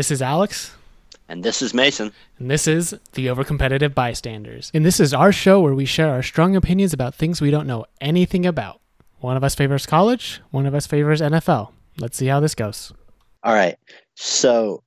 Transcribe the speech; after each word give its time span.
This 0.00 0.10
is 0.10 0.22
Alex. 0.22 0.74
And 1.28 1.44
this 1.44 1.60
is 1.60 1.74
Mason. 1.74 2.10
And 2.38 2.50
this 2.50 2.66
is 2.66 2.94
The 3.12 3.26
Overcompetitive 3.26 3.94
Bystanders. 3.94 4.70
And 4.72 4.82
this 4.82 4.98
is 4.98 5.12
our 5.12 5.30
show 5.30 5.60
where 5.60 5.74
we 5.74 5.84
share 5.84 6.08
our 6.08 6.22
strong 6.22 6.56
opinions 6.56 6.94
about 6.94 7.14
things 7.14 7.42
we 7.42 7.50
don't 7.50 7.66
know 7.66 7.84
anything 8.00 8.46
about. 8.46 8.80
One 9.18 9.36
of 9.36 9.44
us 9.44 9.54
favors 9.54 9.84
college, 9.84 10.40
one 10.52 10.64
of 10.64 10.74
us 10.74 10.86
favors 10.86 11.20
NFL. 11.20 11.72
Let's 11.98 12.16
see 12.16 12.28
how 12.28 12.40
this 12.40 12.54
goes. 12.54 12.94
All 13.42 13.52
right. 13.52 13.76
So 14.16 14.82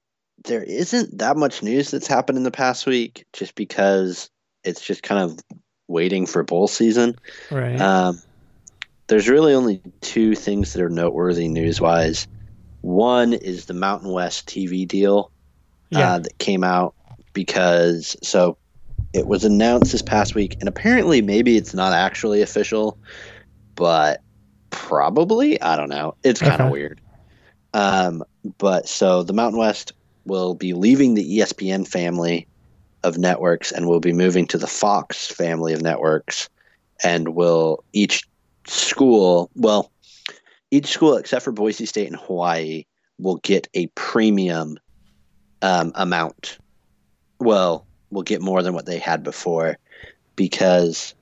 there 0.46 0.64
isn't 0.64 1.16
that 1.20 1.38
much 1.38 1.62
news 1.62 1.92
that's 1.92 2.08
happened 2.08 2.40
in 2.40 2.44
the 2.44 2.50
past 2.50 2.88
week 2.88 3.24
just 3.34 3.54
because 3.54 4.32
it's 4.64 4.82
just 4.82 5.04
kind 5.04 5.22
of 5.22 5.40
waiting 5.88 6.26
for 6.26 6.42
bowl 6.42 6.68
season. 6.68 7.20
Right. 7.52 7.80
Um, 7.80 8.20
there's 9.06 9.30
really 9.30 9.54
only 9.54 9.80
two 10.02 10.34
things 10.34 10.74
that 10.74 10.82
are 10.82 10.90
noteworthy 10.90 11.50
news 11.50 11.80
wise. 11.80 12.28
One 12.84 13.32
is 13.32 13.66
the 13.66 13.74
Mountain 13.74 14.12
West 14.12 14.46
TV 14.46 14.86
deal 14.86 15.32
yeah. 15.90 16.16
uh, 16.16 16.20
that 16.20 16.38
came 16.38 16.66
out 16.66 16.94
because 17.34 18.18
so 18.22 18.58
it 19.14 19.26
was 19.26 19.46
announced 19.46 19.94
this 19.94 20.02
past 20.02 20.36
week, 20.36 20.58
and 20.60 20.68
apparently 20.68 21.22
maybe 21.22 21.56
it's 21.56 21.74
not 21.74 21.94
actually 21.94 22.42
official, 22.42 22.98
but 23.76 24.20
probably 24.70 25.62
I 25.62 25.78
don't 25.78 25.88
know. 25.88 26.16
It's 26.24 26.42
kind 26.42 26.56
of 26.62 26.68
Okay. 26.68 26.72
weird. 26.72 27.00
Um, 27.74 28.22
but 28.58 28.90
so 28.90 29.24
the 29.24 29.34
Mountain 29.34 29.60
West 29.60 29.94
will 30.26 30.54
be 30.54 30.74
leaving 30.74 31.14
the 31.14 31.40
ESPN 31.40 31.88
family 31.88 32.48
of 33.04 33.18
networks 33.18 33.72
and 33.72 33.88
will 33.88 34.02
be 34.02 34.12
moving 34.12 34.46
to 34.48 34.58
the 34.58 34.68
Fox 34.68 35.28
family 35.28 35.72
of 35.72 35.82
networks, 35.82 36.50
and 37.02 37.30
will 37.30 37.82
each 37.94 38.28
school 38.68 39.50
well 39.56 39.90
each 40.74 40.88
school 40.88 41.18
except 41.18 41.44
for 41.46 41.52
Boise 41.52 41.86
State 41.86 42.08
and 42.08 42.16
Hawaii 42.20 42.86
will 43.20 43.36
get 43.38 43.68
a 43.76 43.86
premium 43.88 44.80
um, 45.62 45.92
amount. 45.96 46.58
Well, 47.40 47.86
will 48.10 48.24
get 48.24 48.42
more 48.42 48.64
than 48.64 48.74
what 48.74 48.86
they 48.88 48.98
had 48.98 49.22
before 49.24 49.78
because 50.36 51.14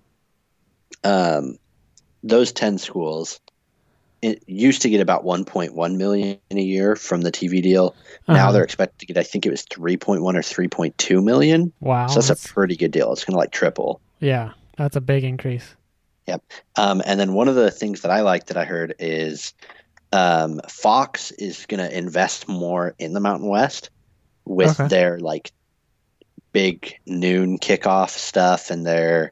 um, 1.04 1.58
those 2.24 2.52
10 2.52 2.78
schools 2.78 3.40
it 4.22 4.44
used 4.48 4.84
to 4.84 4.90
get 4.90 5.02
about 5.02 5.26
1.1 5.26 5.98
million 5.98 6.38
a 6.52 6.62
year 6.62 6.96
from 6.96 7.22
the 7.22 7.32
TV 7.32 7.60
deal. 7.62 7.96
Now 8.28 8.36
Uh-huh. 8.36 8.52
they're 8.52 8.64
expected 8.64 9.00
to 9.00 9.06
get, 9.08 9.18
I 9.18 9.24
think 9.24 9.48
it 9.48 9.50
was 9.50 9.64
3.1 9.66 10.22
or 10.22 10.32
3.2 10.42 11.24
million. 11.24 11.74
wow. 11.80 12.06
so 12.08 12.16
that's, 12.16 12.28
that's- 12.28 12.46
a 12.46 12.54
pretty 12.54 12.76
good 12.76 12.92
deal. 12.92 13.12
It's 13.12 13.26
going 13.26 13.34
to 13.34 13.40
like 13.40 13.52
triple. 13.52 14.00
yeah, 14.20 14.52
that's 14.78 14.96
a 14.96 15.02
big 15.02 15.24
increase. 15.24 15.76
Um, 16.76 17.02
and 17.06 17.20
then 17.20 17.34
one 17.34 17.48
of 17.48 17.56
the 17.56 17.72
things 17.72 18.02
that 18.02 18.12
I 18.12 18.22
like 18.22 18.48
that 18.48 18.58
I 18.58 18.66
heard 18.66 18.96
is 19.00 19.54
um, 20.12 20.62
Fox 20.70 21.32
is 21.32 21.66
going 21.66 21.80
to 21.80 21.98
invest 21.98 22.48
more 22.48 22.96
in 23.00 23.14
the 23.14 23.20
Mountain 23.20 23.50
West 23.50 23.90
with 24.46 24.80
Okay. 24.80 24.88
their 24.88 25.20
like 25.20 25.52
big 26.54 26.94
noon 27.06 27.58
kickoff 27.58 28.10
stuff 28.10 28.72
and 28.72 28.86
their 28.86 29.32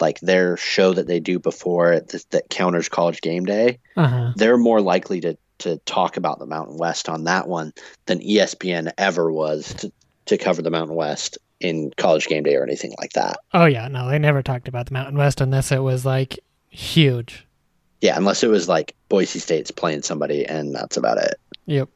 like 0.00 0.20
their 0.20 0.56
show 0.56 0.92
that 0.92 1.06
they 1.06 1.20
do 1.20 1.38
before 1.38 1.92
it 1.92 2.08
that, 2.08 2.24
that 2.30 2.50
counters 2.50 2.88
college 2.88 3.20
game 3.20 3.44
day. 3.44 3.78
Uh 3.96 4.08
huh. 4.08 4.32
They're 4.36 4.58
more 4.58 4.80
likely 4.80 5.20
to 5.22 5.38
to 5.60 5.78
talk 5.86 6.16
about 6.16 6.38
the 6.38 6.46
Mountain 6.46 6.76
West 6.76 7.08
on 7.08 7.24
that 7.24 7.48
one 7.48 7.72
than 8.06 8.18
ESPN 8.20 8.92
ever 8.98 9.32
was 9.32 9.72
to, 9.74 9.90
to 10.26 10.36
cover 10.36 10.60
the 10.60 10.70
Mountain 10.70 10.96
West 10.96 11.38
in 11.60 11.92
college 11.96 12.26
game 12.26 12.42
day 12.42 12.54
or 12.56 12.62
anything 12.62 12.94
like 12.98 13.12
that. 13.12 13.38
Oh, 13.54 13.64
yeah. 13.64 13.88
No, 13.88 14.08
they 14.08 14.18
never 14.18 14.42
talked 14.42 14.68
about 14.68 14.86
the 14.86 14.92
Mountain 14.92 15.16
West 15.16 15.40
unless 15.40 15.72
it 15.72 15.82
was 15.82 16.04
like 16.04 16.38
huge. 16.68 17.46
Yeah, 18.00 18.16
unless 18.16 18.42
it 18.42 18.48
was 18.48 18.68
like 18.68 18.94
Boise 19.08 19.38
State's 19.38 19.70
playing 19.70 20.02
somebody 20.02 20.44
and 20.44 20.74
that's 20.74 20.96
about 20.96 21.18
it. 21.18 21.34
Yep. 21.66 21.88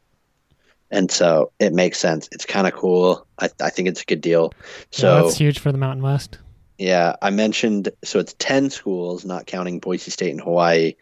and 0.90 1.10
so 1.10 1.52
it 1.60 1.72
makes 1.72 1.98
sense. 1.98 2.28
It's 2.32 2.44
kind 2.46 2.66
of 2.66 2.72
cool. 2.72 3.26
I, 3.38 3.50
I 3.62 3.70
think 3.70 3.88
it's 3.88 4.02
a 4.02 4.06
good 4.06 4.20
deal. 4.20 4.52
So 4.90 5.22
that's 5.22 5.36
huge 5.36 5.58
for 5.58 5.70
the 5.72 5.78
Mountain 5.78 6.02
West. 6.02 6.38
yeah, 6.78 7.14
I 7.22 7.30
mentioned 7.30 7.90
so 8.02 8.18
it's 8.18 8.34
ten 8.38 8.70
schools, 8.70 9.24
not 9.24 9.46
counting 9.46 9.78
Boise 9.78 10.10
State 10.10 10.30
and 10.30 10.40
Hawaii, 10.40 10.94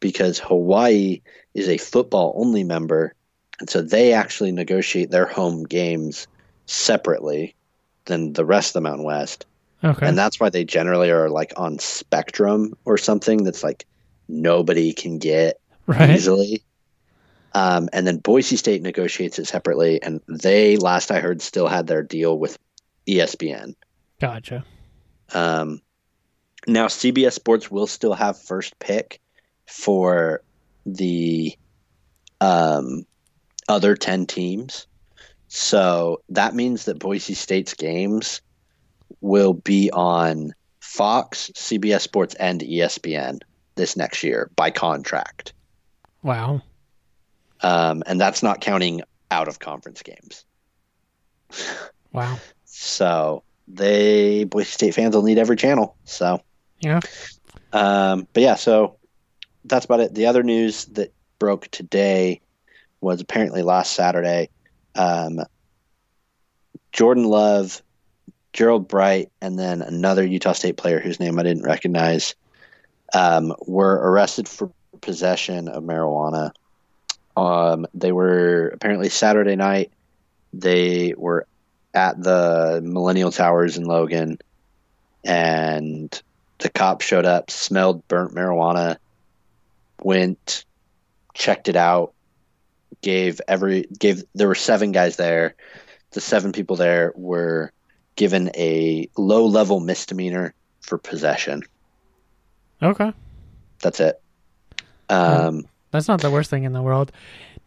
because 0.00 0.38
Hawaii 0.38 1.20
is 1.52 1.68
a 1.68 1.76
football 1.76 2.32
only 2.36 2.64
member, 2.64 3.14
and 3.60 3.68
so 3.68 3.82
they 3.82 4.12
actually 4.14 4.52
negotiate 4.52 5.10
their 5.10 5.26
home 5.26 5.64
games 5.64 6.26
separately 6.66 7.54
than 8.06 8.32
the 8.32 8.44
rest 8.44 8.70
of 8.70 8.74
the 8.74 8.80
Mountain 8.82 9.04
West, 9.04 9.46
Okay. 9.82 10.06
and 10.06 10.16
that's 10.16 10.40
why 10.40 10.48
they 10.50 10.64
generally 10.64 11.10
are 11.10 11.28
like 11.28 11.52
on 11.56 11.78
Spectrum 11.78 12.74
or 12.84 12.96
something 12.96 13.44
that's 13.44 13.62
like 13.62 13.86
nobody 14.28 14.92
can 14.92 15.18
get 15.18 15.60
right. 15.86 16.10
easily. 16.10 16.62
Um, 17.52 17.88
and 17.92 18.06
then 18.06 18.16
Boise 18.18 18.56
State 18.56 18.82
negotiates 18.82 19.38
it 19.38 19.46
separately, 19.46 20.02
and 20.02 20.20
they, 20.26 20.76
last 20.76 21.12
I 21.12 21.20
heard, 21.20 21.40
still 21.40 21.68
had 21.68 21.86
their 21.86 22.02
deal 22.02 22.36
with 22.36 22.58
ESPN. 23.06 23.74
Gotcha. 24.20 24.64
Um, 25.32 25.80
now, 26.66 26.86
CBS 26.86 27.32
Sports 27.32 27.70
will 27.70 27.86
still 27.86 28.14
have 28.14 28.40
first 28.40 28.78
pick 28.78 29.20
for 29.66 30.42
the 30.84 31.56
um, 32.40 33.06
other 33.68 33.94
10 33.94 34.26
teams. 34.26 34.86
So 35.56 36.20
that 36.30 36.56
means 36.56 36.86
that 36.86 36.98
Boise 36.98 37.34
State's 37.34 37.74
games 37.74 38.42
will 39.20 39.52
be 39.52 39.88
on 39.92 40.52
Fox, 40.80 41.48
CBS 41.54 42.00
Sports, 42.00 42.34
and 42.34 42.60
ESPN 42.60 43.40
this 43.76 43.96
next 43.96 44.24
year 44.24 44.50
by 44.56 44.72
contract. 44.72 45.52
Wow. 46.24 46.60
Um, 47.60 48.02
and 48.04 48.20
that's 48.20 48.42
not 48.42 48.60
counting 48.62 49.02
out 49.30 49.46
of 49.46 49.60
conference 49.60 50.02
games. 50.02 50.44
Wow. 52.10 52.36
So 52.64 53.44
they 53.68 54.42
Boise 54.42 54.72
State 54.72 54.94
fans 54.94 55.14
will 55.14 55.22
need 55.22 55.38
every 55.38 55.54
channel. 55.54 55.94
So 56.02 56.40
Yeah. 56.80 56.98
um, 57.72 58.26
but 58.32 58.42
yeah, 58.42 58.56
so 58.56 58.96
that's 59.64 59.84
about 59.84 60.00
it. 60.00 60.14
The 60.14 60.26
other 60.26 60.42
news 60.42 60.86
that 60.86 61.14
broke 61.38 61.68
today 61.68 62.40
was 63.00 63.20
apparently 63.20 63.62
last 63.62 63.92
Saturday. 63.92 64.48
Um, 64.94 65.40
Jordan 66.92 67.24
Love, 67.24 67.82
Gerold 68.52 68.88
Bright, 68.88 69.30
and 69.40 69.58
then 69.58 69.82
another 69.82 70.24
Utah 70.24 70.52
State 70.52 70.76
player 70.76 71.00
whose 71.00 71.18
name 71.18 71.38
I 71.38 71.42
didn't 71.42 71.64
recognize 71.64 72.34
um, 73.12 73.54
were 73.66 73.94
arrested 73.94 74.48
for 74.48 74.70
possession 75.00 75.68
of 75.68 75.82
marijuana. 75.82 76.52
Um, 77.36 77.86
they 77.94 78.12
were 78.12 78.68
apparently 78.68 79.08
Saturday 79.08 79.56
night. 79.56 79.92
They 80.52 81.14
were 81.16 81.46
at 81.92 82.22
the 82.22 82.80
Millennial 82.82 83.32
Towers 83.32 83.76
in 83.76 83.84
Logan, 83.84 84.38
and 85.24 86.22
the 86.58 86.70
cop 86.70 87.00
showed 87.00 87.26
up, 87.26 87.50
smelled 87.50 88.06
burnt 88.08 88.34
marijuana, 88.34 88.96
went, 90.02 90.64
checked 91.34 91.68
it 91.68 91.76
out, 91.76 92.13
gave 93.04 93.40
every 93.46 93.82
gave 93.98 94.24
there 94.34 94.48
were 94.48 94.54
seven 94.56 94.90
guys 94.90 95.16
there. 95.16 95.54
The 96.12 96.20
seven 96.20 96.50
people 96.52 96.74
there 96.76 97.12
were 97.14 97.70
given 98.16 98.50
a 98.56 99.08
low 99.16 99.46
level 99.46 99.78
misdemeanor 99.80 100.54
for 100.80 100.98
possession. 100.98 101.62
Okay. 102.82 103.12
That's 103.82 104.00
it. 104.00 104.20
Um, 105.08 105.66
That's 105.90 106.08
not 106.08 106.20
the 106.20 106.30
worst 106.30 106.50
thing 106.50 106.64
in 106.64 106.72
the 106.72 106.82
world. 106.82 107.12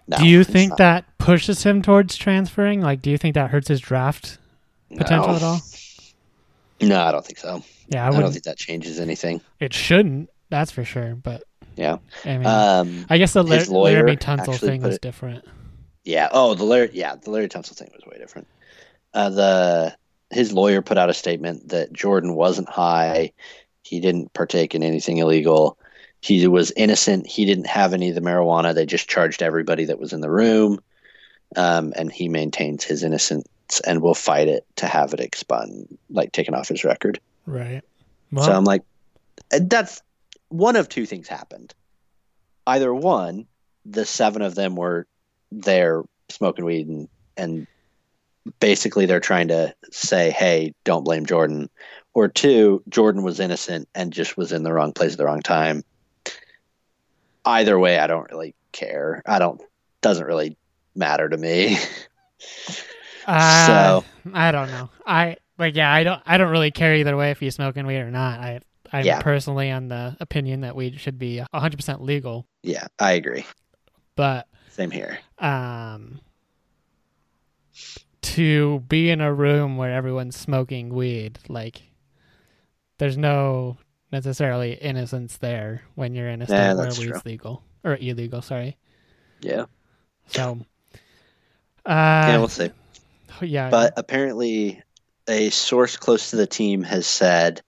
no, 0.07 0.17
do 0.17 0.27
you 0.27 0.43
think 0.43 0.71
not. 0.71 0.77
that 0.79 1.17
pushes 1.17 1.63
him 1.63 1.81
towards 1.81 2.15
transferring? 2.15 2.81
Like, 2.81 3.01
do 3.01 3.09
you 3.11 3.17
think 3.17 3.35
that 3.35 3.51
hurts 3.51 3.67
his 3.67 3.79
draft 3.79 4.37
potential 4.95 5.29
No. 5.29 5.35
at 5.35 5.43
all? 5.43 5.59
No, 6.81 7.01
I 7.01 7.11
don't 7.11 7.25
think 7.25 7.37
so. 7.39 7.63
Yeah, 7.89 8.05
I 8.05 8.07
I, 8.15 8.19
don't 8.19 8.31
think 8.31 8.43
that 8.45 8.57
changes 8.57 8.99
anything. 8.99 9.41
it 9.59 9.73
shouldn't. 9.73 10.29
That's 10.49 10.71
for 10.71 10.83
sure. 10.85 11.15
But 11.15 11.43
Yeah. 11.77 11.97
I 12.25 12.37
mean, 12.37 12.45
Um, 12.47 13.05
I 13.09 13.17
guess 13.17 13.33
the 13.33 13.43
La- 13.43 13.57
lawyer 13.69 14.03
Laremy 14.03 14.17
Tunsil 14.19 14.59
thing 14.59 14.81
was 14.81 14.95
it- 14.95 15.01
different. 15.01 15.45
Yeah. 16.03 16.29
Oh, 16.31 16.53
the 16.55 16.63
Larry. 16.63 16.89
Yeah, 16.93 17.15
the 17.15 17.31
Larry 17.31 17.47
Tunsil 17.49 17.75
thing 17.75 17.89
was 17.93 18.05
way 18.05 18.17
different. 18.17 18.47
Uh, 19.13 19.29
the 19.29 19.95
his 20.31 20.51
lawyer 20.51 20.81
put 20.81 20.97
out 20.97 21.09
a 21.09 21.13
statement 21.13 21.69
that 21.69 21.93
Jordan 21.93 22.35
wasn't 22.35 22.67
high. 22.69 23.31
He 23.83 23.99
didn't 24.01 24.33
partake 24.33 24.75
in 24.75 24.83
anything 24.83 25.17
illegal. 25.17 25.77
He 26.19 26.45
was 26.47 26.71
innocent. 26.75 27.27
He 27.27 27.45
didn't 27.45 27.67
have 27.67 27.93
any 27.93 28.09
of 28.09 28.15
the 28.15 28.21
marijuana. 28.21 28.73
They 28.73 28.85
just 28.85 29.07
charged 29.07 29.41
everybody 29.41 29.85
that 29.85 29.99
was 29.99 30.11
in 30.13 30.19
the 30.21 30.29
room, 30.29 30.79
um, 31.55 31.93
and 31.95 32.11
he 32.11 32.27
maintains 32.27 32.83
his 32.83 33.03
innocence 33.03 33.47
and 33.85 34.01
will 34.01 34.15
fight 34.15 34.47
it 34.47 34.65
to 34.77 34.87
have 34.87 35.13
it 35.13 35.19
expunged, 35.19 35.87
like 36.09 36.31
taken 36.31 36.53
off 36.53 36.67
his 36.69 36.83
record. 36.83 37.19
Right. 37.45 37.81
Well, 38.31 38.45
so 38.45 38.51
I'm 38.53 38.63
like, 38.65 38.81
that's 39.51 40.01
one 40.49 40.75
of 40.75 40.89
two 40.89 41.05
things 41.05 41.27
happened. 41.27 41.73
Either 42.65 42.93
one, 42.93 43.47
the 43.85 44.05
seven 44.05 44.41
of 44.41 44.55
them 44.55 44.75
were 44.75 45.07
there 45.51 46.03
smoking 46.29 46.65
weed 46.65 46.87
and, 46.87 47.07
and 47.37 47.67
basically 48.59 49.05
they're 49.05 49.19
trying 49.19 49.47
to 49.49 49.73
say, 49.91 50.31
hey, 50.31 50.73
don't 50.83 51.03
blame 51.03 51.25
Jordan. 51.25 51.69
Or 52.13 52.27
two, 52.27 52.83
Jordan 52.89 53.23
was 53.23 53.39
innocent 53.39 53.87
and 53.95 54.11
just 54.11 54.35
was 54.37 54.51
in 54.51 54.63
the 54.63 54.73
wrong 54.73 54.91
place 54.91 55.13
at 55.13 55.17
the 55.17 55.25
wrong 55.25 55.41
time. 55.41 55.83
Either 57.45 57.77
way, 57.79 57.99
I 57.99 58.07
don't 58.07 58.29
really 58.31 58.55
care. 58.71 59.21
I 59.25 59.39
don't, 59.39 59.61
doesn't 60.01 60.25
really 60.25 60.57
matter 60.95 61.27
to 61.29 61.37
me. 61.37 61.77
Uh, 63.25 63.65
So- 63.67 64.05
I 64.33 64.51
don't 64.51 64.69
know. 64.69 64.89
I 65.05 65.35
like 65.57 65.75
yeah. 65.75 65.91
I 65.91 66.03
don't. 66.05 66.21
I 66.25 66.37
don't 66.37 66.49
really 66.49 66.71
care 66.71 66.95
either 66.95 67.17
way 67.17 67.31
if 67.31 67.41
you're 67.41 67.51
smoking 67.51 67.85
weed 67.85 67.97
or 67.97 68.09
not. 68.09 68.39
I 68.39 68.61
I'm 68.93 69.05
Yeah. 69.05 69.21
personally 69.21 69.69
on 69.71 69.87
the 69.89 70.15
opinion 70.19 70.61
that 70.61 70.75
weed 70.75 70.99
should 70.99 71.17
be 71.19 71.39
100 71.39 71.75
percent 71.77 72.01
legal. 72.01 72.47
Yeah, 72.63 72.87
I 72.99 73.13
agree. 73.13 73.45
But 74.15 74.47
Same 74.69 74.91
here. 74.91 75.19
um, 75.39 76.19
to 78.21 78.79
be 78.81 79.09
in 79.09 79.21
a 79.21 79.33
room 79.33 79.77
where 79.77 79.93
everyone's 79.93 80.37
smoking 80.37 80.89
weed, 80.89 81.39
like 81.47 81.81
there's 82.97 83.17
no 83.17 83.77
necessarily 84.11 84.73
innocence 84.73 85.37
there 85.37 85.83
when 85.95 86.15
you're 86.15 86.29
in 86.29 86.41
a 86.41 86.45
state 86.47 86.75
where 86.75 86.85
weed's 86.87 86.97
true. 86.99 87.21
legal 87.25 87.63
or 87.83 87.95
illegal. 87.97 88.41
Sorry. 88.41 88.77
Yeah. 89.41 89.65
So. 90.27 90.59
Uh, 91.85 91.89
yeah, 92.27 92.37
we'll 92.37 92.47
see. 92.49 92.71
yeah, 93.41 93.69
But 93.69 93.93
apparently, 93.95 94.81
a 95.29 95.49
source 95.51 95.95
close 95.95 96.31
to 96.31 96.35
the 96.35 96.47
team 96.47 96.83
has 96.83 97.07
said 97.07 97.61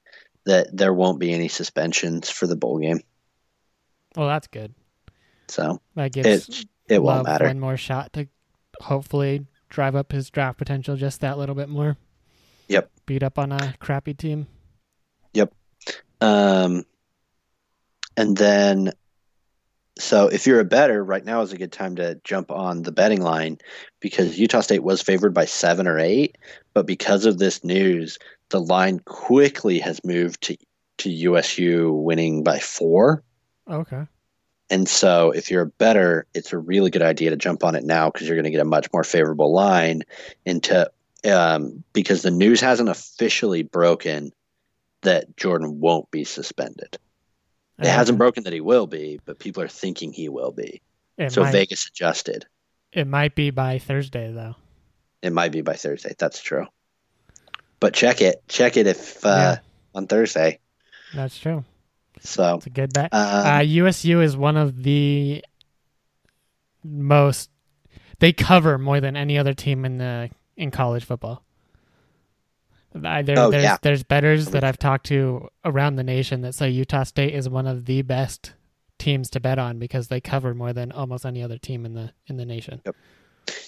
that 0.46 0.76
there 0.76 0.94
won't 0.94 1.20
be 1.20 1.34
any 1.34 1.48
suspensions 1.48 2.30
for 2.30 2.48
the 2.48 2.56
bowl 2.56 2.80
game. 2.80 3.02
well, 4.16 4.28
that's 4.28 4.48
good. 4.48 4.74
So 5.48 5.82
That 5.96 6.12
gives 6.12 6.28
it 6.50 6.66
it 6.88 7.04
won't 7.04 7.26
matter. 7.26 7.46
one 7.46 7.60
more 7.60 7.78
shot 7.78 8.14
to 8.14 8.28
hopefully 8.82 9.46
drive 9.70 9.96
up 9.96 10.12
his 10.12 10.30
draft 10.30 10.58
potential 10.58 10.96
just 10.96 11.22
that 11.22 11.38
little 11.38 11.56
bit 11.56 11.70
more. 11.70 11.98
Yep. 12.68 12.90
Beat 13.06 13.24
up 13.24 13.38
on 13.40 13.52
a 13.52 13.74
crappy 13.80 14.14
team. 14.14 14.48
Yep. 15.34 15.54
Um, 16.22 16.86
and 18.18 18.36
then, 18.38 18.92
so 20.00 20.28
if 20.28 20.48
you're 20.48 20.60
a 20.60 20.66
bettor, 20.66 21.04
right 21.04 21.24
now 21.24 21.42
is 21.42 21.54
a 21.54 21.58
good 21.58 21.72
time 21.72 21.96
to 21.98 22.20
jump 22.24 22.52
on 22.52 22.84
the 22.84 22.92
betting 22.92 23.22
line 23.22 23.58
because 24.00 24.40
Utah 24.40 24.62
State 24.62 24.84
was 24.84 25.02
favored 25.02 25.34
by 25.34 25.46
seven 25.46 25.88
or 25.88 26.00
eight, 26.00 26.38
but 26.74 26.88
because 26.88 27.26
of 27.26 27.38
this 27.38 27.64
news, 27.64 28.18
the 28.50 28.62
line 28.62 29.00
quickly 29.00 29.80
has 29.80 30.04
moved 30.04 30.42
to 30.44 30.58
to 31.00 31.10
USU 31.10 31.92
winning 31.92 32.44
by 32.44 32.60
four. 32.60 33.24
Okay. 33.70 34.04
And 34.70 34.88
so, 34.88 35.32
if 35.32 35.50
you're 35.50 35.64
a 35.64 35.68
bettor, 35.68 36.28
it's 36.34 36.54
a 36.54 36.58
really 36.58 36.92
good 36.92 37.02
idea 37.02 37.32
to 37.32 37.36
jump 37.36 37.64
on 37.64 37.76
it 37.76 37.84
now 37.84 38.10
because 38.10 38.28
you're 38.28 38.36
going 38.36 38.44
to 38.46 38.52
get 38.52 38.62
a 38.62 38.66
much 38.66 38.88
more 38.94 39.04
favorable 39.04 39.52
line 39.54 40.04
into 40.46 40.90
um, 41.30 41.84
because 41.94 42.22
the 42.22 42.32
news 42.32 42.62
hasn't 42.62 42.90
officially 42.90 43.64
broken 43.64 44.32
that 45.02 45.36
Jordan 45.38 45.80
won't 45.80 46.10
be 46.12 46.24
suspended. 46.24 46.98
It 47.80 47.88
hasn't 47.88 48.18
broken 48.18 48.44
that 48.44 48.54
he 48.54 48.62
will 48.62 48.88
be, 48.88 49.20
but 49.26 49.40
people 49.40 49.64
are 49.64 49.68
thinking 49.70 50.12
he 50.12 50.28
will 50.30 50.52
be. 50.52 50.82
So 51.30 51.42
might, 51.44 51.52
Vegas 51.52 51.88
adjusted. 51.88 52.46
it 52.94 53.08
might 53.08 53.36
be 53.36 53.52
by 53.52 53.80
Thursday 53.80 54.32
though. 54.32 54.56
It 55.22 55.34
might 55.34 55.52
be 55.52 55.62
by 55.62 55.74
Thursday. 55.74 56.14
That's 56.18 56.42
true. 56.42 56.66
But 57.80 57.94
check 57.94 58.22
it. 58.22 58.42
Check 58.48 58.78
it 58.78 58.88
if 58.88 59.26
uh, 59.26 59.58
on 59.96 60.08
Thursday. 60.08 60.60
That's 61.14 61.38
true. 61.38 61.64
So 62.22 62.56
It's 62.56 62.66
a 62.68 62.70
good 62.70 62.94
bet. 62.94 63.14
um, 63.14 63.46
uh, 63.48 63.60
USU 63.60 64.22
is 64.22 64.36
one 64.36 64.58
of 64.58 64.84
the 64.84 65.44
most. 66.84 67.50
They 68.20 68.34
cover 68.34 68.78
more 68.78 69.00
than 69.00 69.16
any 69.16 69.38
other 69.38 69.54
team 69.54 69.86
in 69.86 69.98
the 69.98 70.30
in 70.58 70.72
college 70.72 71.06
football. 71.06 71.44
I, 73.04 73.22
there, 73.22 73.38
Oh, 73.38 73.52
there's 73.52 73.64
yeah. 73.64 73.78
there's 73.82 74.04
bettors 74.04 74.48
that 74.48 74.64
I've 74.64 74.80
talked 74.80 75.06
to 75.08 75.50
around 75.64 75.96
the 75.96 76.04
nation 76.04 76.42
that 76.42 76.56
say 76.56 76.70
Utah 76.70 77.04
State 77.04 77.34
is 77.34 77.48
one 77.48 77.68
of 77.68 77.86
the 77.86 78.02
best 78.02 78.54
teams 78.98 79.30
to 79.32 79.40
bet 79.40 79.60
on 79.60 79.80
because 79.80 80.08
they 80.08 80.20
cover 80.20 80.54
more 80.54 80.74
than 80.74 80.92
almost 80.92 81.26
any 81.26 81.42
other 81.44 81.58
team 81.58 81.86
in 81.86 81.94
the 81.94 82.12
in 82.28 82.38
the 82.38 82.46
nation. 82.46 82.82
yep. 82.86 82.96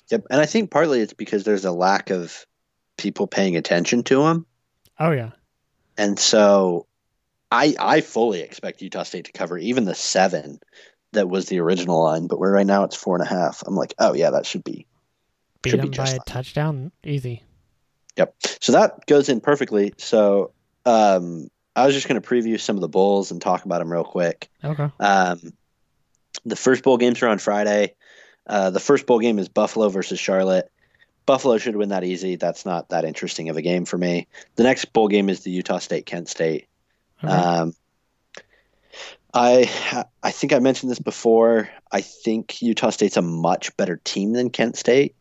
Yep. 0.10 0.26
And 0.30 0.42
I 0.42 0.46
think 0.46 0.72
partly 0.72 1.00
it's 1.02 1.14
because 1.14 1.44
there's 1.44 1.66
a 1.66 1.72
lack 1.72 2.10
of 2.10 2.46
people 2.98 3.28
paying 3.28 3.56
attention 3.56 4.04
to 4.04 4.24
them. 4.24 4.46
Oh 5.00 5.12
yeah, 5.12 5.32
And 5.98 6.20
so 6.20 6.86
I 7.52 7.76
I 7.80 8.02
fully 8.02 8.42
expect 8.42 8.82
Utah 8.82 9.04
State 9.04 9.26
to 9.26 9.32
cover 9.32 9.58
even 9.58 9.86
the 9.86 9.96
seven 9.96 10.60
that 11.14 11.30
was 11.30 11.48
the 11.48 11.60
original 11.60 12.04
line, 12.04 12.28
but 12.28 12.40
where 12.40 12.52
right 12.52 12.66
now 12.66 12.84
it's 12.84 12.96
four 12.96 13.16
and 13.16 13.26
a 13.26 13.30
half. 13.30 13.64
I'm 13.66 13.76
like, 13.76 13.94
oh 14.00 14.14
yeah, 14.14 14.30
that 14.32 14.46
should 14.46 14.64
be 14.64 14.86
beat 15.62 15.72
Should 15.72 15.82
be 15.82 15.88
them 15.88 15.92
by 15.92 16.06
just 16.06 16.18
a 16.18 16.22
touchdown, 16.26 16.92
easy. 17.04 17.44
So 18.62 18.72
that 18.74 19.06
goes 19.06 19.30
in 19.30 19.42
perfectly. 19.42 19.94
So 19.98 20.52
um 20.86 21.50
I 21.76 21.86
was 21.86 21.96
just 21.96 22.08
gonna 22.08 22.22
preview 22.22 22.60
some 22.60 22.76
of 22.76 22.82
the 22.82 22.90
bowls 22.90 23.32
and 23.32 23.42
talk 23.42 23.66
about 23.66 23.80
them 23.80 23.92
real 23.92 24.04
quick. 24.04 24.50
Okay. 24.64 24.90
Um 25.00 25.54
the 26.46 26.56
first 26.56 26.84
bowl 26.84 26.98
games 26.98 27.22
are 27.22 27.28
on 27.28 27.40
Friday. 27.40 27.96
Uh, 28.48 28.70
the 28.70 28.80
first 28.80 29.06
bowl 29.06 29.20
game 29.20 29.38
is 29.40 29.50
Buffalo 29.50 29.90
versus 29.90 30.20
Charlotte. 30.20 30.72
Buffalo 31.26 31.58
should 31.58 31.76
win 31.76 31.90
that 31.90 32.04
easy. 32.04 32.36
That's 32.36 32.66
not 32.66 32.90
that 32.90 33.06
interesting 33.06 33.50
of 33.50 33.58
a 33.58 33.62
game 33.62 33.86
for 33.86 33.98
me. 33.98 34.28
The 34.56 34.64
next 34.64 34.86
bowl 34.86 35.08
game 35.08 35.30
is 35.30 35.42
the 35.42 35.52
Utah 35.52 35.78
State 35.78 36.06
Kent 36.06 36.28
State. 36.30 36.68
Um, 37.22 37.76
I 39.34 40.06
I 40.24 40.32
think 40.32 40.54
I 40.54 40.60
mentioned 40.60 40.92
this 40.92 41.00
before. 41.00 41.70
I 41.92 42.02
think 42.02 42.62
Utah 42.62 42.90
State's 42.90 43.18
a 43.18 43.22
much 43.22 43.76
better 43.78 44.02
team 44.04 44.34
than 44.34 44.50
Kent 44.50 44.76
State. 44.76 45.16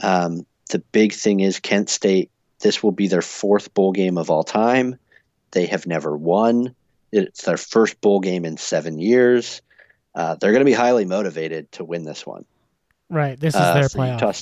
Um, 0.00 0.46
the 0.72 0.80
big 0.92 1.12
thing 1.12 1.40
is 1.40 1.60
Kent 1.60 1.88
State. 1.88 2.30
This 2.60 2.82
will 2.82 2.92
be 2.92 3.06
their 3.08 3.22
fourth 3.22 3.72
bowl 3.74 3.92
game 3.92 4.18
of 4.18 4.30
all 4.30 4.44
time. 4.44 4.96
They 5.52 5.66
have 5.66 5.86
never 5.86 6.16
won. 6.16 6.74
It's 7.12 7.44
their 7.44 7.56
first 7.56 8.00
bowl 8.00 8.20
game 8.20 8.44
in 8.44 8.56
seven 8.56 8.98
years. 8.98 9.62
Uh, 10.14 10.34
they're 10.36 10.52
going 10.52 10.60
to 10.60 10.70
be 10.70 10.72
highly 10.72 11.04
motivated 11.04 11.70
to 11.72 11.84
win 11.84 12.04
this 12.04 12.26
one. 12.26 12.44
right. 13.10 13.38
This 13.38 13.54
is 13.54 13.60
Uh, 13.60 13.74
their 13.74 13.88
playoff. 13.88 14.12
Utah, 14.20 14.32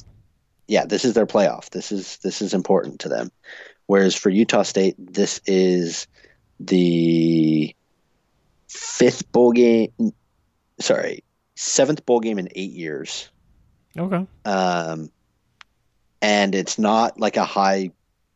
yeah, 0.69 0.85
this 0.85 1.05
is 1.05 1.15
their 1.15 1.27
playoff. 1.27 1.71
This 1.71 1.91
is 1.93 2.19
this 2.19 2.41
is 2.43 2.55
important 2.55 3.01
to 3.01 3.09
them. 3.09 3.31
Whereas 3.87 4.15
for 4.15 4.31
Utah 4.31 4.63
State, 4.63 4.95
this 4.99 5.41
is 5.47 6.07
the 6.61 7.75
fifth 8.69 9.31
bowl 9.33 9.51
game. 9.53 9.91
Sorry, 10.79 11.25
seventh 11.57 12.07
bowl 12.07 12.21
game 12.21 12.39
in 12.39 12.49
eight 12.55 12.71
years, 12.71 13.31
Okay. 13.99 14.27
um, 14.45 15.11
and 16.23 16.55
it's 16.55 16.79
not 16.79 17.19
like 17.19 17.37
a 17.37 17.45
high 17.45 17.91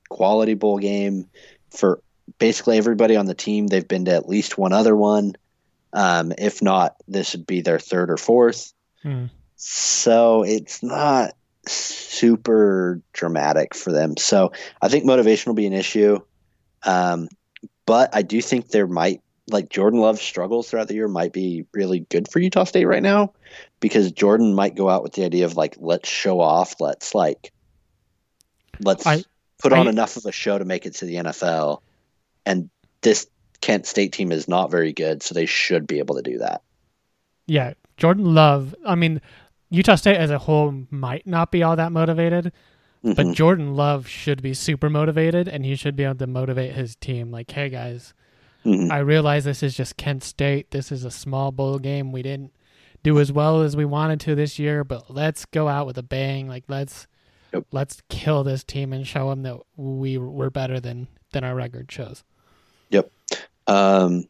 quality 0.08 0.54
bowl 0.54 0.78
game 0.78 1.28
for 1.70 2.00
basically 2.38 2.78
everybody 2.78 3.16
on 3.16 3.26
the 3.26 3.34
team. 3.34 3.66
They've 3.66 3.86
been 3.86 4.06
to 4.06 4.12
at 4.12 4.28
least 4.28 4.58
one 4.58 4.72
other 4.72 4.96
one. 4.96 5.34
Um, 5.92 6.32
if 6.38 6.62
not, 6.62 6.96
this 7.06 7.34
would 7.34 7.46
be 7.46 7.60
their 7.60 7.78
third 7.78 8.10
or 8.10 8.16
fourth. 8.16 8.72
Hmm. 9.02 9.26
So 9.56 10.42
it's 10.42 10.82
not 10.82 11.34
super 11.66 13.00
dramatic 13.12 13.74
for 13.74 13.92
them. 13.92 14.16
So 14.16 14.52
I 14.82 14.88
think 14.88 15.04
motivation 15.04 15.50
will 15.50 15.54
be 15.54 15.66
an 15.66 15.72
issue. 15.72 16.20
Um, 16.82 17.28
but 17.86 18.14
I 18.14 18.22
do 18.22 18.40
think 18.40 18.68
there 18.68 18.86
might, 18.86 19.20
like 19.50 19.68
Jordan 19.68 20.00
Love's 20.00 20.22
struggles 20.22 20.68
throughout 20.68 20.88
the 20.88 20.94
year, 20.94 21.08
might 21.08 21.32
be 21.32 21.64
really 21.72 22.00
good 22.00 22.28
for 22.28 22.40
Utah 22.40 22.64
State 22.64 22.86
right 22.86 23.02
now 23.02 23.32
because 23.80 24.10
Jordan 24.10 24.54
might 24.54 24.74
go 24.74 24.88
out 24.88 25.02
with 25.02 25.12
the 25.12 25.24
idea 25.24 25.44
of 25.44 25.56
like, 25.56 25.76
let's 25.78 26.08
show 26.08 26.40
off, 26.40 26.80
let's 26.80 27.14
like, 27.14 27.52
let's 28.80 29.06
I- 29.06 29.24
put 29.62 29.72
on 29.72 29.88
enough 29.88 30.16
of 30.16 30.26
a 30.26 30.32
show 30.32 30.58
to 30.58 30.64
make 30.64 30.84
it 30.86 30.94
to 30.96 31.04
the 31.06 31.16
NFL. 31.16 31.80
And 32.44 32.68
this 33.02 33.26
Kent 33.60 33.86
State 33.86 34.12
team 34.12 34.30
is 34.32 34.46
not 34.48 34.70
very 34.70 34.92
good, 34.92 35.22
so 35.22 35.34
they 35.34 35.46
should 35.46 35.86
be 35.86 35.98
able 35.98 36.16
to 36.16 36.22
do 36.22 36.38
that. 36.38 36.62
Yeah, 37.46 37.74
Jordan 37.96 38.34
Love. 38.34 38.74
I 38.84 38.94
mean, 38.94 39.20
Utah 39.70 39.94
State 39.94 40.16
as 40.16 40.30
a 40.30 40.38
whole 40.38 40.84
might 40.90 41.26
not 41.26 41.50
be 41.50 41.62
all 41.62 41.76
that 41.76 41.92
motivated, 41.92 42.52
but 43.02 43.16
Mhm. 43.26 43.34
Jordan 43.34 43.74
Love 43.74 44.06
should 44.08 44.42
be 44.42 44.54
super 44.54 44.90
motivated, 44.90 45.48
and 45.48 45.64
he 45.64 45.76
should 45.76 45.96
be 45.96 46.04
able 46.04 46.16
to 46.16 46.26
motivate 46.26 46.74
his 46.74 46.96
team. 46.96 47.30
Like, 47.30 47.50
hey 47.50 47.68
guys, 47.68 48.12
Mhm. 48.64 48.90
I 48.90 48.98
realize 48.98 49.44
this 49.44 49.62
is 49.62 49.76
just 49.76 49.96
Kent 49.96 50.22
State. 50.24 50.70
This 50.70 50.90
is 50.92 51.04
a 51.04 51.10
small 51.10 51.52
bowl 51.52 51.78
game. 51.78 52.12
We 52.12 52.22
didn't 52.22 52.52
do 53.02 53.18
as 53.20 53.30
well 53.30 53.60
as 53.62 53.76
we 53.76 53.84
wanted 53.84 54.20
to 54.20 54.34
this 54.34 54.58
year, 54.58 54.84
but 54.84 55.10
let's 55.10 55.44
go 55.44 55.68
out 55.68 55.86
with 55.86 55.98
a 55.98 56.02
bang. 56.02 56.48
Like, 56.48 56.64
let's 56.68 57.06
Yep. 57.54 57.64
let's 57.72 58.02
kill 58.08 58.44
this 58.44 58.64
team 58.64 58.92
and 58.92 59.06
show 59.06 59.30
them 59.30 59.42
that 59.44 59.58
we 59.76 60.18
we're 60.18 60.50
better 60.50 60.80
than 60.80 61.08
than 61.32 61.44
our 61.44 61.54
record 61.54 61.90
shows. 61.90 62.22
Yep. 62.90 63.10
Um, 63.66 64.24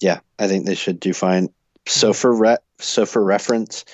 yeah, 0.00 0.20
I 0.38 0.48
think 0.48 0.66
they 0.66 0.74
should 0.74 1.00
do 1.00 1.12
fine. 1.12 1.48
So 1.86 2.12
for 2.12 2.34
re- 2.34 2.56
so 2.78 3.06
for 3.06 3.22
reference, 3.22 3.84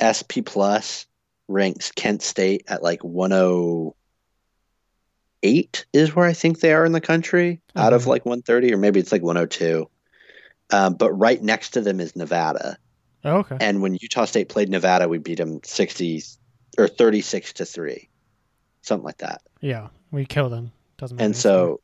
SP 0.00 0.40
Plus 0.44 1.06
ranks 1.48 1.92
Kent 1.92 2.22
State 2.22 2.64
at 2.66 2.82
like 2.82 3.04
108 3.04 5.86
is 5.92 6.14
where 6.14 6.26
I 6.26 6.32
think 6.32 6.60
they 6.60 6.72
are 6.72 6.84
in 6.84 6.92
the 6.92 7.00
country 7.00 7.60
out 7.76 7.92
of 7.92 8.04
Mhm. 8.04 8.08
like 8.08 8.26
130 8.26 8.72
or 8.72 8.76
maybe 8.78 8.98
it's 9.00 9.12
like 9.12 9.22
102. 9.22 9.88
Um, 10.70 10.94
but 10.94 11.12
right 11.12 11.40
next 11.42 11.70
to 11.70 11.80
them 11.80 12.00
is 12.00 12.16
Nevada. 12.16 12.78
Okay. 13.24 13.56
And 13.60 13.82
when 13.82 13.94
Utah 14.00 14.24
State 14.24 14.48
played 14.48 14.68
Nevada, 14.68 15.08
we 15.08 15.18
beat 15.18 15.38
them 15.38 15.60
60 15.62 16.22
or 16.78 16.88
36 16.88 17.54
to 17.54 17.64
3. 17.64 18.08
Something 18.82 19.04
like 19.04 19.18
that. 19.18 19.42
Yeah, 19.60 19.88
we 20.10 20.26
kill 20.26 20.48
them. 20.48 20.72
Doesn't 20.98 21.16
matter. 21.16 21.26
and 21.26 21.36
so 21.36 21.80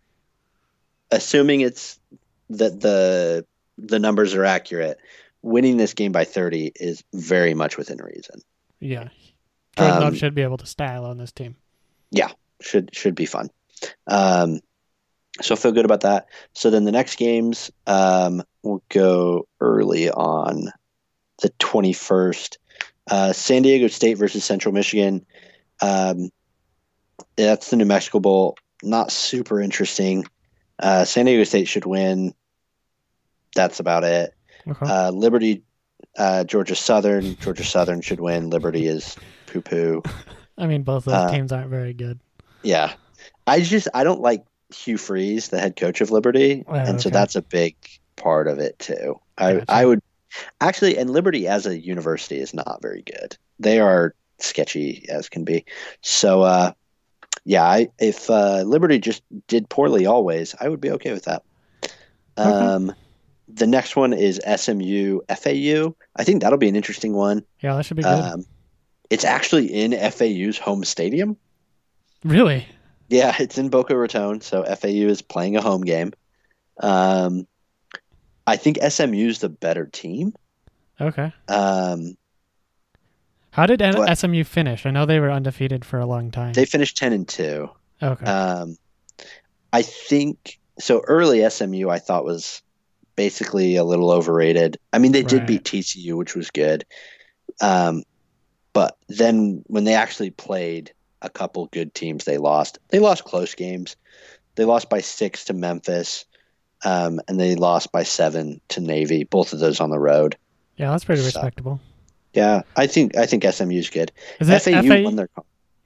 assuming 1.11 1.61
it's 1.61 1.99
that 2.51 2.81
the 2.81 3.45
the 3.79 3.99
numbers 3.99 4.35
are 4.35 4.45
accurate 4.45 4.99
winning 5.43 5.77
this 5.77 5.93
game 5.93 6.13
by 6.13 6.25
30 6.25 6.73
is 6.77 7.03
very 7.13 7.53
much 7.53 7.77
within 7.77 7.99
reason 7.99 8.41
yeah, 8.81 9.09
Jordan 9.77 9.97
Um, 9.97 10.03
Love 10.03 10.17
should 10.17 10.35
be 10.35 10.43
able 10.43 10.57
to 10.59 10.67
style 10.67 11.05
on 11.05 11.19
this 11.19 11.33
team. 11.33 11.57
Yeah 12.11 12.33
should 12.63 12.95
should 12.95 13.15
be 13.15 13.27
fun. 13.27 13.51
Um, 14.07 14.61
so 15.41 15.55
I 15.55 15.59
feel 15.59 15.73
good 15.73 15.85
about 15.85 16.03
that. 16.03 16.27
So 16.53 16.71
then 16.71 16.85
the 16.85 16.93
next 16.93 17.17
games 17.17 17.71
um, 17.87 18.43
will 18.63 18.83
go 18.89 19.47
early 19.61 20.11
on 20.11 20.69
the 21.41 21.51
21st. 21.59 22.59
Uh, 23.11 23.33
San 23.33 23.63
Diego 23.63 23.89
State 23.89 24.15
versus 24.15 24.45
Central 24.45 24.73
Michigan. 24.75 25.25
Um, 25.81 26.31
that's 27.37 27.71
the 27.71 27.77
New 27.77 27.85
Mexico 27.85 28.21
Bowl. 28.21 28.57
Not 28.83 29.11
super 29.13 29.61
interesting. 29.61 30.25
Uh, 30.79 31.05
San 31.05 31.27
Diego 31.27 31.45
State 31.45 31.69
should 31.69 31.87
win. 31.87 32.35
That's 33.55 33.81
about 33.81 34.05
it. 34.05 34.35
Okay. 34.67 34.87
Uh, 34.87 35.11
Liberty, 35.11 35.63
uh, 36.17 36.45
Georgia 36.45 36.75
Southern. 36.77 37.37
Georgia 37.37 37.65
Southern 37.65 38.01
should 38.01 38.21
win. 38.21 38.51
Liberty 38.51 38.87
is 38.87 39.17
poo 39.47 39.61
poo. 39.61 40.03
I 40.59 40.67
mean, 40.67 40.83
both 40.83 41.05
those 41.05 41.15
uh, 41.15 41.31
teams 41.31 41.53
aren't 41.53 41.71
very 41.71 41.93
good. 41.95 42.21
Yeah. 42.63 42.93
I 43.47 43.61
just 43.61 43.89
I 43.95 44.05
don't 44.05 44.21
like 44.21 44.45
Hugh 44.73 44.99
Freeze, 44.99 45.49
the 45.49 45.59
head 45.61 45.77
coach 45.77 46.01
of 46.01 46.11
Liberty, 46.11 46.65
Oh, 46.67 46.75
and 46.75 47.01
so 47.01 47.11
that's 47.11 47.35
a 47.37 47.43
big 47.43 47.75
part 48.17 48.47
of 48.49 48.59
it 48.59 48.79
too. 48.79 49.21
I 49.37 49.55
Gotcha. 49.55 49.65
I 49.69 49.85
would 49.85 50.01
actually 50.61 50.99
and 50.99 51.11
Liberty 51.11 51.47
as 51.49 51.67
a 51.67 51.79
university 51.79 52.39
is 52.39 52.55
not 52.55 52.81
very 52.83 53.03
good. 53.03 53.37
They 53.59 53.81
are 53.81 54.15
sketchy 54.39 55.07
as 55.09 55.29
can 55.29 55.45
be. 55.45 55.65
So 56.01 56.43
uh 56.43 56.73
yeah, 57.45 57.65
I, 57.65 57.89
if 57.99 58.31
uh, 58.31 58.63
Liberty 58.63 58.99
just 58.99 59.23
did 59.49 59.69
poorly 59.69 60.07
always, 60.07 60.55
I 60.61 60.69
would 60.69 60.81
be 60.81 60.93
okay 60.93 61.13
with 61.13 61.25
that. 61.25 61.43
Um, 62.37 62.95
the 63.49 63.67
next 63.67 63.97
one 63.97 64.13
is 64.13 64.41
SMU 64.57 65.21
FAU. 65.29 65.95
I 66.17 66.25
think 66.25 66.43
that'll 66.43 66.59
be 66.59 66.69
an 66.69 66.77
interesting 66.77 67.15
one. 67.15 67.45
Yeah, 67.61 67.77
that 67.77 67.85
should 67.85 67.97
be 67.97 68.05
good. 68.05 68.11
Um, 68.11 68.45
it's 69.11 69.25
actually 69.25 69.67
in 69.67 69.93
FAU's 70.11 70.59
home 70.59 70.85
stadium. 70.85 71.37
really? 72.25 72.67
Yeah, 73.09 73.35
it's 73.39 73.59
in 73.59 73.69
Boca 73.69 73.95
Raton, 73.95 74.41
so 74.41 74.63
FAU 74.65 75.09
is 75.09 75.21
playing 75.21 75.57
a 75.57 75.61
home 75.61 75.83
game. 75.83 76.13
Um, 76.81 77.47
I 78.47 78.57
think 78.57 78.79
SMU 78.83 79.29
is 79.29 79.39
the 79.41 79.49
better 79.49 79.87
team. 79.87 80.35
Okay. 81.01 81.33
Um, 81.49 82.17
How 83.51 83.67
did 83.67 83.83
N-? 83.83 84.17
SMU 84.17 84.45
finish? 84.45 84.87
I 84.87 84.91
know 84.91 85.07
they 85.07 85.21
were 85.21 85.31
undefeated 85.31 85.85
for 85.85 85.99
a 85.99 86.07
long 86.07 86.31
time. 86.31 86.53
they 86.53 86.65
finished 86.65 86.97
ten 86.97 87.13
and 87.13 87.27
two. 87.29 87.71
okay. 88.03 88.25
Um, 88.25 88.77
I 89.73 89.83
think 89.83 90.59
so. 90.79 91.01
Early 91.01 91.49
SMU, 91.49 91.89
I 91.89 91.99
thought 91.99 92.25
was 92.25 92.63
basically 93.17 93.77
a 93.77 93.85
little 93.85 94.11
overrated. 94.11 94.79
I 94.93 94.99
mean, 94.99 95.13
they 95.13 95.23
did 95.23 95.39
Right. 95.41 95.47
beat 95.47 95.65
TCU, 95.65 96.15
which 96.17 96.35
was 96.35 96.51
good. 96.51 96.85
Um, 97.61 98.03
but 98.73 98.97
then 99.09 99.63
when 99.67 99.85
they 99.85 99.95
actually 99.95 100.31
played 100.31 100.93
a 101.21 101.29
couple 101.31 101.67
good 101.67 101.95
teams, 101.95 102.25
they 102.25 102.39
lost. 102.39 102.79
They 102.89 102.99
lost 102.99 103.25
close 103.25 103.55
games. 103.55 103.97
They 104.55 104.65
lost 104.65 104.89
by 104.91 105.01
six 105.01 105.45
to 105.47 105.53
Memphis, 105.53 106.25
um, 106.85 107.21
and 107.29 107.39
they 107.39 107.55
lost 107.55 107.93
by 107.93 108.03
seven 108.03 108.61
to 108.69 108.81
Navy. 108.81 109.25
Both 109.25 109.53
of 109.53 109.61
those 109.61 109.81
on 109.81 109.91
the 109.91 109.99
road. 109.99 110.37
yeah, 110.77 110.91
that's 110.91 111.05
pretty 111.05 111.21
so- 111.23 111.27
respectable. 111.27 111.81
Yeah, 112.35 112.63
I 112.77 112.87
think 112.87 113.15
I 113.17 113.27
think 113.27 113.45
SMU 113.45 113.77
is 113.77 113.91
good. 113.91 114.11
Is 114.41 114.49
it 114.49 114.63
FAU 114.63 114.81
FAU? 114.83 115.03
won 115.03 115.17
their 115.17 115.29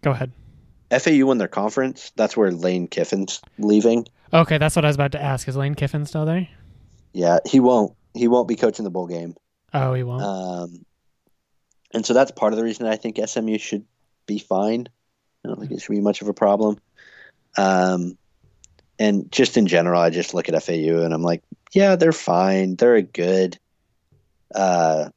Go 0.03 0.12
ahead. 0.12 0.31
FAU 0.97 1.26
won 1.26 1.38
their 1.38 1.49
conference. 1.49 2.12
That's 2.15 2.37
where 2.37 2.53
Lane 2.53 2.87
Kiffin's 2.87 3.41
leaving. 3.59 4.07
Okay, 4.33 4.57
that's 4.57 4.76
what 4.76 4.85
I 4.85 4.88
was 4.88 4.95
about 4.95 5.11
to 5.12 5.21
ask. 5.23 5.49
Is 5.49 5.57
Lane 5.57 5.75
Kiffin 5.75 6.07
still 6.07 6.25
there? 6.25 6.47
Yeah, 7.12 7.38
he 7.47 7.59
won't. 7.59 7.97
He 8.15 8.29
won't 8.29 8.47
be 8.47 8.55
coaching 8.55 8.85
the 8.85 8.91
bowl 8.91 9.09
game. 9.09 9.35
Oh, 9.75 9.93
he 9.95 10.05
won't. 10.05 10.23
Um, 10.23 10.87
and 11.93 12.07
so 12.07 12.15
that's 12.15 12.31
part 12.31 12.53
of 12.53 12.57
the 12.59 12.65
reason 12.65 12.87
I 12.87 12.95
think 12.97 13.19
SMU 13.25 13.59
should 13.59 13.85
be 14.26 14.38
fine. 14.38 14.88
I 15.45 15.49
don't 15.49 15.59
think 15.59 15.73
it 15.73 15.81
should 15.83 15.93
be 15.93 16.00
much 16.00 16.23
of 16.23 16.29
a 16.29 16.35
problem. 16.35 16.79
Um, 17.57 18.17
and 18.99 19.31
just 19.31 19.57
in 19.57 19.67
general, 19.67 20.00
I 20.00 20.11
just 20.11 20.35
look 20.35 20.49
at 20.49 20.62
FAU 20.62 21.03
and 21.03 21.12
I'm 21.12 21.23
like, 21.23 21.43
yeah, 21.73 21.97
they're 21.97 22.12
fine. 22.12 22.76
They're 22.76 22.97
a 22.97 23.03
good 23.03 23.59
uh, 24.55 25.11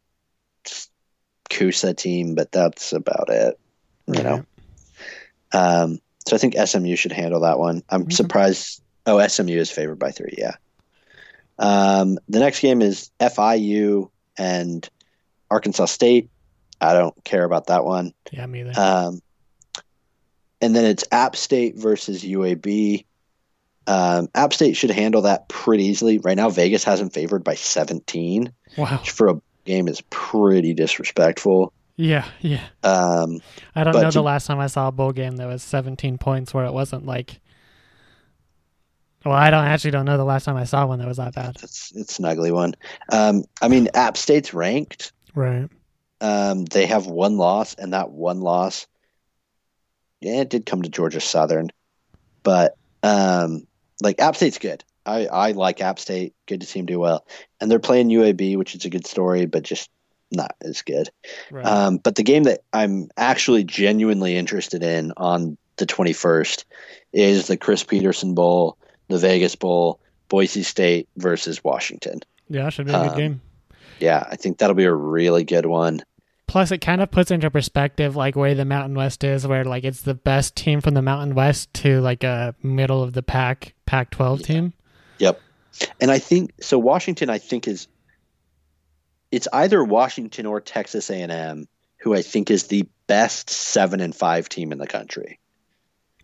Kusa 1.49 1.95
team, 1.95 2.35
but 2.35 2.51
that's 2.51 2.93
about 2.93 3.29
it. 3.29 3.59
You 4.07 4.23
know. 4.23 4.45
Um, 5.51 5.99
so 6.27 6.35
I 6.35 6.39
think 6.39 6.55
SMU 6.57 6.95
should 6.95 7.11
handle 7.11 7.41
that 7.41 7.59
one. 7.59 7.83
I'm 7.89 8.03
Okay. 8.03 8.15
surprised. 8.15 8.81
Oh, 9.05 9.25
SMU 9.25 9.57
is 9.57 9.71
favored 9.71 9.97
by 9.99 10.11
three. 10.11 10.35
Yeah. 10.37 10.55
Um, 11.57 12.19
the 12.27 12.39
next 12.39 12.59
game 12.59 12.81
is 12.81 13.09
FIU 13.19 14.09
and 14.37 14.87
Arkansas 15.49 15.85
State. 15.85 16.29
I 16.79 16.93
don't 16.93 17.15
care 17.23 17.43
about 17.43 17.67
that 17.67 17.83
one. 17.83 18.13
Yeah, 18.31 18.45
me 18.45 18.61
either. 18.61 18.73
Um, 18.79 19.21
and 20.61 20.75
then 20.75 20.85
it's 20.85 21.03
App 21.11 21.35
State 21.35 21.75
versus 21.77 22.23
UAB. 22.23 23.05
Um, 23.87 24.29
App 24.35 24.53
State 24.53 24.75
should 24.75 24.91
handle 24.91 25.23
that 25.23 25.49
pretty 25.49 25.85
easily. 25.85 26.19
Right 26.19 26.37
now, 26.37 26.49
Vegas 26.49 26.83
has 26.83 26.99
them 26.99 27.09
favored 27.09 27.43
by 27.43 27.55
17, 27.55 28.51
wow. 28.77 28.97
which 28.97 29.11
for 29.11 29.29
a 29.29 29.41
game 29.65 29.87
is 29.87 30.01
pretty 30.09 30.73
disrespectful. 30.73 31.73
Yeah, 31.95 32.25
yeah. 32.39 32.63
Um, 32.83 33.41
I 33.75 33.83
don't 33.83 33.93
know 33.93 34.09
the 34.09 34.21
last 34.21 34.47
time 34.47 34.59
I 34.59 34.67
saw 34.67 34.87
a 34.87 34.91
bowl 34.91 35.11
game 35.11 35.35
that 35.35 35.47
was 35.47 35.61
17 35.63 36.17
points 36.17 36.53
where 36.53 36.65
it 36.65 36.71
wasn't 36.71 37.05
like. 37.05 37.41
Well, 39.25 39.35
I 39.35 39.49
don't 39.49 39.65
actually 39.65 39.91
don't 39.91 40.05
know 40.05 40.15
the 40.15 40.23
last 40.23 40.45
time 40.45 40.55
I 40.55 40.63
saw 40.63 40.85
one 40.85 40.99
that 40.99 41.07
was 41.09 41.17
that 41.17 41.35
bad. 41.35 41.57
it's 41.61 41.91
it's 41.93 42.17
an 42.19 42.23
ugly 42.23 42.53
one. 42.53 42.73
Um, 43.11 43.43
I 43.61 43.67
mean, 43.67 43.89
App 43.93 44.15
State's 44.15 44.53
ranked. 44.53 45.11
Right. 45.35 45.67
Um, 46.21 46.63
they 46.63 46.85
have 46.85 47.05
one 47.07 47.35
loss, 47.35 47.73
and 47.75 47.91
that 47.91 48.11
one 48.11 48.39
loss, 48.39 48.87
yeah, 50.21 50.39
it 50.39 50.49
did 50.49 50.65
come 50.65 50.83
to 50.83 50.89
Georgia 50.89 51.19
Southern, 51.19 51.69
but 52.43 52.77
um, 53.03 53.67
like 54.01 54.19
App 54.19 54.35
State's 54.35 54.57
good. 54.57 54.83
I 55.05 55.25
I 55.27 55.51
like 55.51 55.81
App 55.81 55.99
State. 55.99 56.33
Good 56.47 56.61
to 56.61 56.67
see 56.67 56.79
them 56.79 56.85
do 56.85 56.99
well, 56.99 57.25
and 57.59 57.69
they're 57.69 57.79
playing 57.79 58.09
UAB, 58.09 58.57
which 58.57 58.75
is 58.75 58.85
a 58.85 58.89
good 58.89 59.05
story, 59.05 59.45
but 59.45 59.63
just 59.63 59.89
not 60.31 60.55
as 60.61 60.81
good. 60.81 61.09
Right. 61.51 61.65
Um, 61.65 61.97
but 61.97 62.15
the 62.15 62.23
game 62.23 62.43
that 62.43 62.61
I'm 62.71 63.09
actually 63.17 63.63
genuinely 63.63 64.35
interested 64.35 64.83
in 64.83 65.13
on 65.17 65.57
the 65.77 65.85
21st 65.85 66.65
is 67.13 67.47
the 67.47 67.57
Chris 67.57 67.83
Petersen 67.83 68.35
Bowl, 68.35 68.77
the 69.07 69.17
Vegas 69.17 69.55
Bowl, 69.55 69.99
Boise 70.27 70.63
State 70.63 71.09
versus 71.17 71.63
Washington. 71.63 72.21
yeah, 72.49 72.69
should 72.69 72.85
be 72.85 72.93
a 72.93 72.99
good 72.99 73.09
um, 73.09 73.17
game. 73.17 73.41
Yeah, 73.99 74.25
I 74.29 74.35
think 74.35 74.59
that'll 74.59 74.75
be 74.75 74.85
a 74.85 74.93
really 74.93 75.43
good 75.43 75.65
one. 75.65 76.01
Plus, 76.49 76.71
it 76.71 76.79
kind 76.79 76.99
of 76.99 77.11
puts 77.11 77.29
into 77.29 77.51
perspective 77.51 78.15
like 78.15 78.35
where 78.35 78.55
the 78.55 78.65
Mountain 78.65 78.95
West 78.95 79.23
is, 79.23 79.45
where 79.45 79.63
like 79.63 79.83
it's 79.83 80.01
the 80.01 80.15
best 80.15 80.55
team 80.55 80.81
from 80.81 80.95
the 80.95 81.01
Mountain 81.03 81.35
West 81.35 81.71
to 81.75 82.01
like 82.01 82.23
a 82.23 82.55
middle 82.63 83.03
of 83.03 83.13
the 83.13 83.21
pack 83.21 83.75
Pac-12 83.85 84.39
Yeah. 84.39 84.45
team. 84.47 84.73
Yep. 85.19 85.41
And 86.01 86.09
I 86.09 86.17
think 86.17 86.51
so. 86.59 86.79
Washington, 86.79 87.29
I 87.29 87.37
think 87.37 87.67
is 87.67 87.87
it's 89.31 89.47
either 89.53 89.83
Washington 89.83 90.47
or 90.47 90.59
Texas 90.59 91.09
A&M, 91.11 91.67
who 91.97 92.15
I 92.15 92.23
think 92.23 92.49
is 92.49 92.63
the 92.67 92.87
best 93.05 93.49
seven 93.51 93.99
and 94.01 94.15
five 94.15 94.49
team 94.49 94.71
in 94.71 94.79
the 94.79 94.87
country. 94.87 95.39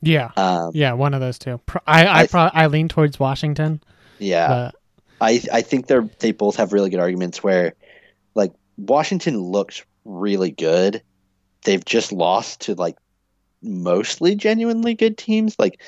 Yeah, 0.01 0.31
Um, 0.35 0.71
yeah, 0.73 0.93
one 0.93 1.13
of 1.13 1.19
those 1.19 1.37
two. 1.39 1.59
I 1.87 2.05
I 2.05 2.19
I- 2.21 2.27
pro- 2.27 2.49
I 2.53 2.67
lean 2.67 2.87
towards 2.89 3.19
Washington, 3.19 3.81
yeah, 4.19 4.47
but 4.47 4.75
I 5.21 5.41
I 5.53 5.61
think 5.61 5.85
they're 5.87 6.09
they 6.19 6.31
both 6.31 6.55
have 6.57 6.73
really 6.73 6.89
good 6.89 6.99
arguments. 6.99 7.43
Where 7.43 7.73
like 8.35 8.51
Washington 8.77 9.39
looks 9.39 9.83
really 10.05 10.51
good, 10.51 11.01
they've 11.63 11.83
just 11.83 12.11
lost 12.11 12.61
to 12.61 12.75
like 12.75 12.97
mostly 13.61 14.35
genuinely 14.35 14.93
good 14.93 15.17
teams. 15.17 15.55
Like 15.59 15.81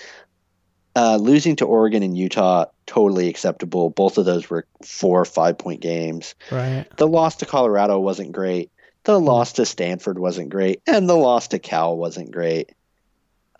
uh, 0.95 1.17
losing 1.17 1.55
to 1.57 1.65
Oregon 1.65 2.03
and 2.03 2.17
Utah, 2.17 2.65
totally 2.87 3.29
acceptable. 3.29 3.89
Both 3.91 4.17
of 4.17 4.25
those 4.25 4.49
were 4.49 4.65
four 4.83 5.21
or 5.21 5.25
five 5.25 5.57
point 5.57 5.79
games. 5.79 6.35
right. 6.51 6.85
The 6.97 7.07
loss 7.07 7.37
to 7.37 7.45
Colorado 7.45 7.99
wasn't 7.99 8.31
great. 8.31 8.71
The 9.03 9.19
loss 9.19 9.53
to 9.53 9.65
Stanford 9.65 10.19
wasn't 10.19 10.49
great, 10.49 10.81
and 10.87 11.07
the 11.07 11.15
loss 11.15 11.49
to 11.49 11.59
Cal 11.59 11.95
wasn't 11.95 12.31
great. 12.31 12.71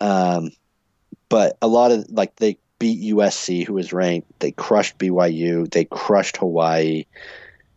Um, 0.00 0.50
but 1.28 1.56
a 1.62 1.68
lot 1.68 1.90
of 1.92 2.10
like 2.10 2.36
they 2.36 2.58
beat 2.78 3.14
USC, 3.14 3.66
who 3.66 3.74
was 3.74 3.92
ranked. 3.92 4.40
They 4.40 4.50
crushed 4.52 4.98
BYU. 4.98 5.70
They 5.70 5.84
crushed 5.84 6.38
Hawaii. 6.38 7.04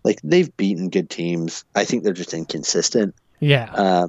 Like 0.03 0.19
they've 0.23 0.55
beaten 0.57 0.89
good 0.89 1.09
teams. 1.09 1.63
I 1.75 1.85
think 1.85 2.03
they're 2.03 2.13
just 2.13 2.33
inconsistent. 2.33 3.15
Yeah, 3.39 3.71
Uh, 3.73 4.07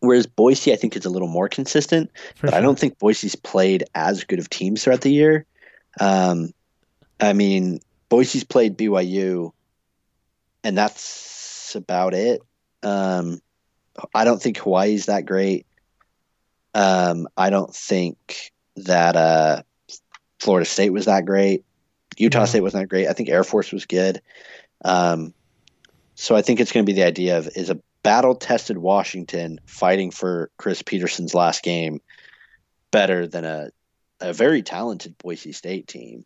whereas 0.00 0.26
Boise, 0.26 0.72
I 0.72 0.76
think, 0.76 0.96
is 0.96 1.04
a 1.04 1.10
little 1.10 1.28
more 1.28 1.48
consistent 1.48 2.10
for 2.36 2.46
but 2.48 2.54
I 2.54 2.60
don't 2.60 2.78
think 2.78 2.98
Boise's 2.98 3.34
played 3.34 3.84
as 3.94 4.24
good 4.24 4.38
of 4.38 4.48
teams 4.48 4.84
throughout 4.84 5.00
the 5.00 5.12
year. 5.12 5.46
Um, 6.00 6.52
I 7.20 7.32
mean, 7.32 7.80
Boise's 8.08 8.44
played 8.44 8.76
BYU, 8.76 9.52
and 10.64 10.76
that's 10.78 11.74
about 11.74 12.14
it. 12.14 12.42
Um, 12.82 13.40
I 14.14 14.24
don't 14.24 14.40
think 14.42 14.58
Hawaii's 14.58 15.06
that 15.06 15.26
great. 15.26 15.66
Um, 16.74 17.28
I 17.36 17.50
don't 17.50 17.74
think 17.74 18.52
that 18.76 19.16
uh, 19.16 19.62
Florida 20.40 20.64
State 20.64 20.90
was 20.90 21.04
that 21.04 21.26
great. 21.26 21.64
Utah 22.16 22.40
No. 22.40 22.44
State 22.46 22.60
wasn't 22.60 22.82
that 22.82 22.88
great. 22.88 23.08
I 23.08 23.12
think 23.12 23.28
Air 23.28 23.44
Force 23.44 23.72
was 23.72 23.86
good. 23.86 24.20
Um, 24.84 25.32
so 26.14 26.34
I 26.36 26.42
think 26.42 26.60
it's 26.60 26.72
going 26.72 26.84
to 26.84 26.90
be 26.92 26.96
the 26.96 27.06
idea 27.06 27.38
of 27.38 27.48
is 27.56 27.70
a 27.70 27.78
battle 28.02 28.34
tested 28.34 28.78
Washington 28.78 29.60
fighting 29.66 30.10
for 30.10 30.50
Chris 30.56 30.82
Petersen's 30.82 31.34
last 31.34 31.62
game 31.62 32.00
better 32.90 33.26
than 33.26 33.44
a, 33.44 33.70
a 34.20 34.32
very 34.32 34.62
talented 34.62 35.16
Boise 35.18 35.52
State 35.52 35.86
team 35.86 36.24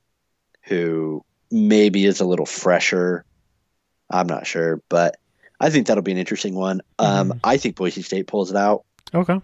who 0.62 1.24
maybe 1.50 2.04
is 2.06 2.20
a 2.20 2.24
little 2.26 2.46
fresher. 2.46 3.24
I'm 4.10 4.26
not 4.26 4.46
sure, 4.46 4.80
but 4.88 5.16
I 5.60 5.70
think 5.70 5.86
that'll 5.86 6.02
be 6.02 6.12
an 6.12 6.18
interesting 6.18 6.54
one. 6.54 6.80
Um, 6.98 7.32
Mhm. 7.32 7.40
I 7.44 7.56
think 7.56 7.76
Boise 7.76 8.02
State 8.02 8.26
pulls 8.26 8.50
it 8.50 8.56
out. 8.56 8.84
Okay. 9.14 9.40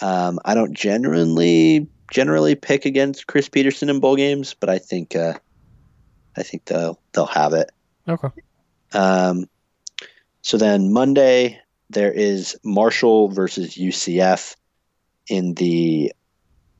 Um, 0.00 0.40
I 0.44 0.54
don't 0.54 0.72
generally 0.72 1.86
generally 2.10 2.54
pick 2.54 2.84
against 2.84 3.26
Chris 3.26 3.48
Petersen 3.48 3.88
in 3.88 4.00
bowl 4.00 4.16
games, 4.16 4.54
but 4.58 4.68
I 4.68 4.78
think 4.78 5.14
uh, 5.16 5.34
I 6.36 6.42
think 6.42 6.64
they'll 6.64 6.98
they'll 7.12 7.26
have 7.26 7.52
it. 7.52 7.70
Okay. 8.08 8.28
Um, 8.92 9.46
so 10.42 10.56
then 10.58 10.92
Monday 10.92 11.60
there 11.90 12.12
is 12.12 12.56
Marshall 12.64 13.28
versus 13.28 13.76
UCF 13.76 14.56
in 15.28 15.54
the 15.54 16.12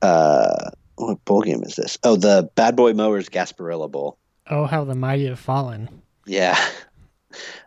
uh, 0.01 0.71
what 0.95 1.23
bowl 1.25 1.41
game 1.41 1.63
is 1.63 1.75
this? 1.75 1.97
Oh, 2.03 2.15
the 2.15 2.49
Bad 2.55 2.75
Boy 2.75 2.93
Mowers 2.93 3.29
Gasparilla 3.29 3.89
Bowl. 3.89 4.17
Oh, 4.49 4.65
how 4.65 4.83
the 4.83 4.95
mighty 4.95 5.27
have 5.27 5.39
fallen. 5.39 5.89
Yeah. 6.25 6.57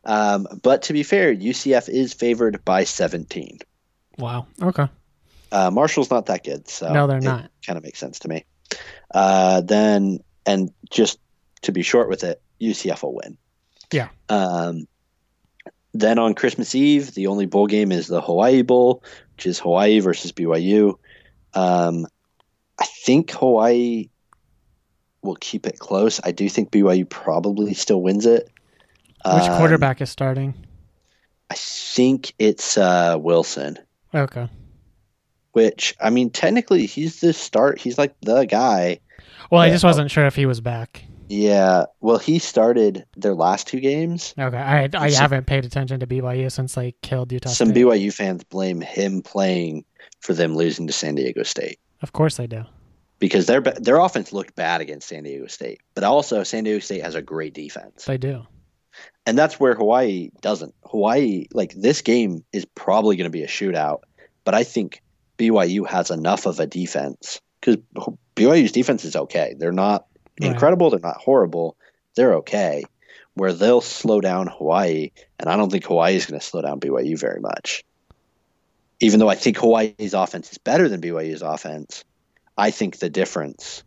Um, 0.05 0.47
but 0.63 0.83
to 0.83 0.93
be 0.93 1.03
fair, 1.03 1.35
UCF 1.35 1.89
is 1.89 2.15
favored 2.15 2.65
by 2.65 2.85
17. 2.85 3.59
Wow. 4.19 4.47
Okay. 4.63 4.87
Uh, 5.51 5.71
Marshall's 5.73 6.11
not 6.11 6.27
that 6.27 6.45
good, 6.45 6.69
so 6.69 6.93
no, 6.93 7.07
they're 7.07 7.19
it 7.19 7.25
not. 7.25 7.51
Kind 7.67 7.77
of 7.77 7.83
makes 7.83 7.99
sense 7.99 8.21
to 8.21 8.29
me. 8.29 8.45
Uh, 9.13 9.63
then, 9.63 10.21
and 10.47 10.71
just 10.91 11.19
to 11.63 11.73
be 11.73 11.83
short 11.83 12.09
with 12.09 12.25
it, 12.25 12.41
UCF 12.61 13.03
will 13.03 13.15
win. 13.15 13.37
Yeah. 13.93 14.09
Um, 14.29 14.87
then 15.95 16.19
on 16.19 16.35
Christmas 16.35 16.75
Eve, 16.75 17.15
the 17.15 17.27
only 17.29 17.47
bowl 17.47 17.67
game 17.67 17.91
is 17.93 18.07
the 18.07 18.21
Hawaii 18.21 18.63
Bowl, 18.63 19.03
which 19.37 19.47
is 19.47 19.59
Hawaii 19.59 20.01
versus 20.01 20.33
BYU. 20.33 20.99
Um, 21.55 22.07
I 22.79 22.85
think 23.05 23.31
Hawaii 23.31 24.09
will 25.23 25.37
keep 25.37 25.67
it 25.67 25.79
close. 25.79 26.21
I 26.23 26.33
do 26.33 26.49
think 26.49 26.71
BYU 26.71 27.09
probably 27.09 27.73
still 27.75 28.03
wins 28.03 28.27
it. 28.27 28.51
Which 29.25 29.45
Um, 29.45 29.57
quarterback 29.59 30.01
is 30.01 30.11
starting? 30.11 30.55
I 31.51 31.55
think 31.55 32.35
it's 32.39 32.77
uh, 32.77 33.17
Wilson. 33.19 33.79
Okay. 34.15 34.49
Which 35.53 35.97
I 36.01 36.11
mean, 36.11 36.29
technically, 36.31 36.85
he's 36.87 37.21
the 37.21 37.33
start. 37.33 37.81
He's 37.81 37.97
like 37.97 38.15
the 38.21 38.45
guy. 38.45 39.01
Well, 39.51 39.61
I 39.63 39.71
just 39.71 39.85
wasn't 39.85 40.11
sure 40.11 40.27
if 40.27 40.37
he 40.37 40.45
was 40.45 40.61
back. 40.61 41.05
Yeah. 41.29 41.85
Well, 42.01 42.19
he 42.19 42.39
started 42.39 43.05
their 43.17 43.35
last 43.35 43.67
two 43.67 43.81
games. 43.81 44.35
Okay. 44.39 44.57
I 44.57 44.89
I 44.95 45.09
So- 45.11 45.21
haven't 45.21 45.47
paid 45.47 45.65
attention 45.65 46.01
to 46.01 46.07
BYU 46.07 46.51
since 46.51 46.75
they 46.75 46.93
killed 47.03 47.33
Utah 47.33 47.49
Some 47.51 47.69
State. 47.69 47.77
BYU 47.85 48.13
fans 48.13 48.45
blame 48.45 48.81
him 48.81 49.23
playing 49.23 49.85
for 50.21 50.35
them 50.35 50.55
losing 50.57 50.87
to 50.87 50.93
San 50.93 51.15
Diego 51.15 51.43
State 51.43 51.79
of 52.03 52.13
course 52.13 52.37
they 52.37 52.47
do. 52.47 52.65
because 53.19 53.47
their 53.47 53.61
their 53.61 53.99
offense 53.99 54.33
looked 54.33 54.55
bad 54.55 54.81
against 54.81 55.09
San 55.09 55.25
Diego 55.25 55.47
State, 55.47 55.81
but 55.95 56.05
also 56.05 56.43
San 56.43 56.65
Diego 56.65 56.79
State 56.81 57.03
has 57.03 57.15
a 57.15 57.23
great 57.23 57.55
defense, 57.55 58.05
They 58.05 58.19
do. 58.19 58.43
and 59.27 59.37
that's 59.39 59.59
where 59.59 59.75
Hawaii 59.75 60.31
doesn't. 60.43 60.75
Hawaii 60.85 61.47
like 61.53 61.73
this 61.75 62.03
game 62.03 62.45
is 62.53 62.65
probably 62.75 63.17
going 63.17 63.25
to 63.31 63.31
be 63.39 63.43
a 63.43 63.49
shootout, 63.49 64.01
but 64.45 64.55
I 64.55 64.63
think 64.65 65.03
BYU 65.39 65.87
has 65.87 66.11
enough 66.11 66.47
of 66.47 66.61
a 66.61 66.67
defense 66.67 67.41
because 67.61 67.77
BYU's 68.37 68.73
defense 68.73 69.05
is 69.05 69.17
okay. 69.17 69.55
They're 69.59 69.73
not 69.73 70.07
Right. 70.41 70.51
incredible. 70.51 70.91
They're 70.91 71.01
not 71.01 71.17
horrible. 71.17 71.77
They're 72.15 72.35
okay. 72.37 72.85
Where 73.35 73.53
they'll 73.53 73.81
slow 73.83 74.21
down 74.21 74.47
Hawaii, 74.47 75.11
and 75.39 75.49
I 75.49 75.57
don't 75.57 75.71
think 75.71 75.85
Hawaii 75.85 76.17
is 76.17 76.27
going 76.27 76.41
to 76.41 76.47
slow 76.47 76.63
down 76.63 76.81
BYU 76.81 77.19
very 77.19 77.41
much. 77.41 77.85
Even 79.01 79.21
though 79.21 79.29
I 79.29 79.35
think 79.35 79.59
Hawaii's 79.59 80.15
offense 80.15 80.51
is 80.53 80.59
better 80.59 80.89
than 80.89 81.03
BYU's 81.03 81.43
offense, 81.43 82.03
I 82.57 82.71
think 82.71 82.99
the 82.99 83.11
difference 83.11 83.83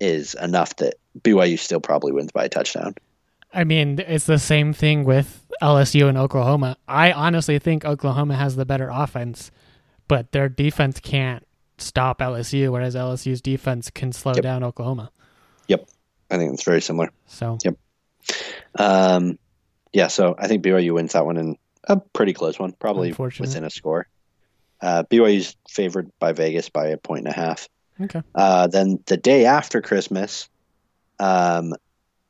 is 0.00 0.34
enough 0.34 0.76
that 0.76 0.94
BYU 1.20 1.58
still 1.58 1.80
probably 1.80 2.12
wins 2.12 2.30
by 2.30 2.44
a 2.44 2.48
touchdown. 2.48 2.94
I 3.52 3.64
mean, 3.64 3.98
it's 4.06 4.26
the 4.26 4.38
same 4.38 4.72
thing 4.72 5.04
with 5.04 5.44
LSU 5.62 6.08
and 6.08 6.18
Oklahoma. 6.18 6.76
I 6.86 7.10
honestly 7.12 7.58
think 7.58 7.84
Oklahoma 7.84 8.36
has 8.36 8.54
the 8.56 8.64
better 8.66 8.90
offense, 8.92 9.50
but 10.06 10.30
their 10.32 10.48
defense 10.48 11.00
can't 11.00 11.44
stop 11.78 12.20
LSU, 12.20 12.70
whereas 12.70 12.94
LSU's 12.94 13.40
defense 13.40 13.90
can 13.90 14.12
slow 14.12 14.34
Yep. 14.34 14.42
down 14.42 14.62
Oklahoma. 14.64 15.10
I 16.30 16.38
think 16.38 16.52
it's 16.54 16.64
very 16.64 16.80
similar. 16.80 17.10
So 17.26 17.58
Yep. 17.64 17.76
Um, 18.78 19.38
yeah, 19.92 20.08
so 20.08 20.34
I 20.38 20.48
think 20.48 20.64
BYU 20.64 20.94
wins 20.94 21.12
that 21.12 21.26
one 21.26 21.36
in 21.36 21.56
a 21.84 21.98
pretty 21.98 22.32
close 22.32 22.58
one, 22.58 22.72
probably 22.72 23.12
within 23.12 23.64
a 23.64 23.70
score. 23.70 24.08
Uh, 24.80 25.04
BYU's 25.04 25.56
favored 25.68 26.10
by 26.18 26.32
Vegas 26.32 26.68
by 26.68 26.88
a 26.88 26.96
point 26.96 27.26
and 27.26 27.28
a 27.28 27.36
half. 27.36 27.68
okay. 28.00 28.22
Uh, 28.34 28.66
then 28.66 28.98
the 29.06 29.16
day 29.16 29.44
after 29.44 29.80
Christmas, 29.80 30.48
um, 31.18 31.74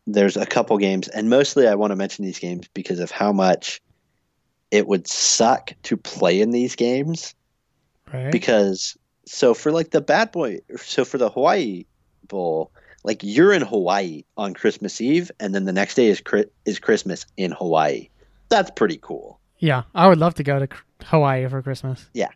there's 0.07 0.37
a 0.37 0.47
couple 0.47 0.77
games, 0.79 1.09
and 1.09 1.31
mostly 1.31 1.67
I 1.67 1.75
want 1.77 1.93
to 1.93 1.97
mention 1.97 2.25
these 2.25 2.39
games 2.39 2.69
because 2.75 2.99
of 2.99 3.11
how 3.11 3.33
much 3.33 3.81
it 4.71 4.87
would 4.87 5.09
suck 5.09 5.73
to 5.85 5.97
play 5.97 6.41
in 6.41 6.51
these 6.51 6.77
games. 6.77 7.35
Right. 8.13 8.31
Because 8.31 8.97
so 9.25 9.55
for 9.55 9.73
like 9.73 9.91
the 9.91 10.01
bad 10.01 10.31
boy, 10.33 10.61
so 10.77 11.05
for 11.05 11.17
the 11.17 11.31
Hawaii 11.31 11.85
Bowl, 12.29 12.71
like 13.05 13.21
you're 13.23 13.53
in 13.53 13.63
Hawaii 13.63 14.25
on 14.37 14.55
Christmas 14.55 15.01
Eve, 15.01 15.31
and 15.39 15.55
then 15.55 15.65
the 15.65 15.73
next 15.73 15.95
day 15.95 16.07
is 16.09 16.23
is 16.65 16.79
Christmas 16.79 17.27
in 17.37 17.53
Hawaii. 17.53 18.09
That's 18.49 18.71
pretty 18.71 18.99
cool. 19.01 19.39
yeah, 19.59 19.83
I 19.95 20.09
would 20.09 20.19
love 20.19 20.35
to 20.35 20.43
go 20.43 20.59
to 20.59 20.69
Hawaii 21.05 21.47
for 21.49 21.63
Christmas. 21.63 22.09
Yeah. 22.15 22.31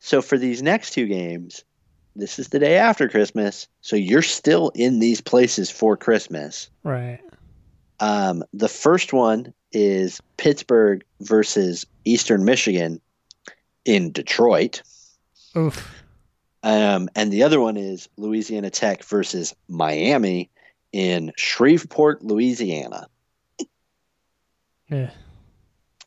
So 0.00 0.20
for 0.20 0.36
these 0.36 0.62
next 0.62 0.90
two 0.90 1.06
games, 1.06 1.64
this 2.16 2.38
is 2.38 2.48
the 2.48 2.58
day 2.58 2.76
after 2.76 3.08
Christmas, 3.08 3.66
so 3.80 3.96
you're 3.96 4.22
still 4.22 4.70
in 4.74 4.98
these 5.00 5.20
places 5.20 5.70
for 5.70 5.96
Christmas. 5.96 6.68
Right. 6.82 7.20
Um, 8.00 8.44
the 8.52 8.68
first 8.68 9.12
one 9.12 9.54
is 9.72 10.20
Pittsburgh 10.36 11.04
versus 11.20 11.86
Eastern 12.04 12.44
Michigan 12.44 13.00
in 13.84 14.12
Detroit. 14.12 14.82
Oof. 15.56 16.03
Um, 16.64 17.10
and 17.14 17.30
the 17.30 17.42
other 17.42 17.60
one 17.60 17.76
is 17.76 18.08
Louisiana 18.16 18.70
Tech 18.70 19.04
versus 19.04 19.54
Miami 19.68 20.50
in 20.92 21.30
Shreveport, 21.36 22.24
Louisiana. 22.24 23.06
Yeah. 24.88 25.10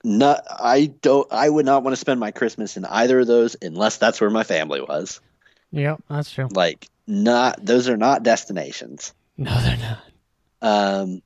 Not, 0.03 0.43
I 0.49 0.87
don't. 1.01 1.31
I 1.31 1.47
would 1.47 1.65
not 1.65 1.83
want 1.83 1.91
to 1.93 1.99
spend 1.99 2.19
my 2.19 2.31
Christmas 2.31 2.75
in 2.75 2.85
either 2.85 3.19
of 3.19 3.27
those 3.27 3.55
unless 3.61 3.97
that's 3.97 4.19
where 4.19 4.31
my 4.31 4.43
family 4.43 4.81
was. 4.81 5.21
Yep, 5.71 6.01
that's 6.09 6.31
true. 6.31 6.47
Like, 6.51 6.89
not 7.05 7.63
those 7.63 7.87
are 7.87 7.97
not 7.97 8.23
destinations. 8.23 9.13
No, 9.37 9.55
they're 9.61 9.77
not. 9.77 9.99
Um, 10.61 11.21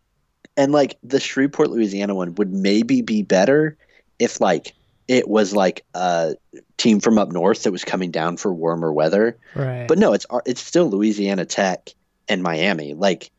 and 0.57 0.71
like 0.71 0.97
the 1.03 1.19
Shreveport, 1.19 1.69
Louisiana 1.69 2.15
one 2.15 2.35
would 2.35 2.51
maybe 2.51 3.01
be 3.01 3.21
better 3.21 3.77
if 4.19 4.41
like 4.41 4.73
it 5.07 5.27
was 5.27 5.53
like 5.53 5.83
a 5.93 6.35
team 6.77 6.99
from 6.99 7.17
up 7.17 7.31
north 7.31 7.63
that 7.63 7.71
was 7.71 7.83
coming 7.83 8.11
down 8.11 8.37
for 8.37 8.53
warmer 8.53 8.91
weather. 8.93 9.37
Right. 9.55 9.87
But 9.87 9.97
no, 9.97 10.13
it's 10.13 10.25
it's 10.45 10.61
still 10.61 10.89
Louisiana 10.89 11.45
Tech 11.45 11.89
and 12.27 12.41
Miami. 12.43 12.93
Like 12.93 13.31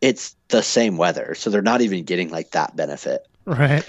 it's 0.00 0.36
the 0.48 0.62
same 0.62 0.96
weather, 0.96 1.34
so 1.34 1.50
they're 1.50 1.62
not 1.62 1.80
even 1.80 2.04
getting 2.04 2.30
like 2.30 2.50
that 2.52 2.76
benefit. 2.76 3.26
right. 3.44 3.86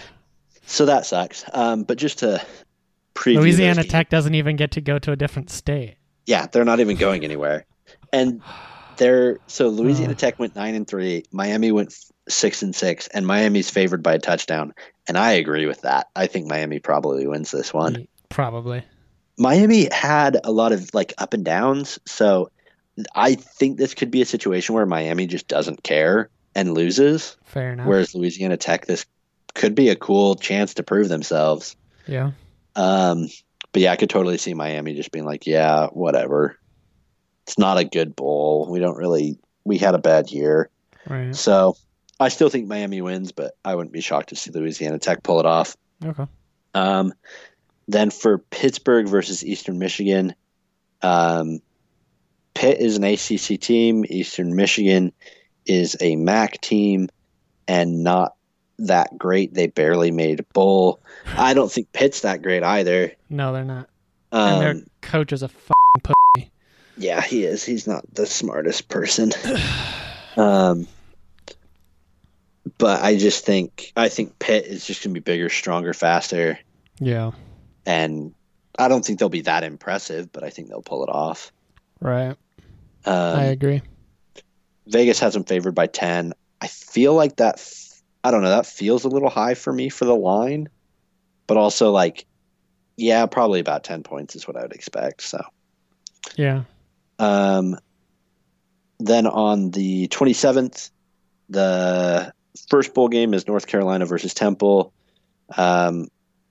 So 0.65 0.85
that 0.85 1.05
sucks. 1.05 1.43
Um, 1.53 1.83
but 1.83 1.97
just 1.97 2.19
to 2.19 2.45
preview 3.15 3.37
Louisiana 3.41 3.83
Tech 3.83 4.09
doesn't 4.09 4.35
even 4.35 4.55
get 4.55 4.71
to 4.71 4.81
go 4.81 4.99
to 4.99 5.11
a 5.11 5.15
different 5.15 5.49
state. 5.49 5.95
yeah, 6.25 6.45
they're 6.47 6.65
not 6.65 6.79
even 6.79 6.95
going 6.95 7.23
anywhere. 7.23 7.65
And 8.13 8.41
they're 8.97 9.39
so 9.47 9.69
Louisiana. 9.69 10.13
Tech 10.13 10.37
went 10.39 10.55
nine 10.55 10.75
and 10.75 10.87
three, 10.87 11.23
Miami 11.31 11.71
went 11.71 11.95
six 12.29 12.61
and 12.61 12.75
six, 12.75 13.07
and 13.07 13.25
Miami's 13.27 13.69
favored 13.69 14.01
by 14.03 14.13
a 14.13 14.19
touchdown. 14.19 14.73
And 15.07 15.17
I 15.17 15.31
agree 15.33 15.65
with 15.65 15.81
that. 15.81 16.07
I 16.15 16.27
think 16.27 16.47
Miami 16.47 16.79
probably 16.79 17.25
wins 17.27 17.51
this 17.51 17.73
one. 17.73 18.07
Probably. 18.29 18.83
Miami 19.37 19.87
had 19.91 20.37
a 20.43 20.51
lot 20.51 20.71
of 20.71 20.93
like 20.93 21.13
up 21.17 21.33
and 21.33 21.43
downs, 21.45 21.99
so 22.05 22.51
I 23.15 23.35
think 23.35 23.77
this 23.77 23.93
could 23.93 24.11
be 24.11 24.21
a 24.21 24.25
situation 24.25 24.75
where 24.75 24.85
Miami 24.85 25.27
just 25.27 25.47
doesn't 25.47 25.83
care 25.83 26.29
and 26.55 26.73
loses, 26.73 27.37
Fair 27.45 27.73
enough. 27.73 27.87
whereas 27.87 28.13
Louisiana 28.15 28.57
Tech 28.57 28.85
this 28.85 29.05
could 29.55 29.75
be 29.75 29.89
a 29.89 29.95
cool 29.95 30.35
chance 30.35 30.73
to 30.75 30.83
prove 30.83 31.09
themselves. 31.09 31.75
yeah. 32.05 32.31
Um, 32.75 33.27
but 33.71 33.81
yeah, 33.81 33.91
I 33.91 33.95
could 33.97 34.09
totally 34.09 34.37
see 34.37 34.53
Miami 34.53 34.93
just 34.95 35.11
being 35.11 35.25
like, 35.25 35.45
yeah, 35.47 35.87
whatever. 35.87 36.57
It's 37.45 37.57
not 37.57 37.77
a 37.77 37.83
good 37.83 38.15
bowl. 38.15 38.67
We 38.69 38.79
don't 38.79 38.97
really. 38.97 39.37
We 39.63 39.77
had 39.77 39.95
a 39.95 39.99
bad 39.99 40.31
year, 40.31 40.69
Right. 41.07 41.35
so 41.35 41.75
I 42.19 42.29
still 42.29 42.49
think 42.49 42.67
Miami 42.67 43.01
wins, 43.01 43.31
but 43.31 43.53
I 43.63 43.75
wouldn't 43.75 43.93
be 43.93 44.01
shocked 44.01 44.29
to 44.29 44.35
see 44.35 44.51
Louisiana 44.51 44.99
Tech 44.99 45.23
pull 45.23 45.39
it 45.39 45.45
off. 45.45 45.77
Okay. 46.03 46.25
Um, 46.73 47.13
then 47.87 48.09
for 48.11 48.37
Pittsburgh 48.37 49.07
versus 49.07 49.43
Eastern 49.45 49.79
Michigan, 49.79 50.35
um, 51.01 51.59
Pitt 52.53 52.79
is 52.79 52.97
an 52.97 53.03
ACC 53.05 53.59
team. 53.59 54.05
Eastern 54.09 54.55
Michigan 54.55 55.13
is 55.65 55.95
a 56.01 56.15
MAC 56.17 56.59
team, 56.61 57.09
and 57.67 58.03
not 58.03 58.35
that 58.79 59.17
great. 59.17 59.53
They 59.53 59.67
barely 59.67 60.11
made 60.11 60.39
a 60.41 60.43
bowl. 60.53 61.01
I 61.37 61.53
don't 61.53 61.71
think 61.71 61.91
Pitt's 61.93 62.21
that 62.21 62.41
great 62.41 62.63
either. 62.63 63.13
No, 63.29 63.53
they're 63.53 63.63
not. 63.63 63.89
and 64.31 64.61
their 64.61 64.71
Um, 64.71 64.85
coach 65.01 65.31
is 65.33 65.41
a 65.41 65.47
fucking 65.47 66.01
pussy. 66.03 66.51
yeah, 66.97 67.21
he 67.21 67.45
is. 67.45 67.63
He's 67.63 67.87
not 67.87 68.03
the 68.13 68.25
smartest 68.25 68.87
person. 68.89 69.31
um, 70.37 70.87
but 72.77 73.01
I 73.03 73.17
just 73.17 73.45
think 73.45 73.91
I 73.95 74.09
think 74.09 74.39
Pitt 74.39 74.65
is 74.65 74.85
just 74.85 75.03
going 75.03 75.13
to 75.13 75.19
be 75.19 75.23
bigger, 75.23 75.49
stronger, 75.49 75.93
faster, 75.93 76.59
Yeah. 76.99 77.31
and 77.85 78.33
I 78.77 78.87
don't 78.87 79.03
think 79.03 79.19
they'll 79.19 79.29
be 79.29 79.41
that 79.41 79.63
impressive, 79.63 80.31
but 80.31 80.43
I 80.43 80.49
think 80.49 80.69
they'll 80.69 80.81
pull 80.81 81.03
it 81.03 81.09
off. 81.09 81.51
Right. 81.99 82.35
Um, 83.05 83.35
I 83.35 83.43
agree. 83.45 83.81
Vegas 84.87 85.19
has 85.19 85.33
them 85.33 85.43
favored 85.43 85.75
by 85.75 85.87
10. 85.87 86.33
I 86.61 86.67
feel 86.67 87.13
like 87.13 87.37
that, 87.37 87.61
I 88.23 88.31
don't 88.31 88.41
know, 88.41 88.49
that 88.49 88.65
feels 88.65 89.03
a 89.03 89.09
little 89.09 89.29
high 89.29 89.53
for 89.53 89.71
me 89.71 89.89
for 89.89 90.05
the 90.05 90.15
line, 90.15 90.69
but 91.47 91.57
also 91.57 91.91
like, 91.91 92.25
yeah, 92.97 93.25
probably 93.25 93.59
about 93.59 93.83
10 93.83 94.03
points 94.03 94.35
is 94.35 94.47
what 94.47 94.57
I 94.57 94.61
would 94.61 94.73
expect. 94.73 95.21
So, 95.21 95.41
Yeah. 96.35 96.63
um, 97.17 97.77
then 98.99 99.27
on 99.27 99.71
the 99.71 100.07
27th, 100.09 100.89
the 101.49 102.33
first 102.69 102.93
bowl 102.93 103.07
game 103.07 103.33
is 103.33 103.47
North 103.47 103.67
Carolina 103.67 104.05
versus 104.05 104.33
Temple. 104.33 104.93
Um, 105.57 106.07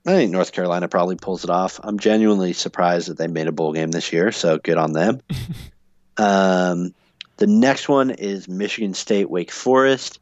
I 0.07 0.13
think 0.13 0.33
North 0.33 0.53
Carolina 0.53 0.89
probably 0.89 1.17
pulls 1.17 1.45
it 1.45 1.51
off. 1.51 1.81
I'm 1.83 1.99
genuinely 1.99 2.53
surprised 2.53 3.09
that 3.09 3.19
they 3.19 3.27
made 3.27 3.47
a 3.47 3.53
bowl 3.53 3.73
game 3.73 3.91
this 3.91 4.13
year, 4.13 4.33
so 4.33 4.59
good 4.59 4.79
on 4.79 4.93
them. 4.93 5.21
um, 6.17 6.95
the 7.37 7.47
next 7.47 7.89
one 7.89 8.11
is 8.11 8.49
Michigan 8.49 8.95
State 8.95 9.31
Wake 9.31 9.53
Forest. 9.53 10.19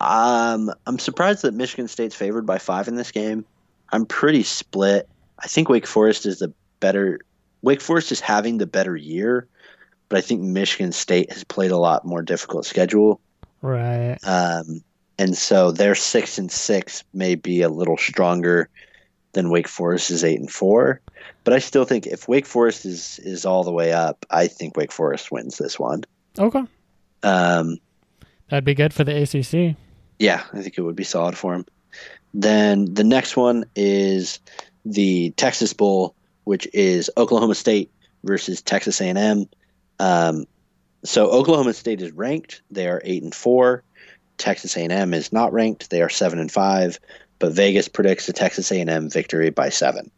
Um, 0.00 0.70
I'm 0.86 0.98
surprised 0.98 1.42
that 1.42 1.54
Michigan 1.54 1.88
State's 1.88 2.14
favored 2.14 2.46
by 2.46 2.58
five 2.58 2.86
in 2.86 2.96
this 2.96 3.10
game. 3.10 3.44
I'm 3.90 4.06
pretty 4.06 4.42
split. 4.42 5.08
I 5.38 5.46
think 5.46 5.68
Wake 5.68 5.86
Forest 5.86 6.26
is 6.26 6.38
the 6.38 6.52
better. 6.80 7.20
Wake 7.62 7.80
Forest 7.80 8.12
is 8.12 8.20
having 8.20 8.58
the 8.58 8.66
better 8.66 8.96
year, 8.96 9.48
but 10.08 10.18
I 10.18 10.20
think 10.20 10.42
Michigan 10.42 10.92
State 10.92 11.32
has 11.32 11.44
played 11.44 11.70
a 11.70 11.76
lot 11.76 12.04
more 12.04 12.22
difficult 12.22 12.66
schedule. 12.66 13.20
Right. 13.66 14.18
Um, 14.22 14.82
and 15.18 15.36
so 15.36 15.72
their 15.72 15.94
six 15.94 16.38
and 16.38 16.50
six 16.50 17.02
may 17.12 17.34
be 17.34 17.62
a 17.62 17.68
little 17.68 17.96
stronger 17.96 18.68
than 19.32 19.50
Wake 19.50 19.68
Forest's 19.68 20.22
eight 20.24 20.38
and 20.38 20.50
four. 20.50 21.00
But 21.44 21.52
I 21.52 21.58
still 21.58 21.84
think 21.84 22.06
if 22.06 22.28
Wake 22.28 22.46
Forest 22.46 22.84
is 22.86 23.18
is 23.20 23.44
all 23.44 23.64
the 23.64 23.72
way 23.72 23.92
up, 23.92 24.24
I 24.30 24.46
think 24.46 24.76
Wake 24.76 24.92
Forest 24.92 25.32
wins 25.32 25.58
this 25.58 25.78
one. 25.78 26.04
Okay. 26.38 26.62
Um, 27.22 27.78
That'd 28.48 28.64
be 28.64 28.74
good 28.74 28.94
for 28.94 29.04
the 29.04 29.22
ACC. 29.22 29.76
yeah, 30.18 30.44
I 30.52 30.62
think 30.62 30.78
it 30.78 30.82
would 30.82 30.94
be 30.96 31.04
solid 31.04 31.36
for 31.36 31.54
him. 31.54 31.66
Then 32.34 32.92
the 32.94 33.04
next 33.04 33.36
one 33.36 33.64
is 33.74 34.38
the 34.84 35.30
Texas 35.30 35.72
Bowl, 35.72 36.14
which 36.44 36.68
is 36.72 37.10
Oklahoma 37.16 37.54
State 37.54 37.90
versus 38.22 38.62
Texas 38.62 39.00
A&M. 39.00 39.46
Um, 39.98 40.44
so 41.08 41.30
Oklahoma 41.30 41.72
State 41.74 42.00
is 42.02 42.12
ranked; 42.12 42.62
they 42.70 42.88
are 42.88 43.00
eight 43.04 43.22
and 43.22 43.34
four. 43.34 43.82
Texas 44.38 44.76
A&M 44.76 45.14
is 45.14 45.32
not 45.32 45.52
ranked; 45.52 45.90
they 45.90 46.02
are 46.02 46.08
seven 46.08 46.38
and 46.38 46.50
five. 46.50 46.98
But 47.38 47.52
Vegas 47.52 47.86
predicts 47.88 48.28
a 48.28 48.32
Texas 48.32 48.70
A&M 48.72 49.10
victory 49.10 49.50
by 49.50 49.68
seven. 49.68 50.10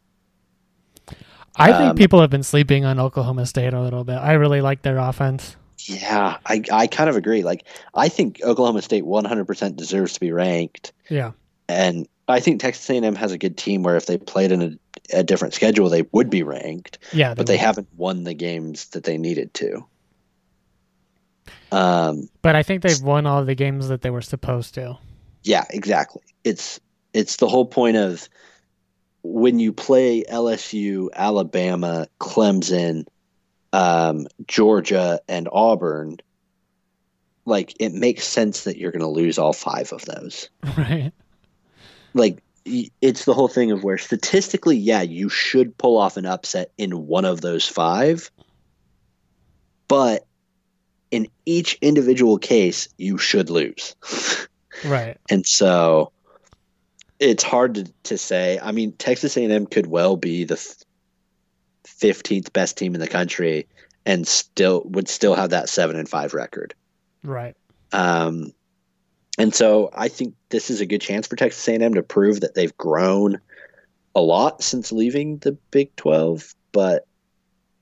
I 1.56 1.72
think 1.72 1.90
Um, 1.90 1.96
people 1.96 2.20
have 2.20 2.30
been 2.30 2.44
sleeping 2.44 2.84
on 2.84 3.00
Oklahoma 3.00 3.44
State 3.46 3.72
a 3.74 3.80
little 3.82 4.04
bit. 4.04 4.14
I 4.16 4.34
really 4.34 4.60
like 4.60 4.82
their 4.82 4.98
offense. 4.98 5.56
Yeah, 5.86 6.36
I 6.46 6.62
I 6.70 6.86
kind 6.86 7.08
of 7.10 7.16
agree. 7.16 7.42
Like 7.42 7.64
I 7.94 8.08
think 8.08 8.40
Oklahoma 8.44 8.82
State 8.82 9.04
100% 9.04 9.76
deserves 9.76 10.12
to 10.14 10.20
be 10.20 10.32
ranked. 10.32 10.92
Yeah. 11.08 11.32
and 11.68 12.06
I 12.28 12.40
think 12.40 12.60
Texas 12.60 12.88
A&M 12.90 13.14
has 13.14 13.32
a 13.32 13.38
good 13.38 13.56
team 13.56 13.82
where 13.82 13.96
if 13.96 14.04
they 14.06 14.18
played 14.18 14.52
in 14.52 14.62
a, 15.12 15.18
a 15.20 15.22
different 15.24 15.54
schedule, 15.54 15.88
they 15.88 16.02
would 16.12 16.28
be 16.28 16.42
ranked, 16.42 16.98
Yeah. 17.12 17.32
but 17.34 17.46
they 17.46 17.56
haven't 17.56 17.88
won 17.96 18.24
the 18.24 18.34
games 18.34 18.86
that 18.90 19.04
they 19.04 19.16
needed 19.16 19.54
to. 19.54 19.84
Um, 21.72 22.28
But 22.42 22.56
I 22.56 22.62
think 22.62 22.82
they've 22.82 23.02
won 23.02 23.26
all 23.26 23.44
the 23.44 23.54
games 23.54 23.88
that 23.88 24.02
they 24.02 24.10
were 24.10 24.22
supposed 24.22 24.74
to. 24.74 24.98
yeah, 25.42 25.64
exactly. 25.70 26.22
It's 26.44 26.80
it's 27.12 27.36
the 27.36 27.48
whole 27.48 27.66
point 27.66 27.96
of 27.96 28.28
when 29.22 29.58
you 29.58 29.72
play 29.72 30.24
LSU, 30.30 31.08
Alabama, 31.14 32.06
Clemson, 32.20 33.06
um, 33.72 34.26
Georgia, 34.46 35.20
and 35.28 35.48
Auburn. 35.50 36.18
Like 37.44 37.74
it 37.80 37.92
makes 37.92 38.26
sense 38.26 38.64
that 38.64 38.76
you're 38.76 38.92
going 38.92 39.00
to 39.00 39.08
lose 39.08 39.38
all 39.38 39.52
five 39.52 39.92
of 39.92 40.04
those. 40.04 40.48
Right. 40.76 41.12
like 42.14 42.42
it's 43.00 43.24
the 43.24 43.32
whole 43.32 43.48
thing 43.48 43.70
of 43.72 43.82
where 43.82 43.96
statistically, 43.96 44.76
yeah, 44.76 45.00
you 45.00 45.30
should 45.30 45.76
pull 45.78 45.96
off 45.96 46.18
an 46.18 46.26
upset 46.26 46.70
in 46.76 47.06
one 47.06 47.24
of 47.24 47.40
those 47.40 47.66
five, 47.66 48.30
but 49.88 50.26
in 51.10 51.28
each 51.46 51.78
individual 51.80 52.38
case, 52.38 52.88
you 52.96 53.18
should 53.18 53.50
lose. 53.50 53.94
Right. 54.84 55.18
and 55.28 55.44
so 55.44 56.12
it's 57.18 57.42
hard 57.42 57.74
to, 57.74 57.92
to 58.04 58.16
say. 58.16 58.60
I 58.62 58.70
mean, 58.70 58.92
Texas 58.92 59.36
A&M 59.36 59.66
could 59.66 59.88
well 59.88 60.16
be 60.16 60.44
the 60.44 60.54
f- 60.54 60.84
15th 61.84 62.52
best 62.52 62.76
team 62.78 62.94
in 62.94 63.00
the 63.00 63.08
country 63.08 63.66
and 64.06 64.24
still 64.24 64.84
would 64.86 65.08
still 65.08 65.34
have 65.34 65.50
that 65.50 65.68
7 65.68 65.96
and 65.96 66.08
5 66.08 66.32
record. 66.32 66.74
Right. 67.24 67.56
Um, 67.90 68.52
and 69.36 69.54
so 69.54 69.90
I 69.94 70.08
think 70.08 70.34
this 70.50 70.70
is 70.70 70.80
a 70.80 70.86
good 70.86 71.00
chance 71.00 71.26
for 71.26 71.36
Texas 71.36 71.66
A&M 71.68 71.94
to 71.94 72.02
prove 72.02 72.40
that 72.40 72.54
they've 72.54 72.76
grown 72.76 73.40
a 74.14 74.20
lot 74.20 74.62
since 74.62 74.92
leaving 74.92 75.38
the 75.38 75.52
Big 75.70 75.94
12. 75.96 76.54
But 76.72 77.04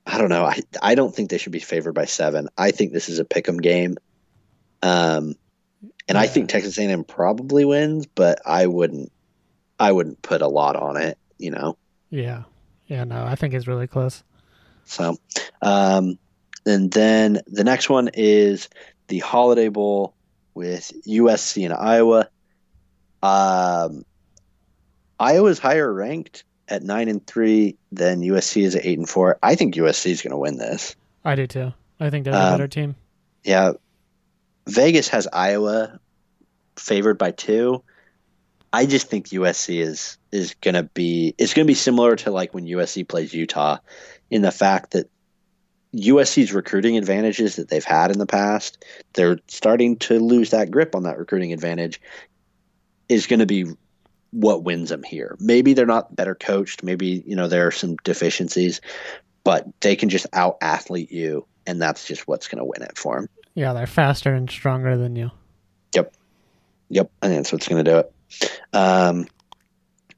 I 0.07 0.17
don't 0.17 0.29
know. 0.29 0.45
I 0.45 0.61
I 0.81 0.95
don't 0.95 1.13
think 1.13 1.29
they 1.29 1.37
should 1.37 1.51
be 1.51 1.59
favored 1.59 1.93
by 1.93 2.05
seven. 2.05 2.47
I 2.57 2.71
think 2.71 2.93
this 2.93 3.09
is 3.09 3.19
a 3.19 3.25
pick'em 3.25 3.61
game. 3.61 3.97
Um, 4.81 5.35
and 6.07 6.17
I 6.17 6.27
think 6.27 6.47
Texas 6.47 6.77
A&M 6.77 7.03
probably 7.03 7.65
wins, 7.65 8.05
but 8.05 8.39
I 8.45 8.67
wouldn't. 8.67 9.11
I 9.79 9.91
wouldn't 9.91 10.21
put 10.21 10.41
a 10.41 10.47
lot 10.47 10.77
on 10.77 10.95
it. 10.95 11.17
You 11.37 11.51
know. 11.51 11.77
Yeah. 12.09 12.43
Yeah. 12.87 13.03
No, 13.03 13.25
I 13.25 13.35
think 13.35 13.53
it's 13.53 13.67
really 13.67 13.87
close. 13.87 14.23
So, 14.85 15.17
um, 15.61 16.17
and 16.65 16.89
then 16.91 17.41
the 17.47 17.65
next 17.65 17.89
one 17.89 18.09
is 18.13 18.69
the 19.09 19.19
Holiday 19.19 19.67
Bowl 19.67 20.15
with 20.53 20.91
USC 21.05 21.65
and 21.65 21.73
Iowa. 21.73 22.29
Um, 23.21 24.05
Iowa's 25.19 25.59
higher 25.59 25.91
ranked 25.91 26.45
at 26.67 26.83
nine 26.83 27.07
and 27.07 27.25
three 27.25 27.77
then 27.91 28.21
USC 28.21 28.63
is 28.63 28.75
at 28.75 28.85
eight 28.85 28.97
and 28.97 29.07
four. 29.09 29.37
I 29.41 29.55
think 29.55 29.75
USC 29.75 30.11
is 30.11 30.21
going 30.21 30.31
to 30.31 30.37
win 30.37 30.57
this. 30.57 30.95
I 31.23 31.35
do 31.35 31.47
too. 31.47 31.73
I 31.99 32.09
think 32.09 32.25
they're 32.25 32.33
the 32.33 32.39
Um, 32.39 32.53
better 32.53 32.67
team. 32.67 32.95
Yeah, 33.43 33.73
Vegas 34.67 35.07
has 35.09 35.27
Iowa 35.31 35.99
favored 36.75 37.17
by 37.17 37.31
two. 37.31 37.83
I 38.73 38.85
just 38.85 39.09
think 39.09 39.27
USC 39.29 39.81
is 39.81 40.17
is 40.31 40.55
going 40.61 40.75
to 40.75 40.83
be 40.83 41.33
it's 41.37 41.53
going 41.53 41.65
to 41.65 41.71
be 41.71 41.75
similar 41.75 42.15
to 42.17 42.31
like 42.31 42.53
when 42.53 42.65
USC 42.65 43.07
plays 43.07 43.33
Utah 43.33 43.77
in 44.29 44.41
the 44.41 44.51
fact 44.51 44.91
that 44.91 45.09
USC's 45.95 46.53
recruiting 46.53 46.97
advantages 46.97 47.55
that 47.55 47.69
they've 47.69 47.83
had 47.83 48.11
in 48.11 48.19
the 48.19 48.25
past, 48.25 48.83
they're 49.13 49.39
starting 49.47 49.95
to 49.97 50.19
lose 50.19 50.49
that 50.51 50.69
grip 50.69 50.95
on 50.95 51.03
that 51.03 51.17
recruiting 51.17 51.53
advantage 51.53 52.01
is 53.07 53.25
going 53.25 53.39
to 53.39 53.45
be 53.45 53.65
what 54.31 54.63
wins 54.63 54.89
them 54.89 55.03
here. 55.03 55.35
Maybe 55.39 55.73
they're 55.73 55.85
not 55.85 56.15
better 56.15 56.35
coached, 56.35 56.83
maybe, 56.83 57.23
you 57.25 57.35
know, 57.35 57.47
there 57.47 57.67
are 57.67 57.71
some 57.71 57.95
deficiencies, 58.03 58.81
but 59.43 59.65
they 59.81 59.95
can 59.95 60.09
just 60.09 60.27
out 60.33 60.57
athlete 60.61 61.11
you 61.11 61.45
and 61.65 61.81
that's 61.81 62.05
just 62.05 62.27
what's 62.27 62.47
going 62.47 62.59
to 62.59 62.65
win 62.65 62.81
it 62.81 62.97
for 62.97 63.17
them. 63.17 63.29
Yeah, 63.55 63.73
they're 63.73 63.87
faster 63.87 64.33
and 64.33 64.49
stronger 64.49 64.97
than 64.97 65.15
you. 65.15 65.31
Yep, 66.89 67.11
I 67.21 67.27
think 67.27 67.39
that's 67.39 67.51
what's 67.51 67.67
going 67.67 67.83
to 67.83 67.91
do 67.91 67.97
it. 67.99 68.13
Um, 68.73 69.27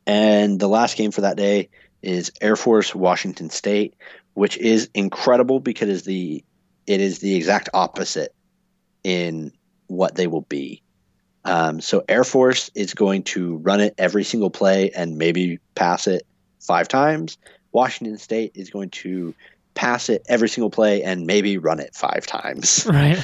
and 0.05 0.59
the 0.59 0.67
last 0.67 0.97
game 0.97 1.11
for 1.11 1.21
that 1.21 1.37
day 1.37 1.69
is 2.01 2.31
Air 2.41 2.55
Force 2.55 2.93
Washington 2.93 3.49
State, 3.49 3.95
which 4.33 4.57
is 4.57 4.89
incredible 4.93 5.59
because 5.59 6.03
the 6.03 6.43
it 6.87 7.01
is 7.01 7.19
the 7.19 7.35
exact 7.35 7.69
opposite 7.73 8.33
in 9.03 9.51
what 9.87 10.15
they 10.15 10.27
will 10.27 10.41
be. 10.41 10.81
Um, 11.45 11.79
so 11.81 12.03
Air 12.09 12.23
Force 12.23 12.69
is 12.75 12.93
going 12.93 13.23
to 13.23 13.57
run 13.57 13.79
it 13.81 13.95
every 13.97 14.23
single 14.23 14.49
play 14.49 14.91
and 14.91 15.17
maybe 15.17 15.59
pass 15.75 16.05
it 16.07 16.23
five 16.59 16.87
times. 16.87 17.37
Washington 17.71 18.17
State 18.17 18.51
is 18.55 18.69
going 18.69 18.89
to 18.91 19.33
pass 19.73 20.09
it 20.09 20.23
every 20.27 20.49
single 20.49 20.69
play 20.69 21.03
and 21.03 21.25
maybe 21.25 21.57
run 21.57 21.79
it 21.79 21.95
five 21.95 22.25
times 22.27 22.85
Right. 22.89 23.17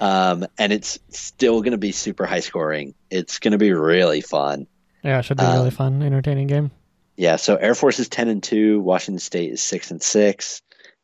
um, 0.00 0.46
and 0.58 0.72
it's 0.72 0.98
still 1.10 1.60
going 1.60 1.72
to 1.72 1.78
be 1.78 1.92
super 1.92 2.26
high 2.26 2.40
scoring. 2.40 2.94
It's 3.10 3.38
going 3.38 3.52
to 3.52 3.58
be 3.58 3.72
really 3.72 4.20
fun. 4.20 4.66
Yeah, 5.04 5.20
it 5.20 5.24
should 5.24 5.36
be 5.36 5.44
a 5.44 5.52
really 5.52 5.68
Um, 5.68 5.70
fun, 5.70 6.02
entertaining 6.02 6.46
game. 6.48 6.70
Yeah. 7.16 7.36
So 7.36 7.56
Air 7.56 7.74
Force 7.74 7.98
is 7.98 8.08
ten 8.08 8.28
and 8.28 8.42
two. 8.42 8.80
Washington 8.80 9.18
State 9.20 9.52
is 9.52 9.62
six 9.62 9.90
and 9.90 10.02
six. 10.02 10.60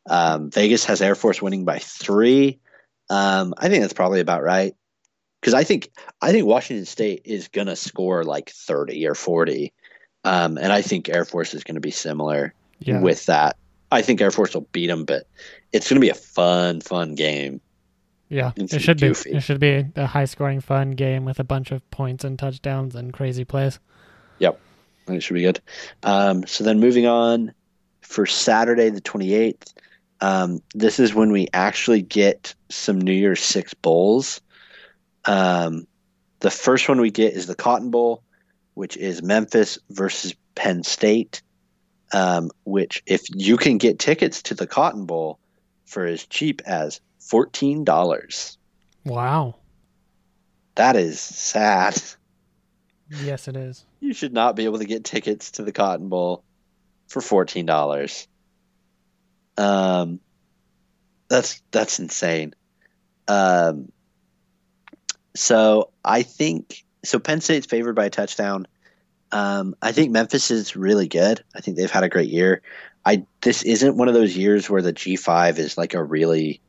Um, 0.09 0.49
Vegas 0.51 0.85
has 0.85 1.01
Air 1.01 1.15
Force 1.15 1.41
winning 1.41 1.63
by 1.65 1.79
three. 1.79 2.59
Um, 3.09 3.53
I 3.57 3.69
think 3.69 3.81
that's 3.81 3.93
probably 3.93 4.19
about 4.19 4.43
right. 4.43 4.75
Because 5.41 5.53
I 5.53 5.63
think 5.63 5.89
I 6.21 6.31
think 6.31 6.45
Washington 6.45 6.85
State 6.85 7.21
is 7.25 7.47
gonna 7.47 7.75
score 7.75 8.23
like 8.23 8.49
thirty 8.49 9.05
or 9.07 9.15
forty, 9.15 9.73
um, 10.23 10.57
and 10.57 10.71
I 10.73 10.81
think 10.81 11.09
Air 11.09 11.25
Force 11.25 11.53
is 11.53 11.63
gonna 11.63 11.79
be 11.79 11.91
similar 11.91 12.53
Yeah. 12.79 13.01
with 13.01 13.25
that. 13.27 13.57
I 13.91 14.01
think 14.01 14.19
Air 14.21 14.31
Force 14.31 14.53
will 14.53 14.67
beat 14.71 14.87
them, 14.87 15.05
but 15.05 15.27
it's 15.73 15.89
gonna 15.89 16.01
be 16.01 16.09
a 16.09 16.13
fun, 16.15 16.81
fun 16.81 17.15
game. 17.15 17.61
yeah. 18.29 18.51
it's 18.57 18.73
It 18.73 18.81
should 18.81 18.99
be. 18.99 19.07
It 19.07 19.41
should 19.41 19.59
be 19.59 19.85
a 19.95 20.05
high 20.05 20.25
scoring, 20.25 20.59
fun 20.59 20.91
game 20.91 21.23
with 21.23 21.39
a 21.39 21.43
bunch 21.45 21.71
of 21.71 21.89
points 21.91 22.23
and 22.25 22.37
touchdowns 22.37 22.95
and 22.95 23.13
crazy 23.13 23.45
plays. 23.45 23.79
Yep, 24.39 24.59
It 25.07 25.23
should 25.23 25.35
be 25.35 25.43
good. 25.43 25.61
Um, 26.03 26.45
so 26.45 26.63
then 26.65 26.79
moving 26.79 27.05
on 27.07 27.53
for 28.01 28.25
Saturday 28.25 28.89
the 28.89 28.99
28th, 29.01 29.73
um, 30.19 30.61
this 30.75 30.99
is 30.99 31.13
when 31.15 31.31
we 31.31 31.47
actually 31.53 32.01
get 32.01 32.53
some 32.69 32.99
New 32.99 33.13
Year's 33.13 33.41
Six 33.41 33.73
bowls. 33.73 34.41
Um, 35.27 35.85
the 36.39 36.49
first 36.51 36.87
one 36.89 37.01
we 37.01 37.11
get 37.11 37.33
is 37.33 37.45
the 37.47 37.55
Cotton 37.55 37.91
Bowl, 37.91 38.23
which 38.73 38.95
is 38.97 39.21
Memphis 39.21 39.77
versus 39.89 40.33
Penn 40.55 40.83
State. 40.83 41.41
Um, 42.13 42.51
which, 42.63 43.03
if 43.05 43.23
you 43.35 43.57
can 43.57 43.77
get 43.77 43.99
tickets 43.99 44.43
to 44.43 44.53
the 44.53 44.65
Cotton 44.67 45.05
Bowl 45.05 45.39
for 45.85 46.05
as 46.05 46.25
cheap 46.25 46.61
as 46.65 47.01
fourteen 47.19 47.83
dollars, 47.83 48.57
Wow. 49.03 49.55
that 50.75 50.95
is 50.95 51.19
sad. 51.19 52.01
Yes, 53.09 53.49
it 53.49 53.57
is. 53.57 53.85
You 53.99 54.13
should 54.13 54.31
not 54.33 54.55
be 54.55 54.63
able 54.65 54.79
to 54.79 54.85
get 54.85 55.03
tickets 55.03 55.51
to 55.51 55.63
the 55.63 55.73
Cotton 55.73 56.07
Bowl 56.07 56.43
for 57.09 57.21
fourteen 57.21 57.65
dollars. 57.65 58.25
Um, 59.57 60.21
that's 61.27 61.61
that's 61.71 61.99
insane. 61.99 62.53
Um, 63.27 63.91
so 65.37 65.89
I 66.03 66.23
think 66.23 66.83
so. 67.03 67.19
Penn 67.19 67.41
State's 67.41 67.65
favored 67.65 67.95
by 67.95 68.05
a 68.05 68.09
touchdown. 68.09 68.67
Um, 69.31 69.75
I 69.81 69.91
think 69.91 70.11
Memphis 70.11 70.51
is 70.51 70.75
really 70.75 71.07
good. 71.07 71.43
I 71.55 71.61
think 71.61 71.77
they've 71.77 71.91
had 71.91 72.03
a 72.03 72.09
great 72.09 72.29
year. 72.29 72.61
I 73.05 73.25
this 73.41 73.63
isn't 73.63 73.97
one 73.97 74.07
of 74.07 74.13
those 74.13 74.35
years 74.35 74.69
where 74.69 74.81
the 74.81 74.93
G 74.93 75.15
five 75.15 75.59
is 75.59 75.77
like 75.77 75.93
a 75.93 76.03
really 76.03 76.61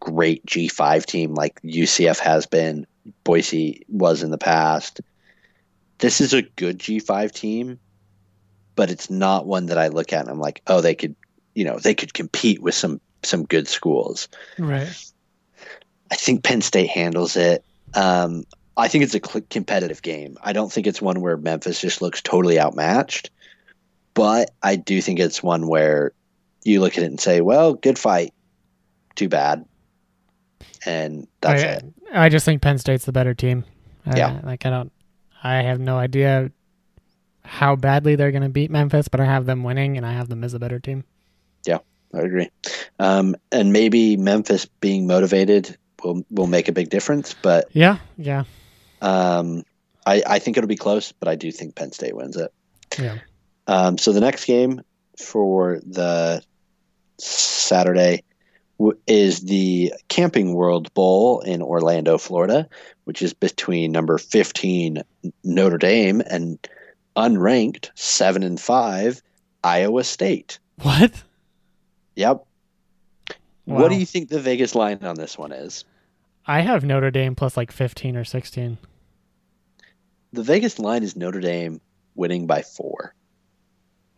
great 0.00 0.44
G 0.46 0.68
five 0.68 1.06
team 1.06 1.34
like 1.34 1.60
UCF 1.62 2.18
has 2.18 2.46
been, 2.46 2.86
Boise 3.24 3.84
was 3.88 4.22
in 4.22 4.30
the 4.30 4.38
past 4.38 5.00
this 5.98 6.20
is 6.20 6.32
a 6.34 6.42
good 6.42 6.78
G5 6.78 7.32
team, 7.32 7.78
but 8.74 8.90
it's 8.90 9.10
not 9.10 9.46
one 9.46 9.66
that 9.66 9.78
I 9.78 9.88
look 9.88 10.12
at 10.12 10.20
and 10.20 10.30
I'm 10.30 10.40
like, 10.40 10.62
oh, 10.66 10.80
they 10.80 10.94
could, 10.94 11.14
you 11.54 11.64
know, 11.64 11.78
they 11.78 11.94
could 11.94 12.14
compete 12.14 12.60
with 12.62 12.74
some 12.74 13.00
some 13.22 13.44
good 13.44 13.66
schools. 13.66 14.28
Right. 14.58 14.94
I 16.10 16.14
think 16.14 16.44
Penn 16.44 16.60
State 16.60 16.90
handles 16.90 17.36
it. 17.36 17.64
Um, 17.96 18.44
I 18.76 18.88
think 18.88 19.04
it's 19.04 19.14
a 19.14 19.20
competitive 19.20 20.02
game. 20.02 20.36
I 20.42 20.52
don't 20.52 20.70
think 20.70 20.86
it's 20.86 21.00
one 21.00 21.20
where 21.22 21.36
Memphis 21.36 21.80
just 21.80 22.02
looks 22.02 22.20
totally 22.20 22.60
outmatched, 22.60 23.30
but 24.14 24.50
I 24.62 24.76
do 24.76 25.00
think 25.00 25.18
it's 25.18 25.42
one 25.42 25.66
where 25.66 26.12
you 26.64 26.80
look 26.80 26.98
at 26.98 27.02
it 27.02 27.06
and 27.06 27.20
say, 27.20 27.40
well, 27.40 27.74
good 27.74 27.98
fight, 27.98 28.34
too 29.14 29.28
bad, 29.30 29.64
and 30.84 31.26
that's 31.40 31.62
I, 31.62 31.66
it. 31.66 31.84
I 32.12 32.28
just 32.28 32.44
think 32.44 32.60
Penn 32.60 32.78
State's 32.78 33.06
the 33.06 33.12
better 33.12 33.34
team. 33.34 33.64
I- 34.04 34.18
Yeah. 34.18 34.40
like 34.44 34.66
I 34.66 34.70
don't. 34.70 34.92
I 35.42 35.62
have 35.62 35.78
no 35.80 35.96
idea 35.96 36.50
how 37.44 37.76
badly 37.76 38.16
they're 38.16 38.32
going 38.32 38.42
to 38.42 38.48
beat 38.48 38.70
Memphis, 38.70 39.06
but 39.08 39.20
I 39.20 39.24
have 39.24 39.46
them 39.46 39.62
winning, 39.62 39.96
and 39.96 40.04
I 40.04 40.12
have 40.12 40.28
them 40.28 40.42
as 40.44 40.54
a 40.54 40.58
better 40.58 40.80
team. 40.80 41.04
Yeah, 41.66 41.78
I 42.12 42.18
agree. 42.20 42.50
Um, 42.98 43.36
and 43.52 43.72
maybe 43.72 44.16
Memphis 44.16 44.66
being 44.66 45.06
motivated 45.06 45.76
will 46.06 46.24
will 46.30 46.46
make 46.46 46.68
a 46.68 46.72
big 46.72 46.88
difference. 46.90 47.34
But 47.34 47.68
Yeah. 47.72 47.98
Yeah. 48.16 48.44
um, 49.02 49.64
I, 50.06 50.22
I 50.26 50.38
think 50.38 50.56
it'll 50.56 50.68
be 50.68 50.76
close. 50.76 51.12
But 51.12 51.28
I 51.28 51.34
do 51.34 51.50
think 51.52 51.74
Penn 51.74 51.92
State 51.92 52.14
wins 52.16 52.36
it. 52.36 52.52
Yeah. 52.98 53.18
Um, 53.66 53.98
so 53.98 54.12
the 54.12 54.20
next 54.20 54.44
game 54.44 54.80
for 55.18 55.80
the 55.84 56.42
Saturday 57.18 58.22
w- 58.78 58.98
is 59.06 59.40
the 59.40 59.92
Camping 60.08 60.54
World 60.54 60.92
Bowl 60.94 61.40
in 61.40 61.62
Orlando, 61.62 62.18
Florida, 62.18 62.68
which 63.04 63.22
is 63.22 63.32
between 63.34 63.92
number 63.92 64.18
15 64.18 65.02
Notre 65.42 65.78
Dame 65.78 66.20
and 66.20 66.58
unranked 67.16 67.90
seven 67.94 68.42
and 68.42 68.60
five 68.60 69.22
Iowa 69.64 70.04
State. 70.04 70.58
What? 70.82 71.12
Yep. 72.14 72.44
Wow. 73.66 73.80
What 73.80 73.90
do 73.90 73.96
you 73.96 74.06
think 74.06 74.28
the 74.28 74.38
Vegas 74.40 74.74
line 74.74 74.98
on 75.02 75.16
this 75.16 75.36
one 75.36 75.50
is? 75.52 75.84
I 76.46 76.60
have 76.60 76.84
Notre 76.84 77.10
Dame 77.10 77.34
plus 77.34 77.56
like 77.56 77.72
15 77.72 78.16
or 78.16 78.24
16. 78.24 78.78
The 80.32 80.42
Vegas 80.42 80.78
line 80.78 81.02
is 81.02 81.16
Notre 81.16 81.40
Dame 81.40 81.80
winning 82.14 82.46
by 82.46 82.62
four. 82.62 83.14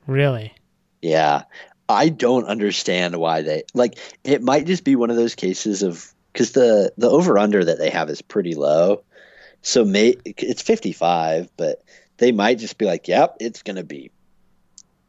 Really? 0.06 0.54
Yeah. 1.00 1.42
I 1.88 2.10
don't 2.10 2.44
understand 2.44 3.16
why 3.16 3.42
they 3.42 3.62
like 3.72 3.98
it 4.24 4.42
might 4.42 4.66
just 4.66 4.84
be 4.84 4.94
one 4.94 5.10
of 5.10 5.16
those 5.16 5.34
cases 5.34 5.82
of 5.82 6.12
because 6.32 6.52
the 6.52 6.92
the 6.98 7.08
over 7.08 7.38
under 7.38 7.64
that 7.64 7.78
they 7.78 7.90
have 7.90 8.10
is 8.10 8.20
pretty 8.20 8.54
low. 8.54 9.04
So 9.62 9.84
may 9.84 10.14
it's 10.24 10.62
55, 10.62 11.50
but 11.56 11.82
they 12.18 12.32
might 12.32 12.58
just 12.58 12.78
be 12.78 12.84
like, 12.84 13.08
yep, 13.08 13.36
it's 13.40 13.62
going 13.62 13.76
to 13.76 13.84
be 13.84 14.10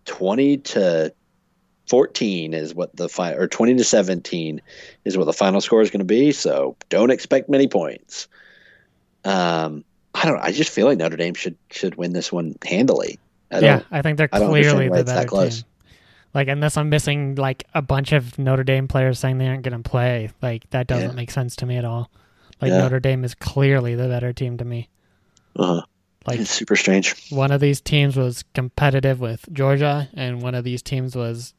20 0.06 0.58
to 0.58 1.14
14 1.90 2.54
is 2.54 2.74
what 2.76 2.96
the 2.96 3.10
final 3.10 3.42
or 3.42 3.48
20 3.48 3.76
to 3.76 3.84
17 3.84 4.62
is 5.06 5.18
what 5.18 5.26
the 5.26 5.34
final 5.34 5.60
score 5.60 5.82
is 5.82 5.90
going 5.90 6.00
to 6.00 6.06
be. 6.06 6.32
So 6.32 6.76
don't 6.90 7.10
expect 7.12 7.50
many 7.50 7.68
points. 7.68 8.28
Um, 9.26 9.84
I 10.14 10.26
don't. 10.26 10.40
I 10.40 10.52
just 10.52 10.70
feel 10.72 10.86
like 10.86 10.98
Notre 10.98 11.18
Dame 11.18 11.34
should 11.34 11.58
should 11.72 11.96
win 11.96 12.14
this 12.14 12.32
one 12.32 12.56
handily. 12.66 13.20
I 13.52 13.60
yeah. 13.60 13.82
I 13.92 14.02
think 14.02 14.18
they're 14.18 14.30
I 14.32 14.40
clearly 14.40 14.90
the 14.90 15.04
better 15.04 15.28
close. 15.28 15.58
team. 15.58 15.66
Like, 16.34 16.48
unless 16.48 16.78
I'm 16.78 16.90
missing 16.90 17.36
like 17.36 17.64
a 17.74 17.82
bunch 17.82 18.12
of 18.12 18.38
Notre 18.38 18.64
Dame 18.64 18.88
players 18.88 19.18
saying 19.18 19.40
they 19.40 19.48
aren't 19.48 19.64
going 19.64 19.82
to 19.82 19.90
play, 19.90 20.30
like 20.44 20.70
that 20.70 20.86
doesn't 20.88 21.10
Yeah. 21.10 21.16
make 21.16 21.32
sense 21.32 21.56
to 21.58 21.66
me 21.66 21.78
at 21.78 21.86
all. 21.86 22.12
Like 22.62 22.70
Yeah. 22.70 22.80
Notre 22.82 23.00
Dame 23.00 23.24
is 23.24 23.34
clearly 23.34 23.96
the 23.96 24.08
better 24.08 24.32
team 24.32 24.58
to 24.58 24.66
me. 24.66 24.90
Uh, 25.56 25.82
Like 26.28 26.40
it's 26.42 26.52
super 26.52 26.76
strange. 26.76 27.16
one 27.32 27.52
of 27.52 27.62
these 27.62 27.82
teams 27.82 28.16
was 28.16 28.44
competitive 28.54 29.20
with 29.20 29.46
Georgia, 29.52 30.08
and 30.14 30.42
one 30.42 30.54
of 30.54 30.64
these 30.64 30.84
teams 30.84 31.16
was 31.16 31.54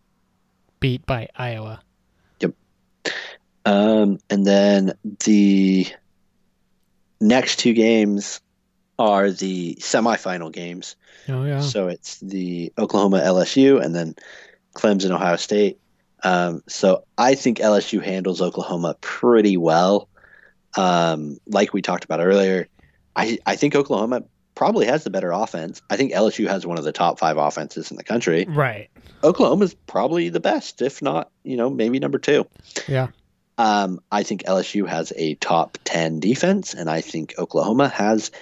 beat 0.81 1.07
by 1.07 1.29
Iowa. 1.37 1.83
Um, 3.65 4.19
and 4.31 4.47
then 4.47 4.95
the 5.25 5.87
next 7.21 7.59
two 7.59 7.75
games 7.75 8.41
are 8.99 9.31
the 9.31 9.77
semifinal 9.81 10.53
games. 10.53 10.97
Oh 11.29 11.45
yeah, 11.45 11.61
So 11.61 11.89
it's 11.89 12.19
the 12.21 12.73
Oklahoma 12.79 13.21
LSU 13.21 13.83
and 13.83 13.95
then 13.95 14.15
Clemson 14.75 15.11
Ohio 15.11 15.37
State. 15.37 15.79
Um, 16.23 16.63
so 16.69 17.05
I 17.17 17.35
think 17.35 17.59
LSU 17.59 18.03
handles 18.03 18.43
Oklahoma 18.43 18.97
pretty 19.01 19.57
well. 19.57 20.09
Um, 20.77 21.39
like 21.47 21.73
we 21.73 21.83
talked 21.83 22.05
about 22.05 22.21
earlier, 22.21 22.69
I, 23.17 23.39
I 23.47 23.57
think 23.57 23.75
Oklahoma 23.75 24.23
probably 24.61 24.85
has 24.85 25.05
the 25.05 25.11
better 25.11 25.33
offense. 25.33 25.81
I 25.89 25.97
think 25.97 26.13
LSU 26.13 26.47
has 26.47 26.67
one 26.67 26.77
of 26.77 26.85
the 26.85 26.93
top 26.93 27.19
five 27.19 27.39
offenses 27.39 27.91
in 27.91 27.97
the 27.97 28.05
country. 28.05 28.45
right. 28.47 28.91
Oklahoma's 29.25 29.73
probably 29.73 30.29
the 30.29 30.39
best, 30.39 30.83
if 30.83 31.01
not, 31.01 31.31
you 31.43 31.57
know, 31.57 31.71
maybe 31.71 31.99
number 31.99 32.19
two. 32.19 32.47
Yeah, 32.87 33.09
Um, 33.57 34.01
I 34.13 34.23
think 34.23 34.43
LSU 34.43 34.87
has 34.87 35.15
a 35.17 35.35
top 35.37 35.79
10 35.85 36.21
defense, 36.21 36.75
and 36.75 36.91
I 36.91 37.01
think 37.01 37.37
Oklahoma 37.39 37.89
has 37.89 38.33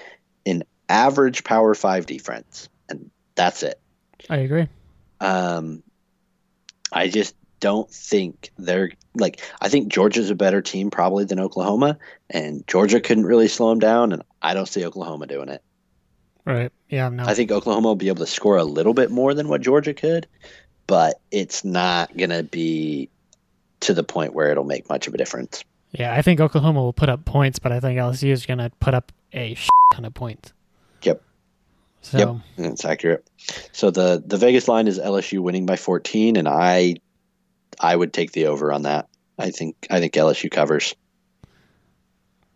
an 0.44 0.64
average 0.88 1.44
Power 1.44 1.72
5 1.72 2.07
defense, 2.07 2.68
and 2.88 3.12
that's 3.37 3.62
it. 3.62 3.81
I 4.28 4.38
agree. 4.38 4.66
Um, 5.20 5.85
I 6.90 7.07
just 7.07 7.37
don't 7.61 7.88
think 7.88 8.50
they're 8.59 8.90
like, 9.14 9.40
I 9.61 9.68
think 9.68 9.92
Georgia's 9.92 10.31
a 10.31 10.35
better 10.35 10.62
team 10.62 10.90
probably 10.90 11.26
than 11.26 11.38
Oklahoma, 11.38 11.96
and 12.28 12.66
Georgia 12.66 13.00
couldn't 13.00 13.26
really 13.26 13.46
slow 13.46 13.70
them 13.70 13.78
down, 13.78 14.12
and 14.12 14.24
I 14.42 14.54
don't 14.54 14.66
see 14.66 14.85
Oklahoma 14.85 15.28
doing 15.28 15.48
it. 15.48 15.62
Right. 16.49 16.73
Yeah. 16.89 17.11
No. 17.11 17.25
I 17.25 17.35
think 17.35 17.53
Oklahoma 17.53 17.89
will 17.89 17.95
be 17.95 18.09
able 18.09 18.25
to 18.25 18.27
score 18.27 18.57
a 18.57 18.65
little 18.65 18.95
bit 18.95 19.11
more 19.11 19.35
than 19.35 19.49
what 19.49 19.61
Georgia 19.61 19.93
could, 19.93 20.27
but 20.87 21.21
it's 21.31 21.63
not 21.63 22.17
going 22.17 22.31
to 22.31 22.43
be 22.43 23.11
to 23.81 23.93
the 23.93 24.03
point 24.03 24.33
where 24.33 24.51
it'll 24.51 24.65
make 24.65 24.89
much 24.89 25.07
of 25.07 25.15
a 25.15 25.19
difference. 25.19 25.63
yeah, 25.93 26.15
I 26.15 26.23
think 26.23 26.41
Oklahoma 26.41 26.81
will 26.81 26.95
put 26.95 27.11
up 27.11 27.27
points, 27.27 27.59
but 27.59 27.71
I 27.71 27.81
think 27.81 27.99
LSU 27.99 28.31
is 28.31 28.47
going 28.47 28.59
to 28.59 28.71
put 28.81 28.95
up 28.95 29.13
a 29.35 29.55
shit 29.55 29.69
ton 29.93 30.07
of 30.07 30.15
points. 30.15 30.55
Yep. 31.03 31.23
So 32.01 32.19
Yep. 32.19 32.37
That's 32.57 32.85
accurate. 32.87 33.29
So 33.73 33.91
the 33.91 34.23
the 34.25 34.39
Vegas 34.39 34.69
line 34.69 34.89
is 34.89 34.99
LSU 34.99 35.41
winning 35.41 35.67
by 35.67 35.77
14, 35.77 36.37
and 36.37 36.49
I 36.49 36.95
I 37.79 37.95
would 37.95 38.15
take 38.15 38.33
the 38.33 38.47
over 38.47 38.73
on 38.73 38.83
that. 38.83 39.09
I 39.39 39.51
think 39.51 39.77
I 39.91 40.01
think 40.01 40.15
LSU 40.15 40.51
covers. 40.51 40.95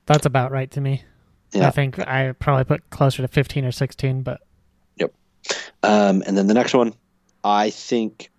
that's 0.07 0.25
about 0.25 0.51
right 0.51 0.71
to 0.71 0.81
me. 0.81 1.05
Yeah. 1.53 1.69
I 1.69 1.71
think 1.71 1.99
I 1.99 2.33
probably 2.33 2.65
put 2.65 2.89
closer 2.91 3.23
to 3.23 3.29
15 3.29 3.65
or 3.65 3.73
16, 3.73 4.23
but 4.23 4.41
Yep. 4.97 5.15
Um, 5.83 6.23
and 6.27 6.37
then 6.37 6.47
the 6.47 6.55
next 6.55 6.75
one, 6.75 6.95
I 7.45 7.71
think 7.71 8.31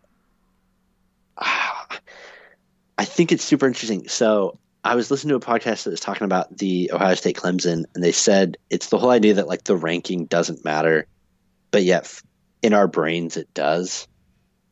I 1.38 3.06
think 3.06 3.32
it's 3.32 3.44
super 3.44 3.68
interesting. 3.68 4.08
So 4.08 4.58
I 4.84 4.96
was 4.96 5.10
listening 5.10 5.30
to 5.40 5.46
a 5.46 5.60
podcast 5.60 5.84
that 5.84 5.92
was 5.92 6.00
talking 6.00 6.26
about 6.26 6.58
the 6.58 6.92
Ohio 6.94 7.16
State 7.16 7.38
Clemson, 7.38 7.86
and 7.94 8.04
they 8.04 8.12
said 8.12 8.58
it's 8.70 8.90
the 8.90 8.98
whole 8.98 9.12
idea 9.12 9.36
that 9.36 9.48
like 9.48 9.64
the 9.64 9.76
ranking 9.76 10.26
doesn't 10.26 10.66
matter, 10.66 11.08
but 11.72 11.84
yet 11.84 12.22
in 12.62 12.74
our 12.74 12.88
brains 12.88 13.38
it 13.38 13.54
does. 13.54 14.08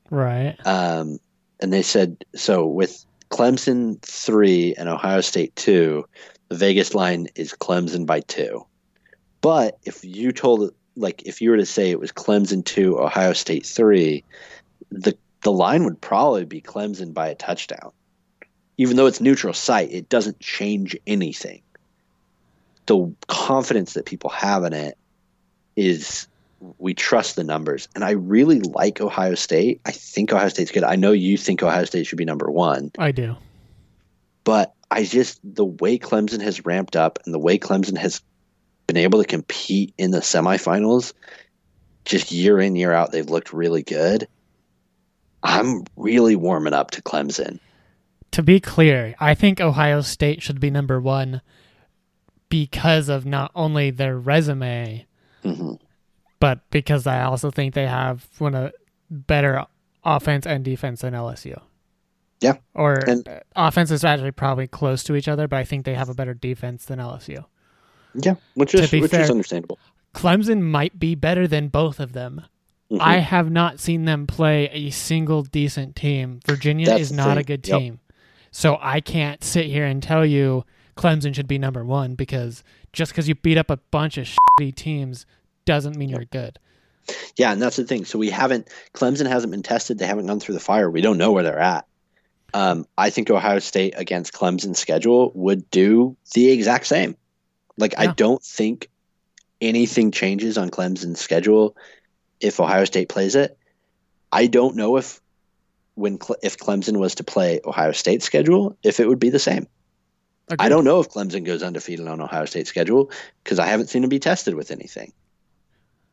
Right. 0.09 0.55
Um, 0.65 1.19
and 1.61 1.71
they 1.71 1.81
said 1.81 2.25
so 2.35 2.65
with 2.65 3.05
Clemson 3.29 4.01
three 4.01 4.75
and 4.75 4.89
Ohio 4.89 5.21
State 5.21 5.55
two, 5.55 6.05
the 6.51 6.57
Vegas 6.57 6.93
line 6.93 7.27
is 7.35 7.53
Clemson 7.53 8.05
by 8.05 8.19
two. 8.19 8.65
But 9.39 9.79
if 9.85 10.03
you 10.03 10.33
told 10.33 10.73
like 10.97 11.23
if 11.25 11.39
you 11.41 11.49
were 11.49 11.55
to 11.55 11.65
say 11.65 11.89
it 11.89 11.99
was 11.99 12.11
Clemson 12.11 12.65
two, 12.65 12.99
Ohio 12.99 13.31
State 13.31 13.65
three, 13.65 14.25
the 14.91 15.17
the 15.43 15.51
line 15.53 15.85
would 15.85 16.01
probably 16.01 16.43
be 16.43 16.59
Clemson 16.59 17.13
by 17.13 17.29
a 17.29 17.35
touchdown. 17.35 17.93
Even 18.77 18.97
though 18.97 19.05
it's 19.05 19.21
neutral 19.21 19.53
site, 19.53 19.93
it 19.93 20.09
doesn't 20.09 20.41
change 20.41 20.97
anything. 21.07 21.61
The 22.85 23.13
confidence 23.27 23.93
that 23.93 24.05
people 24.05 24.29
have 24.31 24.65
in 24.65 24.73
it 24.73 24.97
is 25.77 26.27
we 26.79 26.93
trust 26.93 27.37
the 27.37 27.45
numbers. 27.45 27.87
And 27.95 28.03
I 28.03 28.11
really 28.11 28.59
like 28.59 28.99
Ohio 28.99 29.35
State. 29.35 29.79
I 29.85 29.91
think 29.91 30.33
Ohio 30.33 30.49
State's 30.49 30.71
good. 30.71 30.83
I 30.83 30.97
know 30.97 31.13
you 31.13 31.37
think 31.37 31.63
Ohio 31.63 31.85
State 31.85 32.07
should 32.07 32.17
be 32.17 32.25
number 32.25 32.51
one, 32.51 32.91
I 32.99 33.13
do. 33.13 33.37
but 34.43 34.75
I 34.91 35.03
just, 35.03 35.39
the 35.43 35.65
way 35.65 35.97
Clemson 35.97 36.41
has 36.41 36.65
ramped 36.65 36.95
up 36.95 37.19
and 37.25 37.33
the 37.33 37.39
way 37.39 37.57
Clemson 37.57 37.97
has 37.97 38.21
been 38.87 38.97
able 38.97 39.19
to 39.19 39.27
compete 39.27 39.93
in 39.97 40.11
the 40.11 40.19
semifinals, 40.19 41.13
just 42.03 42.31
year 42.31 42.59
in, 42.59 42.75
year 42.75 42.91
out, 42.91 43.11
they've 43.11 43.29
looked 43.29 43.53
really 43.53 43.83
good. 43.83 44.27
I'm 45.41 45.85
really 45.95 46.35
warming 46.35 46.73
up 46.73 46.91
to 46.91 47.01
Clemson. 47.01 47.59
To 48.31 48.43
be 48.43 48.59
clear, 48.59 49.15
I 49.19 49.33
think 49.33 49.61
Ohio 49.61 50.01
State 50.01 50.43
should 50.43 50.59
be 50.59 50.69
number 50.69 50.99
one 50.99 51.41
because 52.49 53.07
of 53.09 53.25
not 53.25 53.51
only 53.55 53.91
their 53.91 54.17
resume, 54.17 55.05
hmm 55.41 55.73
but 56.41 56.59
because 56.71 57.05
I 57.05 57.21
also 57.21 57.51
think 57.51 57.75
they 57.75 57.85
have 57.85 58.27
one 58.39 58.55
of 58.55 58.73
better 59.09 59.65
offense 60.03 60.47
and 60.47 60.65
defense 60.65 61.01
than 61.01 61.13
LSU. 61.13 61.61
Yeah. 62.41 62.57
Or 62.73 62.95
And- 63.07 63.27
uh, 63.27 63.39
offense 63.55 63.91
is 63.91 64.03
actually 64.03 64.31
probably 64.31 64.67
close 64.67 65.03
to 65.05 65.15
each 65.15 65.27
other, 65.27 65.47
but 65.47 65.57
I 65.57 65.63
think 65.63 65.85
they 65.85 65.93
have 65.93 66.09
a 66.09 66.13
better 66.13 66.33
defense 66.33 66.85
than 66.85 66.99
LSU. 66.99 67.45
Yeah, 68.15 68.35
which 68.55 68.73
is 68.75 68.91
which 68.91 69.11
fair- 69.11 69.21
is 69.21 69.29
understandable. 69.29 69.79
Clemson 70.13 70.61
might 70.61 70.99
be 70.99 71.15
better 71.15 71.47
than 71.47 71.69
both 71.69 71.99
of 71.99 72.11
them. 72.13 72.41
Mhm. 72.91 72.99
I 72.99 73.19
have 73.19 73.49
not 73.49 73.79
seen 73.79 74.03
them 74.03 74.27
play 74.27 74.69
a 74.73 74.89
single 74.89 75.43
decent 75.43 75.95
team. 75.95 76.41
Virginia 76.45 76.87
That's 76.87 77.01
is 77.03 77.11
not 77.13 77.37
a 77.37 77.43
good 77.43 77.65
Yep. 77.65 77.79
team. 77.79 77.99
So 78.51 78.77
I 78.81 78.99
can't 78.99 79.41
sit 79.45 79.67
here 79.67 79.85
and 79.85 80.03
tell 80.03 80.25
you 80.25 80.65
Clemson 80.97 81.33
should 81.33 81.47
be 81.47 81.57
number 81.57 81.85
one 81.85 82.15
because 82.15 82.63
just 82.91 83.13
because 83.13 83.29
you 83.29 83.35
beat 83.35 83.57
up 83.57 83.69
a 83.69 83.77
bunch 83.77 84.17
of 84.17 84.27
shitty 84.59 84.75
teams 84.75 85.25
doesn't 85.63 85.95
mean 85.95 86.09
you're 86.09 86.25
good. 86.25 86.59
Yeah, 87.37 87.53
and 87.53 87.61
that's 87.61 87.77
the 87.77 87.85
thing. 87.85 88.03
So 88.03 88.19
we 88.19 88.29
haven't 88.29 88.67
Clemson 88.93 89.25
hasn't 89.27 89.51
been 89.51 89.63
tested. 89.63 89.97
They 89.99 90.05
haven't 90.05 90.25
gone 90.27 90.41
through 90.41 90.55
the 90.55 90.59
fire. 90.59 90.89
We 90.89 90.99
don't 90.99 91.17
know 91.17 91.31
where 91.31 91.43
they're 91.43 91.57
at. 91.59 91.85
Um, 92.53 92.85
I 92.97 93.09
think 93.09 93.29
Ohio 93.29 93.59
State 93.59 93.93
against 93.97 94.33
Clemson 94.33 94.75
schedule 94.75 95.31
would 95.35 95.69
do 95.71 96.17
the 96.33 96.51
exact 96.51 96.87
same. 96.87 97.15
Like 97.77 97.93
I 97.97 98.07
don't 98.07 98.43
think 98.43 98.89
anything 99.59 100.11
changes 100.11 100.57
on 100.57 100.69
Clemson's 100.69 101.19
schedule 101.19 101.75
if 102.39 102.59
Ohio 102.59 102.85
State 102.85 103.09
plays 103.09 103.35
it. 103.35 103.57
I 104.31 104.47
don't 104.47 104.75
know 104.75 104.97
if 104.97 105.21
when 105.95 106.19
if 106.41 106.57
Clemson 106.57 106.97
was 106.97 107.15
to 107.15 107.23
play 107.23 107.61
Ohio 107.65 107.91
State 107.91 108.23
schedule, 108.23 108.77
if 108.83 108.99
it 108.99 109.07
would 109.07 109.19
be 109.19 109.29
the 109.29 109.39
same. 109.39 109.67
I 110.59 110.67
don't 110.67 110.83
know 110.83 110.99
if 110.99 111.09
Clemson 111.09 111.45
goes 111.45 111.63
undefeated 111.63 112.07
on 112.07 112.19
Ohio 112.19 112.43
State 112.45 112.67
schedule 112.67 113.09
because 113.43 113.57
I 113.57 113.67
haven't 113.67 113.87
seen 113.87 114.01
them 114.01 114.09
be 114.09 114.19
tested 114.19 114.53
with 114.53 114.71
anything. 114.71 115.13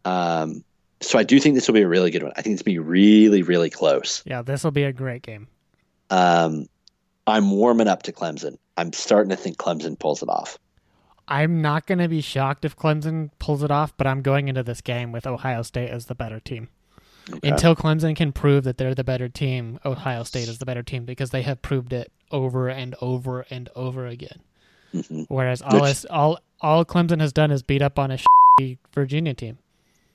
Um, 0.04 0.64
so 1.00 1.18
I 1.18 1.24
do 1.24 1.40
think 1.40 1.54
this 1.54 1.66
will 1.66 1.74
be 1.74 1.82
a 1.82 1.88
really 1.88 2.10
good 2.10 2.22
one. 2.22 2.32
I 2.36 2.42
think 2.42 2.54
it's 2.54 2.62
going 2.62 2.76
to 2.76 2.80
be 2.82 2.86
really, 2.86 3.42
really 3.42 3.70
close. 3.70 4.22
Yeah, 4.24 4.42
this 4.42 4.62
will 4.62 4.70
be 4.70 4.84
a 4.84 4.92
great 4.92 5.22
game. 5.22 5.48
Um, 6.10 6.66
I'm 7.26 7.50
warming 7.50 7.88
up 7.88 8.04
to 8.04 8.12
Clemson. 8.12 8.58
I'm 8.76 8.92
starting 8.92 9.30
to 9.30 9.36
think 9.36 9.56
Clemson 9.58 9.98
pulls 9.98 10.22
it 10.22 10.28
off. 10.28 10.58
I'm 11.26 11.60
not 11.60 11.86
going 11.86 11.98
to 11.98 12.08
be 12.08 12.22
shocked 12.22 12.64
if 12.64 12.74
Clemson 12.76 13.30
pulls 13.38 13.62
it 13.62 13.70
off, 13.70 13.94
but 13.96 14.06
I'm 14.06 14.22
going 14.22 14.48
into 14.48 14.62
this 14.62 14.80
game 14.80 15.12
with 15.12 15.26
Ohio 15.26 15.60
State 15.62 15.90
as 15.90 16.06
the 16.06 16.14
better 16.14 16.40
team. 16.40 16.68
Okay. 17.30 17.48
Until 17.50 17.76
Clemson 17.76 18.16
can 18.16 18.32
prove 18.32 18.64
that 18.64 18.78
they're 18.78 18.94
the 18.94 19.04
better 19.04 19.28
team, 19.28 19.78
Ohio 19.84 20.22
State 20.22 20.48
is 20.48 20.56
the 20.58 20.64
better 20.64 20.82
team 20.82 21.04
because 21.04 21.28
they 21.28 21.42
have 21.42 21.60
proved 21.60 21.92
it 21.92 22.10
over 22.30 22.68
and 22.70 22.94
over 23.02 23.44
and 23.50 23.68
over 23.76 24.06
again. 24.06 24.40
Mhm. 24.94 25.26
Whereas 25.28 25.60
all 25.60 25.82
Which- 25.82 25.90
is, 25.90 26.06
all 26.08 26.38
all 26.62 26.84
Clemson 26.86 27.20
has 27.20 27.32
done 27.34 27.50
is 27.50 27.62
beat 27.62 27.82
up 27.82 27.98
on 27.98 28.10
a 28.10 28.16
shitty 28.58 28.78
Virginia 28.94 29.34
team, 29.34 29.58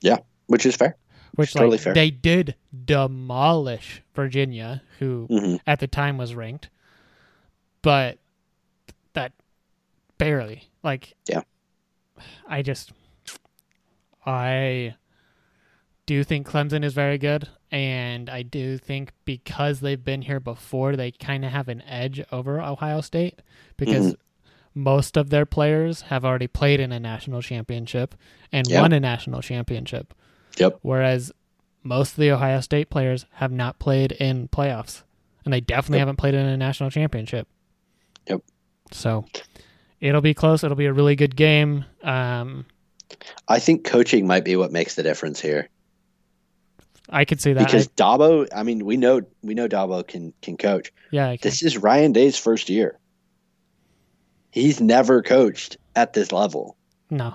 Yeah, 0.00 0.18
Which 0.48 0.66
is 0.66 0.74
fair. 0.74 0.96
Which 1.36 1.52
Totally 1.54 1.72
like 1.72 1.80
fair. 1.80 1.94
they 1.94 2.10
did 2.10 2.54
demolish 2.84 4.02
Virginia, 4.14 4.82
who 4.98 5.26
hmm 5.30 5.56
at 5.66 5.80
the 5.80 5.86
time 5.86 6.18
was 6.18 6.34
ranked, 6.34 6.68
but 7.82 8.18
that 9.14 9.32
barely 10.18 10.64
like 10.82 11.14
Yeah. 11.28 11.42
I 12.46 12.62
just 12.62 12.92
I 14.26 14.94
do 16.06 16.22
think 16.24 16.46
Clemson 16.48 16.84
is 16.84 16.92
very 16.92 17.18
good 17.18 17.48
and 17.70 18.28
I 18.28 18.42
do 18.42 18.78
think 18.78 19.12
because 19.24 19.80
they've 19.80 20.02
been 20.04 20.22
here 20.22 20.40
before 20.40 20.96
they 20.96 21.10
kind 21.10 21.44
of 21.44 21.50
have 21.52 21.68
an 21.68 21.82
edge 21.82 22.22
over 22.30 22.60
Ohio 22.60 23.00
State 23.00 23.40
because 23.76 24.12
Mm-hmm. 24.12 24.20
most 24.74 25.16
of 25.16 25.30
their 25.30 25.46
players 25.46 26.02
have 26.02 26.24
already 26.24 26.46
played 26.46 26.80
in 26.80 26.92
a 26.92 27.00
national 27.00 27.40
championship 27.42 28.14
and 28.52 28.68
Yeah. 28.68 28.80
won 28.82 28.92
a 28.92 29.00
national 29.00 29.40
championship 29.40 30.12
Yep. 30.58 30.78
whereas 30.82 31.32
most 31.82 32.12
of 32.12 32.16
the 32.16 32.30
Ohio 32.30 32.60
State 32.60 32.88
players 32.90 33.26
have 33.34 33.52
not 33.52 33.78
played 33.78 34.12
in 34.12 34.48
playoffs, 34.48 35.02
and 35.44 35.52
they 35.52 35.60
definitely 35.60 35.98
Yep. 35.98 36.02
haven't 36.02 36.16
played 36.16 36.34
in 36.34 36.46
a 36.46 36.56
national 36.56 36.90
championship. 36.90 37.46
Yep. 38.28 38.40
So 38.92 39.26
it'll 40.00 40.20
be 40.20 40.34
close. 40.34 40.64
It'll 40.64 40.76
be 40.76 40.86
a 40.86 40.92
really 40.92 41.16
good 41.16 41.36
game. 41.36 41.84
Um, 42.02 42.66
I 43.48 43.58
think 43.58 43.84
coaching 43.84 44.26
might 44.26 44.44
be 44.44 44.56
what 44.56 44.72
makes 44.72 44.94
the 44.94 45.02
difference 45.02 45.40
here 45.40 45.68
I 47.10 47.26
could 47.26 47.38
see 47.40 47.52
that. 47.52 47.66
because 47.66 47.86
I- 47.86 47.90
Dabo. 47.96 48.48
I 48.54 48.62
mean, 48.62 48.84
we 48.86 48.96
know 48.96 49.20
we 49.42 49.52
know 49.54 49.68
Dabo 49.68 50.06
can 50.06 50.32
can 50.40 50.56
coach. 50.56 50.90
yeah, 51.10 51.28
I 51.28 51.36
can. 51.36 51.48
This 51.50 51.62
is 51.62 51.76
Ryan 51.76 52.12
Day's 52.12 52.38
first 52.38 52.70
year. 52.70 52.98
He's 54.50 54.80
never 54.80 55.20
coached 55.22 55.76
at 55.96 56.12
this 56.14 56.32
level. 56.32 56.76
no. 57.10 57.34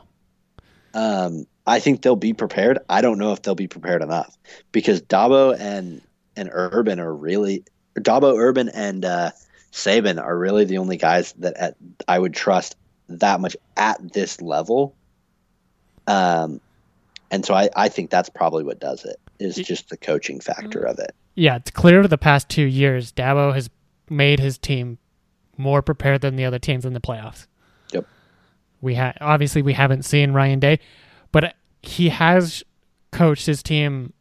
Um, 0.93 1.45
I 1.69 1.79
think 1.79 2.01
they'll 2.01 2.15
be 2.15 2.33
prepared. 2.33 2.79
I 2.89 3.01
don't 3.01 3.19
know 3.19 3.31
if 3.31 3.43
they'll 3.43 3.53
be 3.53 3.67
prepared 3.67 4.01
enough 4.01 4.35
because 4.71 5.01
Dabo 5.03 5.55
and 5.57 6.01
and 6.35 6.49
Urban 6.51 6.99
are 6.99 7.13
really 7.13 7.63
Dabo, 7.95 8.35
Urban, 8.37 8.69
and 8.69 9.05
uh, 9.05 9.31
Saban 9.71 10.19
are 10.19 10.35
really 10.35 10.65
the 10.65 10.79
only 10.79 10.97
guys 10.97 11.33
that 11.33 11.55
at, 11.57 11.75
I 12.07 12.17
would 12.17 12.33
trust 12.33 12.75
that 13.09 13.39
much 13.39 13.55
at 13.77 14.13
this 14.13 14.41
level. 14.41 14.95
Um, 16.07 16.59
and 17.29 17.45
so 17.45 17.53
I, 17.53 17.69
I 17.75 17.89
think 17.89 18.09
that's 18.09 18.29
probably 18.29 18.63
what 18.63 18.79
does 18.79 19.05
it 19.05 19.19
is 19.39 19.55
just 19.55 19.89
the 19.89 19.97
coaching 19.97 20.39
factor 20.39 20.81
of 20.81 20.97
it. 20.97 21.13
Yeah, 21.35 21.57
it's 21.57 21.71
clear 21.71 21.99
over 21.99 22.07
the 22.07 22.17
past 22.17 22.49
two 22.49 22.65
years, 22.65 23.11
Dabo 23.11 23.53
has 23.53 23.69
made 24.09 24.39
his 24.39 24.57
team 24.57 24.97
more 25.55 25.81
prepared 25.81 26.21
than 26.21 26.35
the 26.35 26.45
other 26.45 26.59
teams 26.59 26.83
in 26.83 26.93
the 26.93 26.99
playoffs. 26.99 27.45
Yep. 27.93 28.07
We 28.81 28.95
ha- 28.95 29.13
obviously 29.21 29.61
we 29.61 29.73
haven't 29.73 30.03
seen 30.03 30.33
Ryan 30.33 30.59
Day, 30.59 30.79
but 31.31 31.53
he 31.81 32.09
has 32.09 32.63
coached 33.11 33.45
his 33.45 33.63
team 33.63 34.13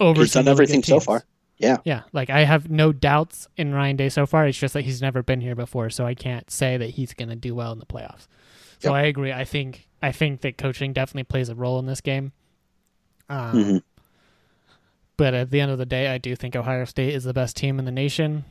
over. 0.00 0.22
He's 0.22 0.32
done 0.32 0.48
everything 0.48 0.82
so 0.82 1.00
far. 1.00 1.24
Yeah. 1.58 1.76
Yeah, 1.84 2.02
like 2.12 2.30
I 2.30 2.44
have 2.44 2.68
no 2.68 2.92
doubts 2.92 3.48
in 3.56 3.72
Ryan 3.72 3.96
Day 3.96 4.08
so 4.08 4.26
far. 4.26 4.46
It's 4.46 4.58
just 4.58 4.74
that 4.74 4.82
he's 4.82 5.00
never 5.00 5.22
been 5.22 5.40
here 5.40 5.54
before, 5.54 5.88
so 5.88 6.04
I 6.04 6.14
can't 6.14 6.50
say 6.50 6.76
that 6.76 6.90
he's 6.90 7.14
going 7.14 7.28
to 7.28 7.36
do 7.36 7.54
well 7.54 7.72
in 7.72 7.78
the 7.78 7.86
playoffs. 7.86 8.26
So 8.80 8.90
Yep. 8.90 8.92
I 8.92 9.02
agree. 9.06 9.32
I 9.32 9.44
think 9.44 9.88
I 10.02 10.12
think 10.12 10.40
that 10.42 10.58
coaching 10.58 10.92
definitely 10.92 11.24
plays 11.24 11.48
a 11.48 11.54
role 11.54 11.78
in 11.78 11.86
this 11.86 12.00
game. 12.00 12.32
Um, 13.28 13.52
Mhm. 13.64 13.82
But 15.16 15.32
at 15.32 15.50
the 15.50 15.60
end 15.60 15.70
of 15.70 15.78
the 15.78 15.86
day, 15.86 16.08
I 16.08 16.18
do 16.18 16.34
think 16.34 16.56
Ohio 16.56 16.84
State 16.84 17.14
is 17.14 17.22
the 17.24 17.32
best 17.32 17.56
team 17.56 17.78
in 17.78 17.84
the 17.84 17.92
nation, 17.92 18.44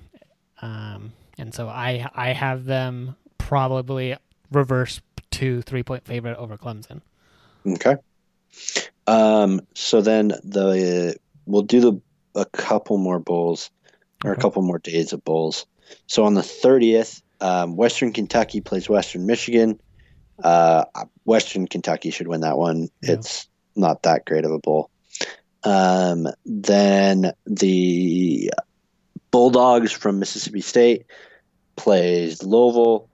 um, 0.62 1.12
and 1.38 1.54
so 1.54 1.68
I 1.68 2.10
I 2.16 2.32
have 2.32 2.64
them 2.66 3.18
probably 3.38 4.16
reverse 4.50 5.02
to 5.32 5.62
three 5.62 5.84
point 5.84 6.06
favorite 6.06 6.38
over 6.38 6.58
Clemson. 6.58 7.02
Okay. 7.68 7.98
Um, 9.08 9.62
so 9.74 10.02
then 10.02 10.30
the 10.44 11.16
we'll 11.46 11.64
do 11.64 11.80
the 11.82 12.02
a 12.36 12.46
couple 12.46 12.98
more 12.98 13.20
bowls 13.20 13.70
or 14.24 14.32
a 14.32 14.38
couple 14.38 14.62
more 14.62 14.80
days 14.80 15.14
of 15.14 15.24
bowls. 15.24 15.66
So 16.08 16.24
on 16.24 16.34
the 16.34 16.44
thirtieth, 16.44 17.22
um, 17.42 17.76
Western 17.76 18.14
Kentucky 18.14 18.62
plays 18.62 18.90
Western 18.90 19.26
Michigan. 19.26 19.80
Uh, 20.44 20.86
Western 21.26 21.68
Kentucky 21.68 22.10
should 22.10 22.28
win 22.28 22.42
that 22.42 22.58
one. 22.58 22.90
Yeah. 23.02 23.14
It's 23.14 23.48
not 23.76 24.04
that 24.04 24.26
great 24.26 24.46
of 24.46 24.52
a 24.52 24.60
bowl. 24.60 24.90
Um, 25.64 26.28
then 26.46 27.34
the 27.46 28.52
Bulldogs 29.32 29.92
from 29.92 30.20
Mississippi 30.20 30.62
State 30.62 31.06
plays 31.76 32.44
Louisville. 32.44 33.10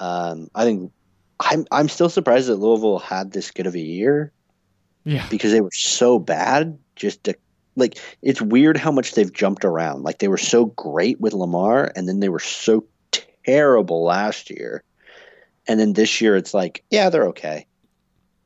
Um, 0.00 0.48
I 0.54 0.64
think 0.64 0.92
I'm 1.40 1.66
I'm 1.70 1.88
still 1.88 2.08
surprised 2.08 2.48
that 2.48 2.56
Louisville 2.56 2.98
had 2.98 3.32
this 3.32 3.50
good 3.50 3.66
of 3.66 3.74
a 3.74 3.80
year 3.80 4.32
Yeah. 5.04 5.26
because 5.30 5.52
they 5.52 5.60
were 5.60 5.70
so 5.72 6.18
bad. 6.18 6.78
Just 6.94 7.24
to, 7.24 7.34
like 7.76 7.98
it's 8.20 8.42
weird 8.42 8.76
how 8.76 8.92
much 8.92 9.12
they've 9.14 9.32
jumped 9.32 9.64
around. 9.64 10.02
Like 10.02 10.18
they 10.18 10.28
were 10.28 10.38
so 10.38 10.66
great 10.66 11.20
with 11.20 11.32
Lamar, 11.32 11.90
and 11.96 12.08
then 12.08 12.20
they 12.20 12.28
were 12.28 12.38
so 12.38 12.84
terrible 13.44 14.04
last 14.04 14.50
year, 14.50 14.82
and 15.66 15.80
then 15.80 15.94
this 15.94 16.20
year 16.20 16.36
it's 16.36 16.54
like 16.54 16.84
yeah 16.90 17.10
they're 17.10 17.28
okay. 17.28 17.66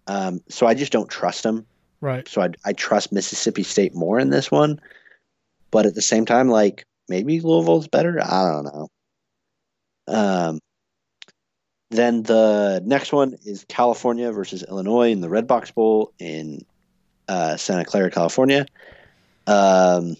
Um, 0.06 0.40
so 0.48 0.66
I 0.66 0.74
just 0.74 0.92
don't 0.92 1.10
trust 1.10 1.42
them. 1.42 1.66
Right. 2.00 2.28
So 2.28 2.42
I 2.42 2.50
I 2.64 2.72
trust 2.72 3.12
Mississippi 3.12 3.62
State 3.62 3.94
more 3.94 4.18
in 4.18 4.30
this 4.30 4.50
one, 4.50 4.80
but 5.70 5.86
at 5.86 5.94
the 5.94 6.02
same 6.02 6.24
time, 6.24 6.48
like 6.48 6.84
maybe 7.08 7.40
Louisville's 7.40 7.88
better. 7.88 8.20
I 8.22 8.50
don't 8.50 8.64
know. 8.64 8.88
Um, 10.08 10.60
then 11.90 12.22
the 12.24 12.82
next 12.84 13.12
one 13.12 13.36
is 13.44 13.64
California 13.68 14.32
versus 14.32 14.62
Illinois 14.62 15.10
in 15.12 15.20
the 15.20 15.28
Redbox 15.28 15.72
Bowl 15.74 16.12
in 16.18 16.64
uh, 17.28 17.56
Santa 17.56 17.84
Clara, 17.84 18.10
California. 18.10 18.66
Um, 19.46 20.16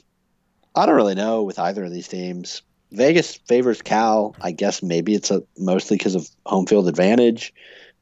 I 0.75 0.87
don't 0.87 0.95
really 0.95 1.14
know 1.14 1.43
with 1.43 1.59
either 1.59 1.85
of 1.85 1.91
these 1.93 2.09
teams. 2.09 2.62
Vegas 2.93 3.35
favors 3.35 3.83
Cal. 3.83 4.37
I 4.41 4.53
guess 4.53 4.83
maybe 4.83 5.14
it's 5.14 5.31
a, 5.31 5.43
mostly 5.59 5.97
because 5.97 6.14
of 6.14 6.29
home 6.47 6.67
field 6.67 6.89
advantage. 6.89 7.53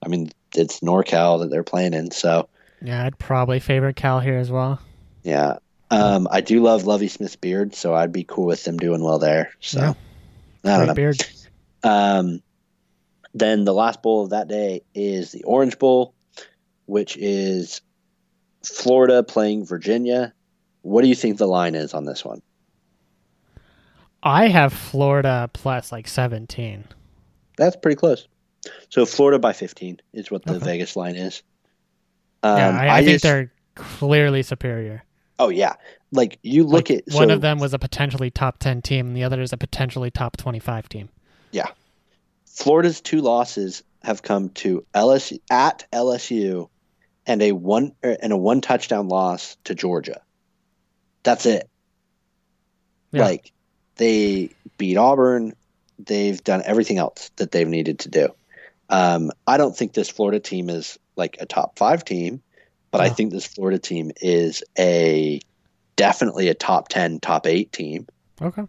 I 0.05 0.09
mean, 0.09 0.31
it's 0.55 0.81
NorCal 0.81 1.41
that 1.41 1.51
they're 1.51 1.63
playing 1.65 1.95
in, 1.95 2.11
so 2.11 2.49
Yeah, 2.83 3.05
I'd 3.05 3.19
probably 3.19 3.61
favor 3.61 3.93
Cal 3.93 4.21
here 4.21 4.37
as 4.37 4.51
well. 4.51 4.81
yeah. 5.23 5.57
Um, 5.91 6.27
I 6.31 6.41
do 6.41 6.61
love 6.61 6.87
Lovie 6.87 7.09
Smith's 7.09 7.37
beard, 7.37 7.75
so 7.75 7.95
I'd 7.95 8.11
be 8.13 8.25
cool 8.25 8.47
with 8.47 8.65
them 8.65 8.79
doing 8.79 9.03
well 9.05 9.19
there. 9.19 9.53
So 9.61 9.81
Yeah. 9.81 9.95
I 10.65 10.69
don't 10.69 10.79
Great 10.79 10.87
know. 10.89 10.95
beard. 10.95 11.27
Um, 11.85 12.43
then 13.35 13.65
the 13.65 13.75
last 13.75 14.03
bowl 14.03 14.23
of 14.25 14.31
that 14.31 14.49
day 14.49 14.83
is 14.95 15.33
the 15.33 15.43
Orange 15.45 15.79
Bowl, 15.79 16.15
which 16.87 17.17
is 17.17 17.81
Florida 18.65 19.23
playing 19.23 19.67
Virginia. 19.67 20.33
What 20.83 21.03
do 21.03 21.09
you 21.09 21.15
think 21.15 21.39
the 21.39 21.47
line 21.47 21.75
is 21.75 21.95
on 21.95 22.05
this 22.05 22.25
one? 22.25 22.43
I 24.23 24.49
have 24.49 24.73
Florida 24.73 25.51
plus 25.53 25.93
like 25.93 26.09
17. 26.09 26.85
That's 27.57 27.77
pretty 27.77 27.97
close. 27.97 28.27
So 28.89 29.05
Florida 29.05 29.39
by 29.39 29.53
15 29.53 30.01
is 30.15 30.31
what 30.31 30.45
the 30.45 30.55
Okay. 30.55 30.65
Vegas 30.65 30.97
line 30.97 31.17
is. 31.17 31.43
Um, 32.43 32.57
yeah, 32.57 32.71
I, 32.79 32.89
I, 32.99 33.05
think 33.05 33.15
just- 33.17 33.23
they're 33.25 33.53
clearly 33.75 34.43
superior. 34.43 35.03
Oh 35.39 35.49
yeah, 35.49 35.73
like 36.13 36.39
you 36.43 36.63
look 36.63 36.89
Like, 36.89 36.99
at 37.09 37.13
one 37.13 37.29
so 37.29 37.35
of 37.35 37.41
them 37.41 37.59
was 37.59 37.75
a 37.75 37.79
potentially 37.79 38.31
top 38.31 38.59
10 38.61 38.83
team, 38.83 39.09
and 39.09 39.17
the 39.17 39.25
other 39.25 39.43
is 39.43 39.53
a 39.53 39.57
potentially 39.57 40.09
top 40.09 40.37
25 40.37 40.89
team. 40.89 41.09
Florida's 42.55 43.01
two 43.01 43.21
losses 43.21 43.83
have 44.03 44.23
come 44.23 44.49
to 44.51 44.87
LSU 44.95 45.41
at 45.51 45.87
LSU 45.93 46.69
and 47.27 47.43
a 47.43 47.53
one 47.53 47.93
er, 48.05 48.17
and 48.23 48.33
a 48.33 48.37
one 48.37 48.61
touchdown 48.61 49.09
loss 49.09 49.57
to 49.65 49.75
Georgia. 49.75 50.21
That's 51.25 51.47
it. 51.47 51.69
Yeah. 53.11 53.25
Like 53.25 53.53
they 53.97 54.51
beat 54.79 54.97
Auburn. 54.97 55.55
They've 55.99 56.43
done 56.43 56.63
everything 56.65 56.99
else 56.99 57.31
that 57.37 57.51
they've 57.51 57.67
needed 57.67 58.01
to 58.01 58.09
do. 58.09 58.29
Um, 58.89 59.33
I 59.47 59.57
don't 59.57 59.77
think 59.77 59.93
this 59.93 60.11
Florida 60.11 60.39
team 60.39 60.71
is 60.71 60.99
like 61.17 61.39
a 61.41 61.47
top 61.47 61.79
five 61.79 62.05
team, 62.05 62.43
but 62.91 63.01
I 63.01 63.09
think 63.09 63.33
this 63.33 63.47
Florida 63.47 63.79
team 63.79 64.13
is 64.21 64.63
a 64.79 65.41
definitely 65.97 66.49
a 66.49 66.55
top 66.55 66.89
ten, 66.89 67.19
top 67.19 67.47
eight 67.47 67.73
team. 67.73 68.07
Okay. 68.41 68.65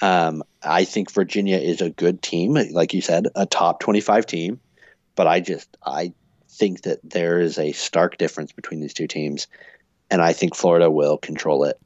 Um, 0.00 0.42
I 0.62 0.84
think 0.84 1.10
Virginia 1.10 1.56
is 1.58 1.80
a 1.80 1.90
good 1.90 2.22
team, 2.22 2.54
like 2.72 2.94
you 2.94 3.00
said, 3.00 3.26
a 3.34 3.46
top 3.46 3.80
25 3.80 4.26
team. 4.26 4.60
But 5.16 5.26
I 5.26 5.40
just 5.40 5.76
I 5.84 6.12
think 6.48 6.82
that 6.82 7.00
there 7.02 7.40
is 7.40 7.58
a 7.58 7.72
stark 7.72 8.18
difference 8.18 8.52
between 8.52 8.80
these 8.80 8.94
two 8.94 9.06
teams, 9.08 9.46
and 10.10 10.22
I 10.22 10.32
think 10.32 10.54
Florida 10.54 10.90
will 10.90 11.18
control 11.18 11.64
it, 11.64 11.78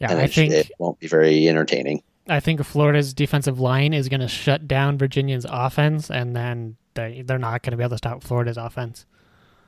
Yeah, 0.00 0.10
and 0.10 0.20
I 0.20 0.24
it, 0.24 0.32
think 0.32 0.52
it 0.52 0.70
won't 0.78 0.98
be 0.98 1.08
very 1.08 1.48
entertaining. 1.48 2.02
I 2.28 2.40
think 2.40 2.64
Florida's 2.64 3.12
defensive 3.12 3.60
line 3.60 3.92
is 3.92 4.08
going 4.08 4.20
to 4.20 4.28
shut 4.28 4.66
down 4.68 4.96
Virginia's 4.96 5.44
offense, 5.48 6.10
and 6.10 6.34
then 6.34 6.76
they 6.94 7.22
they're 7.26 7.38
not 7.38 7.62
going 7.62 7.72
to 7.72 7.76
be 7.76 7.82
able 7.82 7.90
to 7.90 7.98
stop 7.98 8.22
Florida's 8.22 8.56
offense. 8.56 9.04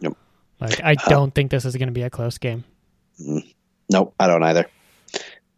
Yep. 0.00 0.16
Like 0.60 0.80
I 0.82 0.92
Uh, 0.92 1.08
don't 1.10 1.34
think 1.34 1.50
this 1.50 1.64
is 1.66 1.76
going 1.76 1.88
to 1.88 1.92
be 1.92 2.02
a 2.02 2.10
close 2.10 2.38
game. 2.38 2.64
Nope, 3.90 4.14
I 4.18 4.26
don't 4.26 4.42
either. 4.42 4.66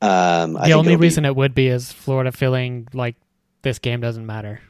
Um, 0.03 0.57
I 0.57 0.69
the 0.69 0.75
only 0.75 0.93
it'll 0.93 1.01
be- 1.01 1.07
reason 1.07 1.25
it 1.25 1.35
would 1.35 1.55
be 1.55 1.69
is 1.69 1.91
Florida 1.93 2.31
feeling 2.33 2.87
like 2.93 3.17
this 3.63 3.79
game 3.79 4.01
doesn't 4.01 4.27
matter. 4.27 4.61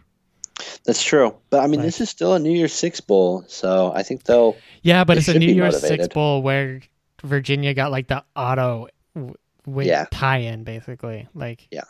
that's 0.85 1.03
true, 1.03 1.35
but 1.51 1.61
I 1.61 1.67
mean, 1.67 1.81
Like- 1.81 1.87
this 1.87 2.01
is 2.01 2.09
still 2.11 2.35
a 2.35 2.39
New 2.39 2.57
Year's 2.57 2.73
Six 2.73 3.01
bowl, 3.01 3.45
so 3.49 3.93
I 3.95 4.03
think 4.03 4.23
they'll. 4.25 4.57
Yeah, 4.83 5.05
but 5.05 5.15
They 5.15 5.19
it's 5.19 5.29
a 5.29 5.39
New 5.39 5.53
Year's 5.53 5.81
Six 5.81 6.09
bowl 6.09 6.43
where 6.43 6.81
Virginia 7.23 7.75
got 7.75 7.91
like 7.91 8.07
the 8.09 8.25
auto 8.37 8.87
w- 9.15 9.35
Yeah. 9.89 10.07
tie-in, 10.13 10.63
basically. 10.65 11.29
Like 11.35 11.67
Yeah. 11.71 11.83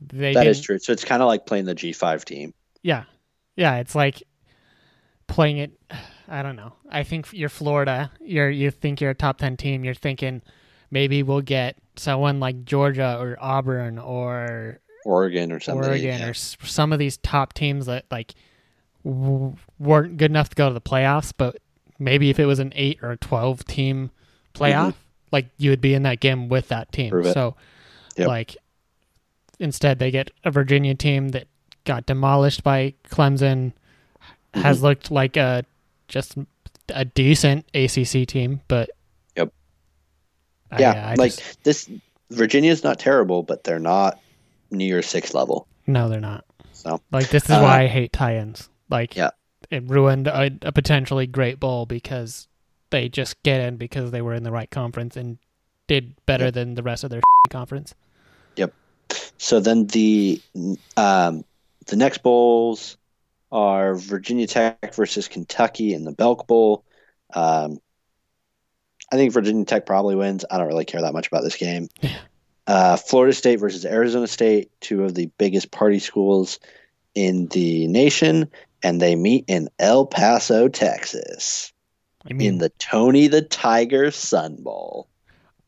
they 0.00 0.34
That 0.34 0.46
is 0.46 0.60
true. 0.60 0.78
So 0.78 0.92
it's 0.92 1.04
kind 1.04 1.22
of 1.22 1.26
like 1.28 1.46
playing 1.46 1.64
the 1.64 1.74
G5 1.74 2.24
team. 2.24 2.52
Yeah, 2.82 3.04
yeah. 3.56 3.76
It's 3.76 3.94
like 3.94 4.22
playing 5.26 5.58
it. 5.58 5.72
I 6.28 6.42
don't 6.42 6.56
know. 6.56 6.72
I 6.90 7.02
think 7.02 7.28
you're 7.32 7.48
Florida. 7.48 8.10
You're 8.20 8.48
you 8.50 8.70
think 8.70 9.00
you're 9.00 9.10
a 9.10 9.14
top 9.14 9.38
ten 9.38 9.56
team. 9.56 9.84
You're 9.84 9.94
thinking 9.94 10.40
maybe 10.94 11.22
we'll 11.24 11.40
get 11.42 11.76
someone 11.96 12.38
like 12.40 12.64
Georgia 12.64 13.18
or 13.20 13.36
Auburn 13.40 13.98
or 13.98 14.78
Oregon 15.04 15.50
or 15.52 15.58
something. 15.60 15.84
Oregon 15.90 16.20
yeah. 16.20 16.28
or 16.28 16.34
some 16.34 16.92
of 16.92 16.98
these 17.00 17.16
top 17.18 17.52
teams 17.52 17.86
that 17.86 18.04
like 18.10 18.34
w- 19.04 19.56
weren't 19.78 20.16
good 20.16 20.30
enough 20.30 20.48
to 20.50 20.54
go 20.56 20.68
to 20.68 20.74
the 20.74 20.80
playoffs. 20.80 21.32
But 21.36 21.58
maybe 21.98 22.30
if 22.30 22.38
it 22.38 22.46
was 22.46 22.60
an 22.60 22.72
eight 22.76 23.00
or 23.02 23.10
a 23.10 23.16
twelve 23.18 23.64
team 23.66 24.10
playoff, 24.54 24.94
like 25.32 25.46
you 25.58 25.70
would 25.70 25.80
be 25.80 25.92
in 25.94 26.04
that 26.04 26.20
game 26.20 26.48
with 26.48 26.68
that 26.68 26.92
team. 26.92 27.12
Mm-hmm. 27.12 27.32
So, 27.32 27.56
Yep. 28.16 28.28
like 28.28 28.56
instead 29.58 29.98
they 29.98 30.10
get 30.12 30.30
a 30.44 30.50
Virginia 30.52 30.94
team 30.94 31.30
that 31.30 31.48
got 31.84 32.06
demolished 32.06 32.62
by 32.62 32.94
Clemson, 33.10 33.72
has 34.54 34.76
Mm-hmm. 34.78 34.86
looked 34.86 35.10
like 35.10 35.36
a 35.36 35.64
just 36.06 36.36
a 36.90 37.04
decent 37.04 37.66
ACC 37.74 38.26
team, 38.26 38.60
but 38.68 38.90
Yep. 40.78 40.94
I- 40.94 40.98
yeah, 40.98 41.08
I 41.10 41.14
like 41.14 41.34
just- 41.36 41.62
this. 41.64 41.90
Virginia's 42.30 42.82
not 42.82 42.98
terrible, 42.98 43.42
but 43.42 43.64
they're 43.64 43.78
not 43.78 44.18
New 44.70 44.84
Year's 44.86 45.06
Six 45.06 45.34
level. 45.34 45.66
no, 45.86 46.08
they're 46.08 46.20
not. 46.20 46.44
So 46.72 47.00
Like 47.12 47.28
this 47.28 47.44
is 47.44 47.50
Uh, 47.50 47.60
why 47.60 47.82
I 47.82 47.86
hate 47.86 48.12
tie-ins. 48.12 48.68
Like 48.90 49.14
Yeah. 49.14 49.30
it 49.70 49.84
ruined 49.88 50.26
a, 50.26 50.50
a 50.62 50.72
potentially 50.72 51.26
great 51.26 51.60
bowl 51.60 51.86
because 51.86 52.48
they 52.90 53.08
just 53.08 53.42
get 53.42 53.60
in 53.60 53.76
because 53.76 54.10
they 54.10 54.22
were 54.22 54.34
in 54.34 54.42
the 54.42 54.50
right 54.50 54.70
conference 54.70 55.16
and 55.16 55.38
did 55.86 56.14
better 56.26 56.46
Yep. 56.46 56.54
than 56.54 56.74
the 56.74 56.82
rest 56.82 57.04
of 57.04 57.10
their 57.10 57.20
conference. 57.50 57.94
Yep. 58.56 58.72
So 59.38 59.60
then 59.60 59.86
the 59.88 60.40
um, 60.96 61.44
the 61.86 61.96
next 61.96 62.22
bowls 62.22 62.96
are 63.52 63.94
Virginia 63.94 64.46
Tech 64.46 64.94
versus 64.94 65.28
Kentucky 65.28 65.92
in 65.94 66.04
the 66.04 66.12
Belk 66.12 66.46
Bowl. 66.46 66.84
Um, 67.34 67.78
I 69.12 69.16
think 69.16 69.32
Virginia 69.32 69.64
Tech 69.64 69.86
probably 69.86 70.16
wins. 70.16 70.44
I 70.50 70.58
don't 70.58 70.66
really 70.66 70.84
care 70.84 71.02
that 71.02 71.12
much 71.12 71.28
about 71.28 71.42
this 71.42 71.56
game. 71.56 71.88
Yeah. 72.00 72.16
Uh, 72.66 72.96
Florida 72.96 73.34
State 73.34 73.56
versus 73.56 73.84
Arizona 73.84 74.26
State, 74.26 74.70
two 74.80 75.04
of 75.04 75.14
the 75.14 75.30
biggest 75.38 75.70
party 75.70 75.98
schools 75.98 76.58
in 77.14 77.46
the 77.48 77.86
nation, 77.86 78.50
and 78.82 79.00
they 79.00 79.16
meet 79.16 79.44
in 79.48 79.68
El 79.78 80.06
Paso, 80.06 80.68
Texas, 80.68 81.72
I 82.28 82.32
mean, 82.32 82.46
in 82.48 82.58
the 82.58 82.70
Tony 82.70 83.26
the 83.28 83.42
Tiger 83.42 84.10
Sun 84.10 84.62
Bowl. 84.62 85.08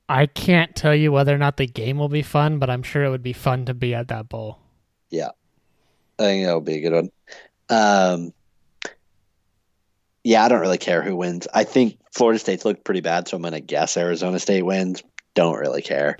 I 0.08 0.26
can't 0.26 0.74
tell 0.74 0.94
you 0.94 1.12
whether 1.12 1.34
or 1.34 1.38
not 1.38 1.56
the 1.56 1.66
game 1.66 1.98
will 1.98 2.08
be 2.08 2.22
fun, 2.22 2.58
but 2.58 2.70
I'm 2.70 2.82
sure 2.82 3.04
it 3.04 3.10
would 3.10 3.22
be 3.22 3.32
fun 3.32 3.66
to 3.66 3.74
be 3.74 3.94
at 3.94 4.08
that 4.08 4.28
bowl. 4.28 4.58
Yeah, 5.10 5.30
I 6.18 6.22
think 6.22 6.46
that'll 6.46 6.60
be 6.60 6.76
a 6.76 6.80
good 6.80 6.92
one. 6.92 7.10
Um, 7.68 8.32
yeah, 10.26 10.44
I 10.44 10.48
don't 10.48 10.60
really 10.60 10.76
care 10.78 11.02
who 11.02 11.14
wins. 11.14 11.46
I 11.54 11.62
think 11.62 11.98
Florida 12.12 12.38
State's 12.40 12.64
looked 12.64 12.82
pretty 12.84 13.00
bad, 13.00 13.28
so 13.28 13.36
I'm 13.36 13.42
going 13.42 13.52
to 13.54 13.60
guess 13.60 13.96
Arizona 13.96 14.40
State 14.40 14.62
wins. 14.62 15.04
Don't 15.34 15.56
really 15.56 15.82
care. 15.82 16.16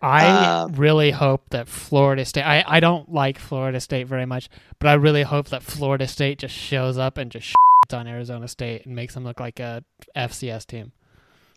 I 0.00 0.62
Um, 0.62 0.72
really 0.72 1.10
hope 1.10 1.42
that 1.50 1.68
Florida 1.68 2.24
State. 2.24 2.44
I, 2.44 2.64
I 2.66 2.80
don't 2.80 3.12
like 3.12 3.38
Florida 3.38 3.78
State 3.80 4.06
very 4.06 4.24
much, 4.24 4.48
but 4.78 4.88
I 4.88 4.94
really 4.94 5.24
hope 5.24 5.48
that 5.48 5.62
Florida 5.62 6.08
State 6.08 6.38
just 6.38 6.54
shows 6.54 6.96
up 6.96 7.18
and 7.18 7.30
just 7.30 7.48
shits 7.50 7.98
on 7.98 8.06
Arizona 8.06 8.48
State 8.48 8.86
and 8.86 8.96
makes 8.96 9.12
them 9.12 9.24
look 9.24 9.38
like 9.40 9.60
a 9.60 9.84
FCS 10.16 10.64
team. 10.64 10.92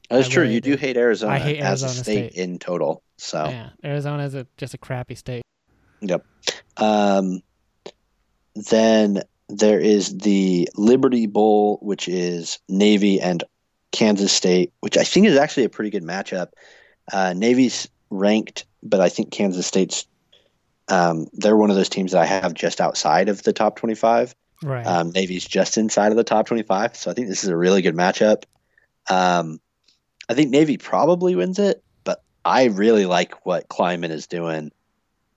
That's 0.10 0.28
I 0.28 0.30
true. 0.32 0.42
really 0.44 0.56
you 0.56 0.62
do 0.62 0.72
do. 0.72 0.78
hate 0.78 0.98
Arizona 0.98 1.32
I 1.34 1.40
hate 1.40 1.60
as 1.62 1.84
a 1.84 1.86
Arizona 1.86 2.04
state, 2.04 2.34
State. 2.34 2.44
in 2.44 2.60
total. 2.60 3.02
So, 3.18 3.46
Yeah, 3.46 3.70
Arizona 3.86 4.24
is 4.26 4.36
a, 4.36 4.46
just 4.58 4.74
a 4.74 4.78
crappy 4.78 5.16
state. 5.16 5.44
um, 6.76 7.42
then 8.70 9.22
there 9.58 9.80
is 9.80 10.18
the 10.18 10.70
Liberty 10.76 11.28
Bowl, 11.28 11.80
which 11.82 12.08
is 12.08 12.60
Navy 12.68 13.22
and 13.22 13.44
Kansas 13.92 14.32
State, 14.32 14.74
which 14.80 14.98
I 14.98 15.04
think 15.04 15.28
is 15.28 15.38
actually 15.38 15.66
a 15.66 15.70
pretty 15.70 15.90
good 15.90 16.04
matchup. 16.04 16.50
Uh, 17.12 17.34
Navy's 17.34 17.88
ranked, 18.10 18.66
but 18.82 19.00
I 19.00 19.10
think 19.10 19.32
Kansas 19.32 19.68
State's 19.68 20.06
um, 20.90 21.28
they're 21.34 21.56
one 21.56 21.70
of 21.70 21.76
those 21.76 21.90
teams 21.90 22.12
that 22.12 22.22
I 22.22 22.26
have 22.26 22.54
just 22.54 22.82
outside 22.82 23.30
of 23.30 23.44
the 23.44 23.54
top 23.54 23.78
25. 23.78 24.36
Right. 24.64 24.86
Um, 24.86 25.12
Navy's 25.12 25.46
just 25.46 25.78
inside 25.78 26.12
of 26.12 26.18
the 26.18 26.24
top 26.24 26.48
25, 26.48 26.96
so 26.96 27.12
I 27.12 27.14
think 27.14 27.28
this 27.28 27.44
is 27.44 27.50
a 27.50 27.56
really 27.56 27.82
good 27.82 27.96
matchup. 27.96 28.44
Um, 29.10 29.60
I 30.30 30.34
think 30.34 30.52
Navy 30.52 30.78
probably 30.78 31.36
wins 31.36 31.60
it, 31.60 31.84
but 32.04 32.22
I 32.44 32.66
really 32.66 33.06
like 33.06 33.46
what 33.46 33.70
Klieman 33.70 34.10
is 34.10 34.28
doing 34.28 34.72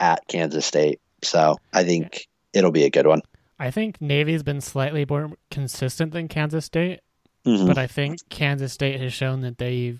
at 0.00 0.26
Kansas 0.28 0.66
State, 0.66 1.00
so 1.22 1.56
I 1.72 1.84
think 1.84 2.28
it'll 2.52 2.72
be 2.72 2.84
a 2.84 2.90
good 2.90 3.06
one. 3.06 3.22
I 3.58 3.70
think 3.70 4.00
Navy's 4.00 4.42
been 4.42 4.60
slightly 4.60 5.06
more 5.08 5.32
consistent 5.50 6.12
than 6.12 6.28
Kansas 6.28 6.64
State, 6.66 7.00
Mhm. 7.46 7.66
but 7.66 7.78
I 7.78 7.86
think 7.86 8.18
Kansas 8.28 8.72
State 8.72 9.00
has 9.00 9.12
shown 9.12 9.40
that 9.42 9.58
they 9.58 9.98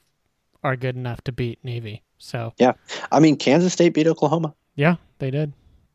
are 0.63 0.77
good 0.77 0.97
enough 0.97 1.23
to 1.25 1.33
beat 1.33 1.59
Navy. 1.65 2.03
So 2.19 2.53
yeah, 2.59 2.73
I 3.13 3.21
mean, 3.21 3.37
Kansas 3.37 3.73
State 3.73 3.95
beat 3.95 4.07
Oklahoma. 4.07 4.55
yeah, 4.75 4.97
they 5.19 5.31
did. 5.31 5.53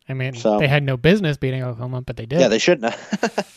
I 0.10 0.14
mean, 0.14 0.34
So- 0.36 0.58
they 0.60 0.68
had 0.68 0.84
no 0.84 0.98
business 0.98 1.38
beating 1.38 1.64
Oklahoma, 1.64 2.02
but 2.02 2.18
they 2.18 2.26
did. 2.26 2.40
Yeah, 2.40 2.48
they 2.48 2.58
shouldn't 2.60 2.94
have. 2.94 3.48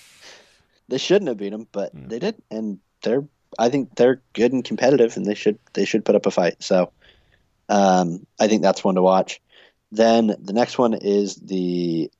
they 0.88 0.98
shouldn't 0.98 1.28
have 1.28 1.38
beat 1.38 1.50
them, 1.50 1.66
but 1.72 1.94
Mm. 1.96 2.08
they 2.08 2.18
did, 2.18 2.36
and 2.50 2.78
they're. 3.02 3.24
I 3.58 3.68
think 3.68 3.94
they're 3.94 4.20
good 4.32 4.52
and 4.52 4.64
competitive, 4.64 5.16
and 5.16 5.24
they 5.24 5.34
should 5.34 5.58
they 5.74 5.84
should 5.84 6.04
put 6.04 6.16
up 6.16 6.26
a 6.26 6.30
fight. 6.30 6.56
So, 6.62 6.90
um, 7.68 8.26
I 8.40 8.48
think 8.48 8.62
that's 8.62 8.82
one 8.82 8.96
to 8.96 9.02
watch. 9.02 9.40
Then 9.92 10.34
the 10.42 10.52
next 10.52 10.76
one 10.76 10.92
is 10.94 11.36
the 11.36 12.10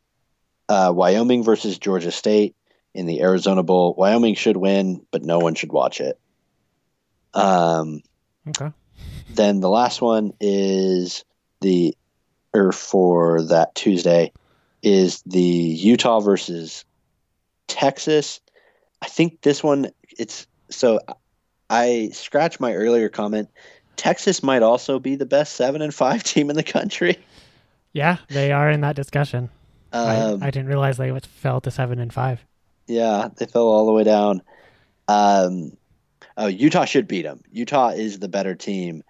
uh, 0.68 0.92
Wyoming 0.94 1.42
versus 1.42 1.78
Georgia 1.78 2.10
State 2.10 2.54
in 2.94 3.06
the 3.06 3.22
Arizona 3.22 3.62
Bowl. 3.62 3.94
Wyoming 3.96 4.34
should 4.34 4.56
win, 4.56 5.04
but 5.10 5.24
no 5.24 5.38
one 5.38 5.54
should 5.54 5.72
watch 5.72 6.00
it. 6.00 6.18
Um, 7.34 8.02
okay. 8.48 8.70
then 9.30 9.60
the 9.60 9.68
last 9.68 10.00
one 10.00 10.32
is 10.40 11.24
the 11.60 11.96
or 12.54 12.70
for 12.70 13.42
that 13.42 13.74
Tuesday 13.74 14.32
is 14.82 15.22
the 15.22 15.40
Utah 15.40 16.20
versus 16.20 16.84
Texas. 17.66 18.40
I 19.02 19.06
think 19.06 19.40
this 19.42 19.62
one 19.64 19.90
it's 20.16 20.46
so 20.70 21.00
I 21.68 22.10
scratched 22.12 22.60
my 22.60 22.74
earlier 22.74 23.08
comment. 23.08 23.48
Texas 23.96 24.42
might 24.42 24.62
also 24.62 24.98
be 24.98 25.16
the 25.16 25.26
best 25.26 25.56
seven 25.56 25.82
and 25.82 25.92
five 25.92 26.22
team 26.24 26.50
in 26.50 26.56
the 26.56 26.62
country. 26.62 27.18
Yeah, 27.92 28.18
they 28.28 28.52
are 28.52 28.70
in 28.70 28.80
that 28.82 28.96
discussion. 28.96 29.50
Um, 29.94 30.42
I, 30.42 30.48
I 30.48 30.50
didn't 30.50 30.66
realize 30.66 30.96
they 30.96 31.16
fell 31.20 31.60
to 31.60 31.70
seven 31.70 32.00
and 32.00 32.12
five. 32.12 32.44
Yeah, 32.86 33.28
they 33.36 33.46
fell 33.46 33.66
all 33.68 33.86
the 33.86 33.92
way 33.92 34.04
down. 34.04 34.42
Um, 35.08 35.76
oh, 36.36 36.48
Utah 36.48 36.84
should 36.84 37.06
beat 37.06 37.22
them. 37.22 37.42
Utah 37.50 37.90
is 37.90 38.18
the 38.18 38.28
better 38.28 38.54
team, 38.54 39.04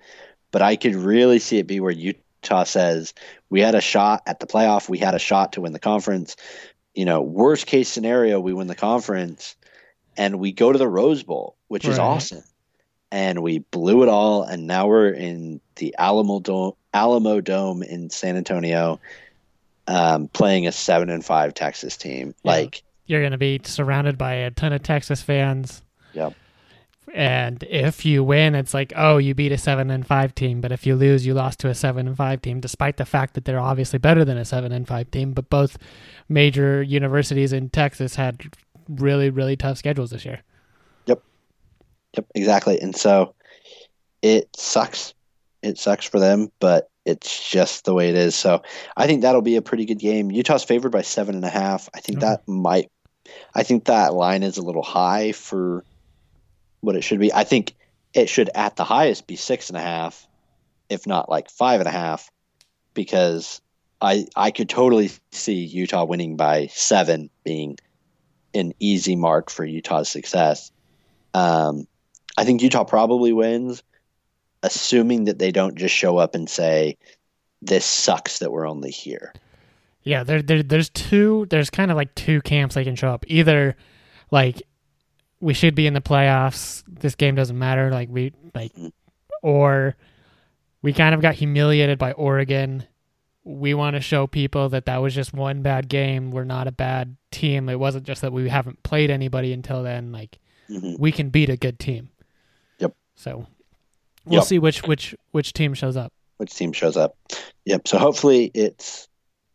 but 0.51 0.63
I 0.63 0.77
could 0.77 0.95
really 0.95 1.39
see 1.39 1.59
it 1.59 1.67
be 1.67 1.81
where 1.81 1.91
Utah 1.91 2.65
says 2.65 3.15
we 3.49 3.61
had 3.61 3.75
a 3.75 3.81
shot 3.81 4.23
at 4.27 4.41
the 4.41 4.47
playoff, 4.47 4.89
we 4.89 4.99
had 4.99 5.15
a 5.15 5.19
shot 5.19 5.55
to 5.55 5.63
win 5.63 5.73
the 5.73 5.79
conference. 5.79 6.37
You 6.95 7.07
know, 7.07 7.23
worst 7.23 7.67
case 7.67 7.89
scenario, 7.89 8.39
we 8.39 8.53
win 8.53 8.69
the 8.69 8.75
conference, 8.75 9.57
and 10.17 10.39
we 10.39 10.53
go 10.53 10.71
to 10.71 10.79
the 10.79 10.87
Rose 10.87 11.23
Bowl, 11.23 11.57
which 11.69 11.87
is 11.87 11.99
awesome. 11.99 12.45
And 13.11 13.43
we 13.43 13.61
blew 13.61 14.03
it 14.03 14.09
all, 14.09 14.43
and 14.43 14.67
now 14.67 14.87
we're 14.87 15.11
in 15.11 15.61
the 15.77 15.95
Alamodome, 15.99 16.77
Alamo 16.93 17.41
Dome 17.41 17.83
in 17.83 18.11
San 18.11 18.37
Antonio, 18.37 19.01
um, 19.87 20.29
playing 20.29 20.67
a 20.67 20.73
seven 20.73 21.11
and 21.11 21.25
five 21.25 21.55
Texas 21.55 21.97
team. 21.97 22.35
Yeah. 22.43 22.51
Like, 22.53 22.83
You're 23.07 23.21
going 23.21 23.33
to 23.33 23.39
be 23.39 23.61
surrounded 23.65 24.17
by 24.19 24.35
a 24.35 24.51
ton 24.51 24.73
of 24.73 24.83
Texas 24.83 25.23
fans. 25.23 25.83
Yep. 26.15 26.35
And 27.13 27.63
if 27.65 28.05
you 28.05 28.25
win, 28.25 28.55
it's 28.55 28.75
like, 28.75 28.93
oh, 28.97 29.19
you 29.19 29.35
beat 29.35 29.53
a 29.53 29.59
seven 29.59 29.91
and 29.91 30.05
five 30.07 30.35
team. 30.35 30.61
But 30.61 30.73
if 30.73 30.85
you 30.87 30.97
lose, 30.97 31.25
you 31.25 31.35
lost 31.35 31.61
to 31.61 31.69
a 31.69 31.75
seven 31.75 32.09
and 32.09 32.17
five 32.17 32.43
team, 32.43 32.61
despite 32.61 32.97
the 32.97 33.05
fact 33.05 33.35
that 33.35 33.45
they're 33.45 33.61
obviously 33.61 33.99
better 33.99 34.25
than 34.25 34.37
a 34.39 34.45
seven 34.45 34.73
and 34.73 34.89
five 34.89 35.11
team. 35.11 35.33
But 35.33 35.49
both 35.51 35.79
major 36.29 36.83
universities 36.83 37.53
in 37.53 37.69
Texas 37.71 38.17
had 38.17 38.43
really, 38.89 39.31
really 39.31 39.57
tough 39.57 39.79
schedules 39.79 40.11
this 40.11 40.25
year. 40.25 40.43
Yep, 41.07 41.23
Yep. 42.17 42.27
exactly. 42.35 42.81
And 42.81 42.97
so 42.97 43.35
it 44.23 44.49
sucks. 44.57 45.15
It 45.63 45.79
sucks 45.79 46.07
for 46.07 46.19
them, 46.19 46.51
but 46.59 46.91
it's 47.05 47.51
just 47.51 47.85
the 47.85 47.95
way 47.95 48.09
it 48.09 48.15
is. 48.15 48.35
So 48.35 48.63
I 48.97 49.07
think 49.07 49.23
that'll 49.23 49.43
be 49.43 49.57
a 49.57 49.63
pretty 49.63 49.85
good 49.85 49.99
game. 49.99 50.31
Utah's 50.31 50.65
favored 50.65 50.93
by 50.93 51.03
seven 51.03 51.35
and 51.35 51.45
a 51.45 51.51
half. 51.51 51.89
I 51.95 52.01
think 52.01 52.19
Okay. 52.19 52.27
that 52.29 52.49
might. 52.49 52.91
I 53.55 53.63
think 53.63 53.85
that 53.85 54.15
line 54.15 54.43
is 54.43 54.57
a 54.59 54.63
little 54.63 54.83
high 54.83 55.33
for 55.33 55.85
what 56.81 56.97
it 56.97 57.03
should 57.03 57.21
be. 57.21 57.33
I 57.33 57.45
think 57.45 57.75
it 58.13 58.29
should 58.29 58.51
at 58.55 58.77
the 58.77 58.85
highest 58.85 59.27
be 59.27 59.37
six 59.37 59.69
and 59.71 59.77
a 59.77 59.83
half, 59.83 60.27
if 60.89 61.07
not 61.07 61.29
like 61.29 61.51
five 61.51 61.81
and 61.81 61.89
a 61.89 61.93
half, 61.93 62.31
because 62.93 63.61
I 64.01 64.27
I 64.37 64.51
could 64.51 64.69
totally 64.69 65.11
see 65.33 65.65
Utah 65.65 66.05
winning 66.05 66.37
by 66.37 66.69
seven 66.69 67.31
being 67.45 67.79
an 68.55 68.73
easy 68.79 69.17
mark 69.17 69.51
for 69.51 69.65
Utah's 69.65 70.09
success. 70.09 70.71
Um, 71.33 71.89
I 72.37 72.45
think 72.45 72.63
Utah 72.63 72.85
probably 72.85 73.33
wins, 73.33 73.83
assuming 74.65 75.25
that 75.25 75.39
they 75.39 75.53
don't 75.53 75.77
just 75.77 75.95
show 75.95 76.17
up 76.19 76.35
and 76.35 76.49
say, 76.49 76.97
"This 77.63 77.85
sucks 77.85 78.39
that 78.41 78.51
we're 78.51 78.67
only 78.69 78.91
here." 78.91 79.33
Yeah, 80.03 80.25
there, 80.25 80.43
there 80.43 80.63
there's 80.63 80.91
two 80.91 81.47
there's 81.51 81.71
kind 81.71 81.91
of 81.91 81.97
like 81.97 82.15
two 82.15 82.41
camps 82.43 82.75
they 82.75 82.85
can 82.85 82.97
show 82.97 83.09
up. 83.11 83.25
Either 83.29 83.77
like 84.31 84.63
we 85.41 85.55
should 85.55 85.75
be 85.75 85.87
in 85.87 85.95
the 85.95 86.01
playoffs, 86.01 86.83
this 86.89 87.15
game 87.15 87.35
doesn't 87.35 87.59
matter, 87.59 87.91
like 87.91 88.09
we 88.11 88.33
like 88.55 88.73
or 89.43 89.97
we 90.83 90.93
kind 90.93 91.15
of 91.15 91.21
got 91.23 91.35
humiliated 91.35 91.99
by 91.99 92.13
Oregon. 92.13 92.85
We 93.45 93.75
want 93.75 93.95
to 93.95 94.01
show 94.01 94.27
people 94.27 94.71
that 94.71 94.87
that 94.87 94.99
was 95.03 95.15
just 95.15 95.35
one 95.35 95.61
bad 95.63 95.89
game. 95.89 96.31
We're 96.31 96.45
not 96.45 96.67
a 96.67 96.73
bad 96.73 97.17
team. 97.31 97.69
It 97.69 97.79
wasn't 97.79 98.05
just 98.07 98.23
that 98.23 98.33
we 98.33 98.49
haven't 98.49 98.83
played 98.83 99.11
anybody 99.11 99.53
until 99.53 99.83
then. 99.83 100.13
Like 100.13 100.39
Mhm. 100.71 100.99
we 100.99 101.13
can 101.13 101.29
beat 101.29 101.51
a 101.51 101.57
good 101.59 101.79
team. 101.79 102.09
Yep. 102.79 102.95
So 103.15 103.47
we'll 104.25 104.41
Yep. 104.41 104.45
see 104.45 104.59
which 104.59 104.83
which 104.85 105.15
which 105.33 105.53
team 105.53 105.75
shows 105.75 105.97
up. 105.97 106.13
Which 106.39 106.55
team 106.55 106.73
shows 106.73 106.97
up? 106.97 107.17
Yep. 107.65 107.87
So 107.89 107.99
hopefully 107.99 108.51
it's 108.55 109.09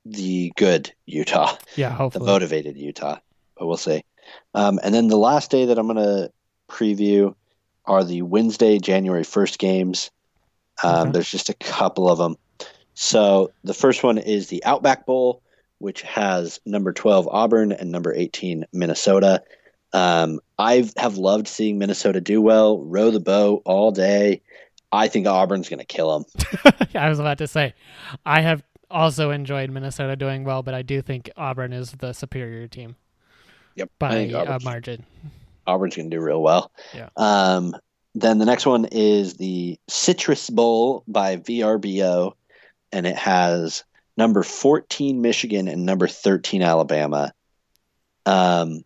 the 0.06 0.52
good 0.56 0.92
Utah, 1.06 1.56
Yeah, 1.76 1.90
hopefully 1.90 2.26
the 2.26 2.32
motivated 2.32 2.78
Utah, 2.78 3.18
but 3.58 3.68
we'll 3.68 3.78
see. 3.78 4.04
Um, 4.54 4.80
and 4.84 4.94
then 4.96 5.08
the 5.08 5.18
last 5.18 5.52
day 5.52 5.66
that 5.66 5.78
I'm 5.78 5.88
going 5.88 5.98
to 5.98 6.32
preview 6.70 7.36
are 7.86 8.04
the 8.04 8.22
Wednesday, 8.22 8.80
January 8.80 9.24
1st 9.24 9.58
games. 9.60 10.12
Um, 10.84 10.96
Okay. 11.10 11.12
There's 11.12 11.30
just 11.32 11.50
a 11.50 11.54
couple 11.56 12.10
of 12.10 12.18
them. 12.18 12.38
So 12.94 13.52
the 13.64 13.74
first 13.74 14.04
one 14.04 14.18
is 14.18 14.48
the 14.48 14.64
Outback 14.66 15.06
Bowl, 15.06 15.42
which 15.80 16.02
has 16.04 16.60
number 16.66 16.94
12 16.94 17.28
Auburn 17.28 17.72
and 17.72 17.92
number 17.92 18.14
18 18.14 18.66
Minnesota. 18.72 19.44
Um, 19.94 20.40
I 20.58 20.90
have 20.98 21.18
loved 21.18 21.48
seeing 21.48 21.78
Minnesota 21.78 22.22
do 22.22 22.42
well, 22.42 22.80
row 22.80 23.12
the 23.12 23.20
boat 23.20 23.62
all 23.66 23.92
day. 23.92 24.42
I 24.92 25.08
think 25.08 25.28
Auburn's 25.28 25.70
going 25.70 25.80
to 25.80 25.86
kill 25.86 26.20
them. 26.20 26.74
I 26.96 27.10
was 27.10 27.20
about 27.20 27.38
to 27.40 27.48
say, 27.48 27.74
I 28.26 28.42
have 28.42 28.64
also 28.90 29.32
enjoyed 29.32 29.70
Minnesota 29.70 30.16
doing 30.16 30.44
well, 30.44 30.64
but 30.64 30.74
I 30.74 30.82
do 30.82 31.02
think 31.02 31.30
Auburn 31.38 31.74
is 31.74 31.92
the 31.92 32.14
superior 32.14 32.68
team 32.68 32.96
Yep, 33.76 33.92
by 34.00 34.16
a 34.16 34.60
margin. 34.64 35.06
Auburn's 35.68 35.96
going 35.96 36.10
to 36.10 36.18
do 36.18 36.22
real 36.22 36.42
well. 36.42 36.72
Yeah. 36.94 37.10
Um, 37.16 37.76
then 38.16 38.40
the 38.40 38.46
next 38.46 38.66
one 38.66 38.86
is 38.86 39.36
the 39.36 39.80
Citrus 39.88 40.50
Bowl 40.50 41.04
by 41.08 41.38
VRBO, 41.38 42.34
and 42.92 43.06
it 43.06 43.16
has 43.16 43.84
number 44.18 44.44
14 44.44 45.22
Michigan 45.22 45.68
and 45.68 45.86
number 45.86 46.08
13 46.08 46.64
Alabama. 46.64 47.32
Um, 48.26 48.84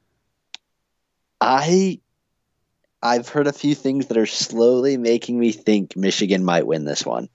I 1.40 2.00
I've 3.04 3.28
heard 3.28 3.48
a 3.48 3.54
few 3.54 3.76
things 3.76 4.08
that 4.08 4.18
are 4.18 4.26
slowly 4.26 4.96
making 4.96 5.38
me 5.38 5.52
think 5.52 5.98
Michigan 5.98 6.46
might 6.46 6.66
win 6.66 6.86
this 6.86 7.06
one. 7.06 7.28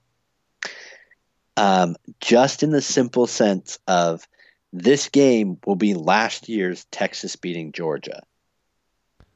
Um, 1.55 1.95
just 2.19 2.63
in 2.63 2.71
the 2.71 2.81
simple 2.81 3.27
sense 3.27 3.77
of 3.87 4.27
this 4.73 5.09
game 5.09 5.59
will 5.67 5.75
be 5.75 5.93
last 5.93 6.49
year's 6.49 6.85
Texas 6.85 7.35
beating 7.35 7.71
Georgia. 7.71 8.23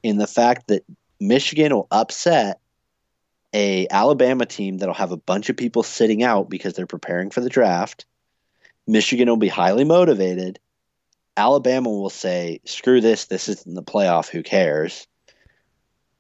In 0.02 0.18
the 0.18 0.26
fact 0.26 0.68
that 0.70 0.84
Michigan 1.20 1.74
will 1.74 1.88
upset 1.92 2.60
a 3.54 3.88
Alabama 3.92 4.48
team 4.48 4.80
that'll 4.80 4.96
have 4.96 5.12
a 5.12 5.18
bunch 5.18 5.50
of 5.50 5.58
people 5.58 5.84
sitting 5.84 6.24
out 6.24 6.50
because 6.50 6.74
they're 6.74 6.88
preparing 6.88 7.30
for 7.30 7.42
the 7.42 7.50
draft. 7.50 8.06
Michigan 8.88 9.30
will 9.30 9.38
be 9.38 9.48
highly 9.48 9.84
motivated. 9.84 10.60
Alabama 11.38 11.90
will 11.90 12.10
say, 12.10 12.60
"Screw 12.66 13.02
this! 13.02 13.26
This 13.26 13.48
isn't 13.48 13.76
the 13.76 13.84
playoff. 13.84 14.30
Who 14.30 14.42
cares?" 14.42 15.08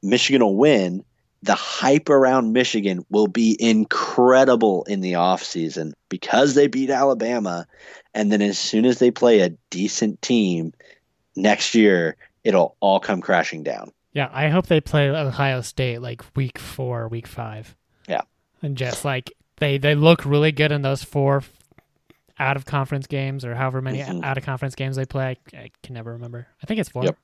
Michigan 0.03 0.41
will 0.43 0.55
win. 0.55 1.03
The 1.41 1.55
hype 1.55 2.09
around 2.09 2.53
Michigan 2.53 3.05
will 3.09 3.27
be 3.27 3.57
incredible 3.59 4.83
in 4.85 5.01
the 5.01 5.13
offseason 5.13 5.93
because 6.09 6.53
they 6.55 6.67
beat 6.67 6.89
Alabama. 6.89 7.67
And 8.13 8.31
then 8.31 8.41
as 8.41 8.57
soon 8.57 8.85
as 8.85 8.99
they 8.99 9.11
play 9.11 9.39
a 9.41 9.49
decent 9.69 10.21
team 10.21 10.73
next 11.35 11.73
year, 11.75 12.15
it'll 12.43 12.75
all 12.79 12.99
come 12.99 13.21
crashing 13.21 13.63
down. 13.63 13.91
Yeah, 14.13 14.29
I 14.31 14.49
hope 14.49 14.67
they 14.67 14.79
play 14.81 15.09
Ohio 15.09 15.61
State 15.61 15.99
like 16.01 16.21
week 16.35 16.59
four, 16.59 17.07
week 17.07 17.27
five. 17.27 17.75
Yeah. 18.07 18.21
and 18.61 18.77
just 18.77 19.03
like 19.03 19.33
they 19.57 19.77
they 19.77 19.95
look 19.95 20.23
really 20.25 20.51
good 20.51 20.71
in 20.71 20.81
those 20.83 21.03
four 21.03 21.43
out 22.39 22.55
of 22.57 22.65
conference 22.65 23.07
games 23.07 23.43
or 23.43 23.55
however 23.55 23.81
many 23.81 23.99
Mhm. 23.99 24.23
out 24.23 24.37
of 24.37 24.45
conference 24.45 24.75
games 24.75 24.95
they 24.95 25.05
play. 25.05 25.37
I, 25.53 25.57
I 25.57 25.71
can 25.81 25.93
never 25.95 26.13
remember. 26.13 26.47
I 26.61 26.65
think 26.65 26.79
it's 26.79 26.89
four. 26.89 27.03
Yep. 27.05 27.17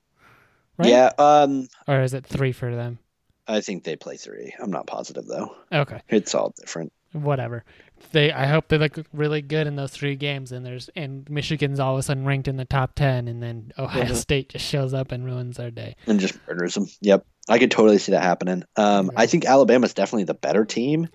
Right? 0.79 0.89
Yeah, 0.89 1.11
um, 1.19 1.67
Or 1.87 2.01
is 2.01 2.13
it 2.13 2.25
three 2.25 2.51
for 2.53 2.73
them? 2.75 2.99
I 3.47 3.61
think 3.61 3.83
they 3.83 3.95
play 3.95 4.15
three. 4.17 4.53
I'm 4.61 4.71
not 4.71 4.87
positive 4.87 5.25
though. 5.27 5.55
Okay. 5.71 6.01
It's 6.09 6.33
all 6.33 6.53
different. 6.59 6.93
Whatever. 7.13 7.65
They 8.11 8.31
I 8.31 8.45
hope 8.45 8.67
they 8.67 8.77
look 8.77 8.97
really 9.11 9.41
good 9.41 9.65
in 9.67 9.75
those 9.75 9.91
three 9.91 10.15
games 10.15 10.51
and 10.51 10.63
there's 10.65 10.89
and 10.95 11.27
Michigan's 11.29 11.79
all 11.79 11.93
of 11.95 11.99
a 11.99 12.03
sudden 12.03 12.25
ranked 12.25 12.47
in 12.47 12.55
the 12.57 12.65
top 12.65 12.93
ten 12.95 13.27
and 13.27 13.41
then 13.41 13.71
Ohio 13.79 14.05
Mhm. 14.05 14.15
State 14.15 14.49
just 14.49 14.65
shows 14.65 14.93
up 14.93 15.11
and 15.11 15.25
ruins 15.25 15.59
our 15.59 15.71
day. 15.71 15.95
and 16.07 16.19
just 16.19 16.37
murders 16.47 16.75
them. 16.75 16.85
Yep, 17.01 17.25
I 17.49 17.57
could 17.59 17.71
totally 17.71 17.97
see 17.97 18.11
that 18.11 18.23
happening. 18.23 18.63
Um, 18.75 19.07
Yeah. 19.07 19.21
I 19.21 19.25
think 19.25 19.45
Alabama's 19.45 19.93
definitely 19.95 20.25
the 20.25 20.33
better 20.35 20.63
team, 20.63 21.07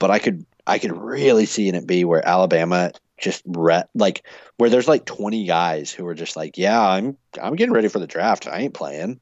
but 0.00 0.10
I 0.10 0.18
could 0.18 0.44
I 0.66 0.78
could 0.78 0.96
really 0.96 1.46
see 1.46 1.68
it 1.68 1.86
be 1.86 2.04
where 2.04 2.26
Alabama 2.26 2.90
just 3.20 3.42
re- 3.46 3.84
like 3.94 4.24
where 4.56 4.70
there's 4.70 4.88
like 4.88 5.04
20 5.04 5.44
guys 5.46 5.90
who 5.90 6.06
are 6.06 6.14
just 6.14 6.36
like, 6.36 6.58
yeah, 6.58 6.80
I'm 6.80 7.16
I'm 7.40 7.54
getting 7.56 7.72
ready 7.72 7.88
for 7.88 7.98
the 7.98 8.06
draft. 8.06 8.46
I 8.46 8.60
ain't 8.60 8.74
playing. 8.74 9.20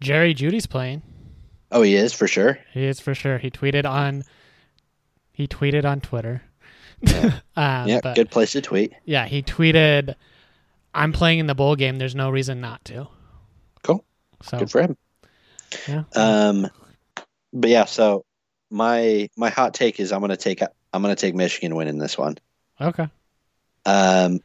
Jerry 0.00 0.34
Jeudy's 0.34 0.66
playing. 0.66 1.02
Oh, 1.72 1.82
he 1.82 1.96
is 1.96 2.12
for 2.12 2.28
sure. 2.28 2.58
He 2.72 2.84
is 2.84 3.00
for 3.00 3.14
sure. 3.14 3.38
He 3.38 3.50
tweeted 3.50 3.88
on 3.88 4.24
he 5.32 5.46
tweeted 5.46 5.84
on 5.84 6.00
Twitter. 6.00 6.42
Yeah. 7.00 7.40
um, 7.56 7.88
yeah, 7.88 8.00
good 8.14 8.30
place 8.30 8.52
to 8.52 8.60
tweet. 8.60 8.92
yeah, 9.04 9.26
he 9.26 9.42
tweeted 9.42 10.14
I'm 10.94 11.12
playing 11.12 11.40
in 11.40 11.46
the 11.46 11.54
bowl 11.54 11.76
game, 11.76 11.98
there's 11.98 12.14
no 12.14 12.30
reason 12.30 12.60
not 12.60 12.84
to. 12.86 13.06
Cool. 13.82 14.02
So 14.42 14.58
Good 14.58 14.70
for 14.70 14.80
him. 14.80 14.96
yeah. 15.86 16.04
Um, 16.14 16.68
but 17.52 17.70
yeah, 17.70 17.84
so 17.84 18.24
my 18.70 19.28
my 19.36 19.50
hot 19.50 19.74
take 19.74 20.00
is 20.00 20.12
I'm 20.12 20.20
gonna 20.20 20.36
take 20.36 20.62
I'm 20.62 21.02
gonna 21.02 21.14
take 21.16 21.34
Michigan 21.34 21.74
winning 21.74 21.98
this 21.98 22.16
one. 22.16 22.38
Okay. 22.80 23.08
Um, 23.84 24.40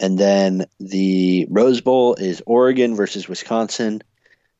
and 0.00 0.18
then 0.18 0.66
the 0.78 1.46
Rose 1.50 1.80
Bowl 1.80 2.14
is 2.14 2.42
Oregon 2.46 2.94
versus 2.94 3.28
Wisconsin. 3.28 4.02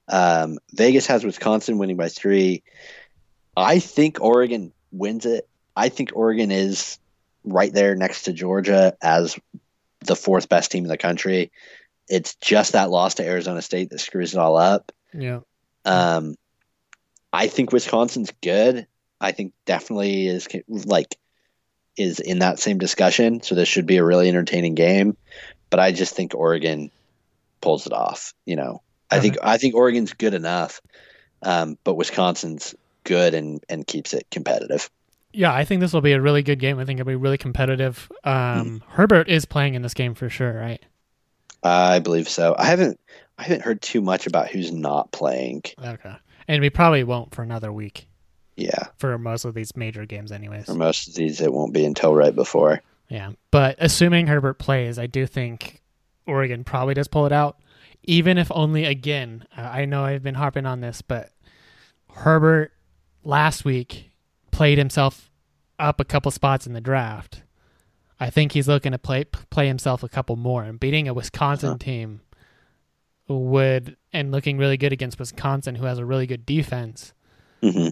Um, 0.08 0.58
Vegas 0.72 1.06
has 1.06 1.24
Wisconsin 1.24 1.78
winning 1.78 1.96
by 1.96 2.08
three. 2.08 2.62
I 3.56 3.78
think 3.78 4.20
Oregon 4.20 4.72
wins 4.90 5.26
it. 5.26 5.48
I 5.76 5.90
think 5.90 6.10
Oregon 6.14 6.50
is 6.50 6.98
right 7.44 7.72
there 7.72 7.94
next 7.94 8.22
to 8.22 8.32
Georgia 8.32 8.96
as 9.00 9.38
the 10.00 10.16
fourth 10.16 10.48
best 10.48 10.70
team 10.70 10.84
in 10.84 10.88
the 10.88 10.96
country. 10.96 11.50
It's 12.08 12.34
just 12.36 12.72
that 12.72 12.90
loss 12.90 13.14
to 13.14 13.26
Arizona 13.26 13.62
State 13.62 13.90
that 13.90 14.00
screws 14.00 14.34
it 14.34 14.38
all 14.38 14.56
up. 14.56 14.92
Yeah. 15.12 15.40
Um, 15.84 16.36
I 17.32 17.48
think 17.48 17.72
Wisconsin's 17.72 18.32
good. 18.42 18.86
I 19.20 19.32
think 19.32 19.52
definitely 19.66 20.26
is 20.26 20.48
like 20.68 21.16
is 21.98 22.20
in 22.20 22.38
that 22.40 22.58
same 22.58 22.78
discussion. 22.78 23.42
So 23.42 23.54
this 23.54 23.68
should 23.68 23.86
be 23.86 23.96
a 23.96 24.04
really 24.04 24.28
entertaining 24.28 24.74
game. 24.74 25.16
But 25.70 25.80
I 25.80 25.92
just 25.92 26.14
think 26.14 26.34
Oregon 26.34 26.90
pulls 27.60 27.86
it 27.86 27.92
off. 27.92 28.32
You 28.46 28.56
know, 28.56 28.82
I 29.10 29.20
think 29.20 29.36
I 29.42 29.58
think 29.58 29.74
Oregon's 29.74 30.12
good 30.12 30.34
enough, 30.34 30.80
um, 31.42 31.76
but 31.84 31.94
Wisconsin's 31.94 32.74
good 33.04 33.34
and 33.34 33.62
and 33.68 33.86
keeps 33.86 34.14
it 34.14 34.26
competitive. 34.30 34.88
Yeah, 35.32 35.52
I 35.52 35.64
think 35.64 35.80
this 35.80 35.92
will 35.92 36.00
be 36.00 36.12
a 36.12 36.20
really 36.20 36.42
good 36.42 36.58
game. 36.58 36.78
I 36.78 36.86
think 36.86 37.00
it'll 37.00 37.08
be 37.08 37.14
really 37.14 37.36
competitive. 37.36 38.10
Um, 38.24 38.82
Herbert 38.88 39.28
is 39.28 39.44
playing 39.44 39.74
in 39.74 39.82
this 39.82 39.92
game 39.92 40.14
for 40.14 40.30
sure, 40.30 40.54
right? 40.54 40.82
I 41.62 41.98
believe 41.98 42.28
so. 42.28 42.54
I 42.58 42.64
haven't 42.64 42.98
I 43.36 43.42
haven't 43.42 43.62
heard 43.62 43.82
too 43.82 44.00
much 44.00 44.26
about 44.26 44.48
who's 44.48 44.72
not 44.72 45.12
playing. 45.12 45.62
Okay. 45.82 46.16
And 46.46 46.62
we 46.62 46.70
probably 46.70 47.04
won't 47.04 47.34
for 47.34 47.42
another 47.42 47.70
week 47.70 48.07
Yeah, 48.58 48.88
for 48.98 49.16
most 49.18 49.44
of 49.44 49.54
these 49.54 49.76
major 49.76 50.04
games, 50.04 50.32
anyways. 50.32 50.66
for 50.66 50.74
most 50.74 51.08
of 51.08 51.14
these, 51.14 51.40
it 51.40 51.52
won't 51.52 51.72
be 51.72 51.84
until 51.84 52.14
right 52.14 52.34
before. 52.34 52.82
Yeah. 53.08 53.32
But 53.50 53.76
assuming 53.78 54.26
Herbert 54.26 54.54
plays, 54.58 54.98
I 54.98 55.06
do 55.06 55.26
think 55.26 55.80
Oregon 56.26 56.64
probably 56.64 56.94
does 56.94 57.08
pull 57.08 57.24
it 57.26 57.32
out, 57.32 57.58
even 58.02 58.36
if 58.36 58.50
only 58.52 58.84
again. 58.84 59.46
Uh, 59.56 59.62
I 59.62 59.84
know 59.84 60.04
I've 60.04 60.22
been 60.22 60.34
harping 60.34 60.66
on 60.66 60.80
this, 60.80 61.00
but 61.02 61.30
Herbert 62.12 62.72
last 63.24 63.64
week 63.64 64.10
played 64.50 64.76
himself 64.78 65.30
up 65.78 66.00
a 66.00 66.04
couple 66.04 66.30
spots 66.32 66.66
in 66.66 66.72
the 66.72 66.80
draft. 66.80 67.42
I 68.20 68.30
think 68.30 68.52
he's 68.52 68.66
looking 68.66 68.90
to 68.92 68.98
play 68.98 69.24
play 69.24 69.68
himself 69.68 70.02
a 70.02 70.08
couple 70.08 70.34
more, 70.36 70.64
and 70.64 70.80
beating 70.80 71.06
a 71.06 71.14
Wisconsin 71.14 71.68
Uh-huh. 71.70 71.78
team 71.78 72.20
would 73.28 73.96
and 74.12 74.30
looking 74.32 74.58
really 74.58 74.76
good 74.76 74.92
against 74.92 75.18
Wisconsin, 75.18 75.76
who 75.76 75.84
has 75.84 75.98
a 75.98 76.04
really 76.04 76.26
good 76.26 76.44
defense. 76.46 77.12
hmm 77.62 77.88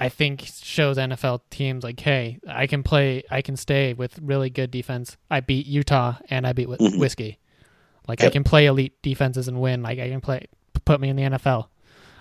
I 0.00 0.08
think 0.08 0.40
shows 0.62 0.96
NFL 0.96 1.42
teams 1.50 1.84
like, 1.84 2.00
hey, 2.00 2.38
I 2.48 2.66
can 2.66 2.82
play, 2.82 3.22
I 3.30 3.42
can 3.42 3.56
stay 3.56 3.92
with 3.92 4.18
really 4.22 4.48
good 4.50 4.70
defense. 4.70 5.16
I 5.30 5.40
beat 5.40 5.66
Utah 5.66 6.14
and 6.30 6.46
I 6.46 6.52
beat 6.54 6.68
Mhm. 6.68 6.98
Whiskey. 6.98 7.38
Like 8.08 8.24
I 8.24 8.30
can 8.30 8.42
play 8.42 8.66
elite 8.66 8.94
defenses 9.02 9.46
and 9.46 9.60
win. 9.60 9.82
Like 9.82 9.98
I 9.98 10.08
can 10.08 10.20
play, 10.22 10.46
put 10.86 11.00
me 11.00 11.10
in 11.10 11.16
the 11.16 11.22
NFL. 11.24 11.68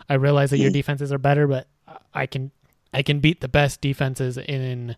I 0.10 0.16
realize 0.16 0.50
that 0.50 0.58
your 0.58 0.72
Mhm. 0.72 0.74
defenses 0.74 1.14
are 1.14 1.18
better, 1.18 1.48
but 1.48 1.68
I 2.14 2.26
can, 2.26 2.52
I 2.94 3.02
can 3.02 3.22
beat 3.22 3.40
the 3.42 3.48
best 3.48 3.80
defenses 3.82 4.38
in, 4.38 4.98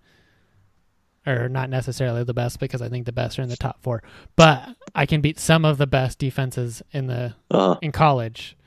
or 1.27 1.47
not 1.49 1.69
necessarily 1.69 2.23
the 2.23 2.33
best 2.33 2.59
because 2.59 2.81
I 2.81 2.89
think 2.89 3.05
the 3.05 3.11
best 3.11 3.37
are 3.37 3.43
in 3.43 3.49
the 3.49 3.55
top 3.57 3.81
four, 3.83 4.01
but 4.35 4.75
I 4.95 5.05
can 5.05 5.21
beat 5.21 5.39
some 5.39 5.65
of 5.65 5.77
the 5.77 5.85
best 5.87 6.17
defenses 6.17 6.81
in 6.91 7.05
the 7.07 7.35
Uh, 7.51 7.75
in 7.81 7.91
college. 7.91 8.57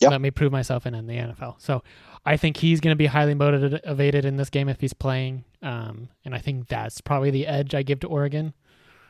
Yeah. 0.00 0.08
Let 0.08 0.20
me 0.20 0.30
prove 0.32 0.50
myself 0.50 0.84
in, 0.86 0.94
in 0.94 1.06
the 1.06 1.14
NFL. 1.16 1.54
So 1.58 1.82
I 2.26 2.36
think 2.36 2.56
he's 2.56 2.80
going 2.80 2.92
to 2.92 2.96
be 2.98 3.06
highly 3.06 3.34
motivated 3.34 4.24
in 4.24 4.36
this 4.36 4.50
game 4.50 4.68
if 4.68 4.80
he's 4.80 4.94
playing. 4.94 5.44
Um, 5.62 6.08
and 6.24 6.34
I 6.34 6.38
think 6.38 6.68
that's 6.68 7.00
probably 7.00 7.30
the 7.30 7.46
edge 7.46 7.74
I 7.74 7.82
give 7.82 8.00
to 8.00 8.08
Oregon. 8.08 8.54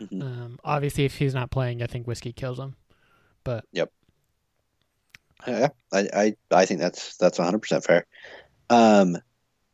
Mhm. 0.00 0.22
Um, 0.22 0.58
obviously, 0.64 1.04
if 1.04 1.16
he's 1.18 1.34
not 1.34 1.50
playing, 1.50 1.82
I 1.82 1.86
think 1.86 2.06
Whiskey 2.06 2.32
kills 2.32 2.58
him. 2.58 2.74
But 3.44 3.64
yep, 3.72 3.92
yeah, 5.46 5.68
I, 5.92 6.08
I 6.12 6.36
I 6.50 6.66
think 6.66 6.80
that's 6.80 7.16
that's 7.16 7.38
100 7.38 7.58
percent 7.60 7.84
fair. 7.84 8.06
Um, 8.70 9.18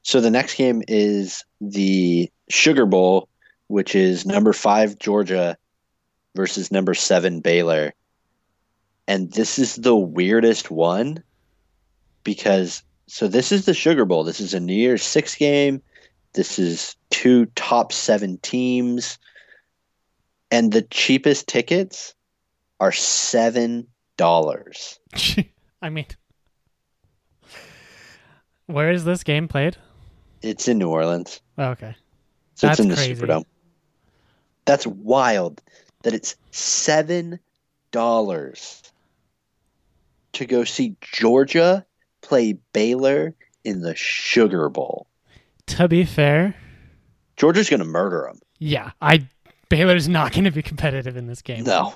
so 0.02 0.20
the 0.20 0.30
next 0.30 0.54
game 0.56 0.82
is 0.88 1.44
the 1.60 2.30
Sugar 2.48 2.86
Bowl, 2.86 3.28
which 3.68 3.94
is 3.94 4.26
number 4.26 4.52
five 4.52 4.98
Georgia 4.98 5.56
versus 6.34 6.70
number 6.70 6.94
seven 6.94 7.40
Baylor, 7.40 7.94
and 9.08 9.32
this 9.32 9.58
is 9.58 9.76
the 9.76 9.96
weirdest 9.96 10.70
one 10.70 11.22
because 12.24 12.82
so 13.10 13.26
this 13.28 13.50
is 13.52 13.66
the 13.66 13.74
Sugar 13.74 14.04
Bowl. 14.04 14.22
This 14.24 14.40
is 14.40 14.54
a 14.54 14.60
New 14.60 14.74
Year's 14.74 15.02
Six 15.02 15.34
game. 15.34 15.82
This 16.32 16.58
is 16.58 16.94
two 17.10 17.46
top 17.56 17.92
seven 17.92 18.38
teams, 18.38 19.18
and 20.50 20.72
the 20.72 20.82
cheapest 20.82 21.48
tickets 21.48 22.14
are 22.78 22.92
seven 22.92 23.86
dollars. 24.16 24.98
I 25.82 25.88
mean, 25.90 26.06
where 28.66 28.90
is 28.90 29.04
this 29.04 29.24
game 29.24 29.48
played? 29.48 29.76
It's 30.42 30.68
in 30.68 30.78
New 30.78 30.88
Orleans, 30.88 31.40
Oh, 31.58 31.70
okay. 31.70 31.94
so 32.54 32.66
That's 32.68 32.78
it's 32.78 32.84
in 32.84 32.88
the 32.90 32.94
crazy. 32.96 33.14
Superdome. 33.14 33.44
That's 34.64 34.86
wild. 34.86 35.60
That 36.02 36.14
it's 36.14 36.36
seven 36.50 37.40
dollars 37.90 38.82
to 40.34 40.46
go 40.46 40.64
see 40.64 40.96
Georgia 41.02 41.84
play 42.22 42.58
Baylor 42.72 43.34
in 43.64 43.80
the 43.82 43.94
Sugar 43.94 44.68
Bowl. 44.68 45.06
To 45.66 45.88
be 45.88 46.04
fair, 46.04 46.54
Georgia's 47.36 47.70
going 47.70 47.80
to 47.80 47.86
murder 47.86 48.26
them. 48.28 48.40
yeah, 48.58 48.92
I 49.00 49.26
Baylor's 49.68 50.08
not 50.08 50.32
going 50.32 50.44
to 50.44 50.50
be 50.50 50.62
competitive 50.62 51.16
in 51.16 51.26
this 51.26 51.42
game. 51.42 51.64
No, 51.64 51.94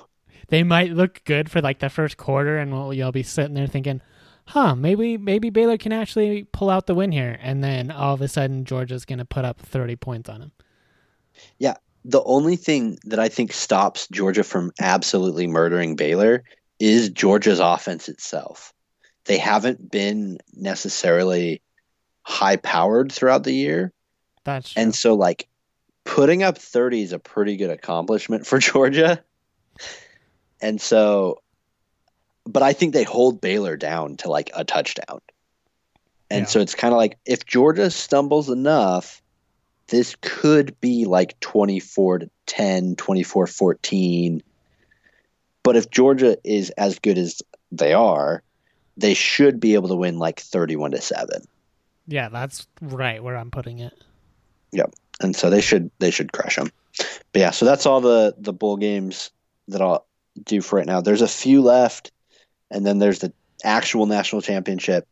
they 0.48 0.62
might 0.62 0.92
look 0.92 1.24
good 1.24 1.50
for 1.50 1.60
like 1.60 1.78
the 1.80 1.88
first 1.90 2.16
quarter, 2.16 2.58
and 2.58 2.72
we'll, 2.72 2.92
you'll 2.94 3.12
be 3.12 3.22
sitting 3.22 3.54
there 3.54 3.66
thinking, 3.66 4.00
"Huh, 4.46 4.74
maybe 4.74 5.16
maybe 5.16 5.50
Baylor 5.50 5.78
can 5.78 5.92
actually 5.92 6.44
pull 6.44 6.70
out 6.70 6.86
the 6.86 6.94
win 6.94 7.12
here." 7.12 7.38
And 7.40 7.64
then 7.64 7.90
all 7.90 8.14
of 8.14 8.20
a 8.20 8.28
sudden, 8.28 8.64
Georgia's 8.64 9.04
going 9.04 9.18
to 9.18 9.24
put 9.24 9.44
up 9.44 9.58
thirty 9.60 9.96
points 9.96 10.28
on 10.28 10.40
them. 10.40 10.52
Yeah, 11.58 11.74
the 12.04 12.22
only 12.24 12.56
thing 12.56 12.98
that 13.04 13.18
I 13.18 13.28
think 13.28 13.52
stops 13.52 14.06
Georgia 14.12 14.44
from 14.44 14.70
absolutely 14.80 15.46
murdering 15.46 15.96
Baylor 15.96 16.44
is 16.78 17.08
Georgia's 17.08 17.60
offense 17.60 18.08
itself. 18.08 18.73
They 19.24 19.38
haven't 19.38 19.90
been 19.90 20.38
necessarily 20.54 21.62
high 22.22 22.56
powered 22.56 23.12
throughout 23.12 23.44
the 23.44 23.54
year. 23.54 23.92
That's 24.44 24.72
true. 24.72 24.82
And 24.82 24.94
so, 24.94 25.14
like, 25.14 25.48
putting 26.04 26.42
up 26.42 26.58
30 26.58 27.02
is 27.02 27.12
a 27.12 27.18
pretty 27.18 27.56
good 27.56 27.70
accomplishment 27.70 28.46
for 28.46 28.58
Georgia. 28.60 29.22
And 30.60 30.80
so, 30.80 31.42
but 32.46 32.62
I 32.62 32.72
think 32.72 32.92
they 32.92 33.04
hold 33.04 33.40
Baylor 33.40 33.76
down 33.76 34.16
to 34.18 34.30
like 34.30 34.50
a 34.54 34.64
touchdown. 34.64 35.20
And 36.30 36.42
Yeah. 36.42 36.46
so 36.46 36.60
it's 36.60 36.74
kind 36.74 36.92
of 36.92 36.98
like 36.98 37.18
if 37.26 37.44
Georgia 37.46 37.90
stumbles 37.90 38.48
enough, 38.50 39.22
this 39.88 40.16
could 40.20 40.78
be 40.80 41.04
like 41.04 41.38
24 41.40 42.20
to 42.20 42.30
10, 42.46 42.96
24 42.96 43.46
14. 43.46 44.42
But 45.62 45.76
if 45.76 45.90
Georgia 45.90 46.36
is 46.44 46.70
as 46.70 46.98
good 46.98 47.18
as 47.18 47.42
they 47.72 47.92
are, 47.92 48.42
they 48.96 49.14
should 49.14 49.60
be 49.60 49.74
able 49.74 49.88
to 49.88 49.96
win 49.96 50.18
like 50.18 50.40
31 50.40 50.92
to 50.92 51.00
7. 51.00 51.42
yeah, 52.06 52.28
that's 52.28 52.66
right 52.80 53.22
where 53.22 53.36
I'm 53.36 53.50
putting 53.50 53.78
it. 53.80 53.94
Yep. 54.72 54.92
And 55.20 55.34
so 55.34 55.50
they 55.50 55.60
should 55.60 55.90
they 55.98 56.10
should 56.10 56.32
crush 56.32 56.56
them. 56.56 56.70
But 57.32 57.40
yeah, 57.40 57.50
so 57.50 57.64
that's 57.64 57.86
all 57.86 58.00
the 58.00 58.34
the 58.38 58.52
bowl 58.52 58.76
games 58.76 59.30
that 59.68 59.80
I'll 59.80 60.06
do 60.44 60.60
for 60.60 60.76
right 60.76 60.86
now. 60.86 61.00
There's 61.00 61.22
a 61.22 61.28
few 61.28 61.62
left, 61.62 62.10
and 62.70 62.84
then 62.84 62.98
there's 62.98 63.20
the 63.20 63.32
actual 63.62 64.06
national 64.06 64.42
championship. 64.42 65.06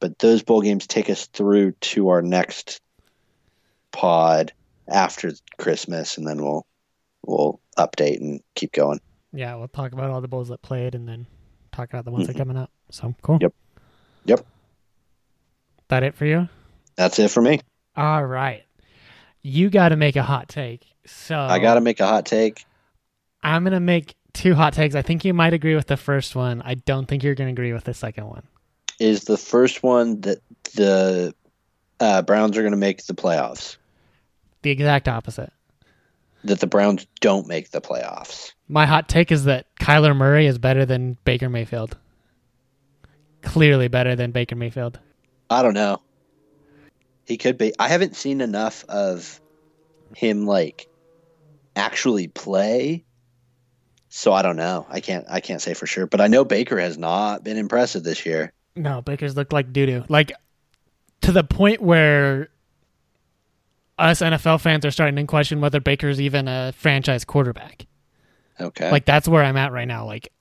But 0.00 0.18
those 0.18 0.42
bowl 0.42 0.60
games 0.60 0.86
take 0.86 1.08
us 1.08 1.26
through 1.26 1.72
to 1.72 2.08
our 2.08 2.20
next 2.22 2.80
pod 3.92 4.52
after 4.88 5.32
Christmas, 5.58 6.18
and 6.18 6.26
then 6.26 6.42
we'll 6.42 6.66
we'll 7.24 7.60
update 7.78 8.20
and 8.20 8.40
keep 8.54 8.72
going. 8.72 9.00
Yeah, 9.32 9.54
we'll 9.56 9.68
talk 9.68 9.92
about 9.92 10.10
all 10.10 10.20
the 10.20 10.28
bowls 10.28 10.48
that 10.48 10.62
played 10.62 10.94
and 10.94 11.08
then 11.08 11.26
talk 11.74 11.90
about 11.90 12.04
the 12.04 12.10
ones 12.10 12.26
that 12.26 12.36
are 12.36 12.38
coming 12.38 12.56
up. 12.56 12.70
So 12.90 13.14
cool. 13.22 13.38
Yep. 13.40 13.54
Yep. 14.26 14.46
That 15.88 16.02
it 16.02 16.14
for 16.14 16.24
you? 16.24 16.48
That's 16.96 17.18
it 17.18 17.30
for 17.30 17.42
me. 17.42 17.60
All 17.96 18.24
right. 18.24 18.64
You 19.42 19.70
got 19.70 19.90
to 19.90 19.96
make 19.96 20.16
a 20.16 20.22
hot 20.22 20.48
take. 20.48 20.86
So 21.06 21.36
I 21.36 21.58
got 21.58 21.74
to 21.74 21.80
make 21.80 22.00
a 22.00 22.06
hot 22.06 22.24
take. 22.26 22.64
I'm 23.42 23.62
gonna 23.62 23.78
make 23.78 24.14
two 24.32 24.54
hot 24.54 24.72
takes. 24.72 24.94
I 24.94 25.02
think 25.02 25.22
you 25.24 25.34
might 25.34 25.52
agree 25.52 25.74
with 25.74 25.86
the 25.86 25.98
first 25.98 26.34
one. 26.34 26.62
I 26.62 26.74
don't 26.74 27.06
think 27.06 27.22
you're 27.22 27.34
gonna 27.34 27.50
agree 27.50 27.74
with 27.74 27.84
the 27.84 27.92
second 27.92 28.26
one. 28.26 28.42
Is 28.98 29.24
the 29.24 29.36
first 29.36 29.82
one 29.82 30.22
that 30.22 30.38
the 30.74 31.34
uh, 32.00 32.22
Browns 32.22 32.56
are 32.56 32.62
going 32.62 32.72
to 32.72 32.78
make 32.78 33.04
the 33.06 33.14
playoffs? 33.14 33.76
The 34.62 34.70
exact 34.70 35.08
opposite. 35.08 35.52
That 36.44 36.60
the 36.60 36.66
Browns 36.66 37.06
don't 37.20 37.46
make 37.46 37.70
the 37.70 37.80
playoffs? 37.80 38.52
My 38.68 38.86
hot 38.86 39.08
take 39.08 39.32
is 39.32 39.44
that 39.44 39.66
Kyler 39.80 40.14
Murray 40.14 40.46
is 40.46 40.58
better 40.58 40.84
than 40.84 41.16
Baker 41.24 41.48
Mayfield. 41.48 41.96
Clearly 43.42 43.88
better 43.88 44.14
than 44.14 44.30
Baker 44.30 44.54
Mayfield. 44.54 44.98
I 45.50 45.62
don't 45.62 45.74
know. 45.74 46.00
He 47.26 47.38
could 47.38 47.56
be. 47.56 47.72
I 47.78 47.88
haven't 47.88 48.16
seen 48.16 48.40
enough 48.40 48.84
of 48.88 49.40
him 50.14 50.46
like 50.46 50.86
actually 51.76 52.28
play. 52.28 53.04
So 54.08 54.32
I 54.32 54.42
don't 54.42 54.56
know. 54.56 54.86
I 54.88 55.00
can't 55.00 55.26
I 55.28 55.40
can't 55.40 55.60
say 55.62 55.74
for 55.74 55.86
sure, 55.86 56.06
but 56.06 56.20
I 56.20 56.28
know 56.28 56.44
Baker 56.44 56.78
has 56.78 56.96
not 56.96 57.42
been 57.42 57.56
impressive 57.56 58.04
this 58.04 58.24
year. 58.24 58.52
No, 58.76 59.02
Baker's 59.02 59.36
looked 59.36 59.52
like 59.52 59.72
doo 59.72 59.86
doo. 59.86 60.04
Like 60.08 60.32
to 61.22 61.32
the 61.32 61.44
point 61.44 61.80
where 61.80 62.48
us 63.98 64.20
NFL 64.20 64.60
fans 64.60 64.84
are 64.84 64.90
starting 64.90 65.16
to 65.16 65.24
question 65.24 65.60
whether 65.60 65.80
Baker's 65.80 66.20
even 66.20 66.48
a 66.48 66.72
franchise 66.76 67.24
quarterback. 67.24 67.86
Okay. 68.60 68.90
Like 68.90 69.04
that's 69.04 69.28
where 69.28 69.42
I'm 69.42 69.56
at 69.56 69.72
right 69.72 69.88
now. 69.88 70.04
Like 70.06 70.32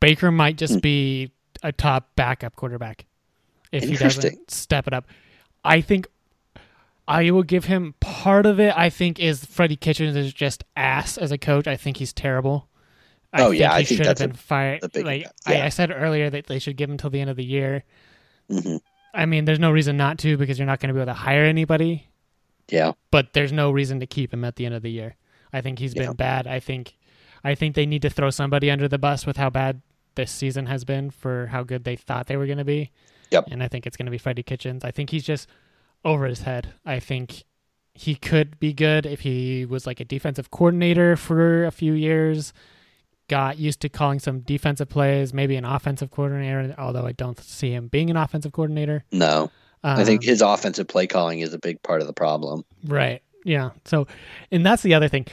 Baker 0.00 0.30
might 0.30 0.54
Hmm. 0.54 0.58
just 0.66 0.82
be 0.82 1.30
a 1.62 1.72
top 1.72 2.14
backup 2.16 2.56
quarterback 2.56 3.06
if 3.72 3.84
he 3.84 3.96
doesn't 3.96 4.50
step 4.50 4.86
it 4.86 4.92
up. 4.92 5.06
I 5.64 5.80
think 5.80 6.06
I 7.08 7.30
will 7.30 7.42
give 7.44 7.64
him 7.66 7.94
part 8.00 8.46
of 8.46 8.58
it. 8.60 8.76
I 8.76 8.90
think 8.90 9.18
is 9.20 9.44
Freddie 9.44 9.76
Kitchens 9.76 10.16
is 10.16 10.32
just 10.34 10.64
ass 10.76 11.16
as 11.16 11.30
a 11.32 11.38
coach. 11.38 11.66
I 11.66 11.76
think 11.76 11.96
he's 11.98 12.12
terrible. 12.12 12.68
I 13.32 13.42
Oh, 13.42 13.50
yeah, 13.50 13.72
I 13.72 13.80
he 13.80 13.84
think 13.86 13.98
should 13.98 14.06
have 14.06 14.16
that's 14.18 14.20
a- 14.22 14.28
been 14.28 14.36
fired. 14.36 14.80
a 14.82 15.02
like 15.02 15.22
impact. 15.22 15.40
I, 15.46 15.66
I 15.66 15.68
said 15.68 15.90
earlier 15.90 16.30
that 16.30 16.46
they 16.46 16.58
should 16.58 16.76
give 16.76 16.90
him 16.90 16.96
till 16.96 17.10
the 17.10 17.20
end 17.20 17.30
of 17.30 17.36
the 17.36 17.44
year. 17.44 17.84
hmm 18.50 18.76
I 19.14 19.24
mean, 19.24 19.46
there's 19.46 19.58
no 19.58 19.70
reason 19.70 19.96
not 19.96 20.18
to 20.18 20.36
because 20.36 20.58
you're 20.58 20.66
not 20.66 20.78
going 20.78 20.88
to 20.88 20.94
be 20.94 21.00
able 21.00 21.06
to 21.10 21.14
hire 21.14 21.44
anybody. 21.44 22.06
Yeah. 22.70 22.92
But 23.10 23.32
there's 23.32 23.52
no 23.52 23.70
reason 23.70 24.00
to 24.00 24.06
keep 24.06 24.32
him 24.32 24.44
at 24.44 24.56
the 24.56 24.66
end 24.66 24.74
of 24.74 24.82
the 24.82 24.90
year. 24.90 25.16
I 25.52 25.60
think 25.60 25.78
he's 25.78 25.94
Yeah. 25.94 26.06
been 26.08 26.14
bad. 26.16 26.46
I 26.46 26.60
think, 26.60 26.96
I 27.44 27.54
think 27.54 27.74
they 27.74 27.86
need 27.86 28.02
to 28.02 28.10
throw 28.10 28.30
somebody 28.30 28.70
under 28.70 28.88
the 28.88 28.98
bus 28.98 29.24
with 29.26 29.36
how 29.36 29.50
bad 29.50 29.82
this 30.16 30.30
season 30.30 30.66
has 30.66 30.84
been 30.84 31.10
for 31.10 31.46
how 31.48 31.62
good 31.62 31.84
they 31.84 31.96
thought 31.96 32.26
they 32.26 32.36
were 32.36 32.46
going 32.46 32.58
to 32.58 32.64
be. 32.64 32.90
Yep. 33.30 33.48
And 33.50 33.62
I 33.62 33.68
think 33.68 33.86
it's 33.86 33.96
going 33.96 34.06
to 34.06 34.10
be 34.10 34.18
Freddie 34.18 34.42
Kitchens. 34.42 34.84
I 34.84 34.90
think 34.90 35.10
he's 35.10 35.24
just 35.24 35.48
over 36.04 36.26
his 36.26 36.40
head. 36.42 36.74
I 36.84 37.00
think 37.00 37.44
he 37.94 38.14
could 38.14 38.58
be 38.58 38.72
good 38.72 39.06
if 39.06 39.20
he 39.20 39.64
was 39.64 39.86
like 39.86 40.00
a 40.00 40.04
defensive 40.04 40.50
coordinator 40.50 41.16
for 41.16 41.64
a 41.64 41.70
few 41.70 41.92
years. 41.92 42.52
Got 43.28 43.58
used 43.58 43.80
to 43.80 43.88
calling 43.88 44.20
some 44.20 44.40
defensive 44.40 44.88
plays, 44.88 45.34
maybe 45.34 45.56
an 45.56 45.64
offensive 45.64 46.10
coordinator, 46.12 46.74
although 46.78 47.06
I 47.06 47.12
don't 47.12 47.38
see 47.40 47.72
him 47.72 47.88
being 47.88 48.08
an 48.08 48.16
offensive 48.16 48.52
coordinator. 48.52 49.04
No. 49.10 49.50
I 49.88 50.04
think 50.04 50.22
Um, 50.22 50.28
his 50.28 50.42
offensive 50.42 50.88
play 50.88 51.06
calling 51.06 51.40
is 51.40 51.54
a 51.54 51.58
big 51.58 51.80
part 51.82 52.00
of 52.00 52.06
the 52.06 52.12
problem. 52.12 52.64
Right. 52.84 53.22
Yeah. 53.44 53.70
So, 53.84 54.06
and 54.50 54.66
that's 54.66 54.82
the 54.82 54.94
other 54.94 55.08
thing. 55.08 55.26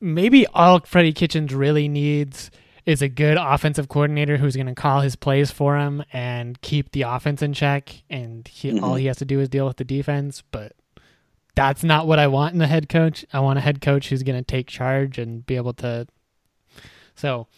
Maybe 0.00 0.46
all 0.48 0.80
Freddie 0.80 1.12
Kitchens 1.12 1.52
really 1.52 1.88
needs 1.88 2.50
is 2.84 3.02
a 3.02 3.08
good 3.08 3.36
offensive 3.40 3.88
coordinator 3.88 4.36
who's 4.36 4.54
going 4.54 4.66
to 4.68 4.74
call 4.74 5.00
his 5.00 5.16
plays 5.16 5.50
for 5.50 5.76
him 5.76 6.04
and 6.12 6.60
keep 6.60 6.92
the 6.92 7.02
offense 7.02 7.42
in 7.42 7.52
check. 7.52 8.02
And 8.08 8.46
he, 8.46 8.78
all 8.78 8.94
Mhm. 8.94 9.00
he 9.00 9.06
has 9.06 9.16
to 9.16 9.24
do 9.24 9.40
is 9.40 9.48
deal 9.48 9.66
with 9.66 9.78
the 9.78 9.84
defense. 9.84 10.44
But 10.52 10.72
that's 11.56 11.82
not 11.82 12.06
what 12.06 12.20
I 12.20 12.28
want 12.28 12.54
in 12.54 12.60
a 12.60 12.68
head 12.68 12.88
coach. 12.88 13.24
I 13.32 13.40
want 13.40 13.58
a 13.58 13.62
head 13.62 13.80
coach 13.80 14.08
who's 14.10 14.22
going 14.22 14.38
to 14.38 14.44
take 14.44 14.68
charge 14.68 15.18
and 15.18 15.44
be 15.44 15.56
able 15.56 15.72
to. 15.74 16.06
So, 17.16 17.48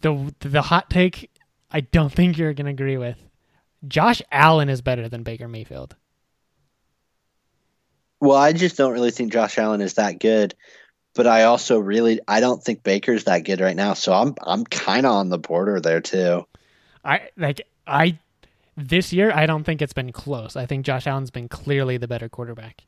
the 0.00 0.34
the 0.40 0.62
hot 0.62 0.90
take, 0.90 1.30
I 1.70 1.80
don't 1.80 2.12
think 2.12 2.38
you're 2.38 2.54
going 2.54 2.66
to 2.66 2.72
agree 2.72 2.96
with. 2.96 3.22
Josh 3.88 4.22
Allen 4.32 4.68
is 4.68 4.82
better 4.82 5.08
than 5.08 5.22
Baker 5.22 5.48
Mayfield. 5.48 5.94
Well, 8.20 8.36
I 8.36 8.52
just 8.52 8.76
don't 8.76 8.92
really 8.92 9.10
think 9.10 9.32
Josh 9.32 9.58
Allen 9.58 9.80
is 9.80 9.94
that 9.94 10.18
good, 10.20 10.54
but 11.14 11.26
I 11.26 11.44
also 11.44 11.78
really 11.78 12.20
I 12.26 12.40
don't 12.40 12.62
think 12.62 12.82
Baker's 12.82 13.24
that 13.24 13.44
good 13.44 13.60
right 13.60 13.76
now. 13.76 13.94
So 13.94 14.12
I'm 14.12 14.34
I'm 14.42 14.64
kind 14.64 15.04
of 15.06 15.12
on 15.12 15.28
the 15.28 15.38
border 15.38 15.80
there 15.80 16.00
too. 16.00 16.46
I 17.04 17.28
like 17.36 17.62
I 17.86 18.18
this 18.76 19.12
year 19.12 19.30
I 19.32 19.46
don't 19.46 19.64
think 19.64 19.82
it's 19.82 19.92
been 19.92 20.12
close. 20.12 20.56
I 20.56 20.66
think 20.66 20.84
Josh 20.86 21.06
Allen's 21.06 21.30
been 21.30 21.48
clearly 21.48 21.98
the 21.98 22.08
better 22.08 22.28
quarterback. 22.28 22.84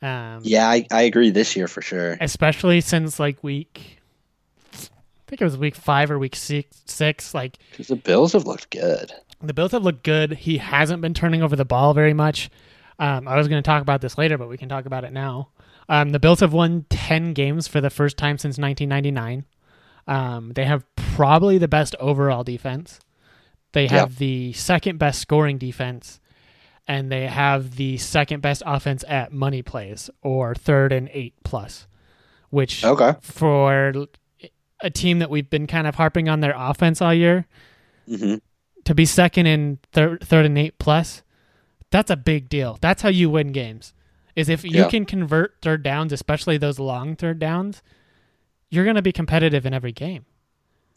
Um 0.00 0.40
Yeah, 0.42 0.68
I, 0.68 0.86
I 0.92 1.02
agree 1.02 1.30
this 1.30 1.56
year 1.56 1.66
for 1.68 1.82
sure. 1.82 2.16
especially 2.20 2.80
since 2.80 3.18
like 3.18 3.42
week 3.42 4.00
I 4.72 5.30
think 5.30 5.42
it 5.42 5.44
was 5.44 5.58
week 5.58 5.74
5 5.74 6.12
or 6.12 6.18
week 6.18 6.36
6 6.36 6.82
6 6.86 7.34
like 7.34 7.58
Because 7.72 7.88
the 7.88 7.96
Bills 7.96 8.32
have 8.32 8.46
looked 8.46 8.70
good. 8.70 9.12
The 9.40 9.54
Bills 9.54 9.72
have 9.72 9.82
looked 9.82 10.02
good. 10.04 10.32
He 10.32 10.58
hasn't 10.58 11.00
been 11.02 11.14
turning 11.14 11.42
over 11.42 11.56
the 11.56 11.64
ball 11.64 11.94
very 11.94 12.14
much. 12.14 12.50
Um, 12.98 13.28
I 13.28 13.36
was 13.36 13.46
going 13.48 13.62
to 13.62 13.66
talk 13.66 13.82
about 13.82 14.00
this 14.00 14.18
later, 14.18 14.36
but 14.38 14.48
we 14.48 14.58
can 14.58 14.68
talk 14.68 14.86
about 14.86 15.04
it 15.04 15.12
now. 15.12 15.50
Um, 15.88 16.10
the 16.10 16.18
Bills 16.18 16.40
have 16.40 16.52
won 16.52 16.84
10 16.90 17.32
games 17.32 17.68
for 17.68 17.80
the 17.80 17.90
first 17.90 18.16
time 18.16 18.36
since 18.38 18.58
1999. 18.58 19.44
Um, 20.06 20.52
they 20.54 20.64
have 20.64 20.84
probably 20.96 21.58
the 21.58 21.68
best 21.68 21.94
overall 22.00 22.42
defense. 22.44 22.98
They 23.72 23.86
have 23.86 24.16
the 24.16 24.52
second 24.54 24.98
best 24.98 25.20
scoring 25.20 25.58
defense, 25.58 26.20
and 26.86 27.12
they 27.12 27.26
have 27.26 27.76
the 27.76 27.98
second 27.98 28.40
best 28.40 28.62
offense 28.66 29.04
at 29.06 29.30
money 29.32 29.62
plays 29.62 30.08
or 30.22 30.54
third 30.54 30.90
and 30.92 31.08
eight 31.12 31.34
plus, 31.44 31.86
which 32.50 32.82
Okay. 32.84 33.14
for 33.20 34.06
a 34.80 34.90
team 34.90 35.18
that 35.18 35.28
we've 35.30 35.50
been 35.50 35.66
kind 35.66 35.86
of 35.86 35.96
harping 35.96 36.28
on 36.30 36.40
their 36.40 36.54
offense 36.56 37.02
all 37.02 37.12
year, 37.14 37.46
hmm 38.08 38.36
to 38.88 38.94
be 38.94 39.04
second 39.04 39.44
in 39.46 39.78
third, 39.92 40.22
third 40.26 40.46
and 40.46 40.56
eight 40.56 40.78
plus, 40.78 41.22
that's 41.90 42.10
a 42.10 42.16
big 42.16 42.48
deal. 42.48 42.78
That's 42.80 43.02
how 43.02 43.10
you 43.10 43.28
win 43.28 43.52
games. 43.52 43.92
Is 44.34 44.48
if 44.48 44.64
you 44.64 44.70
Yeah. 44.84 44.88
can 44.88 45.04
convert 45.04 45.56
third 45.60 45.82
downs, 45.82 46.10
especially 46.10 46.56
those 46.56 46.78
long 46.78 47.14
third 47.14 47.38
downs, 47.38 47.82
you're 48.70 48.84
going 48.84 48.96
to 48.96 49.02
be 49.02 49.12
competitive 49.12 49.66
in 49.66 49.74
every 49.74 49.92
game. 49.92 50.24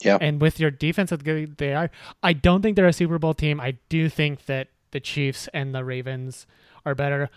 Yeah. 0.01 0.17
And 0.21 0.39
with 0.41 0.57
your 0.57 0.71
defense 0.71 1.11
as 1.11 1.21
good 1.21 1.57
they 1.57 1.73
are, 1.73 1.91
I 2.23 2.31
don't 2.31 2.61
think 2.61 2.77
they're 2.77 2.87
a 2.87 2.93
Super 2.93 3.19
Bowl 3.19 3.33
team. 3.33 3.59
I 3.59 3.75
do 3.89 4.07
think 4.07 4.45
that 4.45 4.69
the 4.91 5.01
Chiefs 5.01 5.49
and 5.53 5.75
the 5.75 5.83
Ravens 5.83 6.47
are 6.85 6.95
better. 6.95 7.29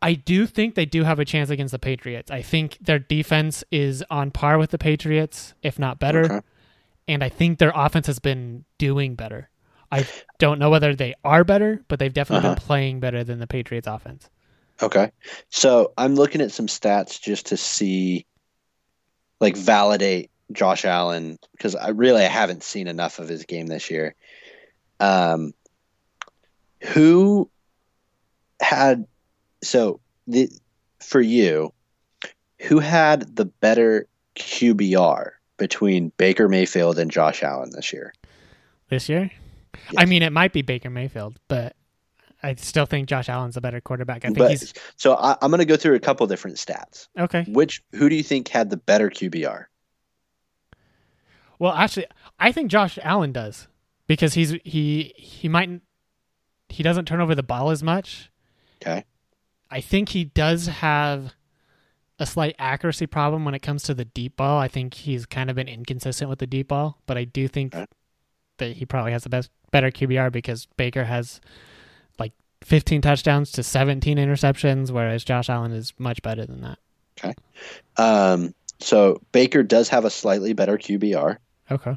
I 0.00 0.14
do 0.14 0.46
think 0.46 0.76
they 0.76 0.86
do 0.86 1.02
have 1.02 1.18
a 1.18 1.24
chance 1.24 1.50
against 1.50 1.72
the 1.72 1.78
Patriots. 1.80 2.30
I 2.30 2.40
think 2.42 2.78
their 2.80 3.00
defense 3.00 3.64
is 3.72 4.04
on 4.10 4.30
par 4.30 4.58
with 4.58 4.70
the 4.70 4.78
Patriots, 4.78 5.54
if 5.62 5.76
not 5.78 5.98
better 5.98 6.24
Okay. 6.24 6.40
and 7.08 7.22
I 7.24 7.28
think 7.28 7.58
their 7.58 7.72
offense 7.74 8.06
has 8.06 8.18
been 8.20 8.64
doing 8.78 9.16
better. 9.16 9.48
I 9.92 10.06
don't 10.38 10.58
know 10.58 10.70
whether 10.70 10.94
they 10.94 11.14
are 11.22 11.44
better, 11.44 11.84
but 11.88 11.98
they've 11.98 12.12
definitely 12.12 12.46
Uh-huh. 12.48 12.54
been 12.56 12.64
playing 12.64 13.00
better 13.00 13.22
than 13.22 13.38
the 13.38 13.46
Patriots 13.46 13.86
offense. 13.86 14.28
Okay. 14.82 15.12
So 15.50 15.92
I'm 15.96 16.14
looking 16.14 16.40
at 16.40 16.50
some 16.50 16.66
stats 16.66 17.20
just 17.20 17.46
to 17.46 17.56
see, 17.56 18.26
like, 19.38 19.56
validate 19.56 20.30
Josh 20.50 20.84
Allen 20.84 21.38
because 21.52 21.74
I 21.76 21.90
really 21.90 22.22
I 22.22 22.28
haven't 22.28 22.62
seen 22.62 22.86
enough 22.88 23.18
of 23.18 23.28
his 23.28 23.44
game 23.44 23.66
this 23.66 23.90
year. 23.90 24.14
Um, 24.98 25.52
who 26.80 27.50
had 28.60 29.06
so 29.62 30.00
the 30.26 30.50
for 31.00 31.20
you, 31.20 31.72
who 32.62 32.78
had 32.80 33.36
the 33.36 33.44
better 33.44 34.06
QBR 34.36 35.30
between 35.58 36.12
Baker 36.16 36.48
Mayfield 36.48 36.98
and 36.98 37.10
Josh 37.10 37.42
Allen 37.42 37.70
this 37.70 37.92
year? 37.92 38.12
This 38.88 39.08
year? 39.08 39.30
Yes. 39.74 39.94
I 39.96 40.04
mean, 40.04 40.22
it 40.22 40.32
might 40.32 40.52
be 40.52 40.62
Baker 40.62 40.90
Mayfield, 40.90 41.38
but 41.48 41.74
I 42.42 42.54
still 42.56 42.86
think 42.86 43.08
Josh 43.08 43.28
Allen's 43.28 43.56
a 43.56 43.60
better 43.60 43.80
quarterback. 43.80 44.24
I 44.24 44.28
think 44.28 44.38
But 44.38 44.50
he's 44.50 44.74
so 44.96 45.14
I, 45.14 45.36
I'm 45.40 45.50
going 45.50 45.60
to 45.60 45.64
go 45.64 45.76
through 45.76 45.94
a 45.94 46.00
couple 46.00 46.26
different 46.26 46.56
stats. 46.56 47.08
okay. 47.18 47.44
Which 47.48 47.82
who 47.92 48.08
do 48.08 48.14
you 48.16 48.22
think 48.22 48.48
had 48.48 48.70
the 48.70 48.76
better 48.76 49.08
QBR? 49.10 49.66
Well, 51.58 51.72
actually, 51.72 52.06
I 52.38 52.50
think 52.52 52.70
Josh 52.70 52.98
Allen 53.02 53.32
does 53.32 53.68
because 54.06 54.34
he's 54.34 54.50
he 54.64 55.12
he 55.16 55.48
might 55.48 55.80
he 56.68 56.82
doesn't 56.82 57.04
turn 57.06 57.20
over 57.20 57.34
the 57.34 57.42
ball 57.42 57.70
as 57.70 57.82
much. 57.82 58.30
Okay. 58.82 59.04
I 59.70 59.80
think 59.80 60.10
he 60.10 60.24
does 60.24 60.66
have 60.66 61.34
a 62.18 62.26
slight 62.26 62.54
accuracy 62.58 63.06
problem 63.06 63.44
when 63.44 63.54
it 63.54 63.62
comes 63.62 63.84
to 63.84 63.94
the 63.94 64.04
deep 64.04 64.36
ball. 64.36 64.58
I 64.58 64.68
think 64.68 64.94
he's 64.94 65.24
kind 65.24 65.48
of 65.48 65.56
been 65.56 65.68
inconsistent 65.68 66.28
with 66.28 66.40
the 66.40 66.46
deep 66.46 66.68
ball, 66.68 66.98
but 67.06 67.16
I 67.16 67.24
do 67.24 67.46
think 67.48 67.74
Okay. 67.74 67.86
That 68.62 68.76
he 68.76 68.86
probably 68.86 69.12
has 69.12 69.22
the 69.24 69.28
best 69.28 69.50
better 69.70 69.90
QBR 69.90 70.30
because 70.32 70.66
Baker 70.76 71.04
has 71.04 71.40
like 72.18 72.32
15 72.62 73.00
touchdowns 73.02 73.50
to 73.52 73.62
17 73.62 74.18
interceptions, 74.18 74.90
whereas 74.90 75.24
Josh 75.24 75.48
Allen 75.50 75.72
is 75.72 75.92
much 75.98 76.22
better 76.22 76.46
than 76.46 76.60
that. 76.62 76.78
Okay. 77.18 77.34
Um, 77.96 78.54
so 78.80 79.20
Baker 79.32 79.62
does 79.62 79.88
have 79.90 80.04
a 80.04 80.10
slightly 80.10 80.52
better 80.52 80.76
QBR. 80.78 81.36
Okay, 81.70 81.96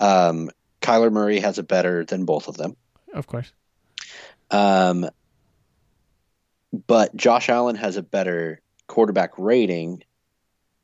Um, 0.00 0.50
Kyler 0.80 1.10
Murray 1.12 1.40
has 1.40 1.58
a 1.58 1.62
better 1.62 2.04
than 2.04 2.24
both 2.24 2.48
of 2.48 2.56
them. 2.56 2.76
of 3.14 3.26
course. 3.26 3.52
Um, 4.50 5.08
but 6.86 7.14
Josh 7.16 7.48
Allen 7.48 7.76
has 7.76 7.96
a 7.96 8.02
better 8.02 8.60
quarterback 8.86 9.30
rating 9.38 10.02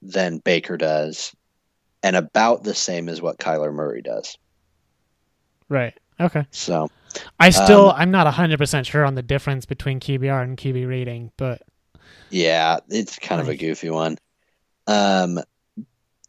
than 0.02 0.38
Baker 0.38 0.76
does, 0.76 1.34
and 2.02 2.16
about 2.16 2.62
the 2.62 2.74
same 2.74 3.08
as 3.08 3.20
what 3.20 3.38
Kyler 3.38 3.72
Murray 3.72 4.02
does. 4.02 4.36
Right. 5.68 5.98
Okay. 6.20 6.46
So 6.50 6.90
I 7.38 7.50
still 7.50 7.90
Um, 7.90 7.96
I'm 7.96 8.10
not 8.10 8.32
100% 8.32 8.86
sure 8.86 9.04
on 9.04 9.14
the 9.14 9.22
difference 9.22 9.66
between 9.66 10.00
QBR 10.00 10.42
and 10.42 10.56
QB 10.56 10.88
rating, 10.88 11.30
but 11.36 11.62
yeah, 12.30 12.78
it's 12.88 13.18
kind 13.18 13.40
of 13.40 13.48
a 13.48 13.56
goofy 13.56 13.90
one. 13.90 14.18
Um, 14.86 15.40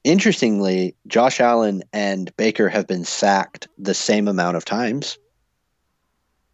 interestingly, 0.04 0.96
Josh 1.08 1.40
Allen 1.40 1.84
and 1.92 2.36
Baker 2.38 2.70
have 2.70 2.88
been 2.88 3.06
sacked 3.06 3.68
the 3.78 3.94
same 3.94 4.28
amount 4.28 4.58
of 4.58 4.66
times. 4.66 5.18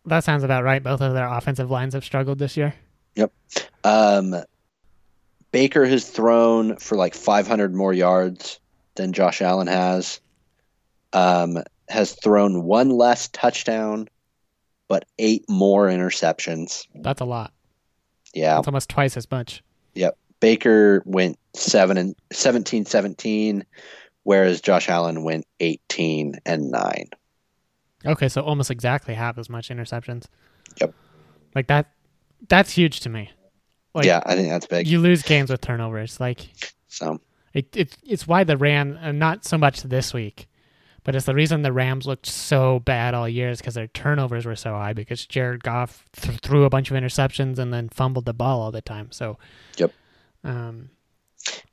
that 0.05 0.23
sounds 0.23 0.43
about 0.43 0.63
right. 0.63 0.81
Both 0.81 1.01
of 1.01 1.13
their 1.13 1.27
offensive 1.27 1.69
lines 1.69 1.93
have 1.93 2.03
struggled 2.05 2.39
this 2.39 2.57
year. 2.57 2.73
Yep. 3.15 3.31
Um, 3.83 4.35
Baker 5.51 5.85
has 5.85 6.09
thrown 6.09 6.75
for 6.77 6.97
like 6.97 7.13
500 7.13 7.73
more 7.73 7.93
yards 7.93 8.59
than 8.95 9.13
Josh 9.13 9.41
Allen 9.41 9.67
has. 9.67 10.19
Um, 11.13 11.63
has 11.89 12.13
thrown 12.13 12.63
one 12.63 12.89
less 12.89 13.27
touchdown, 13.29 14.07
but 14.87 15.05
eight 15.19 15.45
more 15.49 15.87
interceptions. 15.87 16.87
That's 16.95 17.21
a 17.21 17.25
lot. 17.25 17.53
Yeah, 18.33 18.55
That's 18.55 18.67
almost 18.67 18.89
twice 18.89 19.15
as 19.17 19.29
much. 19.31 19.63
Yep. 19.93 20.17
Baker 20.41 21.01
went 21.05 21.39
seven 21.55 21.97
and 21.97 22.15
17 22.33 22.85
17, 22.85 23.65
whereas 24.23 24.59
Josh 24.61 24.89
Allen 24.89 25.23
went 25.23 25.45
18 25.61 26.39
and 26.45 26.69
nine. 26.69 27.09
Okay, 28.05 28.27
so 28.27 28.41
almost 28.41 28.69
exactly 28.69 29.13
half 29.13 29.37
as 29.37 29.49
much 29.49 29.69
interceptions. 29.69 30.25
Yep. 30.79 30.93
Like 31.55 31.67
that 31.67 31.91
that's 32.47 32.71
huge 32.71 32.99
to 33.01 33.09
me. 33.09 33.31
Like 33.93 34.05
yeah, 34.05 34.21
I 34.25 34.35
think 34.35 34.49
that's 34.49 34.67
big. 34.67 34.87
you 34.87 34.99
lose 34.99 35.23
games 35.23 35.49
with 35.49 35.61
turnovers. 35.61 36.19
Like 36.19 36.49
So 36.89 37.21
it, 37.53 37.75
it 37.75 37.97
it's 38.03 38.27
why 38.27 38.43
the 38.43 38.57
Ram 38.57 38.99
uh, 39.01 39.11
not 39.13 39.45
so 39.45 39.57
much 39.57 39.81
this 39.83 40.13
week, 40.13 40.47
but 41.05 41.15
it's 41.15 41.27
the 41.27 41.35
reason 41.35 41.61
the 41.61 41.71
Rams 41.71 42.05
looked 42.05 42.25
so 42.25 42.79
bad 42.79 43.13
all 43.13 43.29
year 43.29 43.49
is 43.51 43.59
because 43.59 43.75
their 43.75 43.87
turnovers 43.87 44.45
were 44.45 44.55
so 44.55 44.71
high 44.71 44.91
because 44.91 45.25
Jared 45.25 45.63
Goff 45.63 46.03
th- 46.13 46.39
threw 46.39 46.65
a 46.65 46.69
bunch 46.69 46.91
of 46.91 46.97
interceptions 46.97 47.59
and 47.59 47.71
then 47.71 47.87
fumbled 47.89 48.25
the 48.25 48.33
ball 48.33 48.59
all 48.59 48.71
the 48.71 48.81
time. 48.81 49.11
So 49.11 49.37
Yep. 49.77 49.93
Um, 50.43 50.89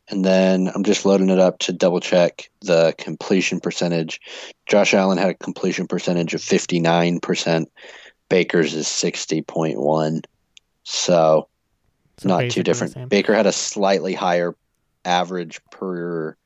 And 0.08 0.22
then 0.22 0.70
I'm 0.74 0.84
just 0.84 1.06
loading 1.06 1.30
it 1.30 1.38
up 1.38 1.58
to 1.60 1.72
double 1.72 2.00
check 2.00 2.50
the 2.60 2.94
completion 2.98 3.58
percentage. 3.58 4.20
Josh 4.66 4.92
Allen 4.92 5.16
had 5.16 5.30
a 5.30 5.34
completion 5.34 5.86
percentage 5.86 6.34
of 6.34 6.42
59%. 6.42 7.66
Baker's 8.28 8.74
is 8.74 8.86
60.1. 8.86 10.22
So 10.84 11.48
so 12.18 12.28
not 12.28 12.50
too 12.50 12.62
different. 12.62 13.08
Baker 13.08 13.34
had 13.34 13.46
a 13.46 13.52
slightly 13.52 14.12
higher 14.12 14.54
average 15.06 15.60
per 15.70 16.36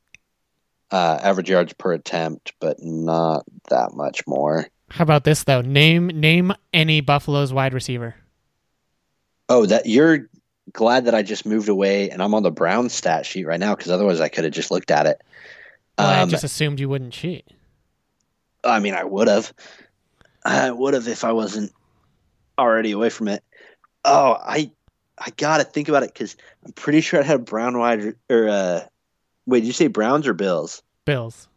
uh, 0.91 1.19
average 1.21 1.49
yards 1.49 1.73
per 1.73 1.93
attempt, 1.93 2.53
but 2.59 2.77
not 2.81 3.43
that 3.69 3.93
much 3.93 4.25
more. 4.27 4.67
How 4.89 5.03
about 5.03 5.23
this 5.25 5.43
though? 5.43 5.61
Name 5.61 6.07
name 6.07 6.53
any 6.73 7.01
Buffalo's 7.01 7.51
wide 7.53 7.73
receiver. 7.73 8.15
Oh, 9.49 9.65
that 9.65 9.85
you're 9.85 10.29
glad 10.73 11.05
that 11.05 11.15
I 11.15 11.23
just 11.23 11.45
moved 11.45 11.69
away 11.69 12.09
and 12.09 12.21
I'm 12.21 12.33
on 12.33 12.43
the 12.43 12.51
Brown 12.51 12.89
stat 12.89 13.25
sheet 13.25 13.45
right 13.45 13.59
now 13.59 13.75
because 13.75 13.91
otherwise 13.91 14.19
I 14.21 14.27
could 14.29 14.43
have 14.43 14.53
just 14.53 14.71
looked 14.71 14.91
at 14.91 15.05
it. 15.05 15.21
Well, 15.97 16.07
I 16.07 16.21
Um, 16.21 16.29
just 16.29 16.43
assumed 16.43 16.79
you 16.79 16.89
wouldn't 16.89 17.13
cheat. 17.13 17.45
I 18.63 18.79
mean, 18.79 18.93
I 18.93 19.03
would 19.03 19.27
have. 19.27 19.53
I 20.45 20.71
would 20.71 20.93
have 20.93 21.07
if 21.07 21.23
I 21.23 21.31
wasn't 21.31 21.71
already 22.57 22.91
away 22.91 23.09
from 23.09 23.27
it. 23.27 23.43
Oh, 24.05 24.37
I 24.41 24.71
I 25.17 25.31
gotta 25.37 25.63
think 25.63 25.89
about 25.89 26.03
it 26.03 26.13
because 26.13 26.35
I'm 26.65 26.73
pretty 26.73 27.01
sure 27.01 27.19
I 27.19 27.23
had 27.23 27.37
a 27.37 27.43
Brown 27.43 27.77
wide 27.77 28.15
or 28.29 28.47
uh, 28.49 28.81
wait, 29.47 29.61
did 29.61 29.67
you 29.67 29.73
say 29.73 29.87
Browns 29.87 30.27
or 30.27 30.33
Bills? 30.35 30.83
Bills. 31.05 31.47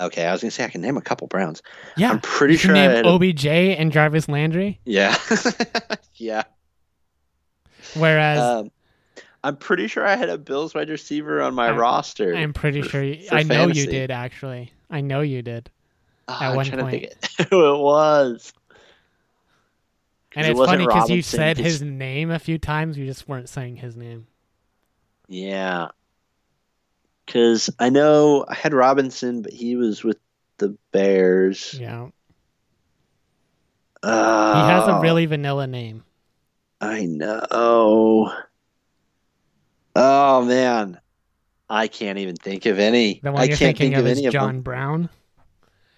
Okay, 0.00 0.26
I 0.26 0.32
was 0.32 0.40
gonna 0.40 0.50
say 0.50 0.64
I 0.64 0.68
can 0.68 0.80
name 0.80 0.96
a 0.96 1.00
couple 1.00 1.28
Browns. 1.28 1.62
Yeah. 1.96 2.10
I'm 2.10 2.20
pretty 2.20 2.54
you 2.54 2.58
can 2.58 2.68
sure 2.70 2.76
I 2.76 2.86
name 2.88 3.04
a- 3.04 3.08
OBJ 3.08 3.46
and 3.46 3.92
Jarvis 3.92 4.28
Landry. 4.28 4.80
yeah, 4.84 5.16
yeah. 6.16 6.42
Whereas 7.94 8.40
Um, 8.40 8.70
I'm 9.44 9.56
pretty 9.56 9.86
sure 9.86 10.04
I 10.06 10.16
had 10.16 10.30
a 10.30 10.38
Bills 10.38 10.74
wide 10.74 10.88
receiver 10.88 11.40
on 11.42 11.54
my 11.54 11.66
I'm- 11.66 11.76
roster. 11.76 12.34
I'm 12.34 12.52
pretty 12.52 12.82
for- 12.82 12.88
sure 12.88 13.02
you, 13.04 13.28
I 13.30 13.42
know 13.44 13.68
you 13.68 13.86
did 13.86 14.10
actually. 14.10 14.72
I 14.90 15.00
know 15.00 15.20
you 15.20 15.42
did. 15.42 15.70
Ah, 16.26 16.42
at 16.42 16.50
I'm 16.50 16.56
one 16.56 16.64
trying 16.66 16.78
to 16.78 16.84
point. 16.84 17.12
think 17.20 17.48
who 17.50 17.74
it 17.74 17.78
was. 17.78 18.52
And 20.36 20.46
it's 20.46 20.58
wasn't 20.58 20.78
funny 20.80 20.86
because 20.86 21.10
you 21.10 21.22
said 21.22 21.58
his 21.58 21.82
name 21.82 22.30
a 22.32 22.38
few 22.40 22.58
times, 22.58 22.98
you 22.98 23.06
just 23.06 23.28
weren't 23.28 23.48
saying 23.48 23.76
his 23.76 23.96
name. 23.96 24.26
Yeah. 25.28 25.88
Because 27.26 27.70
I 27.78 27.88
know 27.90 28.44
I 28.48 28.54
had 28.54 28.74
Robinson, 28.74 29.42
but 29.42 29.52
he 29.52 29.76
was 29.76 30.04
with 30.04 30.18
the 30.58 30.76
Bears. 30.92 31.74
Yeah. 31.74 32.08
Uh, 34.02 34.62
He 34.66 34.70
has 34.70 34.86
a 34.88 35.00
really 35.00 35.26
vanilla 35.26 35.66
name. 35.66 36.04
I 36.80 37.06
know. 37.06 38.32
Oh, 39.96 40.44
man. 40.44 41.00
I 41.70 41.88
can't 41.88 42.18
even 42.18 42.36
think 42.36 42.66
of 42.66 42.78
any. 42.78 43.20
The 43.22 43.32
one 43.32 43.40
I 43.40 43.44
you're 43.44 43.56
can't 43.56 43.78
thinking 43.78 43.92
think 43.92 44.00
of 44.00 44.06
is 44.06 44.18
any 44.18 44.26
of 44.26 44.32
John 44.32 44.56
them. 44.56 44.62
Brown. 44.62 45.08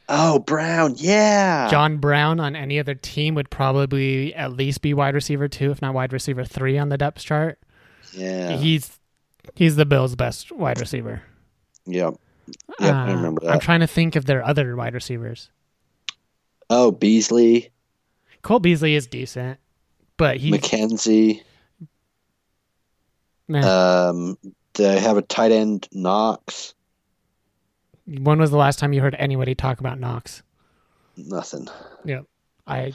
Oh, 0.09 0.39
Brown. 0.39 0.95
Yeah. 0.97 1.69
John 1.69 1.99
Brown 1.99 2.39
on 2.39 2.55
any 2.55 2.79
other 2.79 2.95
team 2.95 3.35
would 3.35 3.51
probably 3.51 4.33
at 4.35 4.53
least 4.53 4.81
be 4.81 4.95
wide 4.95 5.15
receiver 5.15 5.49
two, 5.49 5.73
if 5.73 5.83
not 5.83 5.95
wide 5.95 6.13
receiver 6.13 6.45
three 6.45 6.79
on 6.79 6.89
the 6.91 6.97
depth 6.97 7.25
chart. 7.25 7.59
Yeah. 8.13 8.57
He's 8.57 8.97
he's 9.55 9.77
the 9.77 9.87
Bills' 9.87 10.17
best 10.17 10.51
wide 10.53 10.81
receiver. 10.81 11.23
Yeah, 11.87 12.11
Yep, 12.81 12.95
I 12.95 13.11
Uh, 13.11 13.15
remember 13.15 13.49
I'm 13.49 13.61
trying 13.61 13.81
to 13.81 13.87
think 13.87 14.17
of 14.17 14.25
their 14.27 14.45
other 14.45 14.75
wide 14.77 14.95
receivers. 14.95 15.51
Oh, 16.71 16.91
Beasley, 16.91 17.71
Cole 18.43 18.59
Beasley 18.59 18.95
is 18.95 19.07
decent, 19.07 19.59
but 20.17 20.37
he 20.39 20.51
McKenzie. 20.53 21.43
meh. 23.49 23.61
Um, 23.63 24.37
they 24.75 24.99
have 24.99 25.17
a 25.17 25.23
tight 25.23 25.53
end, 25.53 25.89
Knox. 25.93 26.75
when 28.07 28.39
was 28.39 28.51
the 28.51 28.57
last 28.57 28.79
time 28.79 28.93
you 28.93 29.01
heard 29.01 29.17
anybody 29.19 29.55
talk 29.55 29.81
about 29.81 29.99
Knox? 30.01 30.43
Nothing. 31.17 31.69
Yeah, 32.05 32.21
I 32.67 32.93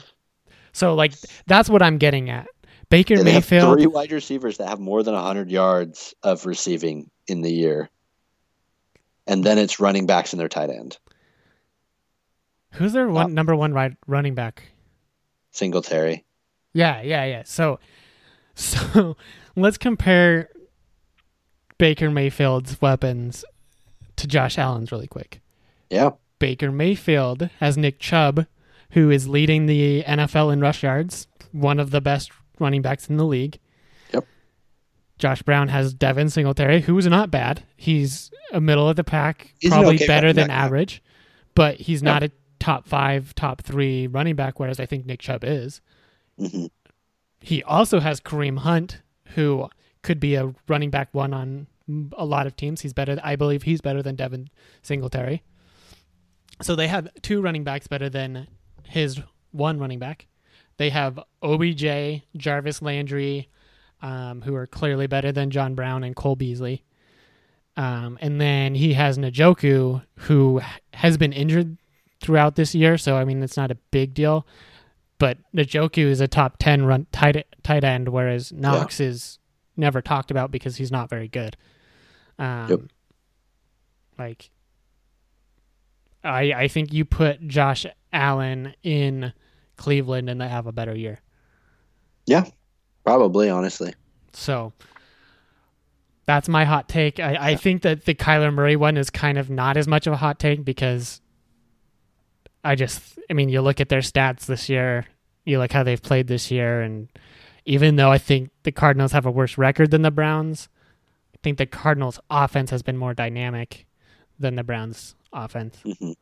so 0.72 0.94
like 0.94 1.12
that's 1.46 1.68
what 1.68 1.82
I'm 1.82 1.98
getting 1.98 2.30
at. 2.30 2.46
Baker 2.92 3.14
Yeah, 3.14 3.22
Mayfield. 3.22 3.78
three 3.78 3.86
wide 3.86 4.12
receivers 4.12 4.58
that 4.58 4.68
have 4.68 4.78
more 4.78 5.02
than 5.02 5.14
100 5.14 5.50
yards 5.50 6.14
of 6.22 6.44
receiving 6.44 7.10
in 7.26 7.40
the 7.40 7.50
year. 7.50 7.88
And 9.26 9.42
then 9.42 9.56
it's 9.56 9.80
running 9.80 10.04
backs 10.04 10.34
and 10.34 10.40
their 10.40 10.50
tight 10.50 10.68
end. 10.68 10.98
Who's 12.72 12.92
their 12.92 13.08
one 13.08 13.24
uh, 13.24 13.28
number 13.28 13.56
one 13.56 13.72
right 13.72 13.96
running 14.06 14.34
back? 14.34 14.64
Singletary. 15.52 16.26
Yeah, 16.74 17.00
yeah, 17.00 17.24
yeah. 17.24 17.44
So, 17.46 17.78
so 18.54 19.16
let's 19.56 19.78
compare 19.78 20.50
Baker 21.78 22.10
Mayfield's 22.10 22.78
weapons 22.82 23.42
to 24.16 24.26
Josh 24.26 24.58
Allen's 24.58 24.92
really 24.92 25.06
quick. 25.08 25.40
Yeah. 25.88 26.10
Baker 26.38 26.70
Mayfield 26.70 27.48
has 27.58 27.78
Nick 27.78 27.98
Chubb, 28.00 28.44
who 28.90 29.10
is 29.10 29.28
leading 29.28 29.64
the 29.64 30.02
NFL 30.02 30.52
in 30.52 30.60
rush 30.60 30.82
yards, 30.82 31.26
one 31.52 31.80
of 31.80 31.90
the 31.90 32.02
best 32.02 32.30
running 32.58 32.82
backs 32.82 33.08
in 33.08 33.16
the 33.16 33.24
league. 33.24 33.58
Yep. 34.12 34.26
Josh 35.18 35.42
Brown 35.42 35.68
has 35.68 35.94
Devin 35.94 36.30
Singletary, 36.30 36.80
who's 36.82 37.06
not 37.06 37.30
bad. 37.30 37.62
He's 37.76 38.30
a 38.52 38.60
middle 38.60 38.88
of 38.88 38.96
the 38.96 39.04
pack, 39.04 39.54
He's 39.58 39.70
probably 39.70 39.94
okay 39.96 40.06
better 40.06 40.32
than 40.32 40.50
average, 40.50 41.02
but 41.54 41.76
he's 41.76 42.02
not 42.02 42.22
a 42.22 42.30
top 42.58 42.86
five, 42.86 43.34
top 43.34 43.62
three 43.62 44.06
running 44.06 44.36
back, 44.36 44.60
whereas 44.60 44.78
I 44.80 44.86
think 44.86 45.06
Nick 45.06 45.20
Chubb 45.20 45.44
is. 45.44 45.80
hmm 46.38 46.66
He 47.40 47.62
also 47.62 48.00
has 48.00 48.20
Kareem 48.20 48.58
Hunt, 48.58 49.02
who 49.34 49.68
could 50.02 50.20
be 50.20 50.34
a 50.34 50.52
running 50.68 50.90
back 50.90 51.08
one 51.12 51.32
on 51.32 51.66
a 52.16 52.24
lot 52.24 52.46
of 52.46 52.56
teams. 52.56 52.80
He's 52.80 52.92
better. 52.92 53.18
I 53.22 53.36
believe 53.36 53.62
he's 53.64 53.80
better 53.80 54.02
than 54.02 54.14
Devin 54.16 54.48
Singletary. 54.82 55.42
So 56.60 56.76
they 56.76 56.88
have 56.88 57.08
two 57.22 57.40
running 57.40 57.64
backs 57.64 57.86
better 57.86 58.08
than 58.08 58.46
his 58.86 59.20
one 59.50 59.78
running 59.78 59.98
back. 59.98 60.26
They 60.76 60.90
have 60.90 61.18
OBJ, 61.42 62.22
Jarvis 62.36 62.82
Landry, 62.82 63.48
um, 64.00 64.42
who 64.42 64.54
are 64.54 64.66
clearly 64.66 65.06
better 65.06 65.32
than 65.32 65.50
John 65.50 65.74
Brown 65.74 66.04
and 66.04 66.16
Cole 66.16 66.36
Beasley. 66.36 66.84
Um, 67.76 68.18
and 68.20 68.40
then 68.40 68.74
he 68.74 68.94
has 68.94 69.16
Njoku, 69.16 70.02
who 70.16 70.60
has 70.92 71.16
been 71.16 71.32
injured 71.32 71.78
throughout 72.20 72.56
this 72.56 72.74
year, 72.74 72.98
so 72.98 73.16
I 73.16 73.24
mean 73.24 73.42
it's 73.42 73.56
not 73.56 73.70
a 73.70 73.76
big 73.90 74.14
deal. 74.14 74.46
But 75.18 75.38
Njoku 75.54 76.04
is 76.04 76.20
a 76.20 76.28
top 76.28 76.56
ten 76.58 76.84
run 76.84 77.06
tight 77.12 77.46
tight 77.62 77.84
end, 77.84 78.08
whereas 78.08 78.52
Knox 78.52 79.00
yeah. 79.00 79.06
is 79.06 79.38
never 79.76 80.02
talked 80.02 80.30
about 80.30 80.50
because 80.50 80.76
he's 80.76 80.92
not 80.92 81.08
very 81.08 81.28
good. 81.28 81.56
Um, 82.38 82.68
yep. 82.68 82.80
Like, 84.18 84.50
I 86.22 86.52
I 86.52 86.68
think 86.68 86.92
you 86.92 87.04
put 87.04 87.46
Josh 87.46 87.86
Allen 88.12 88.74
in 88.82 89.32
Cleveland 89.82 90.30
and 90.30 90.40
they 90.40 90.48
have 90.48 90.68
a 90.68 90.72
better 90.72 90.94
year. 90.94 91.20
Yeah, 92.24 92.44
probably 93.04 93.50
honestly. 93.50 93.94
So 94.32 94.72
that's 96.24 96.48
my 96.48 96.64
hot 96.64 96.88
take. 96.88 97.18
I, 97.18 97.50
I 97.50 97.56
think 97.56 97.82
that 97.82 98.04
the 98.04 98.14
Kyler 98.14 98.54
Murray 98.54 98.76
one 98.76 98.96
is 98.96 99.10
kind 99.10 99.38
of 99.38 99.50
not 99.50 99.76
as 99.76 99.88
much 99.88 100.06
of 100.06 100.12
a 100.12 100.16
hot 100.16 100.38
take 100.38 100.64
because 100.64 101.20
I 102.62 102.76
just, 102.76 103.18
I 103.28 103.32
mean, 103.32 103.48
you 103.48 103.60
look 103.60 103.80
at 103.80 103.88
their 103.88 104.00
stats 104.00 104.46
this 104.46 104.68
year, 104.68 105.06
you 105.44 105.58
look 105.58 105.72
how 105.72 105.82
they've 105.82 106.00
played 106.00 106.28
this 106.28 106.48
year, 106.48 106.80
and 106.80 107.08
even 107.64 107.96
though 107.96 108.12
I 108.12 108.18
think 108.18 108.50
the 108.62 108.70
Cardinals 108.70 109.10
have 109.10 109.26
a 109.26 109.32
worse 109.32 109.58
record 109.58 109.90
than 109.90 110.02
the 110.02 110.12
Browns, 110.12 110.68
I 111.34 111.38
think 111.42 111.58
the 111.58 111.66
Cardinals' 111.66 112.20
offense 112.30 112.70
has 112.70 112.82
been 112.82 112.96
more 112.96 113.14
dynamic 113.14 113.86
than 114.38 114.54
the 114.54 114.62
Browns' 114.62 115.16
offense. 115.32 115.76
Mm-hmm. 115.84 116.12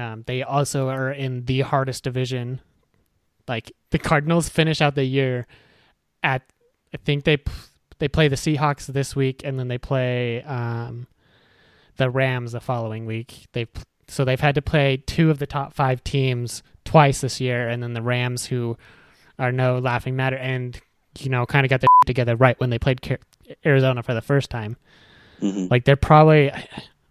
Um, 0.00 0.24
they 0.26 0.42
also 0.42 0.88
are 0.88 1.12
in 1.12 1.44
the 1.44 1.60
hardest 1.60 2.04
division. 2.04 2.62
Like 3.50 3.72
the 3.90 3.98
Cardinals 3.98 4.48
finish 4.48 4.80
out 4.80 4.94
the 4.94 5.04
year 5.04 5.48
at, 6.22 6.42
I 6.94 6.98
think 6.98 7.24
they 7.24 7.38
they 7.98 8.06
play 8.06 8.28
the 8.28 8.36
Seahawks 8.36 8.86
this 8.86 9.16
week, 9.16 9.42
and 9.44 9.58
then 9.58 9.66
they 9.66 9.76
play 9.76 10.42
um, 10.44 11.08
the 11.96 12.08
Rams 12.08 12.52
the 12.52 12.60
following 12.60 13.06
week. 13.06 13.48
They 13.52 13.66
so 14.06 14.24
they've 14.24 14.40
had 14.40 14.54
to 14.54 14.62
play 14.62 15.02
two 15.04 15.30
of 15.30 15.40
the 15.40 15.48
top 15.48 15.74
five 15.74 16.02
teams 16.04 16.62
twice 16.84 17.20
this 17.20 17.40
year, 17.40 17.68
and 17.68 17.82
then 17.82 17.92
the 17.92 18.02
Rams, 18.02 18.46
who 18.46 18.78
are 19.36 19.50
no 19.50 19.78
laughing 19.78 20.14
matter, 20.14 20.36
and 20.36 20.80
you 21.18 21.28
know 21.28 21.44
kind 21.44 21.66
of 21.66 21.70
got 21.70 21.80
their 21.80 21.88
together 22.06 22.36
right 22.36 22.58
when 22.60 22.70
they 22.70 22.78
played 22.78 23.18
Arizona 23.66 24.02
for 24.04 24.14
the 24.14 24.22
first 24.22 24.48
time. 24.48 24.76
Mm-hmm. 25.40 25.66
Like 25.72 25.84
they're 25.84 25.96
probably 25.96 26.52
I'm 26.52 26.62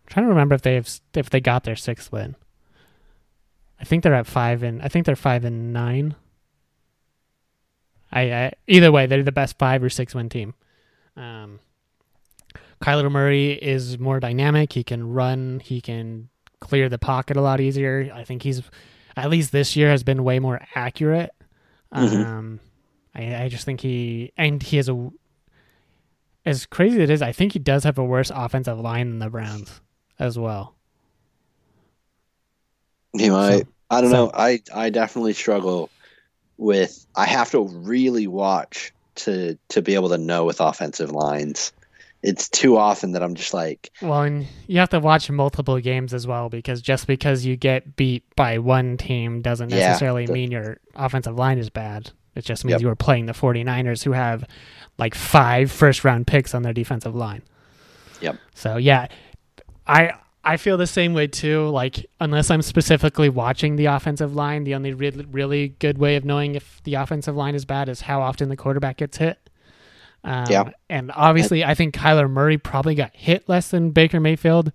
trying 0.08 0.26
to 0.26 0.30
remember 0.30 0.56
if 0.56 0.62
they've 0.62 0.90
if 1.16 1.30
they 1.30 1.42
got 1.42 1.66
their 1.66 1.76
sixth 1.76 2.14
win. 2.14 2.38
I 3.78 3.84
think 3.84 4.04
they're 4.04 4.14
at 4.14 4.26
five 4.26 4.64
and 4.64 4.82
I 4.82 4.88
think 4.88 5.06
they're 5.06 5.18
five 5.18 5.44
and 5.44 5.74
nine. 5.74 6.16
I, 8.12 8.22
I 8.32 8.54
either 8.68 8.92
way, 8.92 9.06
they're 9.06 9.24
the 9.24 9.32
best 9.32 9.58
five 9.58 9.84
or 9.84 9.90
six 9.90 10.16
win 10.16 10.30
team. 10.30 10.54
Um, 11.16 11.60
Kyler 12.82 13.12
Murray 13.12 13.52
is 13.52 14.00
more 14.00 14.20
dynamic. 14.20 14.74
He 14.74 14.84
can 14.84 15.12
run. 15.12 15.60
He 15.60 15.82
can 15.82 16.30
clear 16.60 16.90
the 16.90 16.98
pocket 16.98 17.38
a 17.38 17.42
lot 17.42 17.60
easier. 17.60 18.12
I 18.14 18.24
think 18.24 18.44
he's, 18.44 18.62
at 19.16 19.30
least 19.30 19.52
this 19.52 19.76
year, 19.76 19.90
has 19.90 20.04
been 20.04 20.24
way 20.24 20.40
more 20.40 20.62
accurate. 20.76 21.32
Mm-hmm. 21.94 22.22
Um, 22.22 22.60
I, 23.14 23.44
I 23.44 23.50
just 23.50 23.66
think 23.66 23.82
he 23.82 24.32
and 24.38 24.62
he 24.62 24.78
has 24.78 24.90
a 24.90 25.10
as 26.46 26.66
crazy 26.66 26.98
as 26.98 27.10
it 27.10 27.14
is. 27.14 27.22
I 27.22 27.32
think 27.32 27.54
he 27.54 27.60
does 27.60 27.84
have 27.84 27.98
a 27.98 28.04
worse 28.04 28.32
offensive 28.34 28.80
line 28.80 29.10
than 29.10 29.20
the 29.20 29.30
Browns 29.30 29.82
as 30.18 30.38
well. 30.38 30.76
He 33.14 33.30
might. 33.30 33.60
So, 33.60 33.68
I 33.90 34.02
don't 34.02 34.12
so, 34.12 34.26
know. 34.26 34.32
I 34.34 34.62
I 34.74 34.90
definitely 34.90 35.34
struggle 35.34 35.90
with. 36.60 37.06
I 37.16 37.26
have 37.26 37.52
to 37.52 37.62
really 37.62 38.28
watch 38.28 38.94
to 39.16 39.58
to 39.70 39.82
be 39.82 39.96
able 39.96 40.10
to 40.10 40.18
know 40.18 40.46
with 40.46 40.60
offensive 40.60 41.12
lines. 41.12 41.74
It's 42.22 42.50
too 42.50 42.78
often 42.78 43.14
that 43.14 43.24
I'm 43.24 43.34
just 43.34 43.54
like. 43.54 43.92
Well, 44.02 44.24
and 44.24 44.46
you 44.68 44.80
have 44.80 44.90
to 44.90 45.00
watch 45.00 45.30
multiple 45.32 45.80
games 45.80 46.14
as 46.14 46.28
well 46.28 46.50
because 46.50 46.82
just 46.82 47.08
because 47.08 47.46
you 47.46 47.56
get 47.56 47.96
beat 47.96 48.24
by 48.36 48.58
one 48.58 48.98
team 48.98 49.42
doesn't 49.42 49.70
necessarily 49.70 50.24
yeah, 50.24 50.28
the, 50.28 50.34
mean 50.34 50.52
your 50.52 50.78
offensive 50.96 51.38
line 51.38 51.58
is 51.58 51.70
bad. 51.70 52.12
It 52.36 52.44
just 52.44 52.66
means 52.66 52.74
yep. 52.74 52.82
you 52.82 52.90
are 52.90 52.96
playing 52.96 53.26
the 53.26 53.34
49ers 53.34 54.04
who 54.04 54.12
have 54.12 54.44
like 54.98 55.16
five 55.16 55.72
first 55.72 56.04
round 56.04 56.28
picks 56.28 56.54
on 56.54 56.62
their 56.62 56.74
defensive 56.74 57.16
line. 57.16 57.42
Yep. 58.22 58.38
So 58.54 58.76
yeah, 58.76 59.08
I 59.88 60.14
I 60.50 60.58
feel 60.58 60.78
the 60.78 60.88
same 60.88 61.14
way 61.14 61.28
too. 61.28 61.68
Like 61.70 62.08
unless 62.20 62.50
I'm 62.50 62.64
specifically 62.64 63.30
watching 63.30 63.76
the 63.76 63.86
offensive 63.86 64.36
line, 64.36 64.64
the 64.64 64.74
only 64.74 64.94
really 64.94 65.24
really 65.26 65.68
good 65.68 66.00
way 66.00 66.16
of 66.16 66.26
knowing 66.26 66.56
if 66.56 66.82
the 66.86 66.96
offensive 66.96 67.36
line 67.36 67.54
is 67.54 67.66
bad 67.66 67.88
is 67.88 68.02
how 68.02 68.20
often 68.22 68.50
the 68.50 68.58
quarterback 68.58 68.98
gets 68.98 69.18
hit. 69.18 69.38
Um, 70.24 70.46
yeah. 70.50 70.72
And 70.90 71.12
obviously, 71.16 71.64
I 71.64 71.76
think 71.76 71.94
Kyler 71.94 72.28
Murray 72.28 72.58
probably 72.58 72.96
got 72.96 73.16
hit 73.16 73.48
less 73.48 73.70
than 73.70 73.92
Baker 73.92 74.20
Mayfield, 74.20 74.72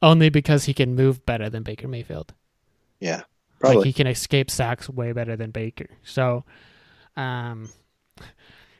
only 0.00 0.28
because 0.28 0.66
he 0.66 0.72
can 0.72 0.94
move 0.94 1.26
better 1.26 1.50
than 1.50 1.64
Baker 1.64 1.88
Mayfield. 1.88 2.32
Yeah, 3.00 3.22
probably. 3.58 3.78
Like 3.78 3.86
he 3.86 3.92
can 3.92 4.06
escape 4.06 4.48
sacks 4.48 4.88
way 4.88 5.10
better 5.10 5.34
than 5.34 5.50
Baker. 5.50 5.88
So, 6.04 6.44
um, 7.16 7.68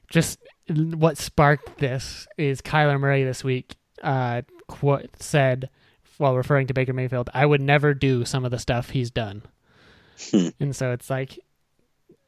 just 0.09 0.39
what 0.69 1.19
sparked 1.19 1.79
this 1.79 2.29
is 2.39 2.63
Kyler 2.63 3.01
Murray 3.01 3.25
this 3.25 3.43
week. 3.43 3.75
Uh, 4.01 4.43
quote 4.69 5.11
said 5.19 5.71
while 6.19 6.37
referring 6.37 6.67
to 6.69 6.75
Baker 6.75 6.93
Mayfield, 6.93 7.31
I 7.35 7.45
would 7.47 7.61
never 7.61 7.95
do 7.95 8.25
some 8.25 8.45
of 8.45 8.51
the 8.51 8.59
stuff 8.59 8.91
he's 8.91 9.11
done. 9.11 9.43
Hmm. 10.31 10.49
And 10.61 10.77
so 10.77 10.93
it's 10.93 11.11
like, 11.11 11.39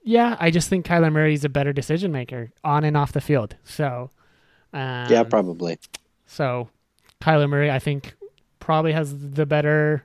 yeah, 0.03 0.36
I 0.39 0.51
just 0.51 0.68
think 0.68 0.86
Kyler 0.86 1.12
Murray's 1.12 1.45
a 1.45 1.49
better 1.49 1.72
decision 1.72 2.12
maker 2.12 2.51
on 2.64 2.84
and 2.84 2.97
off 2.97 3.12
the 3.12 3.20
field. 3.20 3.57
So, 3.64 4.11
um, 4.72 5.07
yeah, 5.11 5.22
probably. 5.22 5.78
So, 6.26 6.68
Kyler 7.20 7.49
Murray, 7.49 7.70
I 7.70 7.78
think, 7.78 8.14
probably 8.59 8.93
has 8.93 9.14
the 9.18 9.47
better 9.47 10.05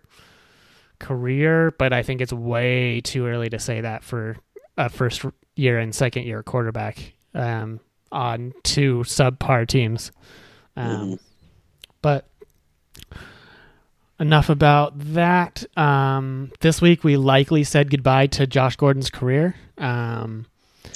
career, 0.99 1.71
but 1.71 1.93
I 1.93 2.03
think 2.03 2.21
it's 2.21 2.33
way 2.33 3.01
too 3.01 3.25
early 3.27 3.49
to 3.49 3.59
say 3.59 3.81
that 3.81 4.03
for 4.03 4.37
a 4.77 4.89
first 4.89 5.25
year 5.55 5.77
and 5.77 5.93
second 5.93 6.23
year 6.23 6.43
quarterback 6.43 7.13
um, 7.33 7.79
on 8.11 8.53
two 8.63 8.99
subpar 8.99 9.67
teams. 9.67 10.11
Um, 10.75 10.87
mm-hmm. 10.87 11.13
But 12.01 12.27
enough 14.23 14.49
about 14.49 14.93
that. 15.13 15.65
Um, 15.77 16.51
this 16.61 16.81
week 16.81 17.03
we 17.03 17.17
likely 17.17 17.63
said 17.63 17.91
goodbye 17.91 18.27
to 18.27 18.47
Josh 18.47 18.75
Gordon's 18.75 19.09
career. 19.09 19.55
Um, 19.77 20.45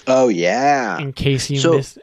oh 0.08 0.30
yeah. 0.30 0.98
In 0.98 1.14
case 1.14 1.50
you 1.50 1.60
so 1.60 1.74
missed, 1.74 2.00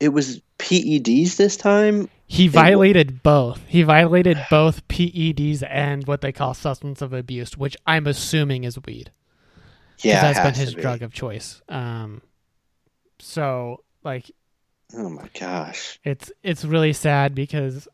it 0.00 0.08
was 0.08 0.40
PEDs 0.58 1.36
this 1.36 1.56
time. 1.56 2.08
He 2.26 2.48
violated 2.48 3.22
both. 3.22 3.62
He 3.68 3.82
violated 3.82 4.38
both 4.50 4.86
PEDs 4.88 5.62
and 5.68 6.06
what 6.08 6.22
they 6.22 6.32
call 6.32 6.54
substance 6.54 7.00
of 7.00 7.12
abuse, 7.12 7.56
which 7.56 7.76
I'm 7.86 8.08
assuming 8.08 8.64
is 8.64 8.76
weed. 8.84 9.12
Yeah, 10.00 10.20
that's 10.20 10.40
been 10.40 10.54
his 10.54 10.74
be. 10.74 10.82
drug 10.82 11.02
of 11.02 11.12
choice. 11.12 11.62
Um, 11.68 12.22
so 13.20 13.84
like, 14.02 14.30
oh 14.94 15.08
my 15.08 15.28
gosh, 15.38 16.00
it's 16.02 16.32
it's 16.42 16.64
really 16.64 16.92
sad 16.92 17.34
because 17.34 17.86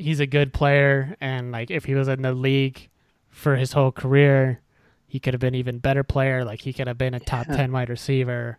he's 0.00 0.20
a 0.20 0.26
good 0.26 0.52
player, 0.52 1.16
and 1.20 1.52
like 1.52 1.70
if 1.70 1.84
he 1.84 1.94
was 1.94 2.08
in 2.08 2.22
the 2.22 2.32
league 2.32 2.88
for 3.28 3.56
his 3.56 3.72
whole 3.72 3.92
career, 3.92 4.60
he 5.06 5.20
could 5.20 5.34
have 5.34 5.40
been 5.40 5.54
even 5.54 5.78
better 5.78 6.02
player. 6.02 6.44
Like 6.44 6.62
he 6.62 6.72
could 6.72 6.86
have 6.86 6.98
been 6.98 7.14
a 7.14 7.20
top 7.20 7.46
yeah. 7.48 7.56
ten 7.56 7.72
wide 7.72 7.90
receiver. 7.90 8.58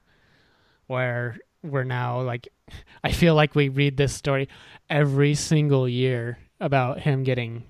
Where 0.87 1.37
we're 1.63 1.83
now 1.83 2.21
like, 2.21 2.47
I 3.03 3.11
feel 3.11 3.35
like 3.35 3.55
we 3.55 3.69
read 3.69 3.97
this 3.97 4.13
story 4.13 4.49
every 4.89 5.35
single 5.35 5.87
year 5.89 6.37
about 6.59 6.99
him 6.99 7.23
getting. 7.23 7.63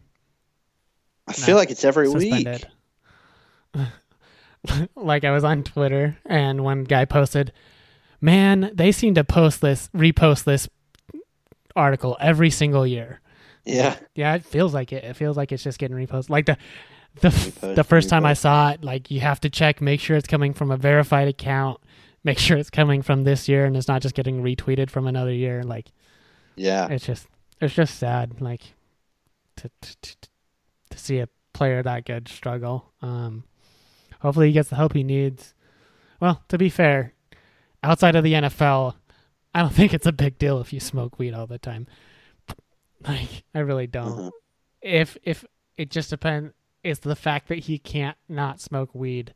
I 1.28 1.34
feel 1.34 1.56
like 1.56 1.72
it's 1.72 1.86
every 1.86 2.10
suspended. 2.10 2.68
week. 3.74 3.88
like 4.96 5.24
I 5.24 5.32
was 5.32 5.44
on 5.44 5.64
Twitter 5.64 6.18
and 6.26 6.64
one 6.64 6.84
guy 6.84 7.06
posted, 7.06 7.54
"Man, 8.20 8.72
they 8.74 8.92
seem 8.92 9.14
to 9.16 9.24
post 9.24 9.62
this, 9.62 9.90
repost 9.96 10.44
this 10.44 10.68
article 11.76 12.18
every 12.20 12.50
single 12.50 12.86
year." 12.86 13.22
Yeah. 13.66 13.98
Yeah, 14.16 14.36
it 14.36 14.46
feels 14.46 14.74
like 14.74 14.92
it. 14.92 15.04
It 15.04 15.16
feels 15.16 15.38
like 15.38 15.52
it's 15.52 15.64
just 15.64 15.80
getting 15.80 15.98
reposted. 15.98 16.30
Like 16.30 16.46
the 16.46 16.58
the 17.20 17.74
the 17.76 17.84
first 17.84 18.10
time 18.10 18.26
I 18.26 18.34
saw 18.34 18.72
it, 18.72 18.84
like 18.84 19.12
you 19.12 19.20
have 19.20 19.42
to 19.42 19.50
check, 19.50 19.82
make 19.82 20.00
sure 20.00 20.16
it's 20.16 20.28
coming 20.28 20.54
from 20.54 20.72
a 20.72 20.78
verified 20.78 21.28
account, 21.28 21.80
make 22.24 22.40
sure 22.40 22.58
it's 22.58 22.70
coming 22.70 23.02
from 23.02 23.24
this 23.24 23.50
year, 23.50 23.66
and 23.66 23.76
it's 23.76 23.88
not 23.88 24.02
just 24.02 24.16
getting 24.16 24.42
retweeted 24.42 24.90
from 24.90 25.08
another 25.08 25.34
year. 25.34 25.64
Like, 25.64 25.92
yeah, 26.56 26.88
it's 26.88 27.06
just 27.06 27.28
it's 27.60 27.74
just 27.74 27.98
sad. 27.98 28.42
Like 28.42 28.62
to 29.58 29.70
to 29.82 29.98
to, 30.02 30.16
to 30.92 30.98
see 30.98 31.20
a 31.20 31.28
player 31.54 31.84
that 31.84 32.06
good 32.06 32.28
struggle. 32.28 32.92
Um, 33.02 33.44
hopefully 34.22 34.48
he 34.48 34.54
gets 34.54 34.70
the 34.70 34.76
help 34.76 34.94
he 34.94 35.04
needs. 35.04 35.54
Well, 36.20 36.44
to 36.50 36.58
be 36.58 36.70
fair, 36.70 37.14
outside 37.84 38.16
of 38.16 38.24
the 38.24 38.34
NFL, 38.34 38.96
I 39.54 39.62
don't 39.62 39.74
think 39.74 39.94
it's 39.94 40.08
a 40.08 40.12
big 40.12 40.38
deal 40.38 40.60
if 40.62 40.72
you 40.72 40.80
smoke 40.80 41.20
weed 41.20 41.34
all 41.34 41.48
the 41.48 41.60
time. 41.60 41.88
Like 43.08 43.44
I 43.56 43.60
really 43.60 43.88
don't. 43.88 44.12
Mm-hmm. 44.12 44.30
If 44.82 45.18
if 45.24 45.44
it 45.76 45.90
just 45.90 46.12
depends, 46.12 46.54
it's 46.84 47.00
the 47.00 47.16
fact 47.16 47.48
that 47.48 47.60
he 47.60 47.80
can't 47.80 48.18
not 48.30 48.62
smoke 48.62 48.94
weed 48.94 49.34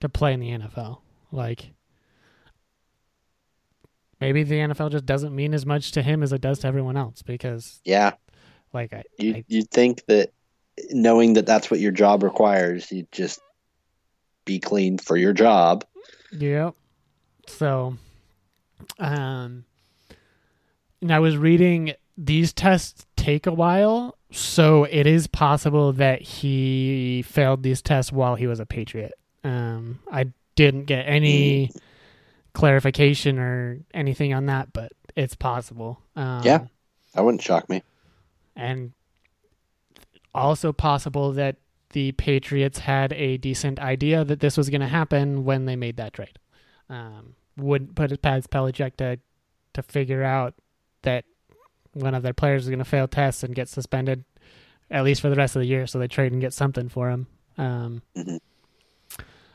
to 0.00 0.08
play 0.08 0.32
in 0.32 0.40
the 0.40 0.50
NFL. 0.50 0.98
Like 1.30 1.74
maybe 4.20 4.42
the 4.42 4.56
NFL 4.56 4.90
just 4.90 5.06
doesn't 5.06 5.34
mean 5.34 5.54
as 5.54 5.66
much 5.66 5.92
to 5.92 6.02
him 6.02 6.22
as 6.22 6.32
it 6.32 6.40
does 6.40 6.60
to 6.60 6.68
everyone 6.68 6.96
else 6.96 7.22
because, 7.22 7.80
Yeah, 7.84 8.12
like, 8.72 8.92
I, 8.92 9.02
you 9.18 9.34
I 9.34 9.44
you'd 9.48 9.70
think 9.70 10.04
that 10.06 10.32
knowing 10.90 11.34
that 11.34 11.46
that's 11.46 11.70
what 11.70 11.80
your 11.80 11.92
job 11.92 12.22
requires, 12.22 12.90
you'd 12.90 13.10
just 13.12 13.40
be 14.44 14.58
clean 14.58 14.98
for 14.98 15.16
your 15.16 15.32
job. 15.32 15.84
Yep. 16.32 16.74
So, 17.48 17.96
um, 18.98 19.64
and 21.00 21.12
I 21.12 21.18
was 21.18 21.36
reading 21.36 21.94
these 22.16 22.52
tests 22.52 23.06
take 23.16 23.46
a 23.46 23.52
while, 23.52 24.16
so 24.30 24.84
it 24.84 25.06
is 25.06 25.26
possible 25.26 25.92
that 25.94 26.22
he 26.22 27.22
failed 27.26 27.62
these 27.62 27.80
tests 27.82 28.12
while 28.12 28.34
he 28.34 28.46
was 28.46 28.60
a 28.60 28.66
Patriot. 28.66 29.12
Um, 29.44 30.00
I 30.10 30.26
didn't 30.54 30.84
get 30.84 31.02
any 31.02 31.70
clarification 32.52 33.38
or 33.38 33.78
anything 33.94 34.34
on 34.34 34.46
that, 34.46 34.72
but 34.72 34.92
it's 35.16 35.34
possible. 35.34 36.00
Um, 36.16 36.42
Yeah. 36.44 36.66
That 37.14 37.24
wouldn't 37.24 37.42
shock 37.42 37.68
me. 37.68 37.82
and 38.56 38.92
also 40.34 40.72
possible 40.72 41.32
that 41.32 41.56
the 41.90 42.12
Patriots 42.12 42.78
had 42.78 43.12
a 43.12 43.36
decent 43.36 43.78
idea 43.78 44.24
that 44.24 44.40
this 44.40 44.56
was 44.56 44.70
going 44.70 44.80
to 44.80 44.86
happen 44.88 45.44
when 45.44 45.66
they 45.66 45.76
made 45.76 45.96
that 45.98 46.14
trade. 46.14 46.38
Um, 46.88 47.34
wouldn't 47.56 47.94
put 47.94 48.12
it 48.12 48.22
past 48.22 48.48
Belichick 48.50 48.96
to 48.96 49.18
to 49.74 49.82
figure 49.82 50.22
out 50.22 50.54
that 51.02 51.24
one 51.94 52.14
of 52.14 52.22
their 52.22 52.32
players 52.32 52.62
is 52.64 52.68
going 52.68 52.78
to 52.78 52.84
fail 52.84 53.06
tests 53.08 53.42
and 53.42 53.54
get 53.54 53.68
suspended 53.68 54.24
at 54.90 55.04
least 55.04 55.20
for 55.22 55.30
the 55.30 55.36
rest 55.36 55.56
of 55.56 55.60
the 55.60 55.66
year, 55.68 55.86
so 55.86 55.98
they 55.98 56.08
trade 56.08 56.32
and 56.32 56.40
get 56.40 56.52
something 56.52 56.88
for 56.88 57.10
him. 57.10 57.26
Um, 57.58 58.02
Mhm. 58.16 58.40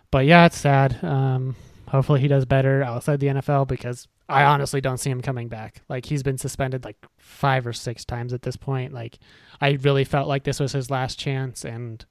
But 0.10 0.26
yeah, 0.26 0.46
it's 0.46 0.58
sad. 0.58 1.04
Um, 1.04 1.56
hopefully, 1.90 2.22
he 2.22 2.28
does 2.28 2.46
better 2.46 2.82
outside 2.84 3.20
the 3.20 3.28
NFL 3.28 3.66
because 3.68 4.08
I 4.30 4.44
honestly 4.44 4.82
don't 4.82 4.98
see 4.98 5.10
him 5.10 5.22
coming 5.22 5.48
back. 5.48 5.82
Like 5.90 6.06
he's 6.06 6.24
been 6.24 6.38
suspended 6.38 6.86
like 6.86 6.98
five 7.18 7.68
or 7.68 7.74
six 7.74 8.06
times 8.06 8.34
at 8.34 8.42
this 8.42 8.56
point. 8.56 8.94
Like 8.94 9.20
I 9.62 9.72
really 9.72 10.04
felt 10.06 10.28
like 10.28 10.44
this 10.44 10.60
was 10.60 10.72
his 10.72 10.90
last 10.90 11.20
chance, 11.20 11.66
and 11.66 12.04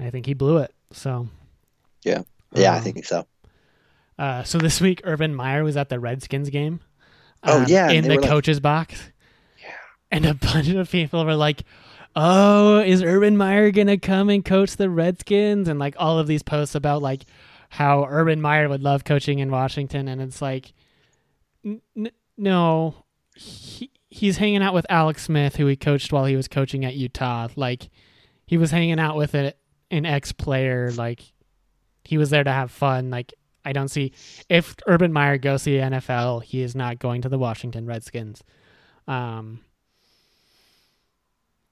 I 0.00 0.10
think 0.10 0.26
he 0.26 0.34
blew 0.34 0.58
it. 0.58 0.72
So 0.92 1.28
Yeah. 2.02 2.22
Yeah, 2.54 2.74
I 2.74 2.78
Um, 2.78 2.82
think 2.82 3.04
so. 3.04 3.26
Uh, 4.18 4.42
so 4.42 4.58
this 4.58 4.80
week, 4.80 5.00
Urban 5.04 5.34
Meyer 5.34 5.64
was 5.64 5.76
at 5.76 5.88
the 5.88 5.98
Redskins 6.00 6.50
game. 6.50 6.80
Oh, 7.44 7.60
um, 7.62 7.66
yeah, 7.68 7.90
in 7.90 8.04
the 8.04 8.16
were 8.16 8.20
like- 8.20 8.62
box. 8.62 9.10
And 10.12 10.26
a 10.26 10.34
bunch 10.52 10.68
of 10.68 10.90
people 10.90 11.24
were 11.24 11.34
like, 11.34 11.62
"Oh, 12.14 12.78
is 12.78 13.02
Urban 13.02 13.36
Meyer 13.36 13.72
gonna 13.72 13.98
come 13.98 14.28
and 14.28 14.44
coach 14.44 14.76
the 14.76 14.90
Redskins?" 14.90 15.66
And 15.66 15.80
like 15.80 15.96
all 15.98 16.18
of 16.18 16.28
these 16.28 16.42
posts 16.42 16.76
about 16.76 17.02
like 17.02 17.24
how 17.70 18.04
Urban 18.04 18.40
Meyer 18.40 18.68
would 18.68 18.82
love 18.82 19.04
coaching 19.04 19.40
in 19.40 19.50
Washington, 19.50 20.06
and 20.06 20.20
it's 20.20 20.42
like, 20.42 20.74
n- 21.64 22.10
no, 22.36 22.94
he, 23.34 23.90
he's 24.10 24.36
hanging 24.36 24.62
out 24.62 24.74
with 24.74 24.86
Alex 24.90 25.24
Smith, 25.24 25.56
who 25.56 25.66
he 25.66 25.74
coached 25.74 26.12
while 26.12 26.26
he 26.26 26.36
was 26.36 26.46
coaching 26.48 26.84
at 26.84 26.94
Utah. 26.94 27.48
Like 27.56 27.88
he 28.46 28.58
was 28.58 28.70
hanging 28.70 29.00
out 29.00 29.16
with 29.16 29.34
a, 29.34 29.54
an 29.90 30.04
ex 30.04 30.32
player. 30.32 30.90
Like 30.92 31.22
he 32.04 32.18
was 32.18 32.30
there 32.30 32.44
to 32.44 32.52
have 32.52 32.70
fun. 32.70 33.08
Like 33.10 33.32
I 33.64 33.72
don't 33.72 33.88
see 33.88 34.12
if 34.48 34.76
Urban 34.86 35.12
Meyer 35.12 35.38
goes 35.38 35.64
to 35.64 35.70
the 35.70 35.78
NFL, 35.78 36.42
he 36.42 36.62
is 36.62 36.74
not 36.74 36.98
going 36.98 37.22
to 37.22 37.28
the 37.28 37.38
Washington 37.38 37.86
Redskins. 37.86 38.42
Um, 39.08 39.60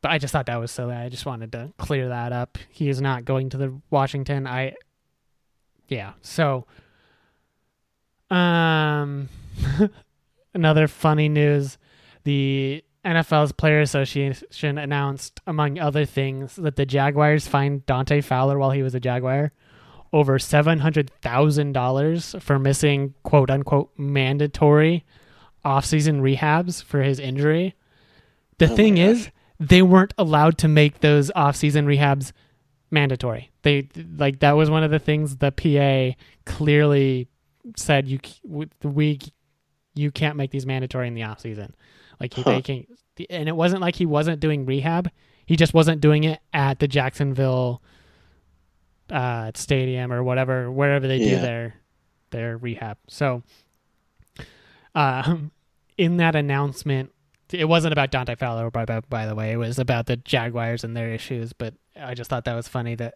but 0.02 0.10
I 0.10 0.18
just 0.18 0.32
thought 0.32 0.46
that 0.46 0.60
was 0.60 0.70
silly. 0.70 0.94
I 0.94 1.08
just 1.08 1.26
wanted 1.26 1.52
to 1.52 1.72
clear 1.78 2.08
that 2.08 2.32
up. 2.32 2.58
He 2.70 2.88
is 2.88 3.00
not 3.00 3.24
going 3.24 3.50
to 3.50 3.56
the 3.56 3.80
Washington. 3.90 4.46
I, 4.46 4.74
yeah. 5.88 6.12
So, 6.22 6.66
um, 8.30 9.28
another 10.54 10.88
funny 10.88 11.28
news: 11.28 11.78
the 12.24 12.84
NFL's 13.04 13.52
Player 13.52 13.80
Association 13.80 14.78
announced, 14.78 15.40
among 15.46 15.78
other 15.78 16.04
things, 16.04 16.56
that 16.56 16.76
the 16.76 16.86
Jaguars 16.86 17.46
fined 17.46 17.86
Dante 17.86 18.20
Fowler 18.20 18.58
while 18.58 18.70
he 18.70 18.82
was 18.82 18.94
a 18.94 19.00
Jaguar 19.00 19.52
over 20.12 20.38
seven 20.38 20.80
hundred 20.80 21.10
thousand 21.22 21.72
dollars 21.72 22.34
for 22.40 22.58
missing 22.58 23.14
quote 23.22 23.50
unquote 23.50 23.90
mandatory 23.96 25.04
offseason 25.64 26.20
rehabs 26.20 26.82
for 26.82 27.02
his 27.02 27.18
injury. 27.18 27.74
The 28.58 28.70
Oh 28.70 28.76
thing 28.76 28.98
is, 28.98 29.30
they 29.60 29.82
weren't 29.82 30.14
allowed 30.18 30.56
to 30.58 30.68
make 30.68 31.00
those 31.00 31.30
offseason 31.36 31.84
rehabs 31.84 32.32
mandatory. 32.90 33.50
They 33.62 33.88
like 34.16 34.40
that 34.40 34.52
was 34.52 34.70
one 34.70 34.82
of 34.82 34.90
the 34.90 34.98
things 34.98 35.36
the 35.36 35.52
PA 35.52 36.16
clearly 36.50 37.28
said 37.76 38.08
you 38.08 38.18
we 38.82 39.20
you 39.94 40.10
can't 40.10 40.36
make 40.36 40.50
these 40.50 40.64
mandatory 40.66 41.06
in 41.06 41.14
the 41.14 41.20
offseason. 41.20 41.72
Like 42.18 42.32
he, 42.34 42.42
Huh. 42.42 42.52
they 42.52 42.62
can't, 42.62 42.88
and 43.28 43.48
it 43.48 43.54
wasn't 43.56 43.82
like 43.82 43.96
he 43.96 44.06
wasn't 44.06 44.40
doing 44.40 44.64
rehab. 44.64 45.10
He 45.46 45.56
just 45.56 45.74
wasn't 45.74 46.00
doing 46.00 46.24
it 46.24 46.40
at 46.52 46.78
the 46.78 46.88
Jacksonville 46.88 47.82
uh, 49.10 49.50
stadium 49.54 50.12
or 50.12 50.22
whatever, 50.22 50.70
wherever 50.70 51.06
they 51.06 51.18
do 51.18 51.36
their 51.40 51.74
their 52.30 52.56
rehab. 52.56 52.96
So, 53.08 53.42
um, 54.94 55.50
in 55.96 56.16
that 56.18 56.34
announcement, 56.34 57.10
it 57.52 57.66
wasn't 57.66 57.92
about 57.92 58.10
Dante 58.10 58.34
Fowler, 58.34 58.70
by, 58.70 58.84
by, 58.84 59.00
by 59.00 59.26
the 59.26 59.34
way. 59.34 59.52
It 59.52 59.56
was 59.56 59.78
about 59.78 60.06
the 60.06 60.16
Jaguars 60.16 60.84
and 60.84 60.96
their 60.96 61.12
issues. 61.12 61.52
But 61.52 61.74
I 62.00 62.14
just 62.14 62.30
thought 62.30 62.44
that 62.44 62.54
was 62.54 62.68
funny 62.68 62.94
that, 62.96 63.14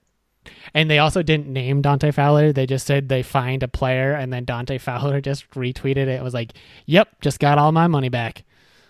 and 0.72 0.90
they 0.90 0.98
also 0.98 1.22
didn't 1.22 1.52
name 1.52 1.82
Dante 1.82 2.10
Fowler. 2.10 2.52
They 2.52 2.66
just 2.66 2.86
said 2.86 3.08
they 3.08 3.22
fined 3.22 3.62
a 3.62 3.68
player, 3.68 4.12
and 4.12 4.32
then 4.32 4.44
Dante 4.44 4.78
Fowler 4.78 5.20
just 5.20 5.48
retweeted 5.50 6.06
it. 6.08 6.22
Was 6.22 6.34
like, 6.34 6.52
"Yep, 6.86 7.20
just 7.20 7.40
got 7.40 7.58
all 7.58 7.72
my 7.72 7.86
money 7.86 8.08
back." 8.08 8.44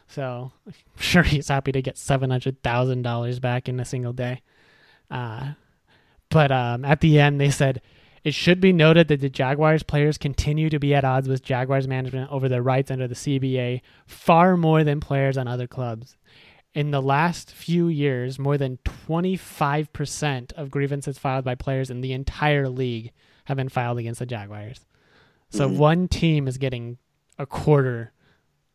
So 0.08 0.52
I'm 0.66 0.74
sure 0.98 1.22
he's 1.22 1.48
happy 1.48 1.72
to 1.72 1.82
get 1.82 1.98
seven 1.98 2.30
hundred 2.30 2.62
thousand 2.62 3.02
dollars 3.02 3.38
back 3.38 3.68
in 3.68 3.80
a 3.80 3.84
single 3.84 4.12
day. 4.12 4.42
Uh, 5.10 5.52
but 6.28 6.50
um, 6.50 6.84
at 6.84 7.00
the 7.00 7.20
end, 7.20 7.40
they 7.40 7.50
said 7.50 7.80
it 8.24 8.34
should 8.34 8.60
be 8.60 8.72
noted 8.72 9.08
that 9.08 9.20
the 9.20 9.28
Jaguars 9.28 9.82
players 9.82 10.16
continue 10.18 10.70
to 10.70 10.78
be 10.78 10.94
at 10.94 11.04
odds 11.04 11.28
with 11.28 11.42
Jaguars 11.42 11.86
management 11.86 12.32
over 12.32 12.48
their 12.48 12.62
rights 12.62 12.90
under 12.90 13.06
the 13.06 13.14
CBA 13.14 13.82
far 14.06 14.56
more 14.56 14.82
than 14.82 14.98
players 14.98 15.36
on 15.36 15.46
other 15.46 15.66
clubs. 15.66 16.16
In 16.72 16.90
the 16.90 17.02
last 17.02 17.52
few 17.52 17.86
years, 17.86 18.38
more 18.38 18.58
than 18.58 18.78
25% 18.78 20.52
of 20.54 20.70
grievances 20.70 21.18
filed 21.18 21.44
by 21.44 21.54
players 21.54 21.90
in 21.90 22.00
the 22.00 22.12
entire 22.12 22.68
league 22.68 23.12
have 23.44 23.56
been 23.56 23.68
filed 23.68 23.98
against 23.98 24.18
the 24.18 24.26
Jaguars. 24.26 24.84
So 25.50 25.68
Mhm. 25.68 25.76
one 25.76 26.08
team 26.08 26.48
is 26.48 26.58
getting 26.58 26.98
a 27.38 27.46
quarter 27.46 28.12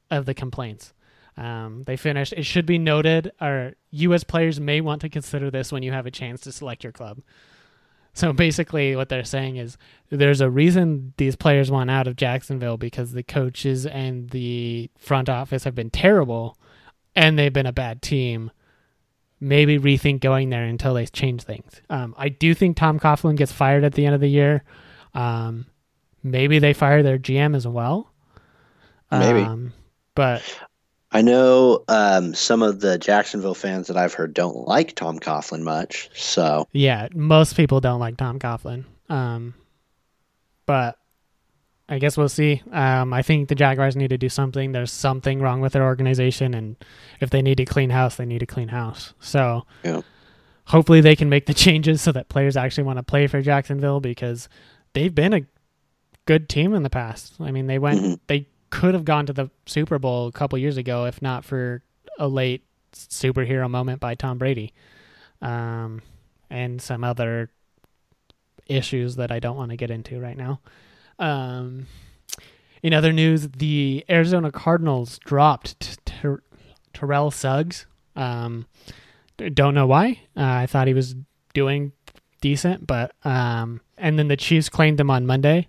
of 0.10 0.26
the 0.26 0.34
complaints. 0.34 0.94
Um, 1.36 1.84
they 1.84 1.98
finished. 1.98 2.34
It 2.34 2.44
should 2.44 2.66
be 2.66 2.78
noted, 2.78 3.32
or 3.42 3.74
U.S. 3.92 4.24
players 4.24 4.60
may 4.60 4.82
want 4.82 5.02
to 5.02 5.10
consider 5.10 5.50
this 5.50 5.72
when 5.72 5.84
you 5.84 5.92
have 5.92 6.06
a 6.06 6.12
chance 6.12 6.42
to 6.42 6.52
select 6.52 6.84
your 6.84 6.94
club. 6.94 7.22
So 8.20 8.34
basically, 8.34 8.98
what 8.98 9.08
they're 9.08 9.24
saying 9.24 9.56
is 9.56 9.78
there's 10.10 10.42
a 10.42 10.50
reason 10.50 11.14
these 11.16 11.38
players 11.38 11.72
want 11.72 11.90
out 11.90 12.06
of 12.06 12.18
Jacksonville 12.18 12.76
because 12.76 13.14
the 13.14 13.24
coaches 13.24 13.86
and 13.86 14.30
the 14.32 14.92
front 14.98 15.30
office 15.30 15.64
have 15.64 15.74
been 15.74 15.90
terrible, 15.90 16.58
and 17.16 17.40
they've 17.40 17.54
been 17.54 17.66
a 17.66 17.72
bad 17.72 18.02
team. 18.02 18.52
Maybe 19.40 19.80
rethink 19.80 20.20
going 20.20 20.50
there 20.50 20.66
until 20.66 20.96
they 20.96 21.06
change 21.06 21.44
things. 21.44 21.82
Um, 21.90 22.14
I 22.18 22.28
do 22.28 22.54
think 22.54 22.76
Tom 22.76 23.00
Coughlin 23.00 23.38
gets 23.38 23.54
fired 23.54 23.86
at 23.86 23.94
the 23.94 24.06
end 24.06 24.16
of 24.16 24.20
the 24.20 24.28
year. 24.28 24.66
Um, 25.14 25.68
maybe 26.22 26.60
they 26.60 26.74
fire 26.74 27.02
their 27.02 27.18
GM 27.18 27.56
as 27.56 27.66
well. 27.66 28.12
Maybe. 29.10 29.40
Um, 29.40 29.72
but 30.14 30.44
I 31.12 31.22
know 31.24 31.84
um, 31.88 32.36
some 32.36 32.62
of 32.62 32.82
the 32.82 32.98
Jacksonville 33.00 33.56
fans 33.56 33.88
that 33.88 33.98
I've 33.98 34.14
heard 34.14 34.34
don't 34.34 34.68
like 34.68 34.96
Tom 34.96 35.20
Coughlin 35.20 35.62
much. 35.62 36.10
So 36.14 36.68
yeah, 36.72 37.08
most 37.14 37.56
people 37.56 37.80
don't 37.82 38.00
like 38.00 38.18
Tom 38.18 38.38
Coughlin. 38.40 38.86
Um, 39.10 39.56
but 40.68 40.98
I 41.88 41.98
guess 41.98 42.16
we'll 42.16 42.30
see. 42.30 42.62
Um, 42.72 43.12
I 43.12 43.24
think 43.24 43.50
the 43.50 43.56
Jaguars 43.56 43.96
need 43.96 44.10
to 44.10 44.18
do 44.20 44.30
something. 44.30 44.72
There's 44.72 44.92
something 44.92 45.42
wrong 45.42 45.62
with 45.62 45.74
their 45.74 45.84
organization, 45.84 46.54
and 46.54 46.76
if 47.20 47.32
they 47.32 47.42
need 47.42 47.58
to 47.58 47.66
clean 47.66 47.90
house, 47.90 48.18
they 48.18 48.26
need 48.28 48.40
to 48.40 48.46
clean 48.46 48.68
house. 48.68 49.16
So 49.20 49.66
Yeah. 49.84 50.02
hopefully 50.66 51.02
they 51.02 51.16
can 51.16 51.30
make 51.30 51.48
the 51.48 51.54
changes 51.66 52.04
so 52.04 52.12
that 52.12 52.30
players 52.30 52.56
actually 52.56 52.84
want 52.84 52.98
to 52.98 53.04
play 53.04 53.26
for 53.26 53.42
Jacksonville 53.42 54.00
because 54.00 54.48
they've 54.94 55.16
been 55.16 55.34
a 55.34 55.42
good 56.28 56.48
team 56.48 56.76
in 56.76 56.84
the 56.84 56.90
past. 56.92 57.34
I 57.40 57.50
mean, 57.50 57.66
they 57.66 57.80
went, 57.80 58.02
Mhm. 58.02 58.20
they 58.28 58.48
could 58.70 58.94
have 58.94 59.06
gone 59.06 59.26
to 59.26 59.34
the 59.34 59.50
Super 59.66 60.00
Bowl 60.00 60.28
a 60.28 60.32
couple 60.32 60.58
years 60.58 60.78
ago 60.78 61.06
if 61.06 61.22
not 61.22 61.46
for 61.46 61.84
a 62.18 62.28
late 62.28 62.64
superhero 62.94 63.70
moment 63.70 64.00
by 64.00 64.16
Tom 64.16 64.38
Brady, 64.38 64.74
um, 65.42 66.02
and 66.50 66.82
some 66.82 67.04
other 67.04 67.50
issues 68.66 69.16
that 69.16 69.32
I 69.32 69.40
don't 69.40 69.58
want 69.58 69.72
to 69.72 69.78
get 69.78 69.92
into 69.92 70.20
right 70.20 70.38
now. 70.38 70.60
Um, 71.18 71.88
in 72.82 72.94
other 72.94 73.12
news, 73.12 73.50
the 73.50 74.06
Arizona 74.10 74.52
Cardinals 74.52 75.20
dropped 75.20 76.00
Terrell 76.94 77.32
Suggs. 77.32 77.86
Um, 78.16 78.68
don't 79.54 79.74
know 79.74 79.88
why. 79.88 80.22
Uh, 80.36 80.44
I 80.44 80.66
thought 80.66 80.88
he 80.88 80.94
was 80.94 81.16
doing 81.54 81.92
decent, 82.42 82.88
but 82.88 83.14
um, 83.24 83.82
and 83.98 84.18
then 84.18 84.28
the 84.28 84.38
Chiefs 84.38 84.70
claimed 84.70 85.00
him 85.00 85.10
on 85.10 85.26
Monday. 85.26 85.68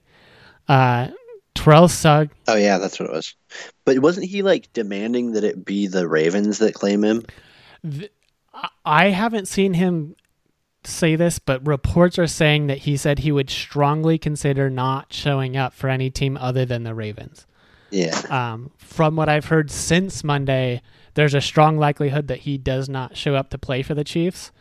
Uh, 0.68 1.08
Terrell 1.54 1.88
Suggs. 1.88 2.34
oh 2.48 2.56
yeah, 2.56 2.78
that's 2.78 2.98
what 2.98 3.08
it 3.10 3.12
was. 3.12 3.34
But 3.84 3.98
wasn't 3.98 4.26
he 4.26 4.42
like 4.42 4.72
demanding 4.72 5.32
that 5.32 5.44
it 5.44 5.64
be 5.64 5.86
the 5.86 6.08
Ravens 6.08 6.58
that 6.58 6.74
claim 6.74 7.04
him? 7.04 7.24
The, 7.82 8.10
I 8.84 9.08
haven't 9.08 9.46
seen 9.48 9.74
him 9.74 10.16
say 10.84 11.16
this, 11.16 11.38
but 11.38 11.66
reports 11.66 12.18
are 12.18 12.26
saying 12.26 12.66
that 12.68 12.78
he 12.78 12.96
said 12.96 13.18
he 13.20 13.32
would 13.32 13.50
strongly 13.50 14.18
consider 14.18 14.70
not 14.70 15.12
showing 15.12 15.56
up 15.56 15.74
for 15.74 15.88
any 15.88 16.10
team 16.10 16.36
other 16.38 16.64
than 16.64 16.84
the 16.84 16.94
Ravens. 16.94 17.46
Yeah. 17.90 18.18
Um, 18.30 18.70
from 18.78 19.16
what 19.16 19.28
I've 19.28 19.46
heard 19.46 19.70
since 19.70 20.22
Monday, 20.24 20.80
there's 21.14 21.34
a 21.34 21.40
strong 21.40 21.76
likelihood 21.76 22.28
that 22.28 22.38
he 22.40 22.56
does 22.56 22.88
not 22.88 23.16
show 23.16 23.34
up 23.34 23.50
to 23.50 23.58
play 23.58 23.82
for 23.82 23.94
the 23.94 24.04
Chiefs, 24.04 24.52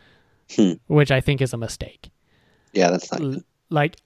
Hmm. 0.56 0.72
which 0.88 1.10
I 1.10 1.20
think 1.20 1.40
is 1.40 1.52
a 1.52 1.56
mistake. 1.56 2.10
Yeah, 2.72 2.90
that's 2.90 3.10
not. 3.12 3.20
L- 3.20 3.40
Like, 3.70 3.96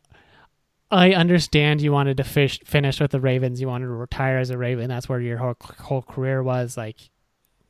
I 0.94 1.12
understand 1.12 1.80
you 1.82 1.92
wanted 1.92 2.16
to 2.18 2.24
fish, 2.24 2.60
finish 2.64 3.00
with 3.00 3.10
the 3.10 3.20
Ravens. 3.20 3.60
You 3.60 3.68
wanted 3.68 3.86
to 3.86 3.92
retire 3.92 4.38
as 4.38 4.50
a 4.50 4.58
Raven. 4.58 4.88
That's 4.88 5.08
where 5.08 5.20
your 5.20 5.38
whole, 5.38 5.56
whole 5.80 6.02
career 6.02 6.42
was. 6.42 6.76
Like, 6.76 6.96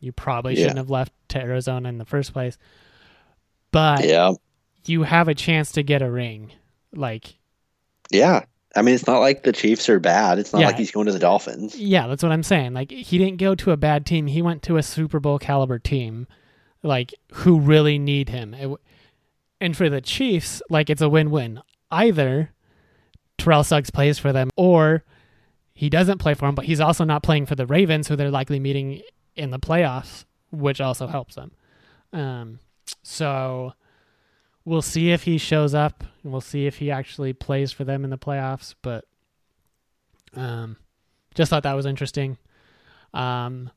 you 0.01 0.13
probably 0.13 0.55
shouldn't 0.57 0.75
Yeah. 0.77 0.81
have 0.81 0.91
left 0.91 1.13
to 1.31 1.41
Arizona 1.41 1.89
in 1.89 1.99
the 1.99 2.05
first 2.05 2.33
place. 2.33 2.59
But 3.71 4.05
Yeah. 4.05 4.33
you 4.87 5.03
have 5.05 5.29
a 5.29 5.35
chance 5.35 5.73
to 5.73 5.83
get 5.83 6.03
a 6.03 6.11
ring. 6.11 6.53
Like, 6.95 7.35
Yeah. 8.11 8.45
I 8.77 8.83
mean, 8.83 8.95
it's 8.97 9.07
not 9.07 9.21
like 9.21 9.45
the 9.45 9.53
Chiefs 9.53 9.89
are 9.89 10.01
bad. 10.01 10.39
It's 10.39 10.53
not 10.53 10.61
Yeah. 10.61 10.67
like 10.67 10.77
he's 10.77 10.91
going 10.91 11.07
to 11.07 11.13
the 11.13 11.19
Dolphins. 11.21 11.77
yeah, 11.79 12.07
that's 12.09 12.23
what 12.23 12.33
I'm 12.33 12.43
saying. 12.43 12.75
Like, 12.75 12.91
he 12.91 13.19
didn't 13.19 13.39
go 13.39 13.55
to 13.55 13.71
a 13.71 13.77
bad 13.77 14.05
team. 14.05 14.27
He 14.27 14.43
went 14.43 14.63
to 14.65 14.77
a 14.77 14.83
Super 14.83 15.21
Bowl 15.21 15.39
caliber 15.39 15.79
team, 15.79 16.27
like, 16.83 17.15
who 17.33 17.61
really 17.61 17.99
need 17.99 18.29
him. 18.31 18.53
It 18.55 18.69
and 19.61 19.77
for 19.77 19.89
the 19.89 20.01
Chiefs, 20.01 20.61
like, 20.69 20.91
it's 20.91 21.01
a 21.01 21.09
win 21.09 21.31
win. 21.31 21.61
Either 21.91 22.51
Terrell 23.39 23.65
Suggs 23.65 23.91
plays 23.91 24.19
for 24.19 24.33
them, 24.33 24.51
or 24.57 25.05
he 25.75 25.91
doesn't 25.91 26.19
play 26.19 26.35
for 26.35 26.47
them, 26.47 26.55
but 26.55 26.65
he's 26.67 26.81
also 26.81 27.05
not 27.05 27.23
playing 27.23 27.47
for 27.47 27.55
the 27.55 27.67
Ravens, 27.67 28.09
who 28.09 28.17
they're 28.17 28.31
likely 28.31 28.61
meeting 28.61 29.03
in 29.37 29.51
the 29.51 29.59
playoffs, 29.59 30.25
which 30.51 30.81
also 30.81 31.07
helps 31.07 31.35
them. 31.35 31.53
Um, 32.13 32.61
so 33.03 33.75
we'll 34.65 34.83
see 34.83 35.11
if 35.11 35.25
he 35.25 35.37
shows 35.39 35.75
up. 35.75 36.05
and 36.23 36.33
We'll 36.33 36.41
see 36.41 36.67
if 36.67 36.77
he 36.77 36.91
actually 36.91 37.33
plays 37.33 37.73
for 37.73 37.85
them 37.85 38.05
in 38.05 38.11
the 38.11 38.19
playoffs. 38.19 38.75
But 38.83 39.05
um, 40.35 40.77
just 41.35 41.51
thought 41.51 41.65
that 41.65 41.75
was 41.75 41.87
interesting. 41.87 42.39
Um, 43.13 43.71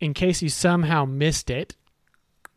in 0.00 0.14
case 0.14 0.40
you 0.42 0.48
somehow 0.48 1.04
missed 1.04 1.50
it, 1.50 1.76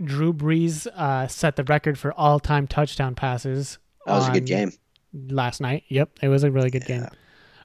Drew 0.03 0.33
Brees 0.33 0.85
uh, 0.87 1.27
set 1.27 1.55
the 1.55 1.63
record 1.63 1.97
for 1.97 2.13
all-time 2.13 2.67
touchdown 2.67 3.15
passes. 3.15 3.79
That 4.05 4.13
was 4.13 4.27
a 4.27 4.31
good 4.31 4.45
game. 4.45 4.71
Last 5.13 5.61
night. 5.61 5.83
Yep, 5.89 6.09
it 6.21 6.27
was 6.27 6.43
a 6.43 6.51
really 6.51 6.69
good 6.69 6.83
Yeah. 6.87 7.09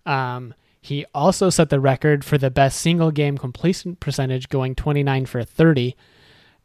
game. 0.05 0.13
Um, 0.15 0.55
he 0.81 1.05
also 1.15 1.49
set 1.51 1.71
the 1.71 1.79
record 1.81 2.25
for 2.25 2.39
the 2.39 2.51
best 2.51 2.81
single 2.81 3.11
game 3.11 3.39
completion 3.39 3.97
percentage, 3.97 4.49
going 4.49 4.75
29 4.75 5.27
for 5.27 5.45
30. 5.45 5.95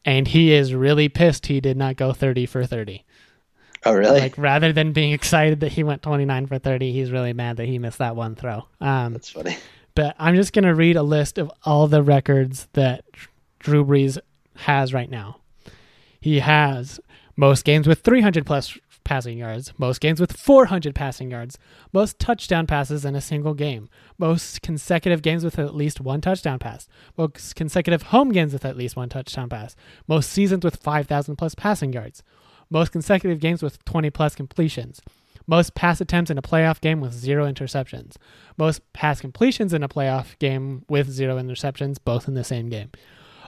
And 0.06 0.28
he 0.28 0.54
is 0.54 0.74
really 0.74 1.10
pissed 1.10 1.48
he 1.48 1.60
did 1.60 1.78
not 1.78 1.98
go 1.98 2.14
30 2.14 2.46
for 2.46 2.66
30. 2.66 3.04
Oh, 3.86 3.94
really? 3.94 4.20
Like 4.20 4.38
rather 4.38 4.74
than 4.74 4.92
being 4.92 5.12
excited 5.14 5.60
that 5.60 5.74
he 5.74 5.84
went 5.84 6.02
29 6.02 6.48
for 6.48 6.58
30, 6.58 6.92
he's 6.92 7.12
really 7.12 7.34
mad 7.34 7.58
that 7.58 7.68
he 7.68 7.78
missed 7.78 8.00
that 8.00 8.16
one 8.16 8.36
throw. 8.36 8.66
Um, 8.82 9.14
That's 9.14 9.30
funny. 9.30 9.56
but 9.94 10.16
I'm 10.18 10.36
just 10.36 10.52
going 10.54 10.66
to 10.66 10.74
read 10.74 10.96
a 10.96 11.04
list 11.04 11.38
of 11.38 11.52
all 11.64 11.88
the 11.88 12.02
records 12.02 12.68
that 12.74 13.04
Drew 13.60 13.86
Brees 13.86 14.18
has 14.56 14.94
right 14.94 15.10
now. 15.12 15.42
He 16.20 16.40
has 16.40 17.00
most 17.36 17.66
games 17.66 17.88
with 17.88 18.00
300 18.02 18.46
plus 18.48 18.78
passing 19.08 19.38
yards, 19.38 19.74
most 19.78 20.02
games 20.02 20.20
with 20.20 20.38
400 20.38 20.94
passing 20.94 21.32
yards, 21.32 21.58
most 21.94 22.20
touchdown 22.20 22.68
passes 22.68 23.06
in 23.06 23.16
a 23.16 23.22
single 23.22 23.54
game, 23.54 23.88
most 24.18 24.62
consecutive 24.62 25.22
games 25.22 25.46
with 25.46 25.58
at 25.58 25.74
least 25.74 26.02
one 26.02 26.20
touchdown 26.20 26.60
pass, 26.60 26.88
most 27.18 27.56
consecutive 27.56 28.04
home 28.04 28.32
games 28.32 28.52
with 28.52 28.66
at 28.66 28.76
least 28.76 28.98
one 28.98 29.08
touchdown 29.08 29.48
pass, 29.48 29.76
most 30.08 30.30
seasons 30.30 30.66
with 30.66 30.76
5,000 30.76 31.38
plus 31.38 31.56
passing 31.56 31.94
yards, 31.94 32.22
most 32.70 32.92
consecutive 32.92 33.40
games 33.40 33.64
with 33.64 33.84
20 33.86 34.10
plus 34.10 34.36
completions, 34.36 35.02
most 35.48 35.74
pass 35.74 36.02
attempts 36.02 36.30
in 36.30 36.38
a 36.38 36.42
playoff 36.42 36.82
game 36.82 37.00
with 37.00 37.14
zero 37.14 37.50
interceptions, 37.50 38.18
most 38.58 38.82
pass 38.92 39.22
completions 39.22 39.74
in 39.74 39.84
a 39.84 39.90
playoff 39.90 40.38
game 40.40 40.84
with 40.90 41.10
zero 41.10 41.38
interceptions, 41.38 41.96
both 42.04 42.28
in 42.28 42.34
the 42.34 42.44
same 42.44 42.68
game. 42.68 42.92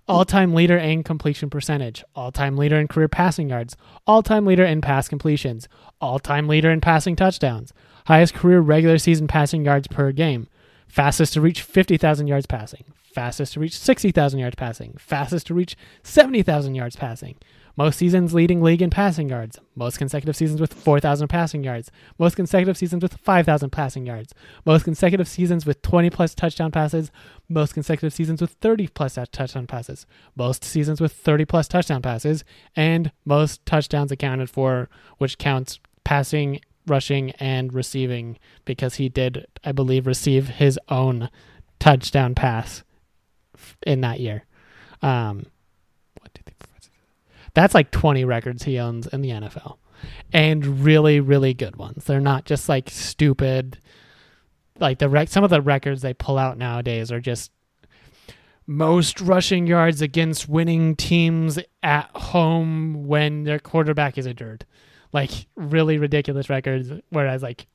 All 0.10 0.26
time 0.26 0.56
leader 0.56 0.76
in 0.76 1.04
completion 1.04 1.52
percentage, 1.52 2.04
all 2.16 2.32
time 2.32 2.58
leader 2.58 2.80
in 2.80 2.88
career 2.88 3.08
passing 3.08 3.50
yards, 3.50 3.78
all 4.08 4.24
time 4.24 4.44
leader 4.44 4.66
in 4.66 4.82
pass 4.82 5.08
completions, 5.08 5.68
all 6.02 6.18
time 6.18 6.48
leader 6.48 6.72
in 6.72 6.82
passing 6.82 7.16
touchdowns, 7.16 7.74
highest 8.08 8.34
career 8.34 8.60
regular 8.60 8.98
season 8.98 9.28
passing 9.28 9.64
yards 9.64 9.88
per 9.88 10.12
game, 10.12 10.48
fastest 10.88 11.34
to 11.34 11.42
reach 11.42 11.62
50,000 11.62 12.26
yards 12.26 12.48
passing, 12.48 12.86
fastest 13.14 13.54
to 13.54 13.60
reach 13.60 13.78
60,000 13.78 14.40
yards 14.40 14.56
passing, 14.56 14.96
fastest 14.98 15.46
to 15.46 15.54
reach 15.54 15.78
70,000 16.02 16.74
yards 16.74 16.96
passing, 16.96 17.36
most 17.76 17.98
seasons 17.98 18.34
leading 18.34 18.62
league 18.62 18.82
in 18.82 18.90
passing 18.90 19.30
yards, 19.30 19.60
most 19.76 19.98
consecutive 19.98 20.36
seasons 20.36 20.60
with 20.60 20.74
4,000 20.74 21.28
passing 21.28 21.64
yards, 21.64 21.92
most 22.18 22.36
consecutive 22.36 22.78
seasons 22.78 23.02
with 23.02 23.18
5,000 23.18 23.70
passing 23.70 24.06
yards, 24.06 24.34
most 24.66 24.84
consecutive 24.84 25.28
seasons 25.28 25.66
with 25.66 25.82
20 25.82 26.10
plus 26.10 26.36
touchdown 26.36 26.72
passes, 26.72 27.12
most 27.48 27.74
consecutive 27.74 28.14
seasons 28.14 28.42
with 28.42 28.52
30 28.62 28.88
plus 28.88 29.18
touchdown 29.32 29.68
passes, 29.68 30.06
most 30.36 30.64
seasons 30.64 31.00
with 31.00 31.14
30 31.14 31.46
plus 31.46 31.68
touchdown 31.68 32.02
passes, 32.02 32.44
and 32.76 33.12
most 33.26 33.66
touchdowns 33.66 34.12
accounted 34.12 34.50
for, 34.50 34.90
which 35.18 35.38
counts 35.38 35.80
passing, 36.04 36.60
rushing, 36.88 37.32
and 37.32 37.74
receiving 37.74 38.38
because 38.66 38.96
he 38.96 39.10
did, 39.10 39.46
I 39.64 39.72
believe, 39.72 40.08
receive 40.08 40.48
his 40.48 40.80
own 40.90 41.30
touchdown 41.80 42.36
pass 42.36 42.84
in 43.86 44.02
that 44.02 44.20
year. 44.20 44.46
Um, 45.02 45.46
one, 46.20 46.30
two, 46.34 46.42
three, 46.46 46.56
four, 46.60 46.68
five, 46.74 46.84
six, 46.84 46.96
seven. 46.96 47.14
That's 47.54 47.74
like 47.74 47.92
20 47.92 48.26
records 48.26 48.64
he 48.64 48.80
owns 48.80 49.08
in 49.08 49.22
the 49.22 49.30
NFL. 49.30 49.78
And 50.32 50.84
really, 50.84 51.20
really 51.20 51.54
good 51.54 51.76
ones. 51.76 52.06
They're 52.06 52.22
not 52.22 52.46
just 52.46 52.70
like 52.70 52.90
stupid 52.90 53.80
like 54.80 55.00
the 55.00 55.10
rec- 55.10 55.30
some 55.30 55.44
of 55.44 55.50
the 55.50 55.62
records 55.62 56.02
they 56.02 56.14
pull 56.14 56.38
out 56.38 56.58
nowadays 56.58 57.12
are 57.12 57.20
just 57.20 57.52
most 58.66 59.20
rushing 59.20 59.68
yards 59.68 60.02
against 60.02 60.48
winning 60.48 60.96
teams 60.96 61.60
at 61.82 62.10
home 62.16 63.08
when 63.08 63.44
their 63.44 63.60
quarterback 63.60 64.18
is 64.18 64.26
injured. 64.26 64.66
Like 65.12 65.32
really 65.56 65.98
ridiculous 65.98 66.50
records 66.50 66.92
whereas 67.10 67.42
like 67.42 67.68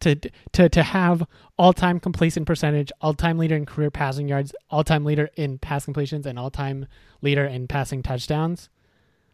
to 0.00 0.14
to 0.52 0.68
to 0.68 0.82
have 0.82 1.24
all-time 1.58 2.00
completion 2.00 2.44
percentage, 2.44 2.92
all-time 3.00 3.38
leader 3.38 3.56
in 3.56 3.66
career 3.66 3.90
passing 3.90 4.28
yards, 4.28 4.54
all-time 4.70 5.04
leader 5.04 5.28
in 5.36 5.58
pass 5.58 5.84
completions 5.84 6.26
and 6.26 6.38
all-time 6.38 6.86
leader 7.20 7.44
in 7.44 7.66
passing 7.66 8.02
touchdowns. 8.02 8.68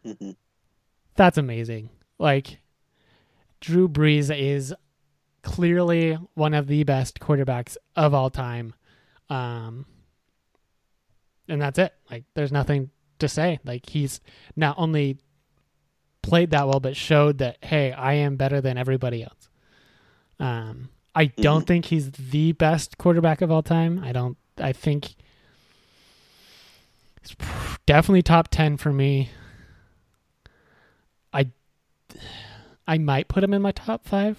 hmm 0.05 0.31
That's 1.16 1.39
amazing. 1.39 1.91
Like 2.19 2.59
Drew 3.61 3.89
Brees 3.89 4.35
is 4.36 4.74
clearly 5.43 6.15
one 6.35 6.55
of 6.55 6.66
the 6.66 6.85
best 6.85 7.20
quarterbacks 7.20 7.77
of 7.97 8.15
all 8.15 8.31
time. 8.31 8.74
Um 9.28 9.86
and 11.49 11.61
that's 11.61 11.78
it. 11.78 11.93
Like 12.11 12.24
there's 12.35 12.53
nothing 12.53 12.91
to 13.19 13.28
say. 13.28 13.61
Like 13.65 13.89
he's 13.91 14.20
not 14.57 14.77
only 14.78 15.19
played 16.23 16.51
that 16.51 16.66
well 16.66 16.81
but 16.81 16.97
showed 16.97 17.39
that 17.39 17.59
hey, 17.62 17.93
I 17.93 18.15
am 18.15 18.36
better 18.36 18.62
than 18.62 18.78
everybody 18.78 19.23
else. 19.23 19.51
Um 20.39 20.89
I 21.15 21.27
don't 21.27 21.66
think 21.66 21.86
he's 21.86 22.11
the 22.11 22.52
best 22.52 22.98
quarterback 22.98 23.40
of 23.40 23.51
all 23.51 23.62
time. 23.62 24.01
I 24.02 24.12
don't 24.12 24.36
I 24.59 24.73
think 24.73 25.15
he's 27.23 27.36
definitely 27.86 28.23
top 28.23 28.48
10 28.48 28.77
for 28.77 28.93
me. 28.93 29.31
I 31.32 31.51
I 32.86 32.98
might 32.98 33.28
put 33.28 33.44
him 33.44 33.55
in 33.55 33.62
my 33.62 33.73
top 33.73 34.06
5. 34.06 34.39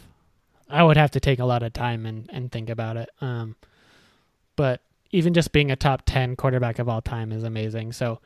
I 0.70 0.84
would 0.84 0.98
have 0.98 1.12
to 1.12 1.20
take 1.20 1.40
a 1.40 1.46
lot 1.46 1.64
of 1.64 1.74
time 1.74 2.06
and, 2.06 2.30
and 2.34 2.52
think 2.52 2.70
about 2.70 2.98
it. 2.98 3.10
Um, 3.22 3.56
but 4.56 4.82
even 5.12 5.34
just 5.34 5.52
being 5.52 5.72
a 5.72 5.76
top 5.76 6.04
10 6.06 6.36
quarterback 6.36 6.80
of 6.80 6.90
all 6.90 7.02
time 7.02 7.32
is 7.32 7.44
amazing. 7.44 7.94
So 7.94 8.20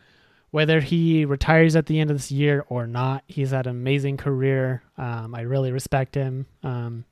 whether 0.51 0.79
he 0.79 1.25
retires 1.25 1.75
at 1.75 1.85
the 1.85 1.99
end 1.99 2.09
of 2.09 2.17
this 2.17 2.31
year 2.31 2.65
or 2.69 2.87
not, 2.87 3.23
he's 3.27 3.51
had 3.51 3.67
an 3.67 3.71
amazing 3.71 4.17
career. 4.17 4.83
Um, 4.97 5.35
I 5.35 5.41
really 5.41 5.71
respect 5.71 6.15
him. 6.15 6.47
Um, 6.63 7.05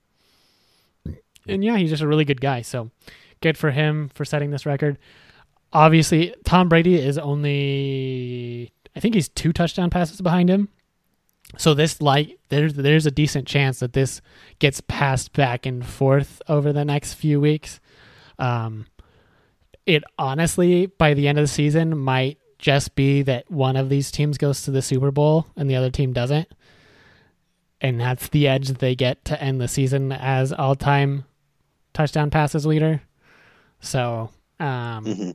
and 1.50 1.64
yeah, 1.64 1.78
he's 1.78 1.90
just 1.90 2.04
a 2.04 2.08
really 2.08 2.26
good 2.26 2.42
guy. 2.42 2.62
So 2.62 2.92
good 3.42 3.58
for 3.58 3.72
him 3.72 4.10
for 4.14 4.26
setting 4.26 4.52
this 4.52 4.66
record. 4.66 4.98
Obviously, 5.74 6.34
Tom 6.46 6.70
Brady 6.70 6.96
is 6.96 7.18
only, 7.18 8.72
I 8.96 9.00
think 9.00 9.16
he's 9.16 9.30
two 9.30 9.52
touchdown 9.52 9.90
passes 9.90 10.22
behind 10.22 10.50
him. 10.50 10.70
So 11.58 11.74
this 11.74 12.02
like 12.02 12.38
there's 12.50 12.74
there's 12.74 13.06
a 13.06 13.12
decent 13.12 13.48
chance 13.48 13.80
that 13.80 13.94
this 13.94 14.22
gets 14.60 14.82
passed 14.82 15.32
back 15.32 15.66
and 15.66 15.86
forth 15.86 16.42
over 16.50 16.74
the 16.74 16.84
next 16.84 17.14
few 17.14 17.40
weeks. 17.40 17.80
Um, 18.38 18.86
it 19.86 20.04
honestly 20.20 20.88
by 20.88 21.14
the 21.14 21.28
end 21.28 21.38
of 21.38 21.44
the 21.44 21.48
season 21.48 21.98
might 21.98 22.38
just 22.60 22.96
be 22.96 23.22
that 23.22 23.50
one 23.50 23.78
of 23.78 23.88
these 23.88 24.12
teams 24.12 24.38
goes 24.38 24.64
to 24.64 24.72
the 24.72 24.82
Super 24.82 25.12
Bowl 25.12 25.48
and 25.56 25.70
the 25.70 25.76
other 25.76 25.90
team 25.90 26.12
doesn't, 26.12 26.50
and 27.80 28.02
that's 28.02 28.28
the 28.30 28.48
edge 28.48 28.68
that 28.68 28.80
they 28.80 28.96
get 28.96 29.24
to 29.26 29.42
end 29.42 29.62
the 29.62 29.68
season 29.70 30.12
as 30.12 30.52
all 30.52 30.76
time 30.76 31.24
touchdown 31.98 32.30
passes 32.30 32.66
leader. 32.66 33.02
So, 33.80 34.30
um, 34.60 35.04
hmm 35.06 35.32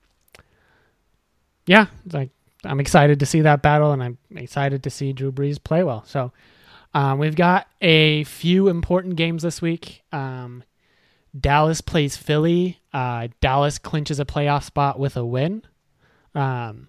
yeah, 1.67 1.87
like 2.13 2.31
I'm 2.65 2.81
excited 2.81 3.21
to 3.21 3.27
see 3.27 3.41
that 3.43 3.63
battle, 3.63 3.93
and 3.93 4.03
I'm 4.03 4.19
excited 4.37 4.83
to 4.85 4.91
see 4.91 5.13
Drew 5.13 5.33
Brees 5.33 5.63
play 5.63 5.83
well. 5.83 6.05
So, 6.07 6.33
um, 6.95 7.19
we've 7.19 7.37
got 7.37 7.67
a 7.81 8.25
few 8.25 8.69
important 8.69 9.17
games 9.17 9.43
this 9.43 9.63
week. 9.63 10.03
Um, 10.13 10.65
Dallas 11.39 11.81
plays 11.81 12.17
Philly. 12.17 12.81
Uh, 12.93 13.29
Dallas 13.41 13.79
clinches 13.79 14.21
a 14.21 14.25
playoff 14.25 14.65
spot 14.65 14.99
with 14.99 15.17
a 15.17 15.25
win. 15.25 15.63
Um, 16.35 16.89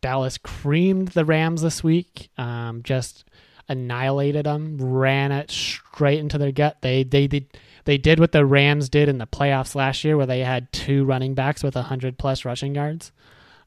Dallas 0.00 0.38
creamed 0.38 1.08
the 1.08 1.24
Rams 1.24 1.62
this 1.62 1.82
week. 1.82 2.30
Um, 2.36 2.82
just 2.82 3.24
annihilated 3.68 4.46
them, 4.46 4.76
ran 4.78 5.32
it 5.32 5.50
straight 5.50 6.18
into 6.18 6.38
their 6.38 6.52
gut. 6.52 6.78
They 6.82 7.04
they 7.04 7.26
did 7.26 7.46
they 7.52 7.58
did 7.98 8.18
what 8.18 8.32
the 8.32 8.46
Rams 8.46 8.88
did 8.88 9.08
in 9.08 9.18
the 9.18 9.26
playoffs 9.26 9.74
last 9.74 10.04
year, 10.04 10.16
where 10.16 10.26
they 10.26 10.40
had 10.40 10.72
two 10.72 11.04
running 11.04 11.34
backs 11.34 11.62
with 11.62 11.74
hundred 11.74 12.18
plus 12.18 12.44
rushing 12.44 12.74
yards. 12.74 13.12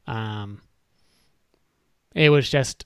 Um, 0.06 0.60
it 2.14 2.30
was 2.30 2.48
just 2.48 2.84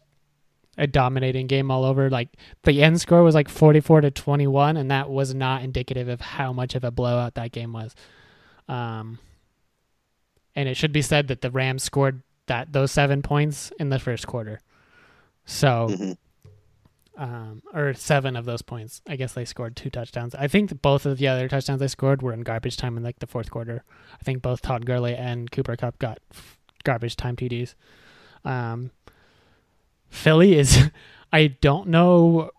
a 0.78 0.86
dominating 0.86 1.46
game 1.46 1.70
all 1.70 1.84
over. 1.84 2.10
Like 2.10 2.28
the 2.64 2.82
end 2.82 3.00
score 3.00 3.22
was 3.22 3.34
like 3.34 3.48
forty 3.48 3.80
four 3.80 4.00
to 4.00 4.10
twenty 4.10 4.46
one, 4.46 4.76
and 4.76 4.90
that 4.90 5.10
was 5.10 5.34
not 5.34 5.62
indicative 5.62 6.08
of 6.08 6.20
how 6.20 6.52
much 6.52 6.74
of 6.74 6.84
a 6.84 6.90
blowout 6.90 7.34
that 7.34 7.52
game 7.52 7.72
was. 7.72 7.94
Um, 8.68 9.18
and 10.54 10.68
it 10.68 10.76
should 10.76 10.92
be 10.92 11.02
said 11.02 11.28
that 11.28 11.40
the 11.40 11.50
Rams 11.50 11.82
scored 11.82 12.22
that 12.46 12.72
those 12.72 12.92
seven 12.92 13.22
points 13.22 13.72
in 13.78 13.88
the 13.88 13.98
first 13.98 14.26
quarter. 14.26 14.60
So 15.44 15.88
hmm 15.96 16.12
um, 17.16 17.62
or 17.74 17.94
seven 17.94 18.36
of 18.36 18.44
those 18.44 18.62
points. 18.62 19.02
I 19.06 19.16
guess 19.16 19.32
they 19.32 19.44
scored 19.44 19.76
two 19.76 19.90
touchdowns. 19.90 20.34
I 20.34 20.48
think 20.48 20.80
both 20.82 21.06
of 21.06 21.18
the 21.18 21.28
other 21.28 21.48
touchdowns 21.48 21.80
they 21.80 21.88
scored 21.88 22.22
were 22.22 22.32
in 22.32 22.42
garbage 22.42 22.76
time 22.76 22.96
in 22.96 23.02
like 23.02 23.18
the 23.18 23.26
fourth 23.26 23.50
quarter. 23.50 23.84
I 24.20 24.24
think 24.24 24.42
both 24.42 24.62
Todd 24.62 24.86
Gurley 24.86 25.14
and 25.14 25.50
Cooper 25.50 25.76
Kupp 25.76 25.98
got 25.98 26.18
garbage 26.84 27.16
time 27.16 27.36
TDs. 27.36 27.74
Um, 28.44 28.90
Philly 30.08 30.58
is, 30.58 30.90
I 31.32 31.48
don't 31.48 31.88
know 31.88 32.50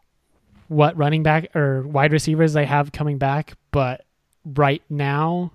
what 0.68 0.98
running 0.98 1.24
back 1.24 1.56
or 1.56 1.84
wide 1.84 2.12
receivers 2.12 2.54
they 2.54 2.66
have 2.66 2.92
coming 2.92 3.18
back, 3.18 3.54
but 3.72 4.06
right 4.46 4.82
now, 4.90 5.52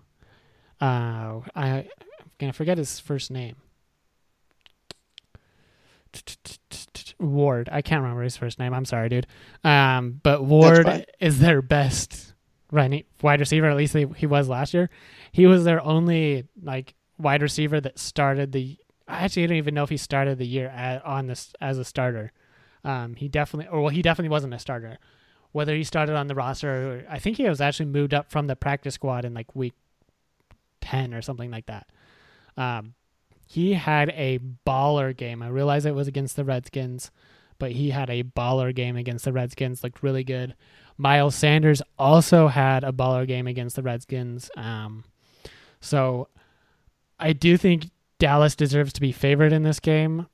uh, 0.81 1.41
I, 1.55 1.69
I'm 1.69 1.87
gonna 2.39 2.53
forget 2.53 2.79
his 2.79 3.01
first 3.01 3.31
name. 3.31 3.57
Ward. 7.21 7.69
I 7.71 7.83
can't 7.83 8.03
remember 8.03 8.23
his 8.23 8.37
first 8.37 8.59
name. 8.59 8.73
I'm 8.73 8.85
sorry, 8.85 9.09
dude. 9.09 9.27
Um, 9.65 10.21
but. 10.23 10.45
Ward 10.45 11.07
is 11.21 11.41
their 11.41 11.63
best 11.63 12.35
running 12.71 13.05
wide 13.23 13.41
receiver. 13.41 13.69
At 13.69 13.77
least 13.77 13.95
he, 13.95 14.07
he 14.17 14.27
was 14.27 14.49
last 14.49 14.75
year. 14.75 14.91
He 15.33 15.47
was 15.47 15.65
their 15.65 15.83
only 15.83 16.45
like 16.63 16.95
wide 17.19 17.43
receiver 17.43 17.81
that 17.81 17.99
started 17.99 18.53
the. 18.53 18.79
I 19.07 19.25
actually 19.25 19.47
don't 19.47 19.57
even 19.57 19.75
know 19.75 19.85
if 19.85 19.91
he 19.91 19.97
started 19.97 20.39
the 20.39 20.47
year 20.47 20.69
at, 20.69 21.05
on 21.05 21.27
this 21.27 21.53
as 21.61 21.79
a 21.79 21.85
starter. 21.85 22.33
Um, 22.85 23.15
he 23.15 23.29
definitely, 23.29 23.71
or 23.73 23.81
well, 23.81 23.91
he 23.91 24.03
definitely 24.03 24.29
wasn't 24.29 24.55
a 24.55 24.59
starter. 24.59 24.99
Whether 25.53 25.75
he 25.75 25.83
started 25.83 26.15
on 26.15 26.27
the 26.27 26.35
roster, 26.35 26.71
or, 26.71 27.05
I 27.09 27.19
think 27.19 27.39
he 27.39 27.49
was 27.49 27.61
actually 27.61 27.87
moved 27.87 28.13
up 28.13 28.31
from 28.31 28.47
the 28.47 28.55
practice 28.55 28.95
squad 28.95 29.25
in 29.25 29.33
like 29.33 29.57
week 29.57 29.73
ten 30.81 31.15
or 31.15 31.23
something 31.23 31.51
like 31.51 31.67
that. 31.67 31.89
Um, 32.57 32.95
he 33.49 33.73
had 33.73 34.11
a 34.11 34.39
baller 34.66 35.16
game. 35.16 35.43
I 35.43 35.49
realize 35.49 35.87
it 35.87 35.95
was 35.95 36.07
against 36.07 36.37
the 36.37 36.45
Redskins, 36.45 37.11
but 37.59 37.73
he 37.73 37.89
had 37.89 38.11
a 38.11 38.23
baller 38.23 38.75
game 38.75 38.95
against 38.95 39.25
the 39.25 39.33
Redskins. 39.33 39.83
Looked 39.83 40.03
really 40.03 40.23
good. 40.23 40.55
Miles 40.99 41.35
Sanders 41.35 41.81
also 41.99 42.49
had 42.49 42.85
a 42.85 42.93
baller 42.93 43.27
game 43.27 43.47
against 43.47 43.77
the 43.77 43.83
Redskins. 43.83 44.51
Um, 44.55 45.05
so 45.81 46.29
I 47.19 47.33
do 47.33 47.57
think 47.57 47.89
Dallas 48.19 48.55
deserves 48.55 48.93
to 48.93 49.01
be 49.01 49.12
favored 49.12 49.55
in 49.55 49.62
this 49.62 49.81
game, 49.81 50.27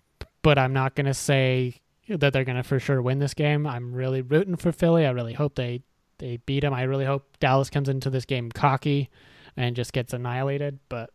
but 0.42 0.58
I'm 0.58 0.72
not 0.72 0.96
going 0.96 1.06
to 1.06 1.14
say 1.14 1.76
that 2.08 2.32
they're 2.32 2.44
going 2.44 2.56
to 2.56 2.64
for 2.64 2.80
sure 2.80 3.00
win 3.00 3.20
this 3.20 3.34
game. 3.34 3.64
I'm 3.64 3.94
really 3.94 4.22
rooting 4.22 4.56
for 4.56 4.72
Philly. 4.72 5.06
I 5.06 5.10
really 5.10 5.34
hope 5.34 5.54
they 5.54 5.82
they 6.18 6.38
beat 6.38 6.60
them. 6.60 6.74
I 6.74 6.82
really 6.82 7.04
hope 7.04 7.36
Dallas 7.38 7.70
comes 7.70 7.88
into 7.88 8.10
this 8.10 8.24
game 8.24 8.50
cocky 8.50 9.08
and 9.56 9.76
just 9.76 9.92
gets 9.92 10.12
annihilated, 10.12 10.80
but 10.88 11.10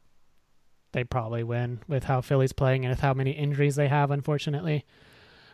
they 0.92 1.04
probably 1.04 1.44
win 1.44 1.80
with 1.88 2.06
how 2.06 2.22
Philly's 2.22 2.54
playing 2.54 2.86
and 2.86 2.92
with 2.92 3.00
how 3.02 3.14
many 3.14 3.32
injuries 3.32 3.76
they 3.76 3.88
have, 3.88 4.12
unfortunately. 4.12 4.86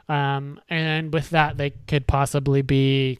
Um, 0.07 0.59
and 0.69 1.11
with 1.13 1.31
that, 1.31 1.57
they 1.57 1.71
could 1.71 2.07
possibly 2.07 2.61
be 2.61 3.19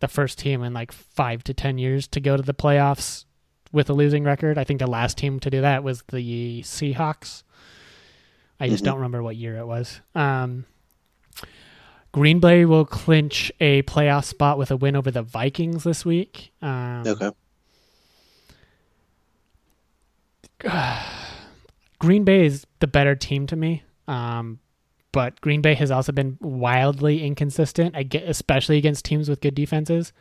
the 0.00 0.08
first 0.08 0.38
team 0.38 0.62
in 0.62 0.74
like 0.74 0.92
five 0.92 1.42
to 1.44 1.54
ten 1.54 1.78
years 1.78 2.06
to 2.08 2.20
go 2.20 2.36
to 2.36 2.42
the 2.42 2.52
playoffs 2.54 3.24
with 3.72 3.88
a 3.88 3.92
losing 3.94 4.24
record. 4.24 4.58
I 4.58 4.64
think 4.64 4.78
the 4.80 4.86
last 4.86 5.16
team 5.16 5.40
to 5.40 5.50
do 5.50 5.60
that 5.62 5.82
was 5.82 6.02
the 6.12 6.60
Seahawks. 6.62 7.42
I 8.60 8.68
just 8.68 8.82
Mhm. 8.82 8.86
don't 8.86 8.96
remember 8.96 9.22
what 9.22 9.36
year 9.36 9.56
it 9.56 9.66
was. 9.66 10.00
Um, 10.14 10.66
Green 12.12 12.38
Bay 12.38 12.64
will 12.64 12.84
clinch 12.84 13.50
a 13.58 13.82
playoff 13.82 14.24
spot 14.24 14.58
with 14.58 14.70
a 14.70 14.76
win 14.76 14.94
over 14.94 15.10
the 15.10 15.22
Vikings 15.22 15.82
this 15.84 16.04
week. 16.04 16.52
Um, 16.62 17.02
Okay. 17.06 17.30
Green 22.04 22.24
Bay 22.24 22.44
is 22.44 22.66
the 22.80 22.86
better 22.86 23.14
team 23.14 23.46
to 23.46 23.56
me. 23.56 23.82
Um, 24.06 24.60
but 25.10 25.40
Green 25.40 25.62
Bay 25.62 25.74
has 25.74 25.90
also 25.90 26.12
been 26.12 26.36
wildly 26.40 27.24
inconsistent, 27.24 27.96
especially 28.14 28.76
against 28.76 29.04
teams 29.06 29.28
with 29.28 29.40
good 29.40 29.54
defenses. 29.54 30.12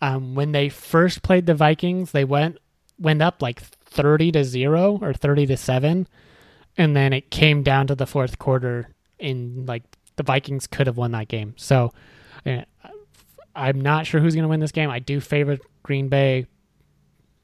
Um, 0.00 0.34
when 0.34 0.50
they 0.50 0.68
first 0.68 1.22
played 1.22 1.46
the 1.46 1.54
Vikings, 1.54 2.10
they 2.10 2.24
went 2.24 2.58
went 2.98 3.22
up 3.22 3.42
like 3.42 3.60
thirty 3.60 4.32
to 4.32 4.42
zero 4.42 4.98
or 5.00 5.12
thirty 5.12 5.46
to 5.46 5.56
seven, 5.56 6.08
and 6.76 6.96
then 6.96 7.12
it 7.12 7.30
came 7.30 7.62
down 7.62 7.86
to 7.88 7.94
the 7.94 8.06
fourth 8.06 8.38
quarter, 8.38 8.88
and 9.20 9.68
like 9.68 9.84
the 10.16 10.22
Vikings 10.22 10.66
could 10.66 10.86
have 10.86 10.96
won 10.96 11.12
that 11.12 11.28
game. 11.28 11.54
So, 11.56 11.92
uh, 12.46 12.62
I'm 13.54 13.80
not 13.80 14.06
sure 14.06 14.20
who's 14.20 14.34
going 14.34 14.44
to 14.44 14.48
win 14.48 14.60
this 14.60 14.72
game. 14.72 14.90
I 14.90 14.98
do 14.98 15.20
favor 15.20 15.58
Green 15.82 16.08
Bay, 16.08 16.46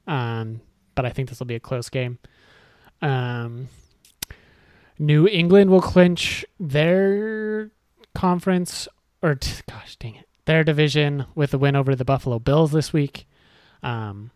um, 0.07 0.61
but 0.95 1.05
I 1.05 1.11
think 1.11 1.29
this 1.29 1.39
will 1.39 1.45
be 1.45 1.55
a 1.55 1.59
close 1.59 1.89
game. 1.89 2.17
Um, 3.01 3.69
New 4.99 5.27
England 5.27 5.69
will 5.69 5.81
clinch 5.81 6.45
their 6.59 7.71
conference, 8.15 8.87
or 9.21 9.35
t- 9.35 9.61
gosh 9.69 9.95
dang 9.97 10.15
it, 10.15 10.27
their 10.45 10.63
division 10.63 11.25
with 11.35 11.53
a 11.53 11.57
win 11.57 11.75
over 11.75 11.95
the 11.95 12.05
Buffalo 12.05 12.39
Bills 12.39 12.71
this 12.71 12.91
week. 12.91 13.27
Um, 13.83 14.31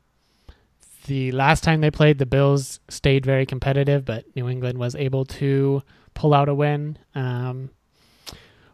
the 1.07 1.31
last 1.31 1.63
time 1.63 1.81
they 1.81 1.89
played, 1.89 2.19
the 2.19 2.27
Bills 2.27 2.79
stayed 2.89 3.25
very 3.25 3.45
competitive, 3.45 4.05
but 4.05 4.25
New 4.35 4.47
England 4.47 4.77
was 4.77 4.95
able 4.95 5.25
to 5.25 5.81
pull 6.13 6.33
out 6.33 6.47
a 6.47 6.53
win. 6.53 6.97
Um, 7.15 7.71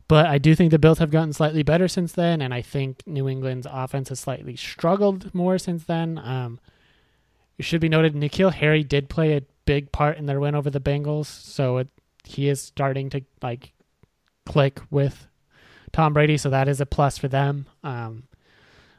but 0.09 0.25
I 0.25 0.37
do 0.37 0.55
think 0.55 0.71
the 0.71 0.79
Bills 0.79 0.99
have 0.99 1.11
gotten 1.11 1.33
slightly 1.33 1.63
better 1.63 1.87
since 1.87 2.11
then, 2.13 2.41
and 2.41 2.53
I 2.53 2.61
think 2.61 3.03
New 3.05 3.27
England's 3.29 3.67
offense 3.69 4.09
has 4.09 4.19
slightly 4.19 4.55
struggled 4.55 5.33
more 5.33 5.57
since 5.57 5.85
then. 5.85 6.17
Um, 6.17 6.59
it 7.57 7.63
should 7.63 7.81
be 7.81 7.89
noted, 7.89 8.13
N'Keal 8.13 8.53
Harry 8.53 8.83
did 8.83 9.09
play 9.09 9.37
a 9.37 9.41
big 9.67 9.91
part 9.91 10.17
in 10.17 10.25
their 10.25 10.39
win 10.39 10.55
over 10.55 10.71
the 10.71 10.79
Bengals, 10.79 11.27
so 11.27 11.77
it, 11.77 11.89
he 12.23 12.49
is 12.49 12.59
starting 12.59 13.11
to 13.11 13.21
like 13.43 13.73
click 14.47 14.81
with 14.89 15.27
Tom 15.91 16.13
Brady, 16.13 16.37
so 16.37 16.49
that 16.49 16.67
is 16.67 16.81
a 16.81 16.85
plus 16.87 17.19
for 17.19 17.27
them. 17.27 17.67
Um, 17.83 18.23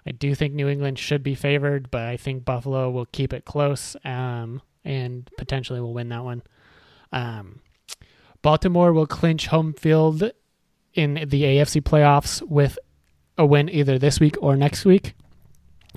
I 0.07 0.13
do 0.13 0.35
think 0.35 0.55
New 0.55 0.69
England 0.69 0.99
should 0.99 1.23
be 1.23 1.35
favored, 1.35 1.91
but 1.91 2.03
I 2.03 2.17
think 2.17 2.45
Buffalo 2.45 2.91
will 2.91 3.07
keep 3.07 3.33
it 3.33 3.45
close 3.45 3.97
um, 4.05 4.63
and 4.85 5.29
potentially 5.37 5.81
will 5.81 5.95
win 5.95 6.11
that 6.11 6.25
one. 6.25 6.43
Um, 7.11 7.61
Baltimore 8.43 8.93
will 8.93 9.07
clinch 9.07 9.47
home 9.49 9.73
field 9.73 10.31
in 10.95 11.15
the 11.15 11.43
AFC 11.43 11.83
playoffs 11.83 12.43
with 12.43 12.79
a 13.37 13.45
win 13.45 13.69
either 13.69 13.99
this 13.99 14.21
week 14.21 14.37
or 14.41 14.57
next 14.57 14.85
week. 14.85 15.15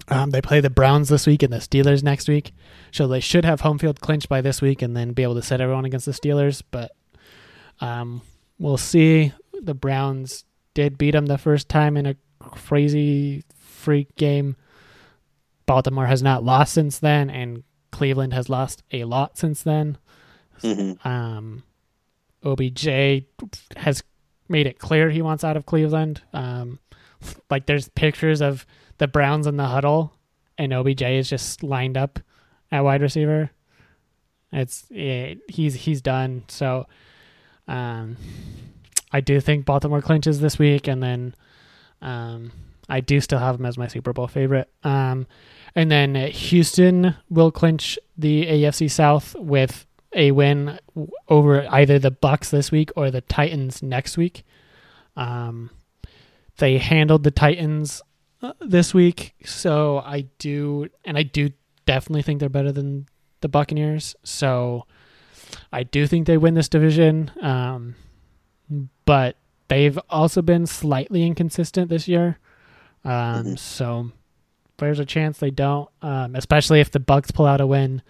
Um, 0.07 0.31
they 0.31 0.41
play 0.41 0.59
the 0.59 0.69
Browns 0.69 1.09
this 1.09 1.27
week 1.27 1.43
and 1.43 1.53
the 1.53 1.57
Steelers 1.57 2.03
next 2.03 2.27
week, 2.27 2.53
so 2.91 3.07
they 3.07 3.19
should 3.19 3.45
have 3.45 3.61
home 3.61 3.77
field 3.77 4.01
clinched 4.01 4.29
by 4.29 4.41
this 4.41 4.61
week 4.61 4.81
and 4.81 4.95
then 4.95 5.13
be 5.13 5.23
able 5.23 5.35
to 5.35 5.41
set 5.41 5.61
everyone 5.61 5.85
against 5.85 6.05
the 6.05 6.11
Steelers. 6.11 6.61
But 6.69 6.91
um, 7.79 8.21
we'll 8.59 8.77
see. 8.77 9.33
The 9.61 9.73
Browns 9.73 10.45
did 10.73 10.97
beat 10.97 11.11
them 11.11 11.27
the 11.27 11.37
first 11.37 11.69
time 11.69 11.97
in 11.97 12.05
a 12.05 12.15
crazy 12.39 13.43
freak 13.57 14.15
game. 14.15 14.55
Baltimore 15.65 16.07
has 16.07 16.21
not 16.23 16.43
lost 16.43 16.73
since 16.73 16.99
then, 16.99 17.29
and 17.29 17.63
Cleveland 17.91 18.33
has 18.33 18.49
lost 18.49 18.83
a 18.91 19.03
lot 19.05 19.37
since 19.37 19.63
then. 19.63 19.97
hmm 20.61 20.93
Um, 21.03 21.63
OBJ 22.43 23.25
has 23.77 24.03
made 24.49 24.67
it 24.67 24.79
clear 24.79 25.09
he 25.09 25.21
wants 25.21 25.43
out 25.43 25.55
of 25.55 25.65
Cleveland. 25.65 26.21
Um, 26.33 26.79
like 27.49 27.67
there's 27.67 27.87
pictures 27.89 28.41
of 28.41 28.65
the 29.01 29.07
Browns 29.07 29.47
in 29.47 29.57
the 29.57 29.65
huddle, 29.65 30.13
and 30.59 30.71
OBJ 30.71 31.01
is 31.01 31.27
just 31.27 31.63
lined 31.63 31.97
up 31.97 32.19
at 32.71 32.83
wide 32.83 33.01
receiver. 33.01 33.49
It's 34.53 34.85
yeah, 34.91 35.33
he's 35.47 35.73
he's 35.73 36.03
done. 36.03 36.43
So, 36.49 36.85
um, 37.67 38.15
I 39.11 39.19
do 39.21 39.41
think 39.41 39.65
Baltimore 39.65 40.03
clinches 40.03 40.39
this 40.39 40.59
week, 40.59 40.87
and 40.87 41.01
then 41.01 41.35
um, 42.03 42.51
I 42.89 42.99
do 42.99 43.19
still 43.19 43.39
have 43.39 43.57
them 43.57 43.65
as 43.65 43.75
my 43.75 43.87
Super 43.87 44.13
Bowl 44.13 44.27
favorite. 44.27 44.69
Um, 44.83 45.25
and 45.73 45.89
then 45.89 46.13
Houston 46.13 47.15
will 47.27 47.49
clinch 47.49 47.97
the 48.15 48.45
AFC 48.45 48.91
South 48.91 49.33
with 49.35 49.87
a 50.13 50.29
win 50.29 50.77
over 51.27 51.65
either 51.71 51.97
the 51.97 52.11
Bucs 52.11 52.51
this 52.51 52.71
week 52.71 52.91
or 52.95 53.09
the 53.09 53.21
Titans 53.21 53.81
next 53.81 54.15
week. 54.15 54.43
Um, 55.15 55.71
they 56.57 56.77
handled 56.77 57.23
the 57.23 57.31
Titans 57.31 58.03
uh, 58.41 58.53
this 58.59 58.93
week, 58.93 59.35
so 59.45 59.99
I 59.99 60.21
do, 60.39 60.87
and 61.05 61.17
I 61.17 61.23
do 61.23 61.51
definitely 61.85 62.21
think 62.21 62.39
they're 62.39 62.49
better 62.49 62.71
than 62.71 63.07
the 63.41 63.49
Buccaneers. 63.49 64.15
So 64.23 64.85
I 65.71 65.83
do 65.83 66.07
think 66.07 66.27
they 66.27 66.37
win 66.37 66.53
this 66.53 66.69
division, 66.69 67.31
um, 67.41 67.95
but 69.05 69.37
they've 69.67 69.99
also 70.09 70.41
been 70.41 70.65
slightly 70.65 71.23
inconsistent 71.23 71.89
this 71.89 72.07
year. 72.07 72.39
Um, 73.03 73.11
mm-hmm. 73.11 73.55
So 73.55 74.11
there's 74.77 74.99
a 74.99 75.05
chance 75.05 75.37
they 75.37 75.51
don't, 75.51 75.89
um, 76.01 76.35
especially 76.35 76.79
if 76.79 76.91
the 76.91 76.99
Bucs 76.99 77.33
pull 77.33 77.45
out 77.45 77.61
a 77.61 77.67
win. 77.67 78.01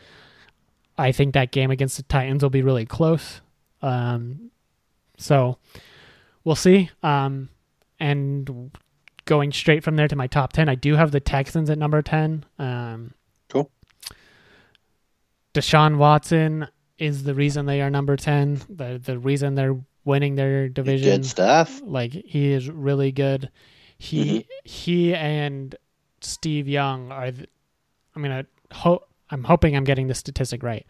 I 0.97 1.11
think 1.11 1.33
that 1.33 1.51
game 1.51 1.71
against 1.71 1.97
the 1.97 2.03
Titans 2.03 2.43
will 2.43 2.49
be 2.49 2.61
really 2.61 2.85
close. 2.85 3.41
Um, 3.81 4.51
so 5.17 5.57
we'll 6.43 6.55
see. 6.55 6.89
Um, 7.03 7.49
and 7.99 8.71
going 9.31 9.53
straight 9.53 9.81
from 9.81 9.95
there 9.95 10.09
to 10.09 10.15
my 10.17 10.27
top 10.27 10.51
10, 10.51 10.67
I 10.67 10.75
do 10.75 10.97
have 10.97 11.11
the 11.11 11.21
Texans 11.21 11.69
at 11.69 11.77
number 11.77 12.01
10. 12.01 12.43
Um, 12.59 13.13
cool. 13.47 13.71
Deshaun 15.53 15.95
Watson 15.95 16.67
is 16.97 17.23
the 17.23 17.33
reason 17.33 17.65
they 17.65 17.79
are 17.79 17.89
number 17.89 18.17
10, 18.17 18.63
the, 18.67 19.01
the 19.01 19.17
reason 19.17 19.55
they're 19.55 19.77
winning 20.03 20.35
their 20.35 20.67
division. 20.67 21.09
Good 21.09 21.25
stuff. 21.25 21.81
Like, 21.81 22.11
he 22.11 22.51
is 22.51 22.69
really 22.69 23.13
good. 23.13 23.49
He, 23.97 24.39
mm-hmm. 24.39 24.39
he 24.65 25.15
and 25.15 25.77
Steve 26.19 26.67
Young 26.67 27.09
are, 27.13 27.31
the, 27.31 27.47
I 28.13 28.19
mean, 28.19 28.33
I 28.33 28.43
hope, 28.73 29.07
I'm 29.29 29.45
hoping 29.45 29.77
I'm 29.77 29.85
getting 29.85 30.07
the 30.07 30.13
statistic 30.13 30.61
right. 30.61 30.85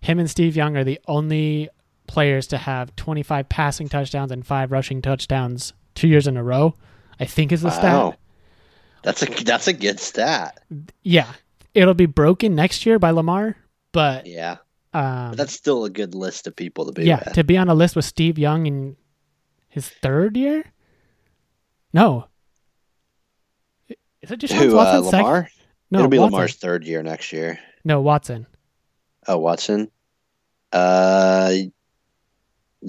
Him 0.00 0.18
and 0.18 0.28
Steve 0.28 0.56
Young 0.56 0.76
are 0.76 0.82
the 0.82 0.98
only 1.06 1.68
players 2.08 2.48
to 2.48 2.58
have 2.58 2.96
25 2.96 3.48
passing 3.48 3.88
touchdowns 3.88 4.32
and 4.32 4.44
five 4.44 4.72
rushing 4.72 5.00
touchdowns 5.00 5.74
two 5.94 6.08
years 6.08 6.26
in 6.26 6.36
a 6.36 6.42
row. 6.42 6.74
I 7.20 7.24
think 7.24 7.52
is 7.52 7.62
the 7.62 7.68
wow. 7.68 7.74
stat. 7.74 8.18
That's 9.02 9.22
a 9.22 9.44
that's 9.44 9.68
a 9.68 9.72
good 9.72 10.00
stat. 10.00 10.60
Yeah, 11.02 11.30
it'll 11.74 11.94
be 11.94 12.06
broken 12.06 12.54
next 12.54 12.86
year 12.86 12.98
by 12.98 13.10
Lamar, 13.10 13.56
but 13.92 14.26
yeah, 14.26 14.58
um, 14.92 15.30
but 15.30 15.36
that's 15.36 15.52
still 15.52 15.84
a 15.84 15.90
good 15.90 16.14
list 16.14 16.46
of 16.46 16.56
people 16.56 16.86
to 16.86 16.92
be. 16.92 17.04
Yeah, 17.04 17.22
with. 17.24 17.34
to 17.34 17.44
be 17.44 17.56
on 17.56 17.68
a 17.68 17.74
list 17.74 17.96
with 17.96 18.04
Steve 18.04 18.38
Young 18.38 18.66
in 18.66 18.96
his 19.68 19.88
third 19.88 20.36
year. 20.36 20.72
No, 21.92 22.28
is 24.24 24.30
it 24.30 24.38
just 24.38 24.54
Who, 24.54 24.78
uh, 24.78 25.00
Lamar? 25.00 25.42
Second? 25.42 25.48
No, 25.90 25.98
it'll 25.98 26.08
be 26.08 26.18
Watson. 26.18 26.32
Lamar's 26.32 26.54
third 26.54 26.84
year 26.84 27.02
next 27.02 27.30
year. 27.30 27.60
No, 27.84 28.00
Watson. 28.00 28.46
Oh, 29.28 29.36
Watson. 29.36 29.90
Uh, 30.72 31.52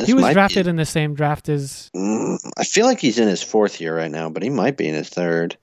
he 0.03 0.13
was 0.13 0.33
drafted 0.33 0.65
be... 0.65 0.69
in 0.69 0.75
the 0.75 0.85
same 0.85 1.13
draft 1.13 1.49
as. 1.49 1.89
Mm, 1.95 2.37
I 2.57 2.63
feel 2.63 2.85
like 2.85 2.99
he's 2.99 3.19
in 3.19 3.27
his 3.27 3.43
fourth 3.43 3.79
year 3.79 3.95
right 3.95 4.11
now, 4.11 4.29
but 4.29 4.43
he 4.43 4.49
might 4.49 4.77
be 4.77 4.87
in 4.87 4.95
his 4.95 5.09
third. 5.09 5.57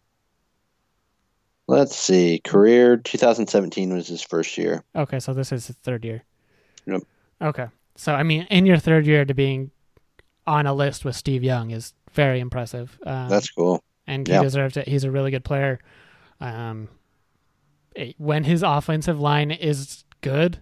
Let's 1.69 1.97
see. 1.97 2.41
Career 2.45 2.97
2017 2.97 3.95
was 3.95 4.09
his 4.09 4.23
first 4.23 4.59
year. 4.59 4.83
Okay, 4.97 5.21
so 5.21 5.33
this 5.33 5.53
is 5.53 5.69
his 5.69 5.77
third 5.77 6.05
year. 6.05 6.25
Yep. 6.87 7.03
Okay, 7.41 7.67
so 7.97 8.15
I 8.15 8.23
mean, 8.23 8.47
in 8.51 8.67
your 8.67 8.79
third 8.79 9.07
year 9.07 9.25
to 9.25 9.35
being 9.35 9.71
on 10.47 10.67
a 10.67 10.75
list 10.75 11.05
with 11.05 11.17
Steve 11.17 11.43
Young 11.43 11.71
is 11.71 11.95
very 12.13 12.41
impressive. 12.41 12.99
Um, 13.05 13.29
That's 13.29 13.51
cool. 13.51 13.83
And 14.07 14.27
he 14.27 14.39
deserves 14.39 14.77
it. 14.77 14.89
He's 14.89 15.05
a 15.05 15.11
really 15.11 15.31
good 15.31 15.45
player. 15.45 15.79
Um, 16.41 16.89
when 18.19 18.45
his 18.45 18.63
offensive 18.63 19.21
line 19.21 19.51
is 19.51 20.05
good, 20.21 20.61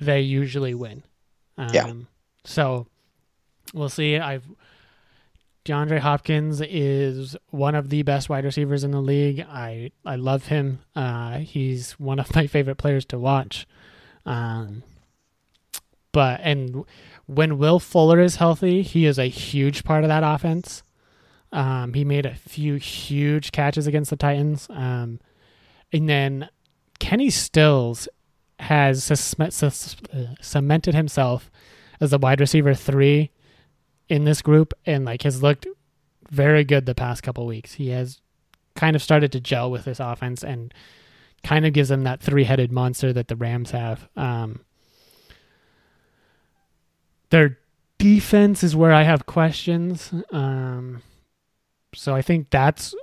they 0.00 0.20
usually 0.20 0.74
win. 0.74 1.02
Um, 1.56 1.68
yeah. 1.72 1.92
So 2.44 2.86
we'll 3.72 3.88
see. 3.88 4.18
I've 4.18 4.44
DeAndre 5.64 6.00
Hopkins 6.00 6.60
is 6.60 7.36
one 7.48 7.74
of 7.74 7.88
the 7.88 8.02
best 8.02 8.28
wide 8.28 8.44
receivers 8.44 8.84
in 8.84 8.90
the 8.90 9.00
league. 9.00 9.40
I 9.40 9.92
I 10.04 10.16
love 10.16 10.46
him. 10.46 10.80
Uh, 10.94 11.38
he's 11.38 11.92
one 11.92 12.18
of 12.18 12.34
my 12.34 12.46
favorite 12.46 12.76
players 12.76 13.04
to 13.06 13.18
watch. 13.18 13.66
Um, 14.26 14.82
but 16.12 16.40
and 16.42 16.84
when 17.26 17.58
Will 17.58 17.80
Fuller 17.80 18.20
is 18.20 18.36
healthy, 18.36 18.82
he 18.82 19.06
is 19.06 19.18
a 19.18 19.28
huge 19.28 19.84
part 19.84 20.04
of 20.04 20.08
that 20.08 20.22
offense. 20.22 20.82
Um, 21.50 21.94
he 21.94 22.04
made 22.04 22.26
a 22.26 22.34
few 22.34 22.74
huge 22.74 23.52
catches 23.52 23.86
against 23.86 24.10
the 24.10 24.16
Titans. 24.16 24.66
Um, 24.70 25.20
and 25.92 26.08
then 26.08 26.48
Kenny 26.98 27.30
Stills 27.30 28.08
has 28.58 29.04
cemented 30.40 30.94
himself 30.94 31.50
as 32.00 32.12
a 32.12 32.18
wide 32.18 32.40
receiver 32.40 32.74
three 32.74 33.30
in 34.08 34.24
this 34.24 34.42
group 34.42 34.74
and 34.84 35.04
like 35.04 35.22
has 35.22 35.42
looked 35.42 35.66
very 36.30 36.64
good 36.64 36.86
the 36.86 36.94
past 36.94 37.22
couple 37.22 37.46
weeks. 37.46 37.74
He 37.74 37.90
has 37.90 38.20
kind 38.74 38.96
of 38.96 39.02
started 39.02 39.32
to 39.32 39.40
gel 39.40 39.70
with 39.70 39.84
this 39.84 40.00
offense 40.00 40.42
and 40.42 40.72
kind 41.42 41.66
of 41.66 41.72
gives 41.72 41.90
them 41.90 42.04
that 42.04 42.20
three 42.20 42.44
headed 42.44 42.72
monster 42.72 43.12
that 43.12 43.28
the 43.28 43.36
Rams 43.36 43.70
have. 43.70 44.08
Um, 44.16 44.60
their 47.30 47.58
defense 47.98 48.62
is 48.62 48.74
where 48.74 48.92
I 48.92 49.02
have 49.02 49.26
questions. 49.26 50.12
Um, 50.30 51.02
so 51.94 52.14
I 52.14 52.22
think 52.22 52.50
that's 52.50 52.94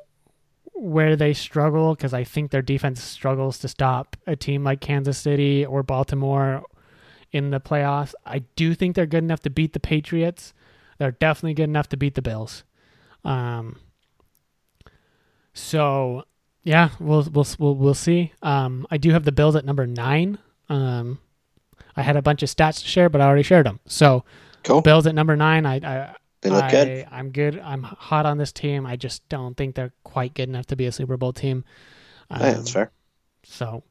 where 0.74 1.16
they 1.16 1.34
struggle 1.34 1.96
because 1.96 2.14
I 2.14 2.24
think 2.24 2.52
their 2.52 2.62
defense 2.62 3.04
struggles 3.04 3.60
to 3.60 3.68
stop 3.68 4.18
a 4.26 4.36
team 4.36 4.64
like 4.64 4.82
Kansas 4.82 5.18
City 5.18 5.66
or 5.66 5.84
Baltimore 5.84 6.64
in 7.32 7.52
the 7.52 7.60
playoffs. 7.60 8.14
I 8.26 8.40
do 8.56 8.74
think 8.74 8.96
they're 8.96 9.06
good 9.06 9.24
enough 9.24 9.42
to 9.42 9.50
beat 9.50 9.74
the 9.74 9.80
Patriots. 9.80 10.54
They're 10.98 11.12
definitely 11.12 11.54
good 11.54 11.64
enough 11.64 11.90
to 11.90 11.98
beat 11.98 12.16
the 12.16 12.22
Bills. 12.22 12.64
Um, 13.24 13.78
so 15.54 16.26
yeah, 16.64 16.90
we'll 17.00 17.28
we'll 17.32 17.48
we'll, 17.58 17.76
we'll 17.76 17.94
see. 17.94 18.34
Um, 18.42 18.86
I 18.92 18.98
do 18.98 19.12
have 19.12 19.24
the 19.24 19.32
Bills 19.32 19.56
at 19.56 19.66
number 19.66 19.88
nine. 19.88 20.38
Um, 20.70 21.20
I 21.96 22.04
had 22.04 22.16
a 22.16 22.22
bunch 22.22 22.44
of 22.44 22.50
stats 22.50 22.82
to 22.82 22.88
share, 22.88 23.10
but 23.10 23.22
I 23.22 23.26
already 23.26 23.44
shared 23.44 23.66
them. 23.66 23.80
So 23.86 24.24
cool. 24.64 24.82
Bills 24.82 25.08
at 25.08 25.16
number 25.16 25.36
nine. 25.36 25.66
I, 25.66 25.76
I 25.78 26.16
they 26.42 26.50
look 26.50 26.64
I, 26.64 26.72
good. 26.72 27.08
I'm 27.12 27.32
good. 27.32 27.60
I'm 27.60 27.84
hot 27.84 28.26
on 28.26 28.38
this 28.38 28.52
team. 28.52 28.86
I 28.86 28.96
just 28.96 29.28
don't 29.30 29.56
think 29.56 29.76
they're 29.76 29.94
quite 30.04 30.34
good 30.34 30.50
enough 30.50 30.68
to 30.68 30.76
be 30.76 30.86
a 30.86 30.92
Super 30.92 31.18
Bowl 31.18 31.34
team. 31.34 31.64
Um, 32.30 32.42
yeah, 32.42 32.54
that's 32.54 32.72
fair. 32.72 32.92
So, 33.44 33.84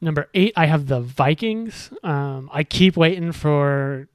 number 0.00 0.28
eight, 0.34 0.52
I 0.56 0.66
have 0.66 0.86
the 0.86 1.00
Vikings. 1.00 1.90
Um, 2.02 2.50
I 2.52 2.64
keep 2.64 2.96
waiting 2.96 3.32
for 3.32 4.08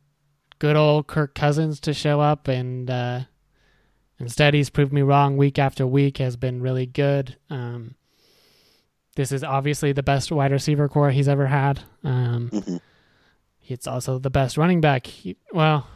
good 0.60 0.76
old 0.76 1.08
Kirk 1.08 1.36
Cousins 1.36 1.80
to 1.82 1.94
show 1.94 2.22
up, 2.22 2.48
and 2.48 2.90
uh, 2.90 3.22
instead, 4.20 4.53
he's 4.53 4.70
proved 4.70 4.94
me 4.94 5.02
wrong 5.02 5.38
week 5.38 5.60
after 5.60 5.86
week. 5.86 6.18
Has 6.18 6.36
been 6.36 6.62
really 6.62 6.86
good. 6.86 7.38
Um, 7.49 7.95
this 9.16 9.32
is 9.32 9.44
obviously 9.44 9.91
the 9.91 10.03
best 10.03 10.32
wide 10.32 10.52
receiver 10.52 10.88
corps 10.88 11.12
he's 11.12 11.28
ever 11.28 11.48
had. 11.48 11.82
Um, 12.03 12.49
mm-hmm. 12.52 12.78
It's 13.68 13.88
also 13.88 14.20
the 14.20 14.30
best 14.30 14.58
running 14.58 14.82
back. 14.82 15.06
He, 15.08 15.38
well 15.53 15.88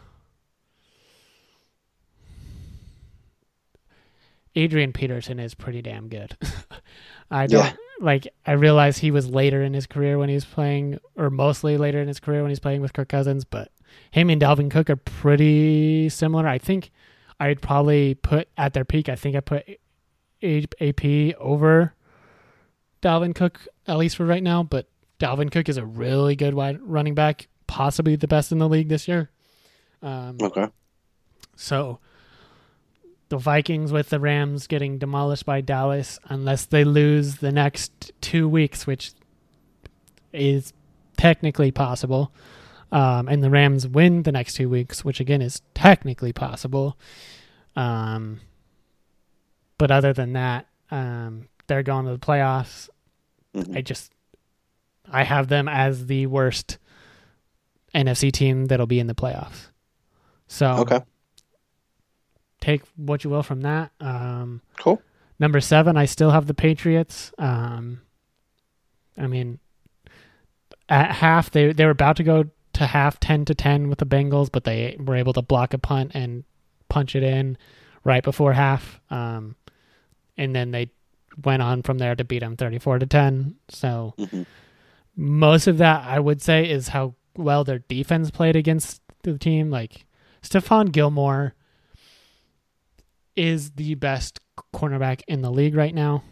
Adrian 4.55 4.93
Peterson 4.93 5.39
is 5.39 5.53
pretty 5.53 5.81
damn 5.81 6.07
good. 6.07 6.37
I 7.31 7.47
don't 7.47 7.65
yeah. 7.65 7.75
Like. 7.99 8.27
I 8.45 8.53
realize 8.53 8.97
he 8.97 9.11
was 9.11 9.29
later 9.29 9.61
in 9.61 9.73
his 9.73 9.87
career 9.87 10.17
when 10.17 10.29
he 10.29 10.35
was 10.35 10.45
playing, 10.45 10.99
or 11.15 11.29
mostly 11.29 11.77
later 11.77 12.01
in 12.01 12.07
his 12.07 12.19
career 12.19 12.41
when 12.41 12.49
he's 12.49 12.59
playing 12.59 12.81
with 12.81 12.93
Kirk 12.93 13.09
Cousins. 13.09 13.45
But 13.45 13.71
him 14.11 14.29
and 14.29 14.41
Dalvin 14.41 14.71
Cook 14.71 14.89
are 14.89 14.95
pretty 14.95 16.09
similar. 16.09 16.47
I 16.47 16.57
think 16.57 16.91
I'd 17.39 17.61
probably 17.61 18.15
put 18.15 18.47
at 18.57 18.73
their 18.73 18.85
peak. 18.85 19.09
I 19.09 19.15
think 19.15 19.35
I 19.35 19.39
put 19.39 19.67
AP 20.43 21.35
over 21.39 21.93
Dalvin 23.01 23.35
Cook 23.35 23.67
at 23.87 23.97
least 23.97 24.17
for 24.17 24.25
right 24.25 24.43
now. 24.43 24.63
But 24.63 24.87
Dalvin 25.19 25.51
Cook 25.51 25.69
is 25.69 25.77
a 25.77 25.85
really 25.85 26.35
good 26.35 26.53
wide 26.53 26.79
running 26.81 27.15
back, 27.15 27.47
possibly 27.67 28.15
the 28.15 28.27
best 28.27 28.51
in 28.51 28.59
the 28.59 28.69
league 28.69 28.89
this 28.89 29.07
year. 29.07 29.29
Um, 30.01 30.37
okay. 30.41 30.67
So 31.55 31.99
the 33.29 33.37
Vikings 33.37 33.91
with 33.91 34.09
the 34.09 34.19
Rams 34.19 34.67
getting 34.67 34.97
demolished 34.97 35.45
by 35.45 35.61
Dallas 35.61 36.19
unless 36.25 36.65
they 36.65 36.83
lose 36.83 37.37
the 37.37 37.51
next 37.51 38.11
two 38.21 38.47
weeks, 38.47 38.85
which 38.85 39.13
is 40.31 40.73
technically 41.17 41.71
possible. 41.71 42.31
Um, 42.91 43.27
and 43.27 43.43
the 43.43 43.49
Rams 43.49 43.87
win 43.87 44.23
the 44.23 44.31
next 44.31 44.53
two 44.53 44.69
weeks, 44.69 45.03
which 45.03 45.19
again 45.19 45.41
is 45.41 45.61
technically 45.73 46.33
possible. 46.33 46.97
Um, 47.75 48.41
but 49.77 49.91
other 49.91 50.13
than 50.13 50.33
that, 50.33 50.67
um, 50.91 51.47
they're 51.67 51.83
going 51.83 52.05
to 52.05 52.11
the 52.11 52.19
playoffs. 52.19 52.89
Mm-hmm. 53.55 53.77
I 53.77 53.81
just, 53.81 54.13
I 55.11 55.23
have 55.23 55.47
them 55.47 55.67
as 55.67 56.05
the 56.05 56.27
worst 56.27 56.77
NFC 57.93 58.31
team 58.31 58.65
that'll 58.67 58.85
be 58.85 58.99
in 58.99 59.07
the 59.07 59.15
playoffs. 59.15 59.69
So 60.47 60.67
okay 60.77 61.01
take 62.65 62.81
what 62.95 63.23
you 63.23 63.29
will 63.29 63.43
from 63.43 63.61
that. 63.61 63.91
Um, 63.99 64.61
Cool. 64.79 65.01
Number 65.39 65.59
seven, 65.59 65.97
I 65.97 66.05
still 66.05 66.31
have 66.31 66.47
the 66.47 66.53
Patriots. 66.53 67.33
Um, 67.37 68.01
I 69.17 69.27
mean, 69.27 69.59
at 70.89 71.11
half 71.11 71.51
they 71.51 71.73
they 71.73 71.85
were 71.85 71.91
about 71.91 72.15
to 72.17 72.23
go 72.23 72.45
to 72.73 72.85
half 72.85 73.19
ten 73.19 73.45
to 73.45 73.55
ten 73.55 73.89
with 73.89 73.99
the 73.99 74.05
Bengals, 74.05 74.49
but 74.51 74.63
they 74.63 74.95
were 74.99 75.15
able 75.15 75.33
to 75.33 75.41
block 75.41 75.73
a 75.73 75.77
punt 75.77 76.11
and 76.13 76.43
punch 76.89 77.15
it 77.15 77.23
in 77.23 77.57
right 78.03 78.23
before 78.23 78.53
half. 78.53 78.99
Um, 79.09 79.55
and 80.37 80.55
then 80.55 80.71
they 80.71 80.89
went 81.43 81.61
on 81.61 81.83
from 81.83 81.97
there 81.97 82.15
to 82.15 82.23
beat 82.23 82.39
them 82.39 82.55
thirty 82.55 82.79
four 82.79 82.99
to 82.99 83.05
ten. 83.05 83.55
So 83.69 84.13
hmm 84.17 84.43
most 85.17 85.65
of 85.67 85.77
that 85.77 86.03
I 86.05 86.19
would 86.19 86.41
say 86.41 86.69
is 86.69 86.89
how 86.89 87.15
well 87.37 87.63
their 87.63 87.79
defense 87.79 88.31
played 88.31 88.57
against 88.57 89.01
the 89.23 89.37
team. 89.37 89.69
Like 89.69 90.05
Stephon 90.41 90.91
Gilmore 90.91 91.53
is 93.35 93.71
the 93.71 93.95
best 93.95 94.39
cornerback 94.73 95.21
in 95.27 95.41
the 95.41 95.51
league 95.51 95.75
right 95.75 95.93
now, 95.93 96.23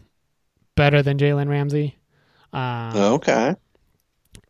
better 0.75 1.01
than 1.01 1.17
Jalen 1.17 1.49
Ramsey. 1.49 1.97
Um, 2.51 2.95
Okay. 2.95 3.55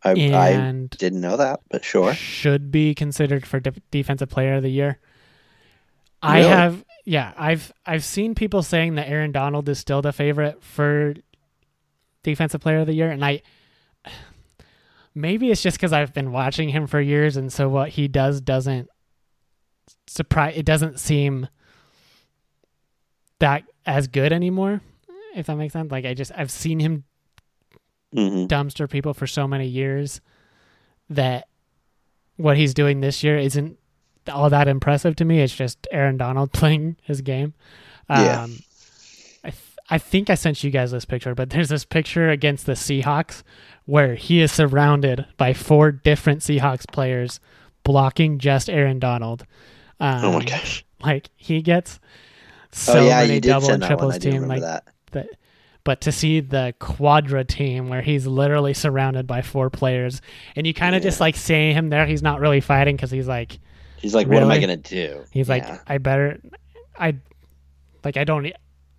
I, 0.05 0.11
I 0.11 0.87
didn't 0.97 1.21
know 1.21 1.37
that, 1.37 1.61
but 1.69 1.85
sure. 1.85 2.13
should 2.13 2.71
be 2.71 2.93
considered 2.93 3.47
for 3.47 3.61
de- 3.61 3.71
defensive 3.89 4.29
player 4.29 4.55
of 4.55 4.63
the 4.63 4.69
year. 4.69 4.99
I 6.21 6.41
have 6.41 6.83
yeah, 7.05 7.33
I've 7.37 7.71
I've 7.85 8.03
seen 8.03 8.33
people 8.33 8.63
saying 8.63 8.95
that 8.95 9.09
Aaron 9.09 9.31
Donald 9.31 9.67
is 9.67 9.79
still 9.79 10.01
the 10.01 10.13
favorite 10.13 10.63
for 10.63 11.15
defensive 12.23 12.61
player 12.61 12.79
of 12.79 12.87
the 12.87 12.93
year 12.93 13.11
and 13.11 13.23
I 13.23 13.41
maybe 15.15 15.51
it's 15.51 15.61
just 15.61 15.79
cuz 15.79 15.91
I've 15.91 16.13
been 16.13 16.31
watching 16.31 16.69
him 16.69 16.87
for 16.87 17.01
years 17.01 17.35
and 17.35 17.51
so 17.51 17.67
what 17.67 17.89
he 17.89 18.07
does 18.07 18.39
doesn't 18.39 18.89
surprise 20.07 20.53
it 20.55 20.65
doesn't 20.65 20.99
seem 20.99 21.49
that 23.43 23.63
as 23.85 24.07
good 24.07 24.31
anymore 24.31 24.81
if 25.35 25.45
that 25.47 25.57
makes 25.57 25.73
sense 25.73 25.91
like 25.91 26.05
I 26.05 26.13
just 26.13 26.31
I've 26.35 26.51
seen 26.51 26.79
him 26.79 27.03
hmm 28.13 28.45
dumpster 28.45 28.89
people 28.89 29.13
for 29.13 29.27
so 29.27 29.47
many 29.47 29.67
years 29.67 30.21
that 31.09 31.47
what 32.37 32.57
he's 32.57 32.73
doing 32.73 33.01
this 33.01 33.23
year 33.23 33.37
isn't 33.37 33.77
all 34.31 34.49
that 34.49 34.67
impressive 34.67 35.15
to 35.17 35.25
me. 35.25 35.41
It's 35.41 35.55
just 35.55 35.87
Aaron 35.91 36.17
Donald 36.17 36.51
playing 36.53 36.97
his 37.03 37.21
game. 37.21 37.53
Yeah. 38.09 38.43
Um, 38.43 38.59
I 39.43 39.49
th- 39.49 39.77
I 39.89 39.97
think 39.97 40.29
I 40.29 40.35
sent 40.35 40.63
you 40.63 40.71
guys 40.71 40.91
this 40.91 41.05
picture, 41.05 41.35
but 41.35 41.49
there's 41.49 41.69
this 41.69 41.85
picture 41.85 42.29
against 42.29 42.65
the 42.65 42.73
Seahawks 42.73 43.43
where 43.85 44.15
he 44.15 44.41
is 44.41 44.51
surrounded 44.51 45.25
by 45.37 45.53
four 45.53 45.91
different 45.91 46.39
Seahawks 46.39 46.89
players 46.89 47.39
blocking 47.83 48.39
just 48.39 48.69
Aaron 48.69 48.99
Donald. 48.99 49.45
Um, 49.99 50.25
oh 50.25 50.33
my 50.33 50.45
gosh. 50.45 50.85
Like 51.01 51.29
he 51.35 51.61
gets 51.61 51.99
so 52.73 52.99
oh 52.99 53.05
yeah, 53.07 53.21
many 53.21 53.39
double 53.39 53.69
and 53.71 53.83
triples 53.83 54.17
team. 54.17 54.47
Like 54.47 54.61
that. 54.61 54.85
that 55.11 55.27
but 55.85 56.01
to 56.01 56.11
see 56.11 56.39
the 56.39 56.73
quadra 56.79 57.43
team 57.43 57.89
where 57.89 58.01
he's 58.01 58.25
literally 58.25 58.73
surrounded 58.73 59.27
by 59.27 59.41
four 59.41 59.69
players 59.69 60.21
and 60.55 60.65
you 60.65 60.73
kind 60.73 60.95
of 60.95 61.01
just 61.03 61.19
like 61.19 61.35
seeing 61.35 61.75
him 61.75 61.89
there 61.89 62.05
he's 62.05 62.21
not 62.23 62.39
really 62.39 62.61
fighting 62.61 62.95
because 62.95 63.11
he's 63.11 63.27
like 63.27 63.59
He's 63.97 64.13
like, 64.13 64.27
what 64.27 64.43
am 64.43 64.51
I 64.51 64.59
gonna 64.59 64.75
do? 64.77 65.23
he's 65.31 65.47
Yeah. 65.49 65.55
like 65.55 65.81
i 65.89 65.97
better 65.97 66.39
i 66.97 67.15
like 68.03 68.17
i 68.17 68.23
don't 68.23 68.45
e-" 68.45 68.53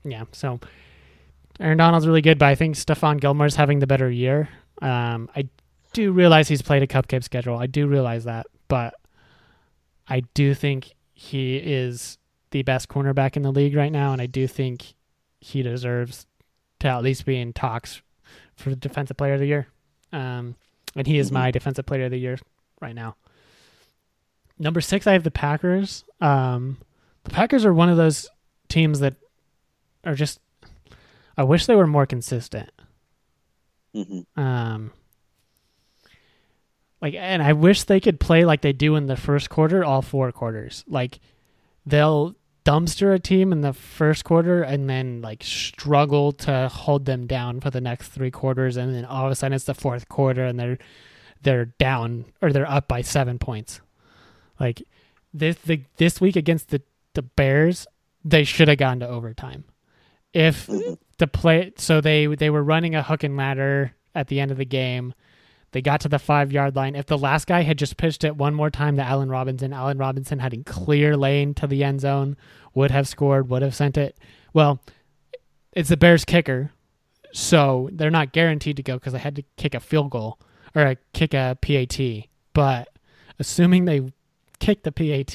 yeah 0.05 0.25
so 0.33 0.61
aaron 1.61 1.79
donald's 1.79 2.07
really 2.07 2.23
good 2.23 2.39
but 2.39 2.47
i 2.47 2.55
think 2.55 2.75
stephon 2.75 3.21
gilmore's 3.21 3.55
having 3.57 3.79
the 3.79 3.87
better 3.87 4.11
year 4.11 4.49
um 4.83 5.29
i 5.37 5.49
do 5.93 6.11
realize 6.13 6.49
he's 6.49 6.63
played 6.63 6.83
a 6.83 6.87
cupcake 6.87 7.23
schedule 7.25 7.57
i 7.57 7.67
do 7.67 7.87
realize 7.87 8.25
that 8.25 8.47
but 8.69 8.95
i 10.09 10.21
do 10.35 10.53
think 10.55 10.93
he 11.15 11.57
is 11.57 12.19
the 12.55 12.63
best 12.63 12.89
cornerback 12.89 13.37
in 13.37 13.43
the 13.43 13.51
league 13.51 13.75
right 13.75 13.91
now 13.91 14.13
and 14.13 14.23
i 14.23 14.27
do 14.27 14.47
think 14.47 14.95
he 15.41 15.61
deserves 15.61 16.27
to 16.79 16.87
at 16.87 17.03
least 17.03 17.27
be 17.27 17.37
in 17.37 17.53
talks 17.53 18.01
for 18.55 18.71
the 18.71 18.77
defensive 18.77 19.17
player 19.17 19.35
of 19.35 19.41
the 19.41 19.47
year. 19.47 19.67
Um 20.13 20.55
and 20.97 21.07
he 21.09 21.19
is 21.19 21.31
Mhm. 21.31 21.35
my 21.35 21.51
defensive 21.51 21.85
player 21.85 22.05
of 22.05 22.13
the 22.13 22.19
year 22.19 22.39
right 22.81 22.95
now. 22.95 23.17
Number 24.59 24.81
six 24.81 25.07
i 25.09 25.13
have 25.13 25.25
the 25.25 25.31
packers. 25.33 26.05
Um 26.21 26.79
the 27.25 27.31
packers 27.31 27.65
are 27.65 27.75
one 27.75 27.89
of 27.89 27.97
those 27.97 28.29
teams 28.69 29.01
that 29.01 29.17
are 30.05 30.15
just 30.15 30.39
i 31.37 31.43
wish 31.43 31.67
they 31.67 31.75
were 31.75 31.87
more 31.89 32.07
consistent. 32.07 32.71
Hmm 33.93 34.21
um 34.41 34.93
like 37.03 37.15
and 37.15 37.43
i 37.43 37.53
wish 37.53 37.83
they 37.85 38.01
could 38.01 38.21
play 38.21 38.45
like 38.45 38.61
they 38.63 38.73
do 38.73 38.97
in 38.97 39.07
the 39.07 39.17
first 39.17 39.51
quarter 39.51 39.85
all 39.85 40.01
four 40.03 40.31
quarters. 40.33 40.85
Like 40.87 41.19
they'll 41.87 42.35
dumpster 42.65 43.15
a 43.15 43.19
team 43.19 43.53
in 43.53 43.61
the 43.61 43.73
first 43.73 44.25
quarter 44.25 44.63
and 44.63 44.89
then 44.89 45.21
like 45.21 45.43
struggle 45.43 46.33
to 46.33 46.69
hold 46.69 47.05
them 47.05 47.27
down 47.27 47.61
for 47.61 47.71
the 47.71 47.81
next 47.81 48.09
three 48.09 48.31
quarters 48.31 48.77
and 48.77 48.95
then 48.95 49.05
all 49.05 49.27
of 49.27 49.33
a 49.33 49.35
sudden 49.35 49.55
it's 49.55 49.65
the 49.65 49.75
fourth 49.75 50.09
quarter 50.09 50.45
and 50.45 50.59
they're 50.59 50.79
they're 51.43 51.67
down 51.67 52.25
or 52.41 52.53
they're 52.53 52.71
up 52.71 52.89
by 52.89 53.03
seven 53.03 53.39
points 53.39 53.81
like 54.59 54.83
this 55.35 55.57
the 55.57 55.83
this 55.99 56.21
week 56.21 56.37
against 56.37 56.71
the 56.71 56.81
the 57.13 57.23
bears 57.23 57.87
they 58.25 58.45
should 58.45 58.69
have 58.69 58.79
gone 58.79 59.01
to 59.01 59.07
overtime 59.09 59.65
if 60.33 60.67
Mhm. 60.67 60.97
the 61.19 61.27
play 61.27 61.73
so 61.77 62.01
they 62.01 62.27
they 62.27 62.49
were 62.49 62.63
running 62.63 62.95
a 62.95 63.03
hook 63.03 63.23
and 63.25 63.37
ladder 63.37 63.93
at 64.15 64.29
the 64.29 64.41
end 64.41 64.51
of 64.51 64.57
the 64.57 64.65
game 64.65 65.13
they 65.75 65.83
got 65.83 66.01
to 66.03 66.09
the 66.09 66.21
five 66.21 66.53
yard 66.53 66.77
line. 66.77 66.95
If 66.95 67.07
the 67.07 67.19
last 67.19 67.49
guy 67.49 67.63
had 67.63 67.79
just 67.79 67.97
pitched 67.97 68.23
it 68.23 68.37
one 68.37 68.55
more 68.55 68.71
time 68.71 68.97
to 68.97 69.03
allen 69.03 69.29
robinson 69.29 69.73
allen 69.73 69.99
robinson 69.99 70.39
had 70.39 70.55
a 70.55 70.63
clear 70.63 71.17
lane 71.17 71.53
to 71.55 71.67
the 71.67 71.83
end 71.83 72.01
zone 72.01 72.37
would 72.75 72.93
have 72.93 73.09
scored 73.09 73.51
would 73.51 73.63
have 73.63 73.75
sent 73.75 73.99
it. 73.99 74.17
Well 74.53 74.81
it's 75.73 75.89
the 75.89 75.97
bears 75.97 76.25
kicker 76.25 76.71
so 77.33 77.91
they're 77.93 78.09
not 78.09 78.33
guaranteed 78.33 78.77
to 78.77 78.83
go 78.85 78.95
because 78.95 79.13
they 79.13 79.19
had 79.19 79.35
to 79.35 79.43
kick 79.57 79.75
a 79.75 79.81
field 79.81 80.11
goal 80.11 80.39
or 80.77 80.83
a, 80.83 80.97
kick 81.13 81.35
a 81.35 81.59
pat 81.61 82.01
but 82.53 82.89
assuming 83.41 83.85
they 83.85 84.13
kicked 84.61 84.85
the 84.85 84.93
pat 84.93 85.35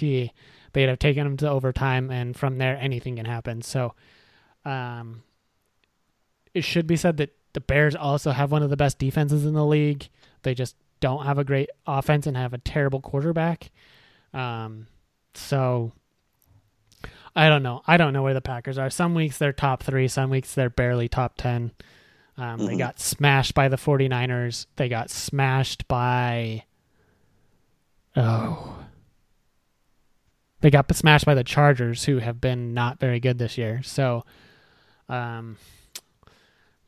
they'd 0.73 0.89
have 0.89 0.99
taken 0.99 1.25
them 1.25 1.35
to 1.35 1.49
overtime 1.49 2.09
and 2.09 2.37
from 2.37 2.57
there 2.57 2.77
anything 2.79 3.17
can 3.17 3.25
happen. 3.25 3.61
So 3.61 3.93
um, 4.63 5.23
it 6.53 6.63
should 6.63 6.87
be 6.87 6.95
said 6.95 7.17
that 7.17 7.35
the 7.53 7.61
Bears 7.61 7.95
also 7.95 8.31
have 8.31 8.51
one 8.51 8.63
of 8.63 8.69
the 8.69 8.77
best 8.77 8.99
defenses 8.99 9.45
in 9.45 9.53
the 9.53 9.65
league. 9.65 10.07
They 10.43 10.53
just 10.53 10.75
don't 10.99 11.25
have 11.25 11.37
a 11.37 11.43
great 11.43 11.69
offense 11.87 12.27
and 12.27 12.35
have 12.35 12.53
a 12.53 12.57
terrible 12.57 13.01
quarterback. 13.01 13.71
Um, 14.33 14.87
so 15.33 15.93
I 17.35 17.47
don't 17.49 17.63
know. 17.63 17.81
I 17.87 17.97
don't 17.97 18.13
know 18.13 18.23
where 18.23 18.33
the 18.33 18.41
Packers 18.41 18.77
are. 18.77 18.89
Some 18.89 19.13
weeks 19.15 19.37
they're 19.37 19.53
top 19.53 19.83
three, 19.83 20.07
some 20.07 20.29
weeks 20.29 20.53
they're 20.53 20.69
barely 20.69 21.07
top 21.07 21.35
10. 21.37 21.71
Um, 22.37 22.59
They 22.65 22.75
Mhm. 22.75 22.79
got 22.79 22.99
smashed 22.99 23.53
by 23.53 23.67
the 23.69 23.77
49ers. 23.77 24.65
They 24.77 24.87
got 24.89 25.09
smashed 25.09 25.87
by. 25.87 26.63
Oh. 28.15 28.75
They 30.61 30.69
got 30.69 30.93
smashed 30.93 31.25
by 31.25 31.35
the 31.35 31.43
Chargers, 31.43 32.05
who 32.05 32.17
have 32.19 32.41
been 32.41 32.73
not 32.73 32.99
very 32.99 33.19
good 33.19 33.37
this 33.37 33.57
year. 33.57 33.81
So, 33.83 34.25
um, 35.07 35.57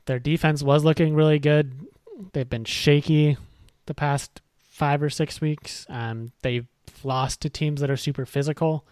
their 0.06 0.20
defense 0.20 0.62
was 0.62 0.84
looking 0.84 1.16
really 1.16 1.40
good. 1.40 1.88
They've 2.34 2.50
been 2.50 2.66
shaky 2.66 3.38
the 3.86 3.94
past 3.94 4.42
five 4.58 5.02
or 5.02 5.10
six 5.10 5.42
weeks. 5.42 5.86
Um, 5.90 6.32
they've 6.42 6.68
lost 7.04 7.42
to 7.42 7.50
teams 7.50 7.82
that 7.82 7.90
are 7.90 7.98
super 7.98 8.26
physical. 8.26 8.86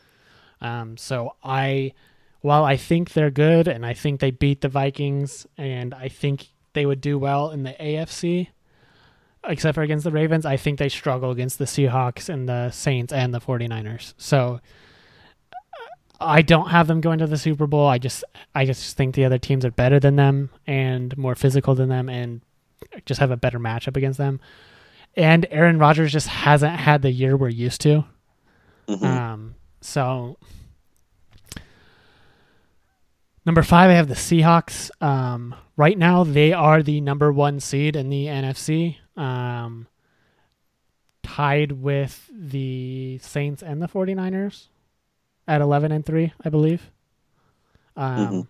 Um, 0.62 0.98
so 0.98 1.36
I, 1.44 1.94
while 2.42 2.64
I 2.64 2.78
think 2.78 3.14
they're 3.14 3.32
good 3.32 3.68
and 3.68 3.86
I 3.86 3.94
think 3.94 4.20
they 4.20 4.32
beat 4.32 4.62
the 4.62 4.70
Vikings 4.70 5.48
and 5.58 5.94
I 5.94 6.10
think 6.10 6.50
they 6.74 6.86
would 6.86 7.02
do 7.02 7.18
well 7.18 7.52
in 7.52 7.64
the 7.64 7.76
AFC, 7.80 8.48
except 9.46 9.76
for 9.76 9.82
against 9.82 10.04
the 10.04 10.12
Ravens, 10.12 10.46
I 10.46 10.58
think 10.58 10.80
they 10.80 10.90
struggle 10.90 11.32
against 11.32 11.60
the 11.60 11.66
Seahawks 11.66 12.30
and 12.30 12.48
the 12.48 12.72
Saints 12.72 13.14
and 13.14 13.34
the 13.34 13.40
49ers. 13.40 14.14
So 14.18 14.60
I 16.20 16.42
don't 16.42 16.70
have 16.70 16.88
them 16.88 17.02
going 17.02 17.20
to 17.20 17.28
the 17.28 17.38
Super 17.38 17.68
Bowl. 17.68 17.88
I 17.88 17.98
just 17.98 18.24
I 18.54 18.66
just 18.66 18.98
think 18.98 19.16
the 19.16 19.26
other 19.26 19.38
teams 19.38 19.64
are 19.64 19.72
better 19.72 20.00
than 20.00 20.18
them 20.18 20.50
and 20.68 21.18
more 21.18 21.36
physical 21.36 21.76
than 21.76 21.90
them 21.90 22.10
and 22.10 22.42
just 23.06 23.20
have 23.20 23.32
a 23.32 23.38
better 23.38 23.60
matchup 23.60 23.96
against 23.98 24.18
them. 24.18 24.40
And 25.16 25.46
Aaron 25.50 25.80
Rodgers 25.80 26.12
just 26.12 26.28
hasn't 26.28 26.76
had 26.80 27.02
the 27.02 27.12
year 27.12 27.36
we're 27.36 27.50
used 27.50 27.82
to. 27.82 28.06
Mhm. 28.88 29.04
Um, 29.04 29.56
so 29.82 30.38
number 33.46 33.64
five, 33.64 33.90
I 33.90 33.94
have 33.94 34.08
the 34.08 34.14
Seahawks. 34.16 34.90
Um, 35.02 35.56
right 35.78 35.98
now, 35.98 36.24
they 36.24 36.54
are 36.54 36.84
the 36.84 37.02
number 37.02 37.32
one 37.32 37.60
seed 37.60 37.96
in 37.96 38.10
the 38.10 38.28
NFC, 38.28 38.98
um, 39.18 39.88
tied 41.24 41.72
with 41.74 42.30
the 42.34 43.20
Saints 43.22 43.62
and 43.64 43.82
the 43.82 43.88
49ers 43.88 44.68
at 45.48 45.62
11 45.62 45.92
and 45.92 46.06
three, 46.06 46.34
I 46.44 46.50
believe. 46.50 46.92
Um, 47.96 48.28
Mhm. 48.28 48.48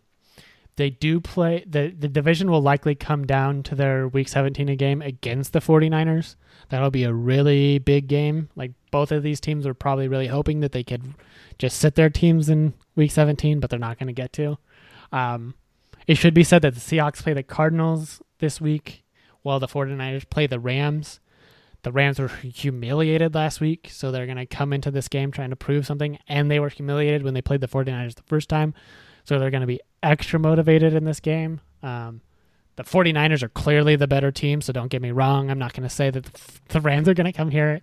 They 0.80 0.90
do 0.90 1.20
play 1.20 1.66
the 1.68 1.90
the 1.90 2.08
division 2.08 2.50
will 2.50 2.62
likely 2.62 2.96
come 2.96 3.28
down 3.28 3.62
to 3.64 3.76
their 3.76 4.08
week 4.08 4.30
17 4.30 4.78
game 4.78 5.02
against 5.02 5.52
the 5.52 5.60
49ers. 5.60 6.36
That'll 6.70 6.90
be 6.90 7.04
a 7.04 7.14
really 7.14 7.80
big 7.80 8.08
game. 8.08 8.50
Like 8.56 8.72
both 8.90 9.12
of 9.12 9.22
these 9.22 9.42
teams 9.42 9.68
are 9.68 9.74
probably 9.74 10.08
really 10.08 10.28
hoping 10.28 10.62
that 10.62 10.72
they 10.72 10.84
could 10.84 11.14
just 11.58 11.78
sit 11.78 11.96
their 11.96 12.10
teams 12.10 12.48
in 12.48 12.74
week 12.96 13.12
17, 13.12 13.60
but 13.60 13.70
they're 13.70 13.78
not 13.78 14.00
going 14.00 14.08
to 14.08 14.14
get 14.14 14.32
to. 14.34 14.58
Um, 15.12 15.54
it 16.08 16.16
should 16.16 16.34
be 16.34 16.46
said 16.46 16.62
that 16.62 16.76
the 16.76 16.80
Seahawks 16.80 17.22
play 17.22 17.34
the 17.34 17.44
Cardinals 17.44 18.22
this 18.40 18.62
week 18.62 19.04
while 19.42 19.60
the 19.60 19.68
49ers 19.68 20.30
play 20.30 20.48
the 20.48 20.62
Rams. 20.62 21.20
The 21.84 21.92
Rams 21.92 22.20
were 22.20 22.30
humiliated 22.30 23.36
last 23.36 23.60
week, 23.60 23.90
so 23.92 24.12
they're 24.12 24.26
going 24.26 24.38
to 24.38 24.46
come 24.46 24.72
into 24.72 24.92
this 24.92 25.10
game 25.10 25.32
trying 25.32 25.50
to 25.50 25.58
prove 25.58 25.86
something, 25.86 26.20
and 26.28 26.50
they 26.50 26.60
were 26.60 26.70
humiliated 26.70 27.24
when 27.24 27.34
they 27.34 27.42
played 27.42 27.62
the 27.62 27.68
49ers 27.68 28.16
the 28.16 28.24
first 28.24 28.48
time, 28.48 28.74
so 29.24 29.40
they're 29.40 29.52
going 29.52 29.62
to 29.62 29.68
be 29.68 29.82
extra 30.02 30.40
motivated 30.40 30.94
in 30.94 31.06
this 31.06 31.20
game. 31.20 31.62
Um, 31.84 32.22
the 32.76 32.84
49ers 32.84 33.44
are 33.44 33.50
clearly 33.50 33.96
the 33.96 34.08
better 34.08 34.32
team, 34.32 34.62
so 34.62 34.72
don't 34.72 34.88
get 34.88 35.02
me 35.02 35.12
wrong. 35.12 35.50
I'm 35.50 35.60
not 35.60 35.74
going 35.74 35.88
to 35.88 35.94
say 35.94 36.10
that 36.10 36.30
the 36.70 36.82
Rams 36.82 37.10
are 37.10 37.14
going 37.14 37.26
to 37.26 37.34
come 37.34 37.52
here 37.52 37.82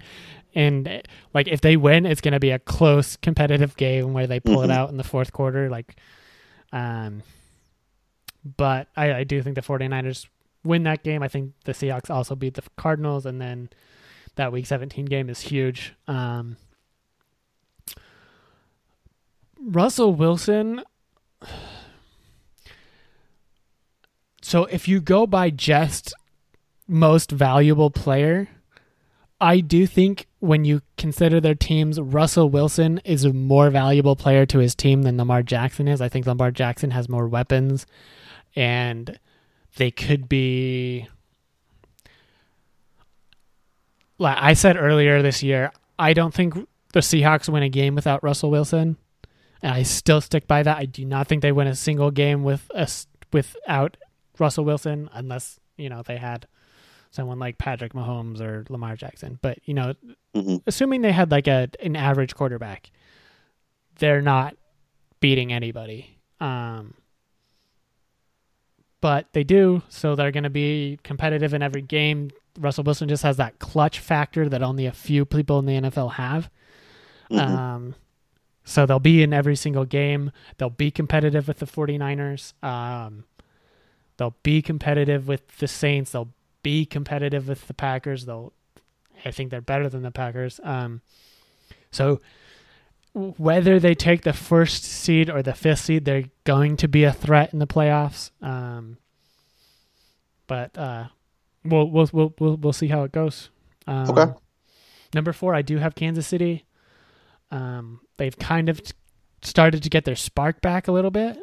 and 0.55 1.03
like 1.35 1.49
if 1.49 1.61
they 1.61 1.77
win, 1.77 2.07
it's 2.07 2.23
going 2.23 2.33
to 2.33 2.41
be 2.41 2.51
a 2.51 2.59
close 2.59 3.17
competitive 3.17 3.77
game 3.77 4.15
where 4.15 4.27
they 4.27 4.41
pull 4.41 4.57
mm-hmm. 4.57 4.71
it 4.71 4.75
out 4.75 4.89
in 4.89 4.97
the 4.97 5.05
fourth 5.05 5.33
quarter 5.33 5.69
like 5.69 5.97
um 6.73 7.23
but 8.57 8.89
I, 8.97 9.13
I 9.13 9.25
do 9.25 9.43
think 9.43 9.55
the 9.55 9.63
49ers 9.63 10.27
win 10.65 10.85
that 10.85 11.03
game. 11.03 11.23
I 11.23 11.29
think 11.29 11.53
the 11.65 11.73
Seahawks 11.73 12.11
also 12.11 12.35
beat 12.35 12.55
the 12.55 12.63
Cardinals, 12.77 13.27
and 13.27 13.41
then 13.41 13.71
that 14.37 14.53
Week 14.53 14.67
17 14.67 15.07
game 15.07 15.29
is 15.29 15.41
huge. 15.41 15.95
Um, 16.07 16.57
Russell 19.61 20.13
Wilson. 20.13 20.83
So 24.43 24.65
if 24.67 24.87
you 24.87 25.01
go 25.01 25.27
by 25.27 25.51
just 25.51 26.15
most 26.87 27.31
valuable 27.31 27.91
player, 27.91 28.49
I 29.41 29.61
do 29.61 29.87
think 29.87 30.29
when 30.39 30.65
you 30.65 30.83
consider 30.97 31.41
their 31.41 31.55
teams, 31.55 32.01
Russell 32.01 32.49
Wilson 32.49 32.99
is 33.05 33.25
a 33.25 33.33
more 33.33 33.71
valuable 33.71 34.17
player 34.17 34.47
to 34.47 34.59
his 34.59 34.75
team 34.75 35.03
than 35.03 35.17
Lamar 35.17 35.43
Jackson 35.43 35.89
is. 35.89 36.01
I 36.01 36.09
think 36.09 36.27
Lamar 36.27 36.51
Jackson 36.51 36.93
has 36.93 37.09
more 37.09 37.27
weapons 37.27 37.87
and 38.55 39.19
they 39.77 39.91
could 39.91 40.29
be 40.29 41.09
like 44.19 44.39
I 44.41 44.55
said 44.55 44.77
earlier 44.77 45.23
this 45.23 45.43
year, 45.43 45.73
I 45.99 46.13
don't 46.13 46.33
think 46.33 46.55
the 46.93 47.01
Seahawks 47.01 47.49
win 47.49 47.63
a 47.63 47.69
game 47.69 47.95
without 47.95 48.23
Russell 48.23 48.51
Wilson. 48.51 48.97
And 49.67 49.75
I 49.75 49.83
still 49.83 50.21
stick 50.21 50.47
by 50.47 50.63
that. 50.63 50.79
I 50.79 50.85
do 50.85 51.05
not 51.05 51.27
think 51.27 51.43
they 51.43 51.51
win 51.51 51.67
a 51.67 51.75
single 51.75 52.13
game 52.13 52.45
with 52.45 52.71
a, 52.73 52.89
without 53.33 53.97
Russell 54.39 54.65
Wilson 54.65 55.11
unless, 55.13 55.59
you 55.77 55.89
know, 55.89 56.03
they 56.03 56.19
had 56.19 56.47
someone 57.11 57.41
like 57.41 57.59
Patrick 57.59 57.93
Mahomes 57.93 58.41
or 58.41 58.65
Lamar 58.69 58.95
Jackson. 58.95 59.41
But, 59.43 59.59
you 59.65 59.75
know, 59.75 59.95
mm-hmm. 60.37 60.59
assuming 60.69 61.01
they 61.01 61.11
had 61.11 61.33
like 61.33 61.49
a 61.49 61.69
an 61.83 61.97
average 61.97 62.37
quarterback, 62.37 62.93
they're 63.99 64.23
not 64.23 64.57
beating 65.19 65.53
anybody. 65.53 66.17
Um 66.41 66.95
but 69.01 69.27
they 69.33 69.43
do, 69.43 69.83
so 69.89 70.15
they're 70.15 70.31
going 70.31 70.45
to 70.45 70.51
be 70.51 71.01
competitive 71.03 71.55
in 71.55 71.63
every 71.63 71.83
game. 71.83 72.31
Russell 72.57 72.85
Wilson 72.85 73.09
just 73.09 73.25
has 73.25 73.37
that 73.39 73.59
clutch 73.59 73.99
factor 73.99 74.49
that 74.49 74.63
only 74.63 74.87
a 74.87 74.93
few 74.93 75.25
people 75.25 75.59
in 75.59 75.67
the 75.67 75.73
NFL 75.73 76.13
have. 76.13 76.51
Mm-hmm. 77.31 77.57
Um, 77.57 77.95
so 78.67 78.85
they'll 78.85 78.99
be 78.99 79.23
in 79.23 79.33
every 79.33 79.55
single 79.55 79.85
game. 79.85 80.33
They'll 80.59 80.69
be 80.69 80.91
competitive 80.91 81.47
with 81.47 81.61
the 81.61 81.67
49ers. 81.67 82.53
Um, 82.65 83.25
they'll 84.17 84.35
be 84.43 84.61
competitive 84.61 85.29
with 85.29 85.59
the 85.59 85.69
Saints. 85.69 86.11
They'll 86.11 86.35
be 86.65 86.85
competitive 86.85 87.47
with 87.47 87.69
the 87.69 87.75
Packers. 87.75 88.27
They'll, 88.27 88.53
I 89.25 89.31
think 89.31 89.51
they're 89.51 89.61
better 89.61 89.89
than 89.89 90.03
the 90.03 90.11
Packers. 90.11 90.61
Um, 90.65 91.01
so 91.93 92.21
whether 93.15 93.79
they 93.79 93.95
take 93.95 94.23
the 94.23 94.33
first 94.33 94.83
seed 94.83 95.31
or 95.31 95.43
the 95.43 95.55
fifth 95.55 95.81
seed, 95.81 96.05
they're 96.05 96.25
going 96.43 96.77
to 96.79 96.89
be 96.89 97.05
a 97.05 97.13
threat 97.13 97.53
in 97.53 97.61
the 97.61 97.69
playoffs. 97.69 98.33
Um, 98.43 98.99
but 100.49 100.77
uh, 100.77 101.07
we'll, 101.65 101.89
we'll 101.89 102.11
we'll 102.13 102.35
we'll 102.39 102.57
we'll 102.57 102.73
see 102.73 102.89
how 102.89 103.05
it 103.05 103.13
goes. 103.13 103.49
Um, 103.87 104.11
okay. 104.11 104.33
Number 105.15 105.33
four, 105.33 105.55
I 105.55 105.63
do 105.63 105.79
have 105.79 105.95
Kansas 105.95 106.27
City. 106.27 106.66
Um, 107.51 108.01
they've 108.17 108.37
kind 108.39 108.69
of 108.69 108.81
started 109.43 109.83
to 109.83 109.91
get 109.91 110.05
their 110.05 110.17
spark 110.17 110.61
back 110.61 110.89
a 110.89 110.93
little 110.93 111.11
bit. 111.11 111.39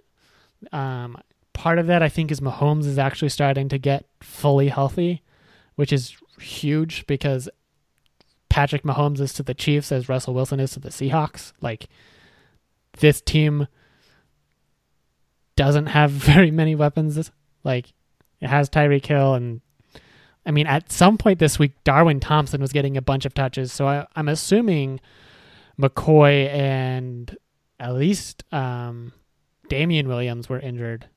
Um, 0.72 1.18
part 1.54 1.80
of 1.80 1.88
that, 1.88 2.04
I 2.04 2.10
think, 2.10 2.32
is 2.32 2.40
Mahomes 2.40 2.86
is 2.86 2.98
actually 2.98 3.30
starting 3.30 3.70
to 3.70 3.78
get 3.78 4.06
fully 4.22 4.70
healthy, 4.70 5.22
which 5.76 5.94
is 5.94 6.16
huge 6.40 7.06
because 7.08 7.50
Patrick 8.50 8.84
Mahomes 8.84 9.20
is 9.20 9.34
to 9.34 9.44
the 9.44 9.54
Chiefs 9.54 9.92
as 9.92 10.10
Russell 10.10 10.34
Wilson 10.34 10.60
is 10.60 10.74
to 10.74 10.80
the 10.80 10.90
Seahawks. 10.90 11.54
Like 11.62 11.88
this 13.00 13.22
team 13.22 13.68
doesn't 15.56 15.88
have 15.88 16.12
very 16.12 16.52
many 16.52 16.76
weapons. 16.76 17.32
Like 17.64 17.94
it 18.42 18.48
has 18.48 18.70
Tyreek 18.70 19.06
Hill 19.06 19.34
and 19.34 19.62
I 20.46 20.52
mean 20.52 20.68
at 20.68 20.92
some 20.92 21.18
point 21.18 21.40
this 21.40 21.58
week 21.58 21.72
Darwin 21.84 22.20
Thompson 22.20 22.62
was 22.62 22.74
getting 22.74 22.98
a 22.98 23.02
bunch 23.02 23.26
of 23.26 23.34
touches. 23.34 23.72
So 23.72 23.88
I, 23.88 24.06
am 24.16 24.28
assuming 24.28 25.00
McCoy 25.80 26.50
and 26.50 27.36
at 27.80 27.96
least 27.96 28.44
um, 28.54 29.12
Damien 29.70 30.08
Williams 30.08 30.50
were 30.50 30.60
injured. 30.60 31.08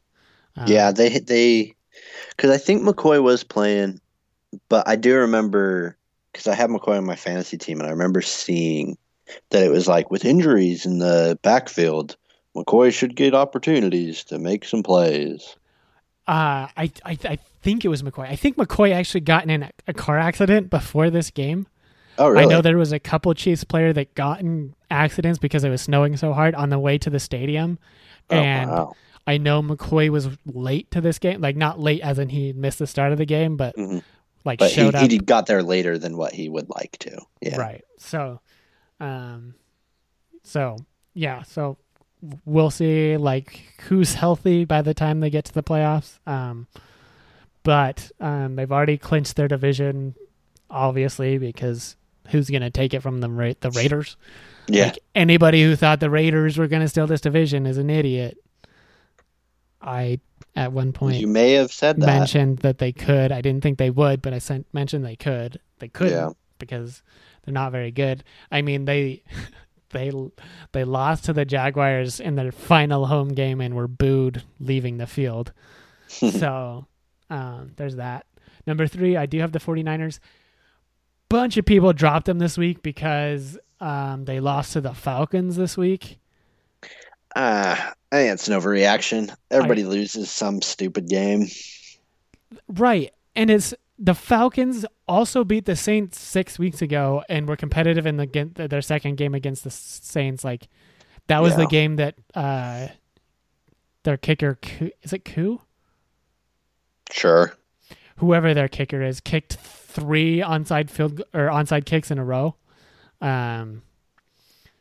Um, 0.57 0.67
yeah, 0.69 0.93
they 0.93 1.19
they 1.19 1.75
because 2.31 2.51
I 2.51 2.59
think 2.59 2.83
McCoy 2.83 3.23
was 3.23 3.45
playing, 3.45 4.01
but 4.69 4.89
I 4.89 4.97
do 4.97 5.17
remember 5.17 5.97
because 6.33 6.47
I 6.47 6.55
have 6.55 6.71
McCoy 6.71 6.99
on 6.99 7.05
my 7.05 7.17
fantasy 7.17 7.59
team, 7.59 7.81
and 7.81 7.87
I 7.87 7.91
remember 7.91 8.23
seeing 8.23 8.97
that 9.51 9.63
it 9.63 9.71
was 9.71 9.89
like 9.89 10.11
with 10.11 10.25
injuries 10.25 10.87
in 10.87 10.99
the 10.99 11.39
backfield, 11.43 12.17
McCoy 12.55 12.93
should 12.93 13.17
get 13.17 13.35
opportunities 13.35 14.25
to 14.25 14.39
make 14.39 14.65
some 14.65 14.83
plays. 14.83 15.57
Uh, 16.29 16.67
I, 16.77 16.91
I, 17.05 17.19
I 17.25 17.39
think 17.63 17.85
it 17.85 17.89
was 17.89 18.03
McCoy. 18.03 18.29
I 18.29 18.37
think 18.37 18.57
McCoy 18.57 18.93
actually 18.93 19.21
got 19.21 19.49
in 19.49 19.69
a 19.87 19.95
car 19.95 20.19
accident 20.19 20.71
before 20.71 21.11
this 21.11 21.31
game. 21.31 21.69
Oh, 22.19 22.29
really? 22.29 22.45
I 22.45 22.47
know 22.47 22.63
there 22.63 22.79
was 22.79 22.93
a 22.93 22.99
couple 22.99 23.33
Chiefs 23.35 23.65
player 23.65 23.93
that 23.93 24.15
got 24.15 24.41
in 24.41 24.75
accidents 24.91 25.39
because 25.39 25.65
it 25.65 25.71
was 25.71 25.83
snowing 25.83 26.17
so 26.17 26.33
hard 26.33 26.55
on 26.55 26.71
the 26.71 26.79
way 26.79 26.99
to 26.99 27.11
the 27.11 27.21
stadium, 27.21 27.79
oh, 28.31 28.37
and 28.37 28.71
wow. 28.71 28.95
I 29.27 29.39
know 29.39 29.63
McCoy 29.63 30.09
was 30.11 30.29
late 30.47 30.91
to 30.93 31.01
this 31.01 31.19
game. 31.19 31.41
Like 31.41 31.57
not 31.57 31.81
late 31.81 32.01
as 32.01 32.19
in 32.19 32.29
he 32.29 32.53
missed 32.53 32.79
the 32.79 32.87
start 32.87 33.13
of 33.13 33.19
the 33.19 33.27
game, 33.27 33.57
but 33.57 33.77
mm-hmm 33.77 33.99
like 34.47 34.61
but 34.61 34.71
showed 34.71 34.95
he, 34.95 35.05
up. 35.05 35.11
He 35.11 35.19
got 35.19 35.47
there 35.47 35.63
later 35.63 35.99
than 35.99 36.17
what 36.17 36.33
he 36.33 36.49
would 36.49 36.71
like 36.71 36.97
to. 37.01 37.21
Yeah. 37.43 37.57
Right. 37.57 37.85
So, 37.99 38.41
um, 39.01 39.55
so 40.45 40.77
yeah. 41.13 41.43
So 41.43 41.77
we'll 42.45 42.71
see 42.71 43.17
like 43.17 43.83
who's 43.89 44.15
healthy 44.15 44.65
by 44.65 44.81
the 44.81 44.95
time 44.95 45.21
they 45.21 45.31
get 45.31 45.45
to 45.47 45.53
the 45.53 45.65
playoffs. 45.65 46.21
Um, 46.27 46.69
but 47.65 48.11
um, 48.21 48.55
they've 48.55 48.71
already 48.71 48.97
clinched 48.97 49.35
their 49.35 49.49
division, 49.49 50.15
obviously, 50.71 51.37
because 51.39 51.97
who's 52.31 52.51
going 52.51 52.63
to 52.63 52.71
take 52.71 52.95
it 52.95 53.01
from 53.01 53.21
them? 53.21 53.37
Right, 53.37 53.61
the 53.61 53.71
Raiders. 53.71 54.17
Yeah. 54.69 54.87
Like, 54.87 54.99
anybody 55.15 55.63
who 55.63 55.77
thought 55.77 56.01
the 56.01 56.11
Raiders 56.11 56.59
were 56.59 56.67
going 56.67 56.83
to 56.83 56.89
steal 56.89 57.07
this 57.07 57.21
division 57.21 57.67
is 57.67 57.79
an 57.79 57.91
idiot. 57.91 58.39
I 59.81 60.21
at 60.55 60.73
one 60.73 60.93
point 60.93 61.17
you 61.19 61.27
may 61.27 61.53
have 61.53 61.73
said 61.73 62.01
that 62.01 62.07
mentioned 62.07 62.59
that 62.59 62.79
they 62.79 62.93
could. 62.93 63.31
I 63.31 63.41
didn't 63.41 63.63
think 63.63 63.79
they 63.79 63.91
would, 63.91 64.23
but 64.23 64.33
I 64.33 64.39
sent, 64.39 64.67
mentioned 64.73 65.05
they 65.05 65.17
could. 65.17 65.61
They 65.79 65.89
couldn't 65.89 66.13
yeah. 66.13 66.31
because 66.59 67.03
they're 67.45 67.55
not 67.55 67.73
very 67.73 67.93
good. 67.93 68.25
I 68.51 68.63
mean 68.63 68.85
they 68.87 69.23
they 69.91 70.13
they 70.73 70.85
lost 70.85 71.25
to 71.27 71.33
the 71.33 71.45
Jaguars 71.45 72.19
in 72.19 72.35
their 72.35 72.53
final 72.53 73.07
home 73.07 73.29
game 73.29 73.61
and 73.61 73.75
were 73.75 73.89
booed 73.89 74.43
leaving 74.59 74.97
the 74.97 75.07
field. 75.07 75.53
so 76.09 76.87
um, 77.31 77.73
there's 77.77 77.97
that. 77.97 78.27
Number 78.67 78.87
three, 78.87 79.17
I 79.17 79.27
do 79.27 79.39
have 79.41 79.53
the 79.53 79.61
49ers. 79.61 80.19
Bunch 81.29 81.57
of 81.57 81.65
people 81.65 81.93
dropped 81.93 82.27
them 82.27 82.39
this 82.39 82.57
week 82.57 82.83
because 82.83 83.59
um, 83.81 84.25
they 84.25 84.41
lost 84.41 84.73
to 84.75 84.81
the 84.81 84.95
Falcons 84.95 85.57
this 85.57 85.77
week. 85.77 86.19
Uh, 87.35 87.77
I 88.13 88.17
think 88.17 88.33
it's 88.33 88.49
an 88.49 88.59
overreaction. 88.59 89.35
Everybody 89.51 89.83
I, 89.83 89.87
loses 89.87 90.31
some 90.31 90.63
stupid 90.63 91.09
game. 91.09 91.49
Right. 92.69 93.13
And 93.35 93.51
it's 93.51 93.75
the 93.99 94.15
Falcons 94.15 94.87
also 95.09 95.45
beat 95.45 95.65
the 95.65 95.77
Saints 95.77 96.19
six 96.19 96.59
weeks 96.59 96.81
ago 96.83 97.23
and 97.29 97.49
were 97.49 97.57
competitive 97.57 98.07
in 98.07 98.17
the 98.17 98.67
their 98.69 98.83
second 98.83 99.17
game 99.17 99.35
against 99.35 99.65
the 99.65 99.71
Saints. 99.71 100.45
Like 100.45 100.69
that 101.27 101.43
was 101.43 101.53
yeah. 101.53 101.59
the 101.59 101.67
game 101.67 101.97
that 101.97 102.15
uh, 102.35 102.89
their 104.05 104.17
kicker 104.17 104.59
is 105.03 105.13
it 105.13 105.25
Koo? 105.25 105.61
Sure. 107.11 107.53
Whoever 108.17 108.55
their 108.55 108.69
kicker 108.69 109.03
is 109.03 109.21
kicked 109.21 109.55
three 109.55 110.39
onside 110.39 110.91
field 110.91 111.23
or 111.35 111.49
onside 111.49 111.85
kicks 111.85 112.11
in 112.11 112.19
a 112.19 112.25
row. 112.25 112.57
Um, 113.21 113.83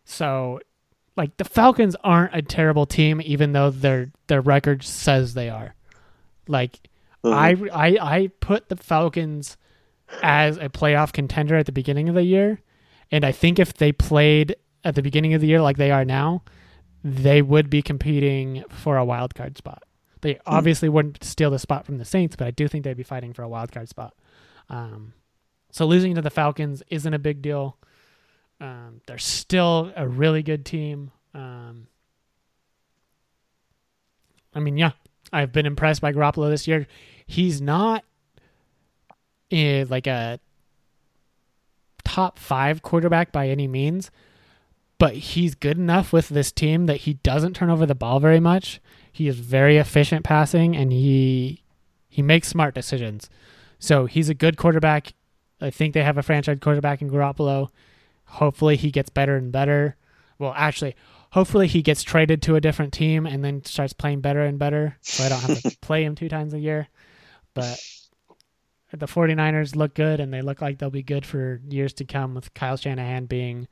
so 0.04 0.60
like 1.18 1.38
the 1.38 1.46
Falcons 1.46 1.96
aren't 2.04 2.36
a 2.36 2.42
terrible 2.42 2.86
team, 2.86 3.22
even 3.24 3.52
though 3.54 3.70
their 3.70 4.12
their 4.28 4.42
record 4.42 4.84
says 4.84 5.34
they 5.34 5.50
are. 5.50 5.76
Like 6.48 6.80
Mhm. 7.24 7.70
I, 7.74 7.88
I 7.88 8.16
I 8.18 8.28
put 8.40 8.70
the 8.70 8.76
Falcons 8.76 9.58
as 10.22 10.58
a 10.58 10.70
playoff 10.70 11.12
contender 11.12 11.56
at 11.56 11.66
the 11.66 11.72
beginning 11.72 12.08
of 12.10 12.16
the 12.16 12.24
year, 12.24 12.62
and 13.12 13.26
I 13.26 13.32
think 13.32 13.58
if 13.58 13.74
they 13.74 13.92
played 13.92 14.56
at 14.84 14.94
the 14.96 15.02
beginning 15.02 15.34
of 15.34 15.42
the 15.42 15.48
year 15.48 15.62
like 15.62 15.78
they 15.78 15.90
are 15.92 16.06
now, 16.06 16.44
they 17.04 17.42
would 17.42 17.70
be 17.70 17.82
competing 17.82 18.64
for 18.70 18.98
a 18.98 19.06
wild 19.06 19.34
card 19.34 19.58
spot. 19.58 19.84
They 20.26 20.40
obviously 20.48 20.90
wouldn't 20.90 21.24
steal 21.24 21.52
the 21.52 21.60
spot 21.60 21.86
from 21.86 22.00
the 22.00 22.04
Saints, 22.04 22.36
but 22.36 22.48
I 22.48 22.50
do 22.50 22.68
think 22.68 22.84
they'd 22.84 22.98
be 22.98 23.04
fighting 23.04 23.32
for 23.32 23.44
a 23.44 23.48
wild 23.48 23.72
card 23.72 23.90
spot. 23.90 24.16
Um, 24.72 25.14
so 25.70 25.86
losing 25.86 26.16
to 26.16 26.22
the 26.24 26.32
Falcons 26.32 26.82
isn't 26.90 27.14
a 27.14 27.20
big 27.20 27.44
deal. 27.44 27.78
Um, 28.60 29.02
they're 29.06 29.20
still 29.20 29.94
a 29.96 30.08
really 30.08 30.42
good 30.42 30.66
team. 30.66 31.12
Um, 31.36 31.86
I 34.56 34.62
mean, 34.62 34.78
yeah, 34.78 34.94
I've 35.32 35.52
been 35.52 35.68
impressed 35.68 36.02
by 36.02 36.12
Garoppolo 36.12 36.50
this 36.50 36.68
year. 36.68 36.88
He's 37.28 37.62
not 37.62 38.04
eh, 39.52 39.86
like 39.88 40.08
a 40.08 40.40
top 42.04 42.40
five 42.40 42.82
quarterback 42.82 43.32
by 43.32 43.50
any 43.50 43.68
means, 43.68 44.10
but 44.98 45.14
he's 45.14 45.54
good 45.54 45.78
enough 45.78 46.12
with 46.12 46.30
this 46.30 46.52
team 46.52 46.88
that 46.88 47.02
he 47.02 47.14
doesn't 47.14 47.56
turn 47.56 47.70
over 47.70 47.86
the 47.86 47.94
ball 47.94 48.20
very 48.20 48.40
much. 48.40 48.82
He 49.16 49.30
is 49.30 49.40
very 49.40 49.78
efficient 49.78 50.26
passing, 50.26 50.76
and 50.76 50.92
he 50.92 51.64
he 52.10 52.22
makes 52.22 52.50
smart 52.50 52.76
decisions. 52.76 53.30
So 53.80 54.08
he's 54.08 54.28
a 54.28 54.34
good 54.34 54.58
quarterback. 54.58 55.14
I 55.62 55.70
think 55.70 55.94
they 55.94 56.04
have 56.04 56.18
a 56.18 56.22
franchise 56.22 56.58
quarterback 56.60 57.02
in 57.02 57.10
Garoppolo. 57.10 57.70
Hopefully, 58.26 58.76
he 58.76 58.92
gets 58.92 59.10
better 59.10 59.38
and 59.38 59.54
better. 59.54 59.96
Well, 60.38 60.54
actually, 60.58 60.98
hopefully 61.30 61.68
he 61.68 61.82
gets 61.82 62.04
traded 62.04 62.42
to 62.42 62.58
a 62.58 62.60
different 62.60 62.92
team 62.92 63.26
and 63.26 63.42
then 63.42 63.64
starts 63.64 63.94
playing 63.94 64.20
better 64.20 64.42
and 64.42 64.60
better 64.60 64.98
so 65.00 65.24
I 65.24 65.30
don't 65.30 65.40
have 65.44 65.62
to 65.62 65.78
play 65.82 66.04
him 66.04 66.16
two 66.16 66.28
times 66.28 66.54
a 66.54 66.60
year. 66.60 66.90
But 67.54 67.80
the 68.92 69.06
49ers 69.06 69.78
look 69.78 69.94
good 69.94 70.20
and 70.20 70.34
they 70.34 70.42
look 70.42 70.62
like 70.62 70.80
they'll 70.80 70.90
be 70.90 71.04
good 71.04 71.26
for 71.26 71.62
years 71.70 71.94
to 71.94 72.04
come 72.04 72.36
with 72.36 72.54
Kyle 72.54 72.76
Shanahan 72.76 73.28
being 73.28 73.70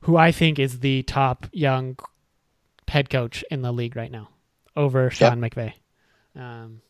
who 0.00 0.16
I 0.16 0.32
think 0.32 0.58
is 0.58 0.80
the 0.80 1.02
top 1.02 1.46
young 1.52 1.98
head 2.88 3.10
coach 3.10 3.44
in 3.50 3.60
the 3.60 3.70
league 3.70 3.96
right 3.96 4.10
now 4.10 4.30
over 4.76 5.10
Sean 5.10 5.40
McVay. 5.40 5.72
Um, 6.34 6.80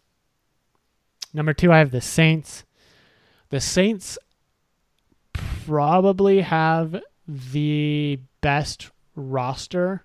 number 1.35 1.53
two, 1.53 1.73
I 1.73 1.79
have 1.79 1.91
the 1.91 2.01
Saints. 2.01 2.65
The 3.51 3.61
Saints 3.61 4.19
probably 5.33 6.41
have 6.41 7.01
the 7.27 8.19
best 8.41 8.91
roster 9.15 10.05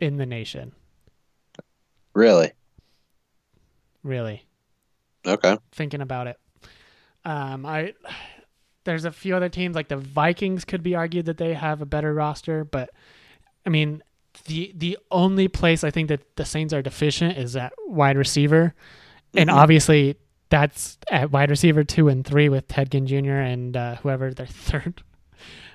in 0.00 0.16
the 0.16 0.26
nation. 0.26 0.72
Really? 2.14 2.52
Really, 4.04 4.44
Okay. 5.26 5.58
thinking 5.72 6.00
about 6.00 6.28
it. 6.28 6.36
Um, 7.24 7.66
I 7.66 7.94
there's 8.84 9.04
a 9.04 9.12
few 9.12 9.36
other 9.36 9.48
teams 9.50 9.74
like 9.74 9.88
the 9.88 9.96
Vikings 9.96 10.64
could 10.64 10.82
be 10.82 10.94
argued 10.94 11.26
that 11.26 11.36
they 11.36 11.52
have 11.52 11.82
a 11.82 11.86
better 11.86 12.14
roster, 12.14 12.64
but 12.64 12.90
I 13.66 13.70
mean 13.70 14.02
the 14.48 14.72
the 14.76 14.98
only 15.10 15.46
place 15.48 15.84
I 15.84 15.90
think 15.90 16.08
that 16.08 16.36
the 16.36 16.44
Saints 16.44 16.74
are 16.74 16.82
deficient 16.82 17.38
is 17.38 17.54
at 17.56 17.72
wide 17.86 18.16
receiver, 18.16 18.74
and 19.34 19.48
Mhm. 19.48 19.54
obviously 19.54 20.16
that's 20.50 20.98
at 21.10 21.30
wide 21.30 21.50
receiver 21.50 21.84
two 21.84 22.08
and 22.08 22.26
three 22.26 22.48
with 22.48 22.66
Ted 22.68 22.90
Ginn 22.90 23.06
Jr. 23.06 23.32
and 23.38 23.76
uh, 23.76 23.96
whoever 23.96 24.32
their 24.34 24.46
third. 24.68 25.02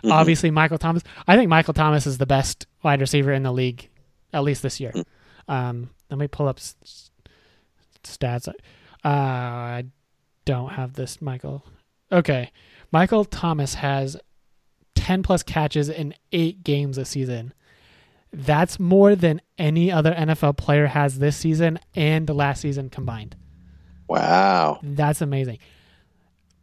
Mhm. 0.03 0.11
Obviously, 0.11 0.51
Michael 0.51 0.77
Thomas. 0.77 1.03
I 1.27 1.37
think 1.37 1.47
Michael 1.49 1.73
Thomas 1.73 2.05
is 2.05 2.17
the 2.17 2.25
best 2.25 2.65
wide 2.83 2.99
receiver 2.99 3.31
in 3.31 3.43
the 3.43 3.51
league, 3.53 3.89
at 4.33 4.43
least 4.43 4.61
this 4.61 4.79
year. 4.79 4.91
Um, 5.47 5.89
let 6.09 6.19
me 6.19 6.27
pull 6.27 6.47
up 6.47 6.59
stats. 8.03 8.47
Uh, 8.47 8.53
I 9.07 9.85
don't 10.45 10.69
have 10.73 10.93
this, 10.93 11.21
Michael. 11.21 11.63
Okay, 12.11 12.51
Michael 12.91 13.25
Thomas 13.25 13.75
has 13.75 14.17
ten 14.95 15.23
plus 15.23 15.43
catches 15.43 15.89
in 15.89 16.13
eight 16.31 16.63
games 16.63 16.97
this 16.97 17.09
season. 17.09 17.53
That's 18.33 18.79
more 18.79 19.15
than 19.15 19.41
any 19.57 19.91
other 19.91 20.13
NFL 20.13 20.57
player 20.57 20.87
has 20.87 21.19
this 21.19 21.37
season 21.37 21.79
and 21.95 22.25
the 22.25 22.33
last 22.33 22.61
season 22.61 22.89
combined. 22.89 23.35
Wow. 24.07 24.79
That's 24.81 25.21
amazing. 25.21 25.59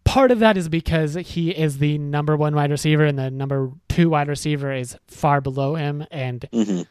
Part 0.04 0.32
of 0.32 0.40
that 0.40 0.56
is 0.56 0.68
because 0.68 1.14
he 1.14 1.50
is 1.50 1.78
the 1.78 1.96
number 1.98 2.36
one 2.36 2.54
wide 2.54 2.72
receiver, 2.72 3.04
and 3.04 3.16
the 3.16 3.30
number 3.30 3.70
two 3.88 4.10
wide 4.10 4.28
receiver 4.28 4.72
is 4.72 4.96
far 5.06 5.40
below 5.40 5.76
him. 5.76 6.04
And 6.10 6.48
hmm 6.52 6.82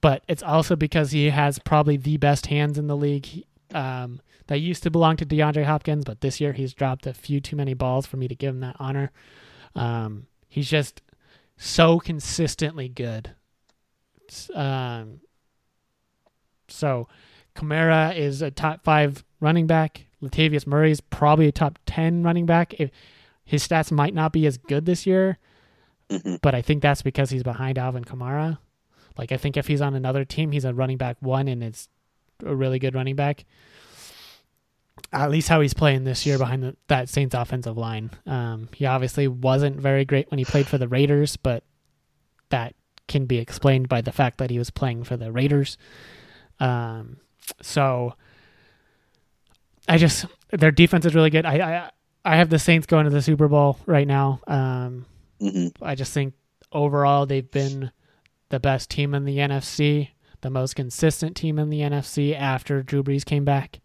but 0.00 0.22
it's 0.28 0.42
also 0.42 0.76
because 0.76 1.10
he 1.10 1.30
has 1.30 1.58
probably 1.58 1.96
the 1.96 2.16
best 2.16 2.46
hands 2.46 2.78
in 2.78 2.86
the 2.86 2.96
league. 2.96 3.26
Um, 3.74 4.20
that 4.46 4.58
used 4.58 4.84
to 4.84 4.90
belong 4.90 5.16
to 5.16 5.26
DeAndre 5.26 5.64
Hopkins, 5.64 6.04
but 6.04 6.20
this 6.20 6.40
year 6.40 6.52
he's 6.52 6.72
dropped 6.72 7.06
a 7.08 7.12
few 7.12 7.40
too 7.40 7.56
many 7.56 7.74
balls 7.74 8.06
for 8.06 8.16
me 8.16 8.28
to 8.28 8.34
give 8.36 8.50
him 8.50 8.60
that 8.60 8.76
honor. 8.78 9.10
Um, 9.74 10.28
he's 10.48 10.70
just 10.70 11.02
so 11.56 11.98
consistently 11.98 12.88
good. 12.88 13.34
Um, 14.54 15.20
so 16.68 17.08
Kamara 17.54 18.16
is 18.16 18.42
a 18.42 18.50
top 18.50 18.84
five 18.84 19.24
running 19.40 19.66
back. 19.66 20.06
Latavius 20.22 20.66
Murray 20.66 20.90
is 20.90 21.00
probably 21.00 21.46
a 21.48 21.52
top 21.52 21.78
ten 21.86 22.22
running 22.22 22.46
back. 22.46 22.74
If 22.80 22.90
his 23.44 23.66
stats 23.66 23.92
might 23.92 24.14
not 24.14 24.32
be 24.32 24.46
as 24.46 24.58
good 24.58 24.86
this 24.86 25.06
year, 25.06 25.38
hmm 26.10 26.36
but 26.40 26.54
I 26.54 26.62
think 26.62 26.82
that's 26.82 27.02
because 27.02 27.30
he's 27.30 27.42
behind 27.42 27.78
Alvin 27.78 28.04
Kamara. 28.04 28.58
Like 29.18 29.32
I 29.32 29.36
think 29.36 29.56
if 29.56 29.66
he's 29.66 29.80
on 29.80 29.94
another 29.94 30.24
team, 30.24 30.52
he's 30.52 30.64
a 30.64 30.74
running 30.74 30.98
back 30.98 31.16
one, 31.20 31.48
and 31.48 31.62
it's 31.62 31.88
a 32.44 32.54
really 32.54 32.78
good 32.78 32.94
running 32.94 33.16
back. 33.16 33.44
At 35.12 35.30
least 35.30 35.48
how 35.48 35.60
he's 35.60 35.74
playing 35.74 36.04
this 36.04 36.24
year 36.26 36.38
behind 36.38 36.62
the, 36.62 36.76
that 36.88 37.08
Saints 37.08 37.34
offensive 37.34 37.76
line. 37.76 38.10
Um, 38.26 38.68
he 38.74 38.86
obviously 38.86 39.28
wasn't 39.28 39.76
very 39.76 40.04
great 40.04 40.30
when 40.30 40.38
he 40.38 40.44
played 40.44 40.66
for 40.66 40.78
the 40.78 40.88
Raiders, 40.88 41.36
but 41.36 41.64
that 42.50 42.74
can 43.08 43.26
be 43.26 43.38
explained 43.38 43.88
by 43.88 44.00
the 44.00 44.12
fact 44.12 44.38
that 44.38 44.50
he 44.50 44.58
was 44.58 44.70
playing 44.70 45.04
for 45.04 45.16
the 45.16 45.30
Raiders. 45.32 45.78
Um, 46.60 47.18
so 47.62 48.14
I 49.88 49.98
just 49.98 50.26
their 50.50 50.70
defense 50.70 51.06
is 51.06 51.14
really 51.14 51.30
good. 51.30 51.46
I 51.46 51.54
I, 51.58 51.90
I 52.24 52.36
have 52.36 52.50
the 52.50 52.58
Saints 52.58 52.86
going 52.86 53.04
to 53.04 53.10
the 53.10 53.22
Super 53.22 53.48
Bowl 53.48 53.78
right 53.86 54.06
now. 54.06 54.40
Um, 54.46 55.06
hmm 55.40 55.68
I 55.82 55.94
just 55.94 56.12
think 56.12 56.34
overall 56.72 57.26
they've 57.26 57.50
been 57.50 57.90
the 58.48 58.60
best 58.60 58.90
team 58.90 59.14
in 59.14 59.24
the 59.24 59.38
NFC, 59.38 60.08
the 60.40 60.50
most 60.50 60.74
consistent 60.76 61.36
team 61.36 61.58
in 61.58 61.70
the 61.70 61.80
NFC 61.80 62.34
after 62.36 62.82
Drew 62.82 63.02
Brees 63.02 63.24
came 63.24 63.44
back. 63.44 63.80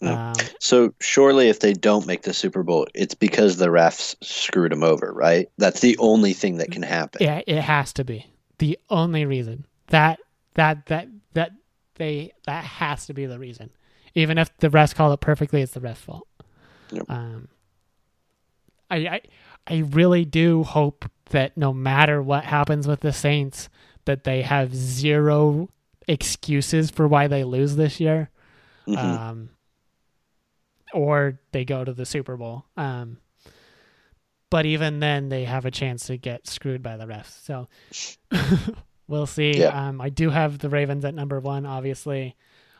Yeah. 0.00 0.30
Um, 0.30 0.34
So 0.60 0.94
surely, 1.00 1.48
if 1.48 1.60
they 1.60 1.72
don't 1.72 2.06
make 2.06 2.22
the 2.22 2.34
Super 2.34 2.62
Bowl, 2.62 2.86
it's 2.94 3.14
because 3.14 3.56
the 3.56 3.68
refs 3.68 4.14
screwed 4.22 4.72
them 4.72 4.82
over, 4.84 5.12
right? 5.14 5.48
That's 5.58 5.80
the 5.80 5.96
only 5.98 6.32
thing 6.34 6.58
that 6.58 6.70
can 6.70 6.82
happen. 6.82 7.22
yeah, 7.22 7.40
it 7.46 7.60
has 7.62 7.92
to 7.94 8.04
be 8.04 8.26
the 8.58 8.78
only 8.90 9.24
reason 9.24 9.66
that 9.88 10.18
that 10.54 10.86
that 10.86 11.08
that 11.34 11.52
they 11.96 12.32
that 12.46 12.64
has 12.64 13.06
to 13.06 13.14
be 13.14 13.26
the 13.26 13.38
reason. 13.38 13.70
Even 14.14 14.38
if 14.38 14.56
the 14.58 14.68
refs 14.70 14.94
call 14.94 15.12
it 15.12 15.20
perfectly, 15.20 15.60
it's 15.62 15.72
the 15.72 15.80
refs' 15.80 15.96
fault. 15.98 16.26
Yep. 16.90 17.04
Um, 17.10 17.48
I, 18.90 18.96
I 18.96 19.20
I 19.66 19.76
really 19.90 20.24
do 20.24 20.62
hope 20.62 21.04
that 21.30 21.56
no 21.56 21.72
matter 21.72 22.22
what 22.22 22.44
happens 22.44 22.86
with 22.86 23.00
the 23.00 23.12
Saints, 23.12 23.68
that 24.04 24.24
they 24.24 24.42
have 24.42 24.74
zero 24.74 25.68
excuses 26.08 26.90
for 26.90 27.08
why 27.08 27.26
they 27.26 27.44
lose 27.44 27.76
this 27.76 27.98
year. 28.00 28.30
Mhm. 28.86 28.96
um, 28.98 29.50
or 30.94 31.40
they 31.50 31.64
go 31.64 31.84
to 31.84 31.92
the 31.92 32.06
Super 32.06 32.36
Bowl. 32.36 32.64
Um, 32.76 33.18
but 34.50 34.66
even 34.66 35.00
then, 35.00 35.28
they 35.28 35.44
have 35.44 35.64
a 35.64 35.70
chance 35.70 36.06
to 36.06 36.16
get 36.16 36.46
screwed 36.46 36.82
by 36.82 36.96
the 36.96 37.06
refs. 37.06 37.42
So 37.44 37.68
we'll 39.08 39.26
see. 39.26 39.58
Yeah. 39.58 39.88
Um, 39.88 40.00
I 40.00 40.08
do 40.08 40.30
have 40.30 40.58
the 40.58 40.68
Ravens 40.68 41.04
at 41.04 41.14
number 41.14 41.40
one, 41.40 41.66
obviously. 41.66 42.36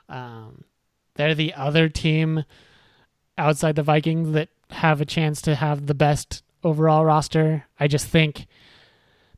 Um, 0.09 0.65
they're 1.15 1.35
the 1.35 1.55
other 1.55 1.89
team 1.89 2.45
outside 3.39 3.77
the 3.77 3.83
Vikings 3.83 4.33
that 4.33 4.49
have 4.71 5.01
a 5.01 5.05
chance 5.05 5.43
to 5.43 5.55
have 5.55 5.87
the 5.87 5.95
best 5.95 6.43
overall 6.65 7.05
roster. 7.05 7.65
I 7.79 7.89
just 7.89 8.07
think 8.07 8.47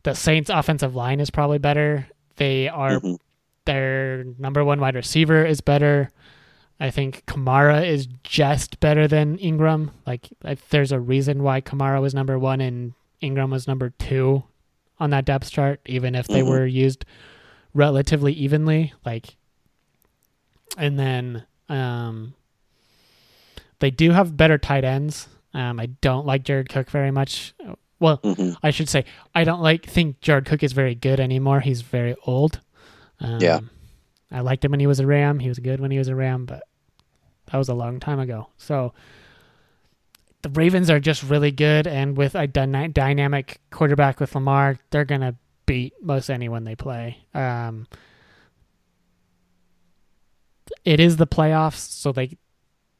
the 0.03 0.15
Saints' 0.15 0.51
offensive 0.51 0.95
line 0.95 1.21
is 1.21 1.31
probably 1.31 1.59
better. 1.59 2.07
They 2.37 2.69
are 2.69 3.01
Mhm. 3.01 3.19
their 3.65 4.25
number 4.39 4.65
one 4.65 4.81
wide 4.81 4.95
receiver 4.95 5.45
is 5.45 5.61
better. 5.61 6.11
I 6.81 6.91
think 6.91 7.25
Kamara 7.27 7.85
is 7.87 8.07
just 8.23 8.79
better 8.81 9.09
than 9.09 9.37
Ingram. 9.39 9.91
Like, 10.07 10.29
there's 10.71 10.93
a 10.93 11.01
reason 11.01 11.43
why 11.43 11.61
Kamara 11.61 12.01
was 12.01 12.15
number 12.15 12.39
one 12.39 12.61
and 12.61 12.93
Ingram 13.21 13.51
was 13.51 13.67
number 13.67 13.91
two 13.91 14.45
on 15.01 15.11
that 15.11 15.25
depth 15.25 15.51
chart, 15.51 15.81
even 15.87 16.15
if 16.15 16.29
they 16.29 16.41
Mhm. 16.43 16.49
were 16.49 16.67
used 16.67 17.05
relatively 17.75 18.33
evenly. 18.33 18.93
Like, 19.05 19.37
and 20.77 20.99
then 20.99 21.45
um, 21.69 22.35
they 23.81 23.91
do 23.91 24.13
have 24.13 24.37
better 24.37 24.57
tight 24.59 24.85
ends. 24.85 25.29
Um, 25.55 25.81
I 25.81 25.87
don't 25.87 26.27
like 26.27 26.45
Jared 26.45 26.69
Cook 26.69 26.91
very 26.91 27.11
much. 27.11 27.55
Well, 28.01 28.21
hmm 28.23 28.53
I 28.63 28.71
should 28.71 28.89
say 28.89 29.05
I 29.35 29.43
don't 29.45 29.61
like 29.61 29.85
think 29.85 30.21
Jared 30.21 30.45
Cook 30.45 30.63
is 30.63 30.73
very 30.73 30.95
good 30.95 31.19
anymore. 31.21 31.61
He's 31.61 31.83
very 31.83 32.15
old. 32.27 32.61
Um, 33.21 33.41
Yeah. 33.41 33.61
I 34.31 34.41
liked 34.41 34.65
him 34.65 34.71
when 34.71 34.81
he 34.81 34.87
was 34.87 35.01
a 35.01 35.07
Ram. 35.07 35.39
He 35.41 35.49
was 35.49 35.59
good 35.59 35.81
when 35.81 35.91
he 35.91 35.99
was 35.99 36.09
a 36.09 36.15
Ram, 36.15 36.45
but 36.45 36.63
that 37.51 37.59
was 37.59 37.69
a 37.69 37.75
long 37.75 38.01
time 38.01 38.21
ago. 38.21 38.49
So 38.57 38.93
the 40.43 40.51
Ravens 40.51 40.91
are 40.91 41.01
just 41.01 41.23
really 41.23 41.51
good, 41.51 41.87
and 41.87 42.17
with 42.17 42.35
a 42.35 42.47
dyna- 42.47 42.89
dynamic 42.89 43.61
quarterback 43.71 44.21
with 44.21 44.35
Lamar, 44.35 44.79
they're 44.91 45.05
gonna 45.05 45.35
beat 45.67 45.95
most 46.03 46.31
anyone 46.31 46.65
they 46.65 46.77
play. 46.77 47.19
Um, 47.35 47.87
it 50.85 51.01
is 51.01 51.17
the 51.17 51.27
playoffs, 51.27 51.77
so 51.77 52.13
they 52.13 52.37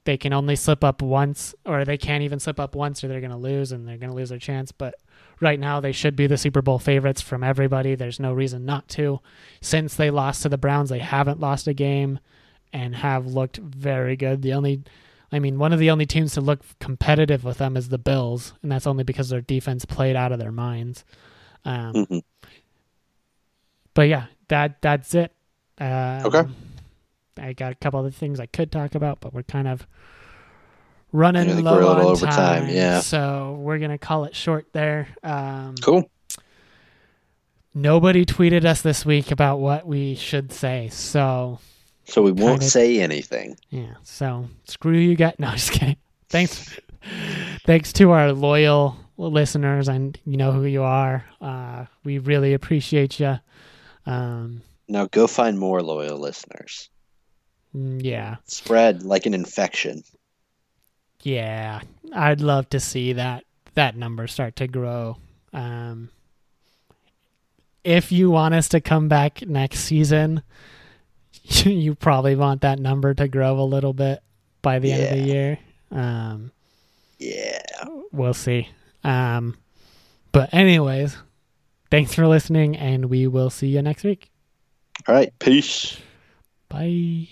they 0.05 0.17
can 0.17 0.33
only 0.33 0.57
slip 0.57 0.83
up 0.83 1.03
once, 1.03 1.55
or 1.67 1.85
they 1.85 1.99
can't 1.99 2.23
even 2.23 2.41
slip 2.41 2.59
up 2.59 2.75
once, 2.75 3.05
or 3.05 3.09
they're 3.09 3.21
gonna 3.21 3.39
lose, 3.39 3.73
and 3.73 3.87
they're 3.87 3.99
gonna 3.99 4.15
lose 4.15 4.31
their 4.31 4.39
chance. 4.39 4.73
But 4.73 4.95
right 5.41 5.61
now, 5.61 5.81
they 5.81 5.93
should 5.93 6.17
be 6.17 6.27
the 6.27 6.39
Super 6.39 6.63
Bowl 6.63 6.79
favorites 6.79 7.21
from 7.21 7.45
everybody. 7.45 7.95
There's 7.95 8.19
no 8.19 8.33
reason 8.33 8.65
not 8.65 8.89
to. 8.89 9.21
Since 9.61 9.95
they 9.97 10.11
lost 10.11 10.43
to 10.43 10.49
the 10.49 10.59
Browns, 10.59 10.89
they 10.89 11.01
haven't 11.01 11.41
lost 11.41 11.69
a 11.69 11.75
game, 11.75 12.21
and 12.73 12.95
have 12.97 13.27
looked 13.27 13.57
very 13.59 14.17
good. 14.17 14.43
The 14.43 14.53
only 14.55 14.83
I 15.31 15.39
mean, 15.41 15.59
one 15.59 15.73
of 15.73 15.79
the 15.79 15.91
only 15.91 16.07
teams 16.07 16.33
to 16.35 16.41
look 16.41 16.61
competitive 16.81 17.45
with 17.45 17.59
them 17.59 17.77
is 17.77 17.91
the 17.91 17.99
Bills, 17.99 18.55
and 18.63 18.73
that's 18.73 18.87
only 18.87 19.05
because 19.05 19.29
their 19.29 19.43
defense 19.43 19.85
played 19.85 20.17
out 20.17 20.33
of 20.33 20.39
their 20.39 20.53
minds. 20.53 21.05
Um, 21.65 22.05
hmm 22.05 22.19
but 23.95 24.09
yeah, 24.09 24.27
that 24.47 24.81
that's 24.81 25.15
it. 25.15 25.33
Um, 25.79 26.27
Okay. 26.27 26.43
I 27.41 27.53
got 27.53 27.73
a 27.73 27.75
couple 27.75 28.01
other 28.01 28.11
things 28.11 28.39
I 28.41 28.47
could 28.47 28.71
talk 28.73 28.95
about, 28.95 29.21
but 29.21 29.33
we're 29.35 29.43
kind 29.43 29.67
of 29.69 29.87
running 31.13 31.47
think 31.47 31.65
low 31.65 31.75
we're 31.75 31.83
a 31.83 31.87
little 31.89 32.07
on 32.09 32.13
over 32.13 32.27
time, 32.27 32.69
yeah. 32.69 33.01
So 33.01 33.57
we're 33.61 33.79
gonna 33.79 33.99
call 33.99 34.25
it 34.25 34.35
short 34.37 34.67
there. 34.73 35.09
Um, 35.23 35.75
Cool. 35.83 36.09
Nobody 37.75 38.25
tweeted 38.25 38.65
us 38.65 38.83
this 38.83 39.05
week 39.07 39.31
about 39.31 39.59
what 39.59 39.87
we 39.87 40.15
should 40.15 40.53
say, 40.53 40.89
so 40.91 41.61
So 42.09 42.23
we 42.23 42.33
won't 42.33 42.61
Kinda- 42.61 42.71
say 42.71 43.01
anything. 43.01 43.57
Yeah. 43.71 43.95
So 44.03 44.49
screw 44.65 44.97
you 44.97 45.15
guys. 45.15 45.35
No, 45.39 45.51
just 45.53 45.73
kidding. 45.73 45.97
Thanks. 46.29 46.79
Thanks 47.65 47.93
to 47.95 48.11
our 48.11 48.33
loyal 48.33 48.97
listeners, 49.17 49.89
and 49.89 50.19
you 50.25 50.37
know 50.37 50.53
who 50.53 50.65
you 50.65 50.83
are. 50.83 51.25
Uh, 51.41 51.85
we 52.05 52.19
really 52.19 52.55
appreciate 52.55 53.19
you. 53.21 53.39
Um, 54.07 54.63
Now 54.89 55.07
go 55.07 55.27
find 55.27 55.59
more 55.59 55.83
loyal 55.83 56.19
listeners. 56.19 56.89
mm, 57.75 58.03
yeah, 58.03 58.37
Spread 58.47 59.03
like 59.03 59.27
an 59.27 59.35
infection. 59.35 60.03
yeah. 61.23 61.81
I'd 62.13 62.41
love 62.41 62.69
to 62.71 62.81
see 62.81 63.13
that 63.15 63.45
that 63.75 63.97
number 63.97 64.27
start 64.27 64.57
to 64.57 64.67
grow. 64.67 65.19
Um, 65.53 66.09
if 67.85 68.11
you 68.13 68.31
want 68.31 68.55
us 68.55 68.69
to 68.71 68.81
come 68.81 69.09
back 69.09 69.47
next 69.47 69.81
season, 69.81 70.43
you 71.67 71.95
probably 71.95 72.37
want 72.37 72.61
that 72.63 72.79
number 72.79 73.15
to 73.15 73.29
grow 73.29 73.59
a 73.61 73.63
little 73.65 73.93
bit 73.93 74.23
by 74.63 74.79
the 74.79 74.93
end 74.93 75.03
of 75.05 75.11
the 75.11 75.33
year. 75.33 75.59
Um, 75.91 76.53
Yeah. 77.19 77.61
we'll 78.13 78.35
see. 78.35 78.69
Um, 79.05 79.57
but 80.33 80.53
anyways, 80.53 81.17
thanks 81.91 82.15
for 82.15 82.27
listening, 82.27 82.77
and 82.77 83.07
we 83.07 83.27
will 83.27 83.51
see 83.51 83.69
you 83.69 83.83
next 83.83 84.05
week. 84.05 84.31
All 85.07 85.15
right. 85.15 85.33
Peace. 85.39 85.97
Bye. 86.69 87.29